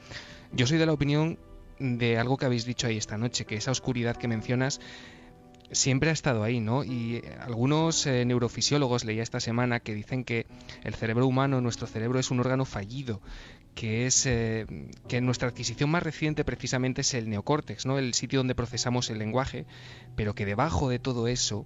Yo 0.52 0.66
soy 0.66 0.80
de 0.80 0.88
la 0.88 0.94
opinión 0.94 1.38
de 1.80 2.18
algo 2.18 2.38
que 2.38 2.46
habéis 2.46 2.66
dicho 2.66 2.88
ahí 2.88 2.98
esta 2.98 3.18
noche, 3.18 3.46
que 3.46 3.56
esa 3.56 3.72
oscuridad 3.72 4.18
que 4.18 4.28
mencionas 4.28 4.82
siempre 5.72 6.10
ha 6.10 6.14
estado 6.14 6.44
ahí, 6.44 6.60
¿no? 6.60 6.84
Y 6.84 7.18
eh, 7.18 7.38
algunos 7.40 8.06
eh, 8.08 8.26
neurofisiólogos 8.26 9.06
leía 9.06 9.24
esta 9.24 9.40
semana 9.40 9.80
que 9.80 9.94
dicen 9.94 10.24
que 10.24 10.46
el 10.84 10.96
cerebro 10.96 11.28
humano, 11.28 11.62
nuestro 11.62 11.88
cerebro 11.88 12.20
es 12.20 12.32
un 12.32 12.40
órgano 12.40 12.66
fallido, 12.66 13.22
que 13.76 14.06
es 14.08 14.26
eh, 14.26 14.66
que 15.08 15.22
nuestra 15.22 15.50
adquisición 15.50 15.90
más 15.90 16.04
reciente 16.04 16.44
precisamente 16.44 17.02
es 17.02 17.14
el 17.14 17.30
neocórtex, 17.30 17.86
¿no? 17.86 18.00
El 18.00 18.14
sitio 18.14 18.40
donde 18.40 18.56
procesamos 18.56 19.10
el 19.10 19.20
lenguaje, 19.20 19.66
pero 20.16 20.34
que 20.34 20.46
debajo 20.46 20.90
de 20.90 21.00
todo 21.00 21.28
eso 21.28 21.66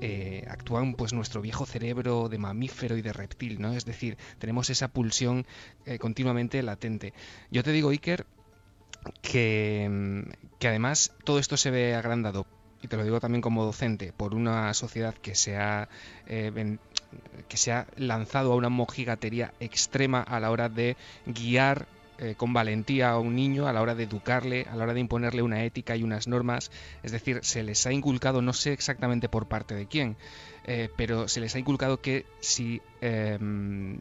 eh, 0.00 0.44
actúan 0.48 0.94
pues 0.94 1.12
nuestro 1.12 1.40
viejo 1.40 1.66
cerebro 1.66 2.28
de 2.28 2.38
mamífero 2.38 2.96
y 2.96 3.02
de 3.02 3.12
reptil, 3.12 3.60
¿no? 3.60 3.72
Es 3.72 3.84
decir, 3.84 4.18
tenemos 4.38 4.70
esa 4.70 4.88
pulsión 4.88 5.46
continuamente 5.98 6.62
latente. 6.62 7.12
Yo 7.50 7.62
te 7.62 7.72
digo, 7.72 7.90
Iker, 7.90 8.26
que, 9.22 9.88
mm, 9.90 10.58
que 10.58 10.68
además 10.68 11.12
todo 11.24 11.38
esto 11.38 11.56
se 11.56 11.70
ve 11.70 11.94
agrandado, 11.94 12.46
y 12.82 12.88
te 12.88 12.96
lo 12.96 13.04
digo 13.04 13.20
también 13.20 13.42
como 13.42 13.64
docente, 13.64 14.12
por 14.12 14.34
una 14.34 14.72
sociedad 14.74 15.14
que 15.14 15.34
se 15.34 15.56
ha, 15.56 15.88
eh, 16.26 16.78
que 17.48 17.56
se 17.56 17.72
ha 17.72 17.86
lanzado 17.96 18.52
a 18.52 18.56
una 18.56 18.68
mojigatería 18.68 19.52
extrema 19.60 20.22
a 20.22 20.40
la 20.40 20.50
hora 20.50 20.68
de 20.68 20.96
guiar 21.26 21.86
eh, 22.18 22.34
con 22.36 22.52
valentía 22.52 23.10
a 23.10 23.18
un 23.18 23.34
niño, 23.34 23.66
a 23.66 23.72
la 23.72 23.82
hora 23.82 23.94
de 23.94 24.04
educarle, 24.04 24.66
a 24.70 24.76
la 24.76 24.84
hora 24.84 24.94
de 24.94 25.00
imponerle 25.00 25.42
una 25.42 25.64
ética 25.64 25.96
y 25.96 26.02
unas 26.02 26.26
normas. 26.26 26.70
Es 27.02 27.12
decir, 27.12 27.40
se 27.42 27.62
les 27.62 27.86
ha 27.86 27.92
inculcado, 27.92 28.42
no 28.42 28.52
sé 28.52 28.72
exactamente 28.72 29.28
por 29.28 29.46
parte 29.46 29.74
de 29.74 29.86
quién, 29.86 30.16
eh, 30.64 30.88
pero 30.96 31.28
se 31.28 31.40
les 31.40 31.54
ha 31.54 31.58
inculcado 31.58 32.00
que 32.00 32.26
si 32.40 32.80
em, 33.00 33.98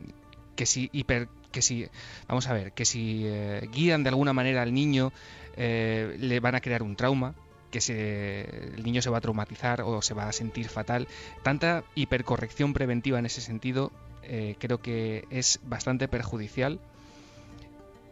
que 0.55 0.65
si 0.65 0.89
hiper 0.91 1.29
que 1.51 1.61
si 1.61 1.87
vamos 2.27 2.47
a 2.47 2.53
ver 2.53 2.73
que 2.73 2.85
si 2.85 3.25
guían 3.71 4.03
de 4.03 4.09
alguna 4.09 4.33
manera 4.33 4.61
al 4.61 4.73
niño 4.73 5.11
le 5.57 6.39
van 6.41 6.53
a 6.53 6.61
crear 6.61 6.83
un 6.83 6.95
trauma 6.95 7.33
que 7.71 7.81
se, 7.81 8.41
el 8.75 8.83
niño 8.83 9.01
se 9.01 9.09
va 9.09 9.17
a 9.17 9.21
traumatizar 9.21 9.81
o 9.81 10.01
se 10.01 10.13
va 10.13 10.27
a 10.27 10.31
sentir 10.31 10.69
fatal. 10.69 11.07
Tanta 11.43 11.83
hipercorrección 11.95 12.73
preventiva 12.73 13.19
en 13.19 13.25
ese 13.25 13.41
sentido 13.41 13.91
eh, 14.23 14.55
creo 14.59 14.81
que 14.81 15.25
es 15.29 15.59
bastante 15.63 16.07
perjudicial. 16.07 16.79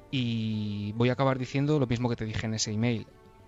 Y 0.10 0.94
voy 0.94 1.10
a 1.10 1.14
acabar 1.14 1.38
diciendo 1.38 1.80
lo 1.80 1.88
mismo 1.88 2.10
que 2.10 2.16
te 2.16 2.26
dije 2.26 2.46
en 2.46 2.54
ese 2.54 2.72
email 2.72 3.08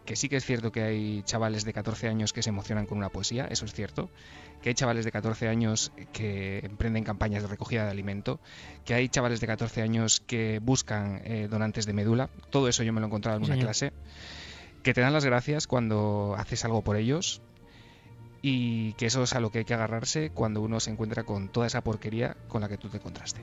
que 0.09 0.15
sí 0.15 0.27
que 0.27 0.37
es 0.37 0.43
cierto 0.43 0.71
que 0.71 0.81
hay 0.81 1.21
chavales 1.21 1.65
de 1.65 1.71
14 1.71 2.07
años 2.07 2.33
que 2.33 2.41
se 2.41 2.49
emocionan 2.49 2.87
con 2.87 2.97
una 2.97 3.09
poesía, 3.09 3.45
eso 3.45 3.65
es 3.65 3.73
cierto, 3.75 4.09
que 4.63 4.69
hay 4.69 4.73
chavales 4.73 5.05
de 5.05 5.11
14 5.11 5.47
años 5.47 5.91
que 6.13 6.65
emprenden 6.65 7.03
campañas 7.03 7.43
de 7.43 7.47
recogida 7.47 7.85
de 7.85 7.91
alimento, 7.91 8.39
que 8.85 8.95
hay 8.95 9.07
chavales 9.07 9.39
de 9.39 9.45
14 9.45 9.83
años 9.83 10.19
que 10.25 10.57
buscan 10.63 11.21
eh, 11.25 11.47
donantes 11.47 11.85
de 11.85 11.93
médula, 11.93 12.31
todo 12.49 12.67
eso 12.67 12.81
yo 12.81 12.91
me 12.91 13.01
lo 13.01 13.05
he 13.05 13.09
encontrado 13.09 13.37
en 13.37 13.43
una 13.43 13.59
clase, 13.59 13.93
que 14.89 14.95
te 14.95 15.01
dan 15.01 15.13
las 15.13 15.23
gracias 15.23 15.67
cuando 15.67 16.33
haces 16.35 16.65
algo 16.65 16.81
por 16.81 16.95
ellos 16.95 17.43
y 18.41 18.93
que 18.93 19.05
eso 19.05 19.21
es 19.21 19.35
a 19.35 19.39
lo 19.39 19.51
que 19.51 19.59
hay 19.59 19.63
que 19.65 19.75
agarrarse 19.75 20.31
cuando 20.31 20.61
uno 20.61 20.79
se 20.79 20.89
encuentra 20.89 21.25
con 21.25 21.47
toda 21.47 21.67
esa 21.67 21.81
porquería 21.81 22.35
con 22.47 22.61
la 22.61 22.69
que 22.69 22.79
tú 22.79 22.89
te 22.89 22.97
encontraste. 22.97 23.39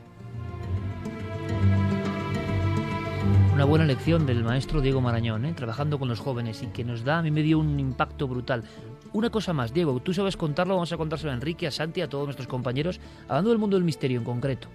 Una 3.55 3.65
buena 3.65 3.85
lección 3.85 4.27
del 4.27 4.43
maestro 4.43 4.81
Diego 4.81 5.01
Marañón, 5.01 5.45
¿eh? 5.45 5.53
trabajando 5.53 6.01
con 6.01 6.09
los 6.09 6.19
jóvenes 6.19 6.65
y 6.65 6.67
que 6.67 6.83
nos 6.83 7.05
da, 7.05 7.19
a 7.19 7.23
mí 7.23 7.31
me 7.31 7.43
dio 7.43 7.61
un 7.61 7.79
impacto 7.79 8.27
brutal. 8.27 8.65
Una 9.13 9.31
cosa 9.31 9.53
más, 9.53 9.73
Diego, 9.73 10.01
tú 10.01 10.13
sabes 10.13 10.37
contarlo, 10.37 10.75
vamos 10.75 10.93
a 10.93 10.97
contárselo 10.97 11.31
a 11.31 11.35
Enrique, 11.35 11.69
a 11.69 11.71
Santi, 11.71 12.01
a 12.01 12.09
todos 12.09 12.25
nuestros 12.25 12.49
compañeros, 12.49 12.99
hablando 13.29 13.51
del 13.51 13.61
mundo 13.61 13.77
del 13.77 13.85
misterio 13.85 14.19
en 14.19 14.25
concreto. 14.25 14.67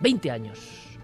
20 0.00 0.28
años. 0.32 0.98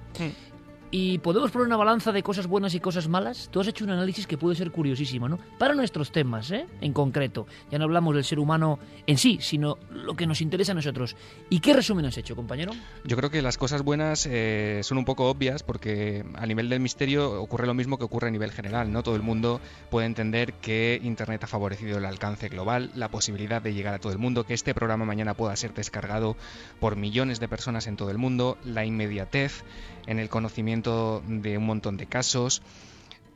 Y 0.94 1.16
podemos 1.20 1.50
poner 1.50 1.68
una 1.68 1.78
balanza 1.78 2.12
de 2.12 2.22
cosas 2.22 2.46
buenas 2.46 2.74
y 2.74 2.80
cosas 2.80 3.08
malas. 3.08 3.48
Tú 3.50 3.60
has 3.60 3.66
hecho 3.66 3.82
un 3.82 3.92
análisis 3.92 4.26
que 4.26 4.36
puede 4.36 4.56
ser 4.56 4.70
curiosísimo, 4.70 5.26
¿no? 5.26 5.38
Para 5.58 5.72
nuestros 5.72 6.12
temas, 6.12 6.50
¿eh? 6.50 6.66
En 6.82 6.92
concreto. 6.92 7.46
Ya 7.70 7.78
no 7.78 7.84
hablamos 7.84 8.14
del 8.14 8.24
ser 8.24 8.38
humano 8.38 8.78
en 9.06 9.16
sí, 9.16 9.38
sino 9.40 9.78
lo 9.90 10.14
que 10.14 10.26
nos 10.26 10.42
interesa 10.42 10.72
a 10.72 10.74
nosotros. 10.74 11.16
¿Y 11.48 11.60
qué 11.60 11.72
resumen 11.72 12.04
has 12.04 12.18
hecho, 12.18 12.36
compañero? 12.36 12.72
Yo 13.04 13.16
creo 13.16 13.30
que 13.30 13.40
las 13.40 13.56
cosas 13.56 13.80
buenas 13.80 14.28
eh, 14.30 14.80
son 14.82 14.98
un 14.98 15.06
poco 15.06 15.30
obvias 15.30 15.62
porque 15.62 16.26
a 16.34 16.44
nivel 16.44 16.68
del 16.68 16.80
misterio 16.80 17.40
ocurre 17.40 17.66
lo 17.66 17.72
mismo 17.72 17.96
que 17.96 18.04
ocurre 18.04 18.28
a 18.28 18.30
nivel 18.30 18.52
general, 18.52 18.92
¿no? 18.92 19.02
Todo 19.02 19.16
el 19.16 19.22
mundo 19.22 19.62
puede 19.90 20.04
entender 20.04 20.52
que 20.52 21.00
Internet 21.02 21.44
ha 21.44 21.46
favorecido 21.46 21.96
el 21.96 22.04
alcance 22.04 22.50
global, 22.50 22.90
la 22.94 23.10
posibilidad 23.10 23.62
de 23.62 23.72
llegar 23.72 23.94
a 23.94 23.98
todo 23.98 24.12
el 24.12 24.18
mundo, 24.18 24.44
que 24.44 24.52
este 24.52 24.74
programa 24.74 25.06
mañana 25.06 25.32
pueda 25.32 25.56
ser 25.56 25.72
descargado 25.72 26.36
por 26.80 26.96
millones 26.96 27.40
de 27.40 27.48
personas 27.48 27.86
en 27.86 27.96
todo 27.96 28.10
el 28.10 28.18
mundo, 28.18 28.58
la 28.62 28.84
inmediatez 28.84 29.64
en 30.06 30.18
el 30.18 30.28
conocimiento 30.28 30.81
de 30.82 31.58
un 31.58 31.66
montón 31.66 31.96
de 31.96 32.06
casos. 32.06 32.62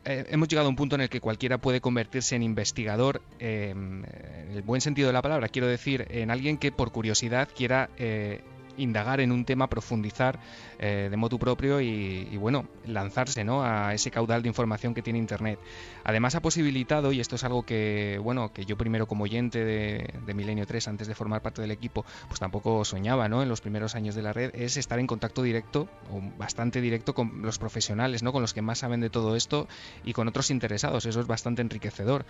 Eh, 0.05 0.25
hemos 0.31 0.49
llegado 0.49 0.67
a 0.67 0.71
un 0.71 0.77
punto 0.77 0.95
en 0.95 1.01
el 1.01 1.09
que 1.09 1.21
cualquiera 1.21 1.59
puede 1.59 1.81
convertirse 1.81 2.37
en 2.37 2.43
investigador, 2.43 3.23
eh, 3.41 3.71
en 3.71 4.53
el 4.55 4.63
buen 4.63 4.81
sentido 4.81 5.09
de 5.09 5.13
la 5.13 5.23
palabra, 5.23 5.49
quiero 5.49 5.67
decir, 5.67 6.07
en 6.11 6.31
alguien 6.31 6.59
que 6.59 6.71
por 6.71 6.93
curiosidad 6.93 7.49
quiera 7.55 7.91
eh, 7.99 8.43
indagar 8.77 9.21
en 9.21 9.33
un 9.33 9.45
tema, 9.45 9.69
profundizar 9.69 10.39
eh, 10.79 11.09
de 11.11 11.17
motu 11.17 11.39
propio 11.39 11.81
y, 11.81 12.37
bueno, 12.37 12.67
lanzarse 12.87 13.45
¿no? 13.45 13.63
a 13.63 13.95
ese 13.95 14.11
caudal 14.11 14.43
de 14.43 14.49
información 14.49 14.95
que 14.95 15.03
tiene 15.03 15.19
Internet. 15.19 15.59
Además 16.05 16.35
ha 16.35 16.41
posibilitado, 16.41 17.13
y 17.13 17.21
esto 17.21 17.37
es 17.37 17.45
algo 17.45 17.65
que, 17.65 18.21
bueno, 18.23 18.53
que 18.53 18.65
yo 18.65 18.77
primero 18.77 19.07
como 19.07 19.25
oyente 19.25 19.65
de, 19.65 20.15
de 20.25 20.35
Milenio 20.35 20.67
3, 20.67 20.89
antes 20.89 21.09
de 21.09 21.15
formar 21.15 21.43
parte 21.43 21.63
del 21.63 21.71
equipo, 21.71 22.05
pues 22.29 22.41
tampoco 22.41 22.85
soñaba 22.85 23.29
¿no? 23.29 23.43
en 23.43 23.49
los 23.49 23.61
primeros 23.61 23.95
años 23.95 24.15
de 24.15 24.23
la 24.23 24.33
red, 24.33 24.51
es 24.55 24.77
estar 24.77 24.99
en 24.99 25.07
contacto 25.07 25.43
directo, 25.43 25.89
o 26.13 26.21
bastante 26.39 26.81
directo 26.81 27.15
con 27.15 27.43
los 27.43 27.59
profesionales, 27.59 28.23
¿no? 28.23 28.33
con 28.33 28.43
los 28.43 28.55
que 28.55 28.63
más 28.63 28.79
saben 28.79 29.01
de 29.01 29.11
todo 29.11 29.37
esto 29.37 29.69
y 30.05 30.13
con 30.13 30.29
otros 30.29 30.51
interesados. 30.51 31.07
Eso 31.07 31.21
es 31.21 31.27
bastante 31.27 31.63
enriquecedor. 31.63 32.25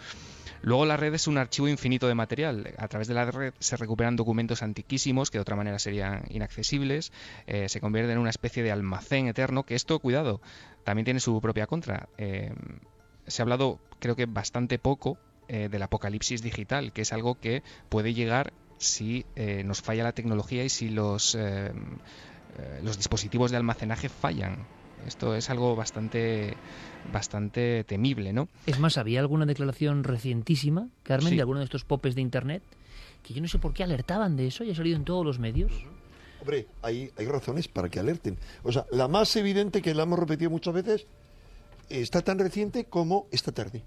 Luego 0.62 0.86
la 0.86 0.96
red 0.96 1.14
es 1.14 1.26
un 1.26 1.38
archivo 1.38 1.68
infinito 1.68 2.08
de 2.08 2.14
material. 2.14 2.74
A 2.78 2.88
través 2.88 3.08
de 3.08 3.14
la 3.14 3.30
red 3.30 3.54
se 3.58 3.76
recuperan 3.76 4.16
documentos 4.16 4.62
antiquísimos 4.62 5.30
que 5.30 5.38
de 5.38 5.42
otra 5.42 5.56
manera 5.56 5.78
serían 5.78 6.24
inaccesibles, 6.36 7.12
eh, 7.46 7.68
se 7.68 7.80
convierten 7.80 8.12
en 8.12 8.18
una 8.18 8.30
especie 8.30 8.62
de 8.62 8.70
almacén 8.70 9.26
eterno, 9.28 9.64
que 9.64 9.74
esto, 9.74 9.98
cuidado, 9.98 10.40
también 10.84 11.04
tiene 11.04 11.20
su 11.20 11.40
propia 11.40 11.66
contra. 11.66 12.08
Eh, 12.18 12.52
se 13.26 13.42
ha 13.42 13.44
hablado, 13.44 13.80
creo 13.98 14.14
que 14.14 14.26
bastante 14.26 14.78
poco, 14.78 15.18
eh, 15.48 15.68
del 15.70 15.82
apocalipsis 15.82 16.42
digital, 16.42 16.92
que 16.92 17.02
es 17.02 17.12
algo 17.12 17.36
que 17.36 17.62
puede 17.88 18.14
llegar 18.14 18.52
si 18.78 19.24
eh, 19.36 19.62
nos 19.64 19.80
falla 19.80 20.04
la 20.04 20.12
tecnología 20.12 20.64
y 20.64 20.68
si 20.68 20.88
los, 20.90 21.34
eh, 21.34 21.72
los 22.82 22.96
dispositivos 22.96 23.50
de 23.50 23.56
almacenaje 23.56 24.08
fallan. 24.08 24.66
Esto 25.06 25.34
es 25.36 25.50
algo 25.50 25.76
bastante, 25.76 26.54
bastante 27.12 27.84
temible, 27.84 28.32
¿no? 28.32 28.48
Es 28.66 28.78
más, 28.78 28.98
había 28.98 29.20
alguna 29.20 29.46
declaración 29.46 30.04
recientísima, 30.04 30.88
Carmen, 31.02 31.30
Sí. 31.30 31.34
de 31.36 31.42
alguno 31.42 31.60
de 31.60 31.64
estos 31.64 31.84
popes 31.84 32.14
de 32.14 32.22
Internet, 32.22 32.62
que 33.22 33.34
yo 33.34 33.40
no 33.40 33.48
sé 33.48 33.58
por 33.58 33.72
qué 33.72 33.84
alertaban 33.84 34.36
de 34.36 34.46
eso 34.48 34.64
y 34.64 34.70
ha 34.70 34.74
salido 34.74 34.96
en 34.96 35.04
todos 35.04 35.24
los 35.24 35.38
medios. 35.38 35.72
Hombre, 36.46 36.68
hay, 36.80 37.10
razones 37.26 37.66
para 37.66 37.88
que 37.88 37.98
alerten. 37.98 38.38
O 38.62 38.70
sea, 38.70 38.86
la 38.92 39.08
más 39.08 39.34
evidente, 39.34 39.82
que 39.82 39.92
la 39.94 40.04
hemos 40.04 40.16
repetido 40.16 40.48
muchas 40.48 40.74
veces, 40.74 41.06
está 41.88 42.22
tan 42.22 42.38
reciente 42.38 42.84
como 42.84 43.26
esta 43.32 43.50
tarde. 43.50 43.82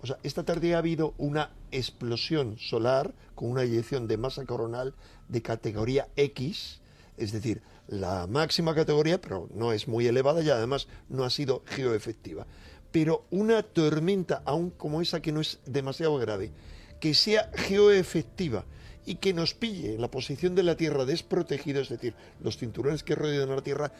O 0.00 0.06
sea, 0.06 0.16
esta 0.22 0.42
tarde 0.42 0.74
ha 0.74 0.78
habido 0.78 1.12
una 1.18 1.50
explosión 1.70 2.56
solar 2.58 3.12
con 3.34 3.50
una 3.50 3.64
eyección 3.64 4.08
de 4.08 4.16
masa 4.16 4.46
coronal 4.46 4.94
de 5.28 5.42
categoría 5.42 6.08
X, 6.16 6.80
es 7.18 7.32
decir, 7.32 7.60
la 7.86 8.26
máxima 8.26 8.74
categoría, 8.74 9.20
pero 9.20 9.50
no 9.54 9.74
es 9.74 9.86
muy 9.86 10.06
elevada 10.06 10.40
y 10.40 10.48
además 10.48 10.88
no 11.10 11.24
ha 11.24 11.28
sido 11.28 11.62
geoefectiva. 11.66 12.46
Pero 12.92 13.26
una 13.30 13.62
tormenta, 13.62 14.40
aún 14.46 14.70
como 14.70 15.02
esa 15.02 15.20
que 15.20 15.32
no 15.32 15.42
es 15.42 15.58
demasiado 15.66 16.16
grave, 16.16 16.50
que 16.98 17.12
sea 17.12 17.50
geoefectiva 17.54 18.64
y 19.06 19.16
que 19.16 19.32
nos 19.32 19.54
pille 19.54 19.94
en 19.94 20.00
la 20.00 20.10
posición 20.10 20.54
de 20.54 20.62
la 20.62 20.76
Tierra 20.76 21.04
desprotegido, 21.04 21.80
es 21.80 21.88
decir, 21.88 22.14
los 22.40 22.58
cinturones 22.58 23.02
que 23.02 23.14
rodean 23.14 23.48
la 23.48 23.62
Tierra, 23.62 23.92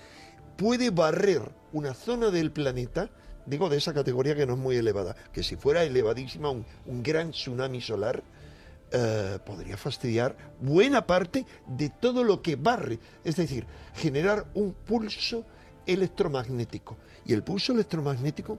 puede 0.56 0.90
barrer 0.90 1.42
una 1.72 1.94
zona 1.94 2.30
del 2.30 2.52
planeta, 2.52 3.10
digo 3.46 3.68
de 3.68 3.78
esa 3.78 3.94
categoría 3.94 4.36
que 4.36 4.46
no 4.46 4.54
es 4.54 4.58
muy 4.58 4.76
elevada, 4.76 5.16
que 5.32 5.42
si 5.42 5.56
fuera 5.56 5.82
elevadísima, 5.84 6.50
un, 6.50 6.64
un 6.86 7.02
gran 7.02 7.30
tsunami 7.30 7.80
solar, 7.80 8.22
eh, 8.92 9.38
podría 9.46 9.76
fastidiar 9.76 10.36
buena 10.60 11.06
parte 11.06 11.46
de 11.68 11.90
todo 11.90 12.24
lo 12.24 12.42
que 12.42 12.56
barre, 12.56 12.98
es 13.22 13.36
decir, 13.36 13.64
generar 13.94 14.46
un 14.54 14.72
pulso 14.72 15.44
electromagnético. 15.86 16.96
Y 17.24 17.32
el 17.32 17.44
pulso 17.44 17.72
electromagnético 17.72 18.58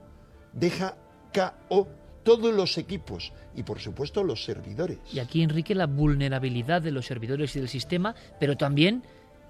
deja 0.54 0.96
KO 1.34 1.86
todos 2.22 2.54
los 2.54 2.78
equipos 2.78 3.32
y 3.56 3.62
por 3.62 3.80
supuesto 3.80 4.22
los 4.22 4.44
servidores. 4.44 4.98
Y 5.12 5.18
aquí, 5.18 5.42
Enrique, 5.42 5.74
la 5.74 5.86
vulnerabilidad 5.86 6.80
de 6.82 6.90
los 6.92 7.06
servidores 7.06 7.54
y 7.56 7.60
del 7.60 7.68
sistema, 7.68 8.14
pero 8.38 8.56
también, 8.56 9.02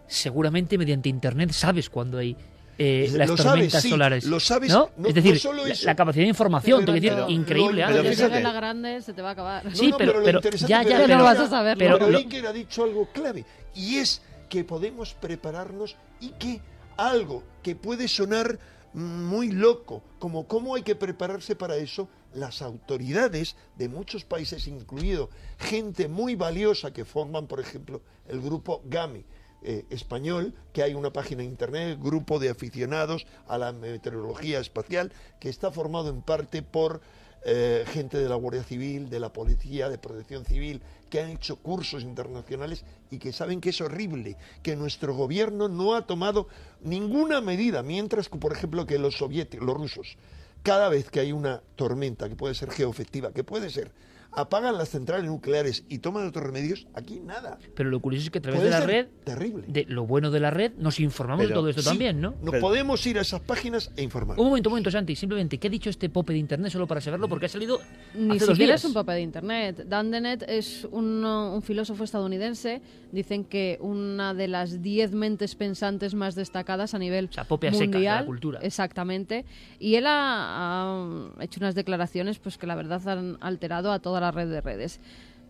seguramente 0.06 0.78
mediante 0.78 1.08
Internet, 1.08 1.52
sabes 1.52 1.88
cuando 1.90 2.18
hay 2.18 2.36
eh, 2.78 3.10
las 3.14 3.28
Lo 3.28 3.36
tormentas 3.36 3.70
sabes, 3.72 3.82
sí, 3.82 3.90
solares. 3.90 4.24
lo 4.24 4.40
sabes, 4.40 4.70
¿no? 4.72 4.90
no- 4.96 5.06
es 5.08 5.14
decir, 5.14 5.34
no 5.34 5.38
solo 5.38 5.66
la, 5.66 5.72
eso. 5.74 5.86
la 5.86 5.94
capacidad 5.94 6.24
de 6.24 6.28
información, 6.30 6.80
Pero 6.80 6.94
te 6.94 7.00
decir, 7.00 7.18
increíble. 7.28 7.82
lo- 7.82 7.86
Ángel. 7.88 8.16
pero 8.18 8.40
la 8.40 8.52
grande 8.52 9.02
se 9.02 9.12
te 9.12 9.20
va 9.22 9.28
a 9.28 9.32
acabar. 9.32 9.76
Sí, 9.76 9.84
No, 9.86 9.90
no, 9.90 9.96
pero- 9.98 10.12
pero- 10.24 10.38
interesante- 10.38 10.70
ya, 10.70 10.82
ya, 10.82 10.88
pero- 10.88 11.04
pero- 11.04 11.18
no 11.18 11.24
vas 11.24 11.38
a 11.38 11.48
saberlo. 11.48 11.78
pero 11.84 11.98
Pero 11.98 12.10
lo- 12.10 12.18
Iker 12.18 12.46
ha 12.46 12.52
dicho 12.52 12.82
algo 12.82 13.08
clave 13.12 13.44
y 13.74 13.96
es 13.96 14.22
que 14.48 14.64
podemos 14.64 15.12
prepararnos 15.14 15.96
y 16.20 16.30
que 16.30 16.60
algo 16.96 17.44
que 17.62 17.76
puede 17.76 18.08
sonar 18.08 18.58
muy 18.94 19.52
loco, 19.52 20.02
como 20.18 20.46
cómo 20.48 20.74
hay 20.74 20.82
que 20.82 20.96
prepararse 20.96 21.54
para 21.54 21.76
eso, 21.76 22.08
las 22.34 22.62
autoridades 22.62 23.56
de 23.76 23.88
muchos 23.88 24.24
países, 24.24 24.66
incluido 24.66 25.30
gente 25.58 26.08
muy 26.08 26.34
valiosa 26.34 26.92
que 26.92 27.04
forman, 27.04 27.46
por 27.46 27.60
ejemplo, 27.60 28.02
el 28.28 28.40
grupo 28.40 28.82
GAMI, 28.84 29.24
eh, 29.64 29.84
español, 29.90 30.54
que 30.72 30.82
hay 30.82 30.94
una 30.94 31.12
página 31.12 31.42
de 31.42 31.48
internet, 31.48 31.98
grupo 32.02 32.40
de 32.40 32.50
aficionados 32.50 33.26
a 33.46 33.58
la 33.58 33.72
meteorología 33.72 34.58
espacial, 34.58 35.12
que 35.38 35.48
está 35.48 35.70
formado 35.70 36.08
en 36.08 36.20
parte 36.20 36.62
por 36.62 37.00
eh, 37.44 37.84
gente 37.86 38.18
de 38.18 38.28
la 38.28 38.34
Guardia 38.36 38.62
Civil, 38.62 39.08
de 39.08 39.18
la 39.18 39.32
Policía, 39.32 39.88
de 39.88 39.98
Protección 39.98 40.44
Civil, 40.44 40.80
que 41.10 41.20
han 41.20 41.30
hecho 41.30 41.56
cursos 41.56 42.02
internacionales 42.02 42.84
y 43.10 43.18
que 43.18 43.32
saben 43.32 43.60
que 43.60 43.70
es 43.70 43.80
horrible, 43.80 44.36
que 44.62 44.76
nuestro 44.76 45.14
gobierno 45.14 45.68
no 45.68 45.94
ha 45.94 46.06
tomado 46.06 46.48
ninguna 46.80 47.40
medida, 47.40 47.82
mientras 47.82 48.28
que, 48.28 48.38
por 48.38 48.52
ejemplo, 48.52 48.86
que 48.86 48.98
los 48.98 49.18
soviéticos, 49.18 49.66
los 49.66 49.76
rusos, 49.76 50.16
cada 50.62 50.88
vez 50.88 51.10
que 51.10 51.20
hay 51.20 51.32
una 51.32 51.62
tormenta, 51.76 52.28
que 52.28 52.36
puede 52.36 52.54
ser 52.54 52.70
geoefectiva, 52.70 53.32
que 53.32 53.44
puede 53.44 53.70
ser, 53.70 53.90
apagan 54.34 54.76
las 54.78 54.88
centrales 54.90 55.24
nucleares 55.26 55.84
y 55.88 55.98
toman 55.98 56.26
otros 56.26 56.44
remedios, 56.44 56.86
aquí 56.94 57.20
nada. 57.20 57.58
Pero 57.74 57.90
lo 57.90 58.00
curioso 58.00 58.24
es 58.24 58.30
que 58.30 58.38
a 58.38 58.42
través 58.42 58.60
Puede 58.60 58.72
de 58.72 58.80
la 58.80 58.86
red, 58.86 59.06
terrible. 59.24 59.64
de 59.68 59.84
lo 59.88 60.06
bueno 60.06 60.30
de 60.30 60.40
la 60.40 60.50
red, 60.50 60.72
nos 60.78 61.00
informamos 61.00 61.42
de 61.42 61.48
Pero- 61.48 61.60
todo 61.60 61.68
esto 61.68 61.82
Sí, 61.82 61.88
también, 61.88 62.20
¿no? 62.20 62.30
Nos 62.42 62.50
Pero- 62.52 62.60
podemos 62.60 63.06
ir 63.06 63.18
a 63.18 63.22
esas 63.22 63.40
páginas 63.40 63.90
e 63.96 64.02
informar. 64.02 64.38
Un 64.40 64.46
momento, 64.46 64.68
un 64.68 64.72
momento, 64.72 64.90
Santi. 64.90 65.14
Simplemente, 65.16 65.58
¿qué 65.58 65.66
ha 65.68 65.70
dicho 65.70 65.90
este 65.90 66.08
pope 66.08 66.32
de 66.32 66.38
internet 66.38 66.72
solo 66.72 66.86
para 66.86 67.00
saberlo? 67.00 67.28
Porque 67.28 67.46
ha 67.46 67.48
salido 67.48 67.78
Ni 68.14 68.36
hace 68.36 68.46
dos 68.46 68.56
días. 68.58 68.80
es 68.82 68.84
un 68.86 68.94
papel 68.94 69.16
de 69.16 69.20
internet. 69.22 69.84
Dan 69.86 70.10
Dennett 70.10 70.44
es 70.48 70.86
un, 70.90 71.24
un 71.24 71.62
filósofo 71.62 72.04
estadounidense. 72.04 72.80
Dicen 73.12 73.44
que 73.44 73.76
una 73.82 74.32
de 74.32 74.48
las 74.48 74.80
diez 74.80 75.12
mentes 75.12 75.54
pensantes 75.54 76.14
más 76.14 76.34
destacadas 76.34 76.94
a 76.94 76.98
nivel 76.98 77.26
O 77.30 77.32
sea, 77.32 77.44
pope 77.44 77.68
a 77.68 77.72
secas 77.72 77.80
de 77.80 77.86
la 77.86 77.92
mundial. 77.92 78.26
cultura. 78.26 78.60
Exactamente. 78.62 79.44
Y 79.78 79.96
él 79.96 80.06
ha, 80.06 81.34
ha, 81.38 81.44
hecho 81.44 81.60
unas 81.60 81.74
declaraciones 81.74 82.38
pues 82.38 82.56
que 82.56 82.66
la 82.66 82.74
verdad 82.74 83.06
han 83.08 83.36
alterado 83.42 83.92
a 83.92 83.98
toda 83.98 84.21
la 84.22 84.30
red 84.30 84.48
de 84.48 84.60
redes. 84.60 85.00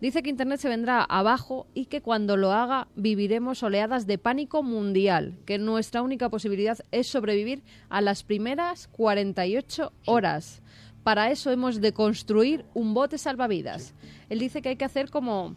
Dice 0.01 0.21
que 0.21 0.29
Internet 0.29 0.59
se 0.59 0.67
vendrá 0.67 1.01
abajo 1.01 1.65
y 1.73 1.85
que 1.85 2.01
cuando 2.01 2.35
lo 2.35 2.51
haga 2.51 2.89
viviremos 2.95 3.63
oleadas 3.63 4.05
de 4.05 4.17
pánico 4.17 4.61
mundial, 4.61 5.37
que 5.45 5.57
nuestra 5.57 6.01
única 6.01 6.27
posibilidad 6.27 6.77
es 6.91 7.07
sobrevivir 7.07 7.63
a 7.87 8.01
las 8.01 8.23
primeras 8.23 8.89
48 8.89 9.93
horas. 10.05 10.61
Para 11.03 11.31
eso 11.31 11.51
hemos 11.51 11.79
de 11.79 11.93
construir 11.93 12.65
un 12.73 12.93
bote 12.93 13.17
salvavidas. 13.17 13.93
Él 14.27 14.39
dice 14.39 14.61
que 14.61 14.69
hay 14.69 14.75
que 14.75 14.83
hacer 14.83 15.09
como 15.09 15.55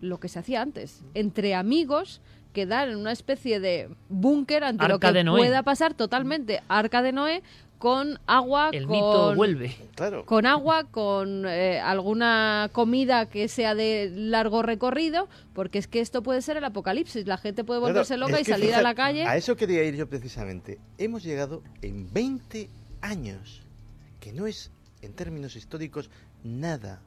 lo 0.00 0.20
que 0.20 0.28
se 0.28 0.38
hacía 0.38 0.62
antes, 0.62 1.02
entre 1.14 1.56
amigos, 1.56 2.20
quedar 2.52 2.88
en 2.88 2.96
una 2.96 3.12
especie 3.12 3.60
de 3.60 3.88
búnker 4.08 4.64
ante 4.64 4.86
lo 4.86 4.94
Arca 4.94 5.08
que 5.08 5.14
de 5.14 5.24
Noé. 5.24 5.40
pueda 5.40 5.62
pasar 5.62 5.94
totalmente, 5.94 6.62
arca 6.68 7.02
de 7.02 7.12
Noé, 7.12 7.42
con 7.80 8.20
agua, 8.26 8.68
El 8.74 8.86
con, 8.86 8.92
mito 8.92 9.34
vuelve. 9.34 9.74
Claro. 9.94 10.26
con 10.26 10.44
agua, 10.44 10.84
con 10.84 11.46
eh, 11.46 11.80
alguna 11.80 12.68
comida 12.72 13.24
que 13.30 13.48
sea 13.48 13.74
de 13.74 14.12
largo 14.14 14.62
recorrido, 14.62 15.30
porque 15.54 15.78
es 15.78 15.88
que 15.88 16.00
esto 16.00 16.22
puede 16.22 16.42
ser 16.42 16.58
el 16.58 16.64
apocalipsis. 16.64 17.26
La 17.26 17.38
gente 17.38 17.64
puede 17.64 17.80
Claro, 17.80 17.94
volverse 17.94 18.18
loca 18.18 18.38
y 18.38 18.44
salir 18.44 18.74
a 18.74 18.82
la 18.82 18.94
calle. 18.94 19.24
A 19.24 19.38
eso 19.38 19.56
quería 19.56 19.82
ir 19.82 19.96
yo 19.96 20.06
precisamente. 20.10 20.78
Hemos 20.98 21.22
llegado 21.22 21.62
en 21.80 22.12
20 22.12 22.68
años, 23.00 23.62
que 24.20 24.34
no 24.34 24.46
es 24.46 24.70
en 25.00 25.14
términos 25.14 25.56
históricos 25.56 26.10
nada. 26.44 27.00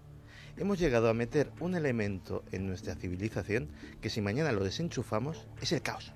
Hemos 0.58 0.80
llegado 0.80 1.08
a 1.08 1.14
meter 1.14 1.52
un 1.60 1.76
elemento 1.76 2.44
en 2.52 2.66
nuestra 2.66 2.96
civilización 2.96 3.70
que 4.02 4.10
si 4.10 4.22
mañana 4.22 4.52
lo 4.52 4.64
desenchufamos 4.64 5.46
es 5.62 5.72
el 5.72 5.84
caos. 5.84 6.14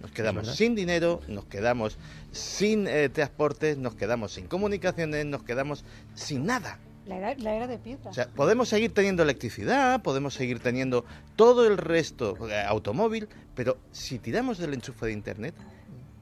Nos 0.00 0.10
quedamos 0.10 0.54
sin 0.56 0.74
dinero, 0.74 1.20
nos 1.28 1.46
quedamos 1.46 1.98
sin 2.32 2.86
eh, 2.86 3.08
transportes, 3.08 3.78
nos 3.78 3.94
quedamos 3.94 4.32
sin 4.32 4.46
comunicaciones, 4.46 5.24
nos 5.26 5.42
quedamos 5.42 5.84
sin 6.14 6.46
nada. 6.46 6.78
La 7.06 7.16
era, 7.18 7.34
la 7.36 7.54
era 7.54 7.66
de 7.66 7.78
piedra. 7.78 8.10
O 8.10 8.12
sea, 8.12 8.28
podemos 8.28 8.68
seguir 8.68 8.92
teniendo 8.92 9.22
electricidad, 9.22 10.02
podemos 10.02 10.34
seguir 10.34 10.58
teniendo 10.58 11.04
todo 11.36 11.66
el 11.66 11.78
resto, 11.78 12.36
eh, 12.50 12.62
automóvil, 12.66 13.28
pero 13.54 13.78
si 13.92 14.18
tiramos 14.18 14.58
del 14.58 14.74
enchufe 14.74 15.06
de 15.06 15.12
internet, 15.12 15.54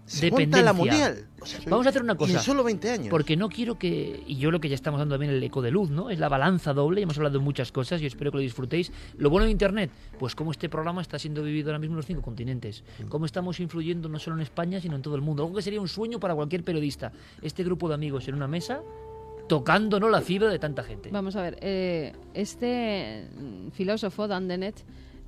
se 0.07 0.31
monta 0.31 0.63
la 0.63 0.73
Dependencia. 0.73 0.73
mundial. 0.73 1.29
O 1.41 1.47
sea, 1.47 1.61
Vamos 1.69 1.87
a 1.87 1.91
hacer 1.91 2.03
una 2.03 2.13
y 2.13 2.17
cosa. 2.17 2.33
en 2.35 2.39
solo 2.41 2.65
20 2.65 2.91
años. 2.91 3.09
Porque 3.09 3.37
no 3.37 3.49
quiero 3.49 3.79
que, 3.79 4.23
y 4.27 4.37
yo 4.37 4.51
lo 4.51 4.61
que 4.61 4.69
ya 4.69 4.75
estamos 4.75 4.99
dando 4.99 5.15
también 5.15 5.33
el 5.33 5.43
eco 5.43 5.63
de 5.63 5.71
luz, 5.71 5.91
¿no? 5.91 6.11
Es 6.11 6.19
la 6.19 6.29
balanza 6.29 6.73
doble, 6.73 7.01
y 7.01 7.05
hemos 7.05 7.17
hablado 7.17 7.39
de 7.39 7.45
muchas 7.45 7.73
cosas 7.73 8.01
y 8.03 8.07
espero 8.07 8.31
que 8.31 8.39
lo 8.39 8.43
disfrutéis. 8.43 8.93
Lo 9.17 9.31
bueno 9.31 9.45
de 9.47 9.51
Internet, 9.51 9.91
pues 10.19 10.35
cómo 10.35 10.51
este 10.51 10.69
programa 10.69 11.03
está 11.03 11.19
siendo 11.19 11.43
vivido 11.43 11.71
ahora 11.71 11.79
mismo 11.79 11.95
en 11.95 11.97
los 11.99 12.07
cinco 12.07 12.23
continentes, 12.23 12.85
cómo 13.09 13.27
estamos 13.27 13.61
influyendo 13.61 14.09
no 14.09 14.19
solo 14.19 14.37
en 14.37 14.43
España, 14.43 14.81
sino 14.81 14.97
en 14.97 15.03
todo 15.03 15.17
el 15.17 15.23
mundo. 15.23 15.43
Algo 15.45 15.57
que 15.57 15.63
sería 15.63 15.81
un 15.81 15.89
sueño 15.89 16.19
para 16.21 16.35
cualquier 16.35 16.65
periodista. 16.65 17.13
Este 17.43 17.63
grupo 17.65 17.89
de 17.89 17.95
amigos 17.95 18.27
en 18.29 18.35
una 18.35 18.49
mesa, 18.49 18.81
tocándonos 19.49 20.11
la 20.11 20.21
fibra 20.23 20.49
de 20.49 20.59
tanta 20.59 20.83
gente. 20.83 21.11
Vamos 21.13 21.37
a 21.37 21.43
ver, 21.43 21.59
eh, 21.61 22.13
este 22.33 23.27
mm, 23.39 23.71
filósofo, 23.71 24.27
Dan 24.29 24.49
Dennett, 24.49 24.77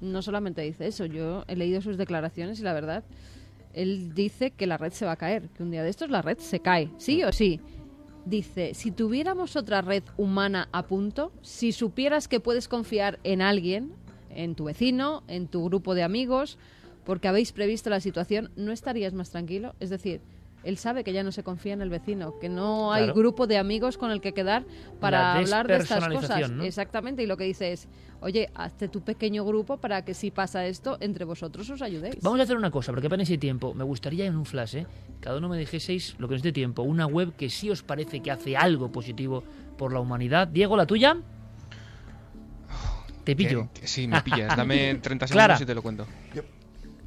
no 0.01 0.23
solamente 0.23 0.63
dice 0.63 0.87
eso, 0.87 1.05
yo 1.07 1.45
he 1.49 1.57
leído 1.57 1.81
sus 1.83 1.97
declaraciones 1.97 2.59
y 2.61 2.63
la 2.63 2.73
verdad, 2.73 3.05
él 3.77 4.15
dice 4.15 4.51
que 4.51 4.67
la 4.67 4.79
red 4.79 4.93
se 4.93 5.05
va 5.05 5.13
a 5.13 5.17
caer, 5.17 5.51
que 5.51 5.63
un 5.63 5.71
día 5.71 5.85
de 5.85 5.91
estos 5.91 6.11
la 6.11 6.23
red 6.23 6.39
se 6.39 6.61
cae, 6.61 6.91
sí 6.97 7.23
o 7.23 7.31
sí. 7.33 7.61
Dice, 8.25 8.75
si 8.75 8.91
tuviéramos 8.91 9.55
otra 9.55 9.83
red 9.83 10.03
humana 10.17 10.69
a 10.73 10.83
punto, 10.87 11.31
si 11.43 11.71
supieras 11.71 12.27
que 12.27 12.41
puedes 12.41 12.67
confiar 12.67 13.21
en 13.23 13.41
alguien, 13.41 13.93
en 14.31 14.57
tu 14.57 14.65
vecino, 14.65 15.23
en 15.29 15.47
tu 15.47 15.65
grupo 15.65 15.95
de 15.95 16.03
amigos, 16.03 16.59
porque 17.05 17.29
habéis 17.29 17.53
previsto 17.53 17.89
la 17.89 18.01
situación, 18.01 18.51
¿no 18.57 18.73
estarías 18.73 19.13
más 19.15 19.31
tranquilo? 19.31 19.77
Es 19.79 19.91
decir, 19.91 20.21
él 20.65 20.77
sabe 20.79 21.05
que 21.05 21.13
ya 21.13 21.23
no 21.23 21.31
se 21.31 21.45
confía 21.45 21.75
en 21.75 21.83
el 21.83 21.91
vecino, 21.91 22.39
que 22.41 22.49
no 22.49 22.93
hay 22.93 23.05
Claro. 23.05 23.15
grupo 23.15 23.47
de 23.47 23.59
amigos 23.59 23.97
con 23.97 24.11
el 24.11 24.21
que 24.21 24.33
quedar 24.33 24.65
para 24.99 25.21
La 25.21 25.35
hablar 25.35 25.69
de 25.69 25.77
estas 25.77 26.09
cosas. 26.09 26.51
Exactamente, 26.63 27.23
y 27.23 27.27
lo 27.27 27.37
que 27.37 27.45
dice 27.45 27.73
es, 27.73 27.87
oye, 28.21 28.49
hazte 28.55 28.89
tu 28.89 29.01
pequeño 29.03 29.45
grupo 29.45 29.77
para 29.79 30.05
que 30.05 30.15
si 30.15 30.31
pasa 30.31 30.67
esto, 30.67 30.97
entre 31.01 31.25
vosotros 31.25 31.69
os 31.71 31.83
ayudéis. 31.83 32.17
Vamos 32.23 32.41
a 32.41 32.43
hacer 32.45 32.57
una 32.57 32.71
cosa, 32.71 32.93
porque 32.93 33.07
apenas 33.07 33.29
hay 33.31 33.39
tiempo. 33.39 33.75
Me 33.75 33.85
gustaría 33.85 34.27
en 34.27 34.37
un 34.37 34.45
flash, 34.47 34.77
¿eh? 34.77 34.87
Cada 35.21 35.39
uno 35.39 35.49
me 35.49 35.59
dijeseis 35.59 36.15
lo 36.19 36.29
que 36.29 36.35
nos 36.35 36.43
dé 36.43 36.53
tiempo. 36.53 36.83
Una 36.83 37.07
web 37.07 37.35
que 37.37 37.51
sí 37.51 37.71
os 37.71 37.83
parece 37.83 38.21
que 38.21 38.31
hace 38.31 38.57
algo 38.57 38.91
positivo 38.93 39.43
por 39.77 39.93
la 39.93 40.01
humanidad. 40.01 40.49
Diego, 40.49 40.77
¿la 40.77 40.87
tuya? 40.87 41.17
Te 43.25 43.35
pillo. 43.35 43.69
Que- 43.75 43.81
que 43.83 43.87
sí, 43.89 44.07
me 44.07 44.21
pillas. 44.23 44.57
Dame 44.57 44.95
30 45.03 45.27
segundos 45.27 45.31
Clara. 45.47 45.59
y 45.61 45.65
te 45.67 45.75
lo 45.75 45.83
cuento. 45.83 46.07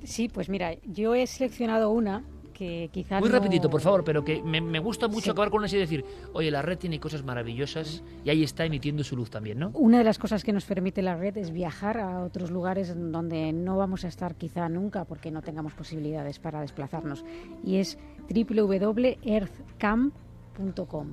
Sí, 0.03 0.27
pues 0.29 0.49
mira, 0.49 0.75
yo 0.85 1.15
he 1.15 1.25
seleccionado 1.27 1.89
una 1.91 2.23
que 2.59 2.89
quizás 2.91 3.21
Muy 3.21 3.29
no- 3.29 3.35
rapidito, 3.37 3.69
por 3.69 3.79
favor, 3.79 4.03
pero 4.03 4.25
que 4.25 4.43
me, 4.43 4.59
me 4.59 4.79
gusta 4.79 5.07
mucho 5.07 5.31
acabar 5.31 5.49
con 5.49 5.59
una 5.59 5.69
y 5.69 5.77
decir, 5.77 6.03
oye, 6.33 6.51
la 6.51 6.61
red 6.61 6.77
tiene 6.77 6.99
cosas 6.99 7.23
maravillosas 7.23 8.03
y 8.25 8.29
ahí 8.29 8.43
está 8.43 8.65
emitiendo 8.65 9.01
su 9.05 9.15
luz 9.15 9.29
también, 9.29 9.59
¿no? 9.59 9.69
Una 9.75 9.99
de 9.99 10.03
las 10.03 10.19
cosas 10.19 10.43
que 10.43 10.51
nos 10.51 10.65
permite 10.65 11.01
la 11.01 11.15
red 11.15 11.37
es 11.37 11.51
viajar 11.51 11.99
a 11.99 12.21
otros 12.21 12.51
lugares 12.51 12.93
donde 12.93 13.53
no 13.53 13.77
vamos 13.77 14.03
a 14.03 14.09
estar 14.09 14.35
quizá 14.35 14.67
nunca 14.67 15.05
porque 15.05 15.31
no 15.31 15.41
tengamos 15.41 15.73
posibilidades 15.73 16.37
para 16.39 16.59
desplazarnos. 16.59 17.23
Y 17.63 17.77
es 17.77 17.97
www.earthcam.com. 18.29 21.07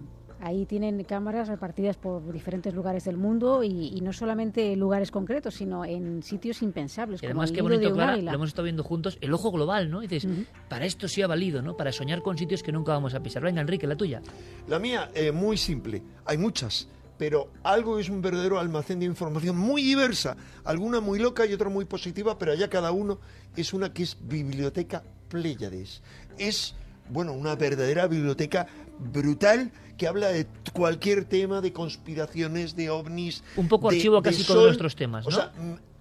Ahí 0.47 0.65
tienen 0.65 1.03
cámaras 1.03 1.49
repartidas 1.49 1.97
por 1.97 2.33
diferentes 2.33 2.73
lugares 2.73 3.03
del 3.05 3.17
mundo 3.17 3.65
y, 3.65 3.89
y 3.97 4.01
no 4.01 4.13
solamente 4.13 4.77
lugares 4.77 5.11
concretos, 5.11 5.55
sino 5.55 5.85
en 5.85 6.23
sitios 6.23 6.63
impensables. 6.63 7.21
Y 7.21 7.27
como 7.27 7.43
además, 7.43 7.51
el 7.51 7.57
qué 7.57 7.63
de 7.63 7.69
bonito, 7.69 7.93
Clara, 7.93 8.13
águila. 8.13 8.31
lo 8.31 8.37
hemos 8.37 8.49
estado 8.51 8.63
viendo 8.63 8.85
juntos, 8.85 9.19
el 9.21 9.35
ojo 9.35 9.51
global, 9.51 9.91
¿no? 9.91 10.05
Y 10.05 10.07
dices, 10.07 10.31
para 10.69 10.87
esto 10.87 11.09
sí 11.09 11.21
ha 11.21 11.27
valido, 11.27 11.63
¿no? 11.63 11.77
Para 11.77 11.91
soñar 11.91 12.23
con 12.23 12.39
sitios 12.39 12.63
que 12.63 12.71
nunca 12.71 12.93
vamos 12.93 13.15
a 13.15 13.21
pisar. 13.25 13.43
Venga, 13.43 13.61
Enrique, 13.61 13.89
la 13.89 13.97
tuya. 13.97 14.23
La 14.69 14.79
mía, 14.79 15.11
eh, 15.15 15.33
muy 15.33 15.57
simple. 15.57 16.01
Hay 16.25 16.39
muchas, 16.39 16.87
pero 17.19 17.51
algo 17.65 17.99
es 17.99 18.09
un 18.09 18.23
verdadero 18.23 18.61
almacén 18.61 19.01
de 19.01 19.07
información 19.07 19.59
muy 19.59 19.83
diversa. 19.83 20.37
Alguna 20.63 21.01
muy 21.01 21.19
loca 21.19 21.45
y 21.45 21.55
otra 21.55 21.71
muy 21.71 21.87
positiva, 21.87 22.39
pero 22.39 22.53
allá 22.53 22.71
cada 22.71 22.93
uno 22.93 23.19
es 23.57 23.75
una 23.75 23.93
que 23.93 24.05
es 24.05 24.17
Biblioteca 24.21 25.03
Pléyades. 25.29 26.03
Es 26.39 26.77
bueno, 27.09 27.33
una 27.33 27.55
verdadera 27.55 28.07
biblioteca 28.07 28.67
brutal 28.99 29.71
que 29.97 30.07
habla 30.07 30.29
de 30.29 30.47
cualquier 30.73 31.25
tema, 31.25 31.61
de 31.61 31.73
conspiraciones, 31.73 32.77
de 32.77 32.91
ovnis. 32.91 33.43
Un 33.57 33.69
poco 33.69 33.91
de- 33.91 33.97
archivo 33.97 34.17
del 34.21 34.25
casi 34.25 34.45
con 34.45 34.57
nuestros 34.63 34.95
temas, 34.97 35.27
O 35.27 35.31
sea, 35.31 35.53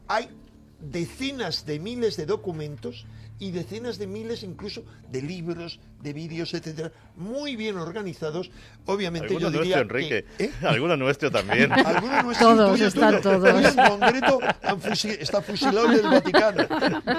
hay 0.07 0.27
decenas 0.79 1.65
de 1.65 1.79
miles 1.79 2.17
de 2.17 2.25
documentos 2.25 3.05
y 3.37 3.51
decenas 3.51 3.97
de 3.97 4.07
miles 4.07 4.43
incluso 4.43 4.85
de 5.11 5.21
libros, 5.21 5.79
de 6.01 6.13
vídeos, 6.13 6.53
etcétera, 6.53 6.91
muy 7.17 7.55
bien 7.55 7.77
organizados. 7.77 8.49
Obviamente 8.85 9.27
Alguno 9.27 9.51
yo 9.51 9.59
diría 9.59 9.77
nuestro, 9.83 9.97
Enrique. 9.97 10.25
que- 10.37 10.43
¿eh? 10.45 10.51
Alguno 10.63 10.95
nuestro 10.97 11.29
también. 11.31 11.71
Alguno 11.85 12.23
nuestro, 12.23 12.47
Todos, 12.55 12.71
tuyo, 12.71 12.87
están 12.87 13.09
tuyo. 13.09 13.21
todos. 13.21 13.53
Tuyo 13.53 13.69
En 13.69 13.89
concreto 13.99 14.39
está 15.19 15.41
fusilado 15.41 15.85
el 15.91 15.97
del 15.97 16.07
Vaticano. 16.11 16.67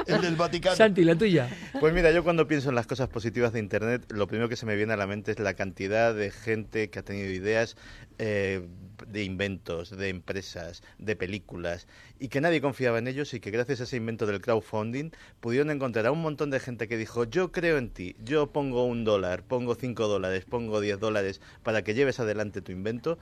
El 0.07 0.21
del 0.23 0.37
Vaticano. 0.37 0.77
Santi, 0.77 1.05
la 1.05 1.17
tuya. 1.17 1.49
Pues 1.79 1.93
mira, 1.93 2.11
yo 2.13 2.25
cuando 2.25 2.47
pienso 2.47 2.71
en 2.71 2.75
las 2.77 2.87
cosas 2.87 3.09
positivas 3.09 3.53
de 3.53 3.59
Internet, 3.59 4.11
lo 4.13 4.27
primero 4.27 4.49
que 4.49 4.57
se 4.57 4.65
me 4.67 4.77
viene 4.77 4.95
a 4.95 4.97
la 4.97 5.07
mente 5.07 5.33
es 5.33 5.39
la 5.39 5.55
cantidad 5.55 6.15
de 6.15 6.31
gente 6.31 6.89
que 6.91 6.99
ha 6.99 7.03
tenido 7.03 7.31
ideas 7.31 7.77
eh, 8.19 8.67
de 9.07 9.25
inventos, 9.25 9.91
de 9.91 10.09
empresas, 10.09 10.83
de 10.99 11.17
películas, 11.17 11.87
y 12.19 12.29
que 12.29 12.41
nadie 12.41 12.61
confiaba 12.61 12.99
en 12.99 13.09
ellos 13.09 13.35
y 13.35 13.41
que 13.41 13.51
gracias 13.51 13.81
a 13.81 13.85
ese 13.85 13.97
invento 13.97 14.27
del 14.27 14.41
crowdfunding 14.41 15.11
pudieron 15.41 15.71
encontrar 15.71 16.07
a 16.07 16.13
un 16.13 16.23
montón 16.23 16.51
de 16.51 16.61
gente 16.61 16.89
que 16.89 16.97
dijo, 16.97 17.25
yo 17.25 17.53
creo 17.53 17.79
en 17.79 17.91
ti, 17.91 18.17
yo 18.23 18.53
pongo 18.53 18.85
un 18.85 19.05
dólar, 19.05 19.43
pongo 19.43 19.75
cinco 19.75 20.09
dólares, 20.09 20.45
pongo 20.45 20.81
diez 20.81 20.99
dólares 20.99 21.41
para 21.63 21.83
que 21.83 21.95
lleves 21.95 22.21
adelante 22.21 22.63
tu 22.63 22.73
invento 22.73 23.19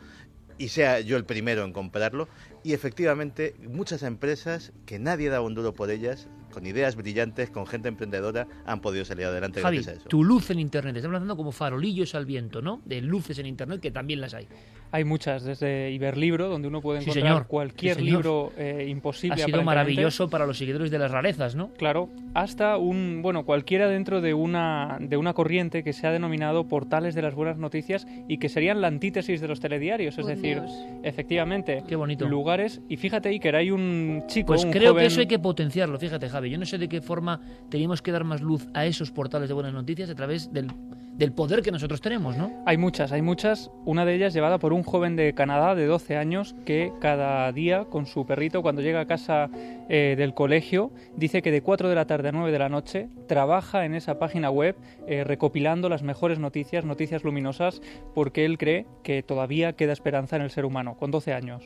y 0.59 0.69
sea 0.69 1.01
yo 1.01 1.17
el 1.17 1.25
primero 1.25 1.65
en 1.65 1.73
comprarlo. 1.73 2.29
Y 2.63 2.73
efectivamente, 2.73 3.55
muchas 3.69 4.03
empresas 4.03 4.73
que 4.87 4.99
nadie 4.99 5.29
daba 5.29 5.45
un 5.45 5.55
duro 5.55 5.75
por 5.75 5.91
ellas, 5.91 6.29
con 6.53 6.67
ideas 6.67 6.97
brillantes, 6.97 7.51
con 7.51 7.67
gente 7.67 7.89
emprendedora, 7.89 8.47
han 8.65 8.81
podido 8.81 9.05
salir 9.05 9.27
adelante 9.27 9.61
Javi, 9.61 9.79
gracias 9.79 9.97
a 9.97 10.01
eso. 10.01 10.09
tu 10.09 10.25
luz 10.25 10.51
en 10.51 10.61
Internet. 10.61 10.97
Estamos 10.97 11.17
hablando 11.17 11.37
como 11.37 11.53
farolillos 11.53 12.15
al 12.15 12.27
viento, 12.27 12.63
¿no? 12.63 12.81
De 12.85 13.01
luces 13.01 13.39
en 13.39 13.47
Internet, 13.47 13.81
que 13.81 13.91
también 13.91 14.21
las 14.21 14.35
hay. 14.35 14.49
Hay 14.95 15.03
muchas, 15.03 15.43
desde 15.43 15.91
Iberlibro, 15.91 16.49
donde 16.49 16.69
uno 16.69 16.81
puede 16.81 17.01
Sí, 17.01 17.11
encontrar 17.11 17.33
señor. 17.33 17.47
cualquier 17.49 17.97
Sí, 17.97 18.03
señor. 18.03 18.17
libro 18.19 18.53
eh, 18.57 18.87
imposible. 18.89 19.43
Ha 19.43 19.45
sido 19.45 19.65
maravilloso 19.65 20.31
para 20.31 20.47
los 20.47 20.57
seguidores 20.57 20.93
de 20.93 21.01
las 21.01 21.11
rarezas, 21.11 21.57
¿no? 21.57 21.73
Claro, 21.73 22.11
hasta 22.33 22.77
un, 22.77 23.19
bueno, 23.21 23.45
cualquiera 23.45 23.89
dentro 23.89 24.21
de 24.21 24.35
una, 24.35 24.99
de 25.01 25.17
una 25.17 25.33
corriente 25.33 25.83
que 25.83 25.93
se 25.93 26.07
ha 26.07 26.13
denominado 26.13 26.69
portales 26.69 27.17
de 27.17 27.23
las 27.23 27.35
buenas 27.35 27.59
noticias 27.59 28.07
y 28.29 28.39
que 28.39 28.49
serían 28.49 28.81
la 28.81 28.87
antítesis 28.87 29.41
de 29.41 29.49
los 29.49 29.59
telediarios, 29.59 30.17
es 30.17 30.25
Por 30.27 30.33
decir, 30.37 30.61
Dios. 30.61 30.73
efectivamente, 31.03 31.83
Qué 31.89 31.97
bonito. 31.97 32.29
lugares, 32.29 32.81
y 32.89 32.97
fíjate 32.97 33.31
Iker, 33.31 33.57
hay 33.57 33.73
un 33.73 34.23
chico, 34.29 34.47
Pues 34.53 34.65
un 34.65 34.71
creo 34.71 34.93
joven- 34.93 35.03
que 35.03 35.07
eso 35.07 35.21
hay 35.23 35.27
que 35.27 35.41
potenciarlo, 35.41 35.99
fíjate 35.99 36.29
Javi. 36.29 36.51
Yo 36.51 36.59
no 36.59 36.67
sé 36.67 36.79
de 36.79 36.89
qué 36.89 37.01
forma 37.01 37.41
teníamos 37.69 38.01
que 38.01 38.13
dar 38.13 38.23
más 38.23 38.43
luz 38.43 38.69
a 38.75 38.87
esos 38.87 39.11
portales 39.11 39.49
de 39.49 39.55
buenas 39.55 39.73
noticias 39.73 40.09
a 40.09 40.15
través 40.15 40.53
del, 40.53 40.69
del 41.17 41.33
poder 41.33 41.63
que 41.63 41.71
nosotros 41.71 42.01
tenemos, 42.01 42.37
¿no? 42.37 42.63
Hay 42.67 42.77
muchas, 42.77 43.13
hay 43.13 43.23
muchas. 43.23 43.71
Una 43.85 44.05
de 44.05 44.15
ellas 44.15 44.35
llevada 44.35 44.59
por 44.59 44.73
un 44.73 44.83
joven 44.83 45.15
de 45.17 45.33
Canadá 45.35 45.75
de 45.75 45.87
12 45.87 46.17
años 46.17 46.55
que 46.65 46.93
cada 47.01 47.51
día 47.53 47.85
con 47.85 48.07
su 48.07 48.27
perrito 48.27 48.63
cuando 48.63 48.83
llega 48.83 49.01
a 49.01 49.07
casa 49.07 49.49
eh, 49.89 50.15
del 50.19 50.35
colegio 50.35 50.91
dice 51.17 51.41
que 51.41 51.53
de 51.53 51.63
4 51.63 51.89
de 51.89 51.95
la 51.95 52.07
tarde 52.07 52.31
a 52.31 52.33
9 52.33 52.51
de 52.51 52.59
la 52.59 52.69
noche 52.69 53.09
trabaja 53.29 53.85
en 53.85 53.95
esa 53.95 54.19
página 54.19 54.51
web 54.51 54.77
eh, 55.07 55.23
recopilando 55.23 55.89
las 55.89 56.03
mejores 56.03 56.39
noticias, 56.39 56.85
noticias 56.85 57.23
luminosas, 57.23 57.81
porque 58.15 58.45
él 58.45 58.59
cree 58.59 58.87
que 59.03 59.23
todavía 59.23 59.75
queda 59.75 59.93
esperanza 59.93 60.37
en 60.37 60.43
el 60.43 60.51
ser 60.51 60.65
humano 60.65 60.97
con 60.97 61.11
12 61.11 61.33
años. 61.33 61.65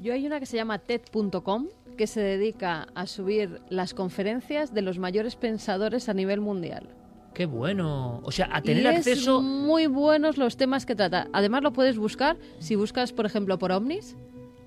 Yo 0.00 0.12
hay 0.12 0.26
una 0.26 0.40
que 0.40 0.46
se 0.46 0.56
llama 0.56 0.78
TED.com 0.78 1.68
que 1.96 2.06
se 2.06 2.20
dedica 2.20 2.88
a 2.94 3.06
subir 3.06 3.60
las 3.68 3.94
conferencias 3.94 4.74
de 4.74 4.82
los 4.82 4.98
mayores 4.98 5.36
pensadores 5.36 6.08
a 6.08 6.14
nivel 6.14 6.40
mundial. 6.40 6.88
Qué 7.34 7.46
bueno. 7.46 8.20
O 8.22 8.30
sea, 8.30 8.48
a 8.52 8.62
tener 8.62 8.84
y 8.84 8.86
acceso... 8.86 9.38
es 9.38 9.44
muy 9.44 9.86
buenos 9.88 10.38
los 10.38 10.56
temas 10.56 10.86
que 10.86 10.94
trata. 10.94 11.28
Además 11.32 11.62
lo 11.62 11.72
puedes 11.72 11.98
buscar 11.98 12.36
si 12.60 12.76
buscas, 12.76 13.12
por 13.12 13.26
ejemplo, 13.26 13.58
por 13.58 13.72
ovnis. 13.72 14.16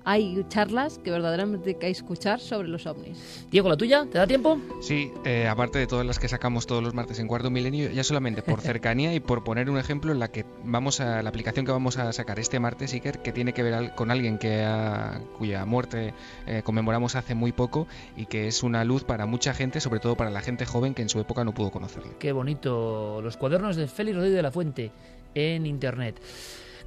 Hay 0.04 0.42
charlas 0.48 0.98
que 0.98 1.10
verdaderamente 1.10 1.68
hay 1.70 1.74
que 1.76 1.90
escuchar 1.90 2.40
sobre 2.40 2.68
los 2.68 2.86
ovnis. 2.86 3.46
Diego, 3.50 3.68
¿la 3.68 3.76
tuya? 3.76 4.06
¿Te 4.10 4.16
da 4.16 4.26
tiempo? 4.26 4.58
Sí, 4.80 5.10
eh, 5.26 5.46
aparte 5.46 5.78
de 5.78 5.86
todas 5.86 6.06
las 6.06 6.18
que 6.18 6.28
sacamos 6.28 6.66
todos 6.66 6.82
los 6.82 6.94
martes 6.94 7.18
en 7.18 7.28
Cuarto 7.28 7.50
Milenio, 7.50 7.90
ya 7.90 8.02
solamente 8.04 8.40
por 8.42 8.60
cercanía 8.62 9.12
y 9.14 9.20
por 9.20 9.44
poner 9.44 9.68
un 9.68 9.76
ejemplo 9.78 10.10
en 10.10 10.18
la 10.18 10.28
que 10.28 10.46
vamos 10.64 11.00
a 11.00 11.22
la 11.22 11.28
aplicación 11.28 11.66
que 11.66 11.72
vamos 11.72 11.98
a 11.98 12.10
sacar 12.12 12.38
este 12.38 12.58
martes, 12.58 12.94
Iker, 12.94 13.18
que 13.18 13.32
tiene 13.32 13.52
que 13.52 13.62
ver 13.62 13.74
al- 13.74 13.94
con 13.94 14.10
alguien 14.10 14.38
que 14.38 14.62
ha- 14.64 15.20
cuya 15.36 15.66
muerte 15.66 16.14
eh, 16.46 16.62
conmemoramos 16.64 17.14
hace 17.14 17.34
muy 17.34 17.52
poco 17.52 17.86
y 18.16 18.24
que 18.26 18.46
es 18.48 18.62
una 18.62 18.84
luz 18.84 19.04
para 19.04 19.26
mucha 19.26 19.52
gente, 19.52 19.80
sobre 19.80 20.00
todo 20.00 20.16
para 20.16 20.30
la 20.30 20.40
gente 20.40 20.64
joven 20.64 20.94
que 20.94 21.02
en 21.02 21.10
su 21.10 21.20
época 21.20 21.44
no 21.44 21.52
pudo 21.52 21.70
conocerle. 21.70 22.12
Qué 22.18 22.32
bonito. 22.32 23.20
Los 23.20 23.36
cuadernos 23.36 23.76
de 23.76 23.86
Félix 23.88 24.16
Rodríguez 24.16 24.36
de 24.36 24.42
la 24.42 24.50
Fuente 24.52 24.90
en 25.34 25.66
Internet. 25.66 26.18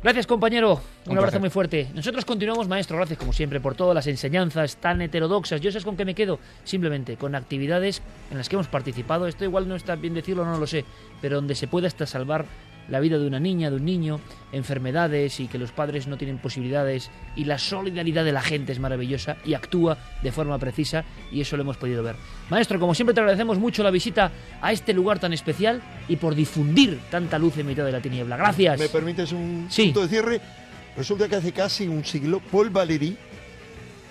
Gracias, 0.04 0.26
compañero. 0.26 0.82
Un, 1.06 1.12
Un 1.12 1.18
abrazo 1.20 1.40
muy 1.40 1.52
fuerte. 1.52 1.88
Nosotros 1.94 2.26
continuamos, 2.26 2.68
maestro. 2.68 2.98
Gracias, 2.98 3.20
como 3.20 3.34
siempre, 3.34 3.60
por 3.60 3.76
todas 3.76 3.94
las 3.94 4.08
enseñanzas 4.08 4.78
tan 4.78 5.00
heterodoxas. 5.00 5.62
Yo 5.62 5.72
sé 5.72 5.80
con 5.82 5.96
qué 5.96 6.06
me 6.06 6.16
quedo. 6.16 6.40
Simplemente 6.64 7.18
con 7.18 7.36
actividades 7.36 8.02
en 8.32 8.40
las 8.40 8.50
que 8.50 8.56
hemos 8.56 8.68
participado. 8.68 9.28
Esto 9.28 9.44
igual 9.44 9.68
no 9.68 9.76
está 9.76 9.96
bien 9.96 10.16
decirlo, 10.16 10.44
no 10.44 10.58
lo 10.58 10.66
sé. 10.66 10.86
Pero 11.22 11.36
donde 11.36 11.54
se 11.54 11.68
puede 11.68 11.86
hasta 11.86 12.08
salvar 12.08 12.46
la 12.92 13.00
vida 13.00 13.18
de 13.18 13.26
una 13.26 13.40
niña, 13.40 13.72
de 13.72 13.78
un 13.78 13.86
niño, 13.86 14.20
enfermedades 14.52 15.40
y 15.40 15.48
que 15.48 15.58
los 15.58 15.72
padres 15.72 16.06
no 16.08 16.18
tienen 16.18 16.38
posibilidades. 16.38 17.10
Y 17.36 17.46
la 17.46 17.58
solidaridad 17.58 18.24
de 18.24 18.32
la 18.34 18.42
gente 18.42 18.72
es 18.74 18.80
maravillosa 18.80 19.38
y 19.44 19.56
actúa 19.56 19.98
de 20.22 20.32
forma 20.32 20.60
precisa. 20.60 21.04
Y 21.32 21.42
eso 21.42 21.58
lo 21.58 21.64
hemos 21.64 21.78
podido 21.78 22.04
ver. 22.04 22.16
Maestro, 22.50 22.80
como 22.80 22.94
siempre, 22.94 23.14
te 23.16 23.22
agradecemos 23.22 23.58
mucho 23.58 23.82
la 23.82 23.90
visita 23.92 24.30
a 24.62 24.72
este 24.72 24.94
lugar 24.94 25.18
tan 25.20 25.34
especial 25.34 25.82
y 26.08 26.18
por 26.18 26.36
difundir 26.36 27.00
tanta 27.10 27.40
luz 27.40 27.58
en 27.58 27.66
mitad 27.68 27.86
de 27.86 27.92
la 27.94 28.02
tiniebla. 28.02 28.38
Gracias. 28.38 28.80
¿Me 28.80 28.90
permites 28.90 29.32
un 29.32 29.68
Sí. 29.70 29.86
punto 29.86 30.02
de 30.02 30.08
cierre? 30.10 30.42
Resulta 30.98 31.30
que 31.30 31.38
hace 31.38 31.54
casi 31.54 31.88
un 31.88 32.04
siglo 32.04 32.42
Paul 32.52 32.70
Valéry 32.70 33.16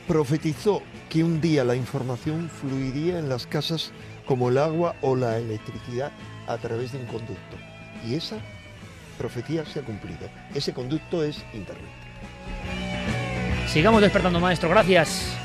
profetizó 0.09 0.83
que 1.09 1.23
un 1.23 1.41
día 1.41 1.65
la 1.65 1.77
información 1.77 2.49
fluiría 2.49 3.19
en 3.19 3.29
las 3.29 3.47
casas 3.47 3.93
como 4.27 4.49
el 4.49 4.59
agua 4.59 4.97
o 5.03 5.15
la 5.17 5.39
electricidad 5.39 6.13
a 6.47 6.57
través 6.59 6.93
de 6.93 6.99
un 6.99 7.07
conducto. 7.07 7.57
Y 8.09 8.15
esa 8.15 8.39
profecía 9.21 9.67
se 9.67 9.81
ha 9.81 9.83
cumplido. 9.83 10.31
Ese 10.55 10.73
conducto 10.73 11.23
es 11.23 11.45
Internet. 11.53 11.91
Sigamos 13.69 14.01
despertando, 14.01 14.41
maestro. 14.41 14.71
Gracias. 14.71 15.37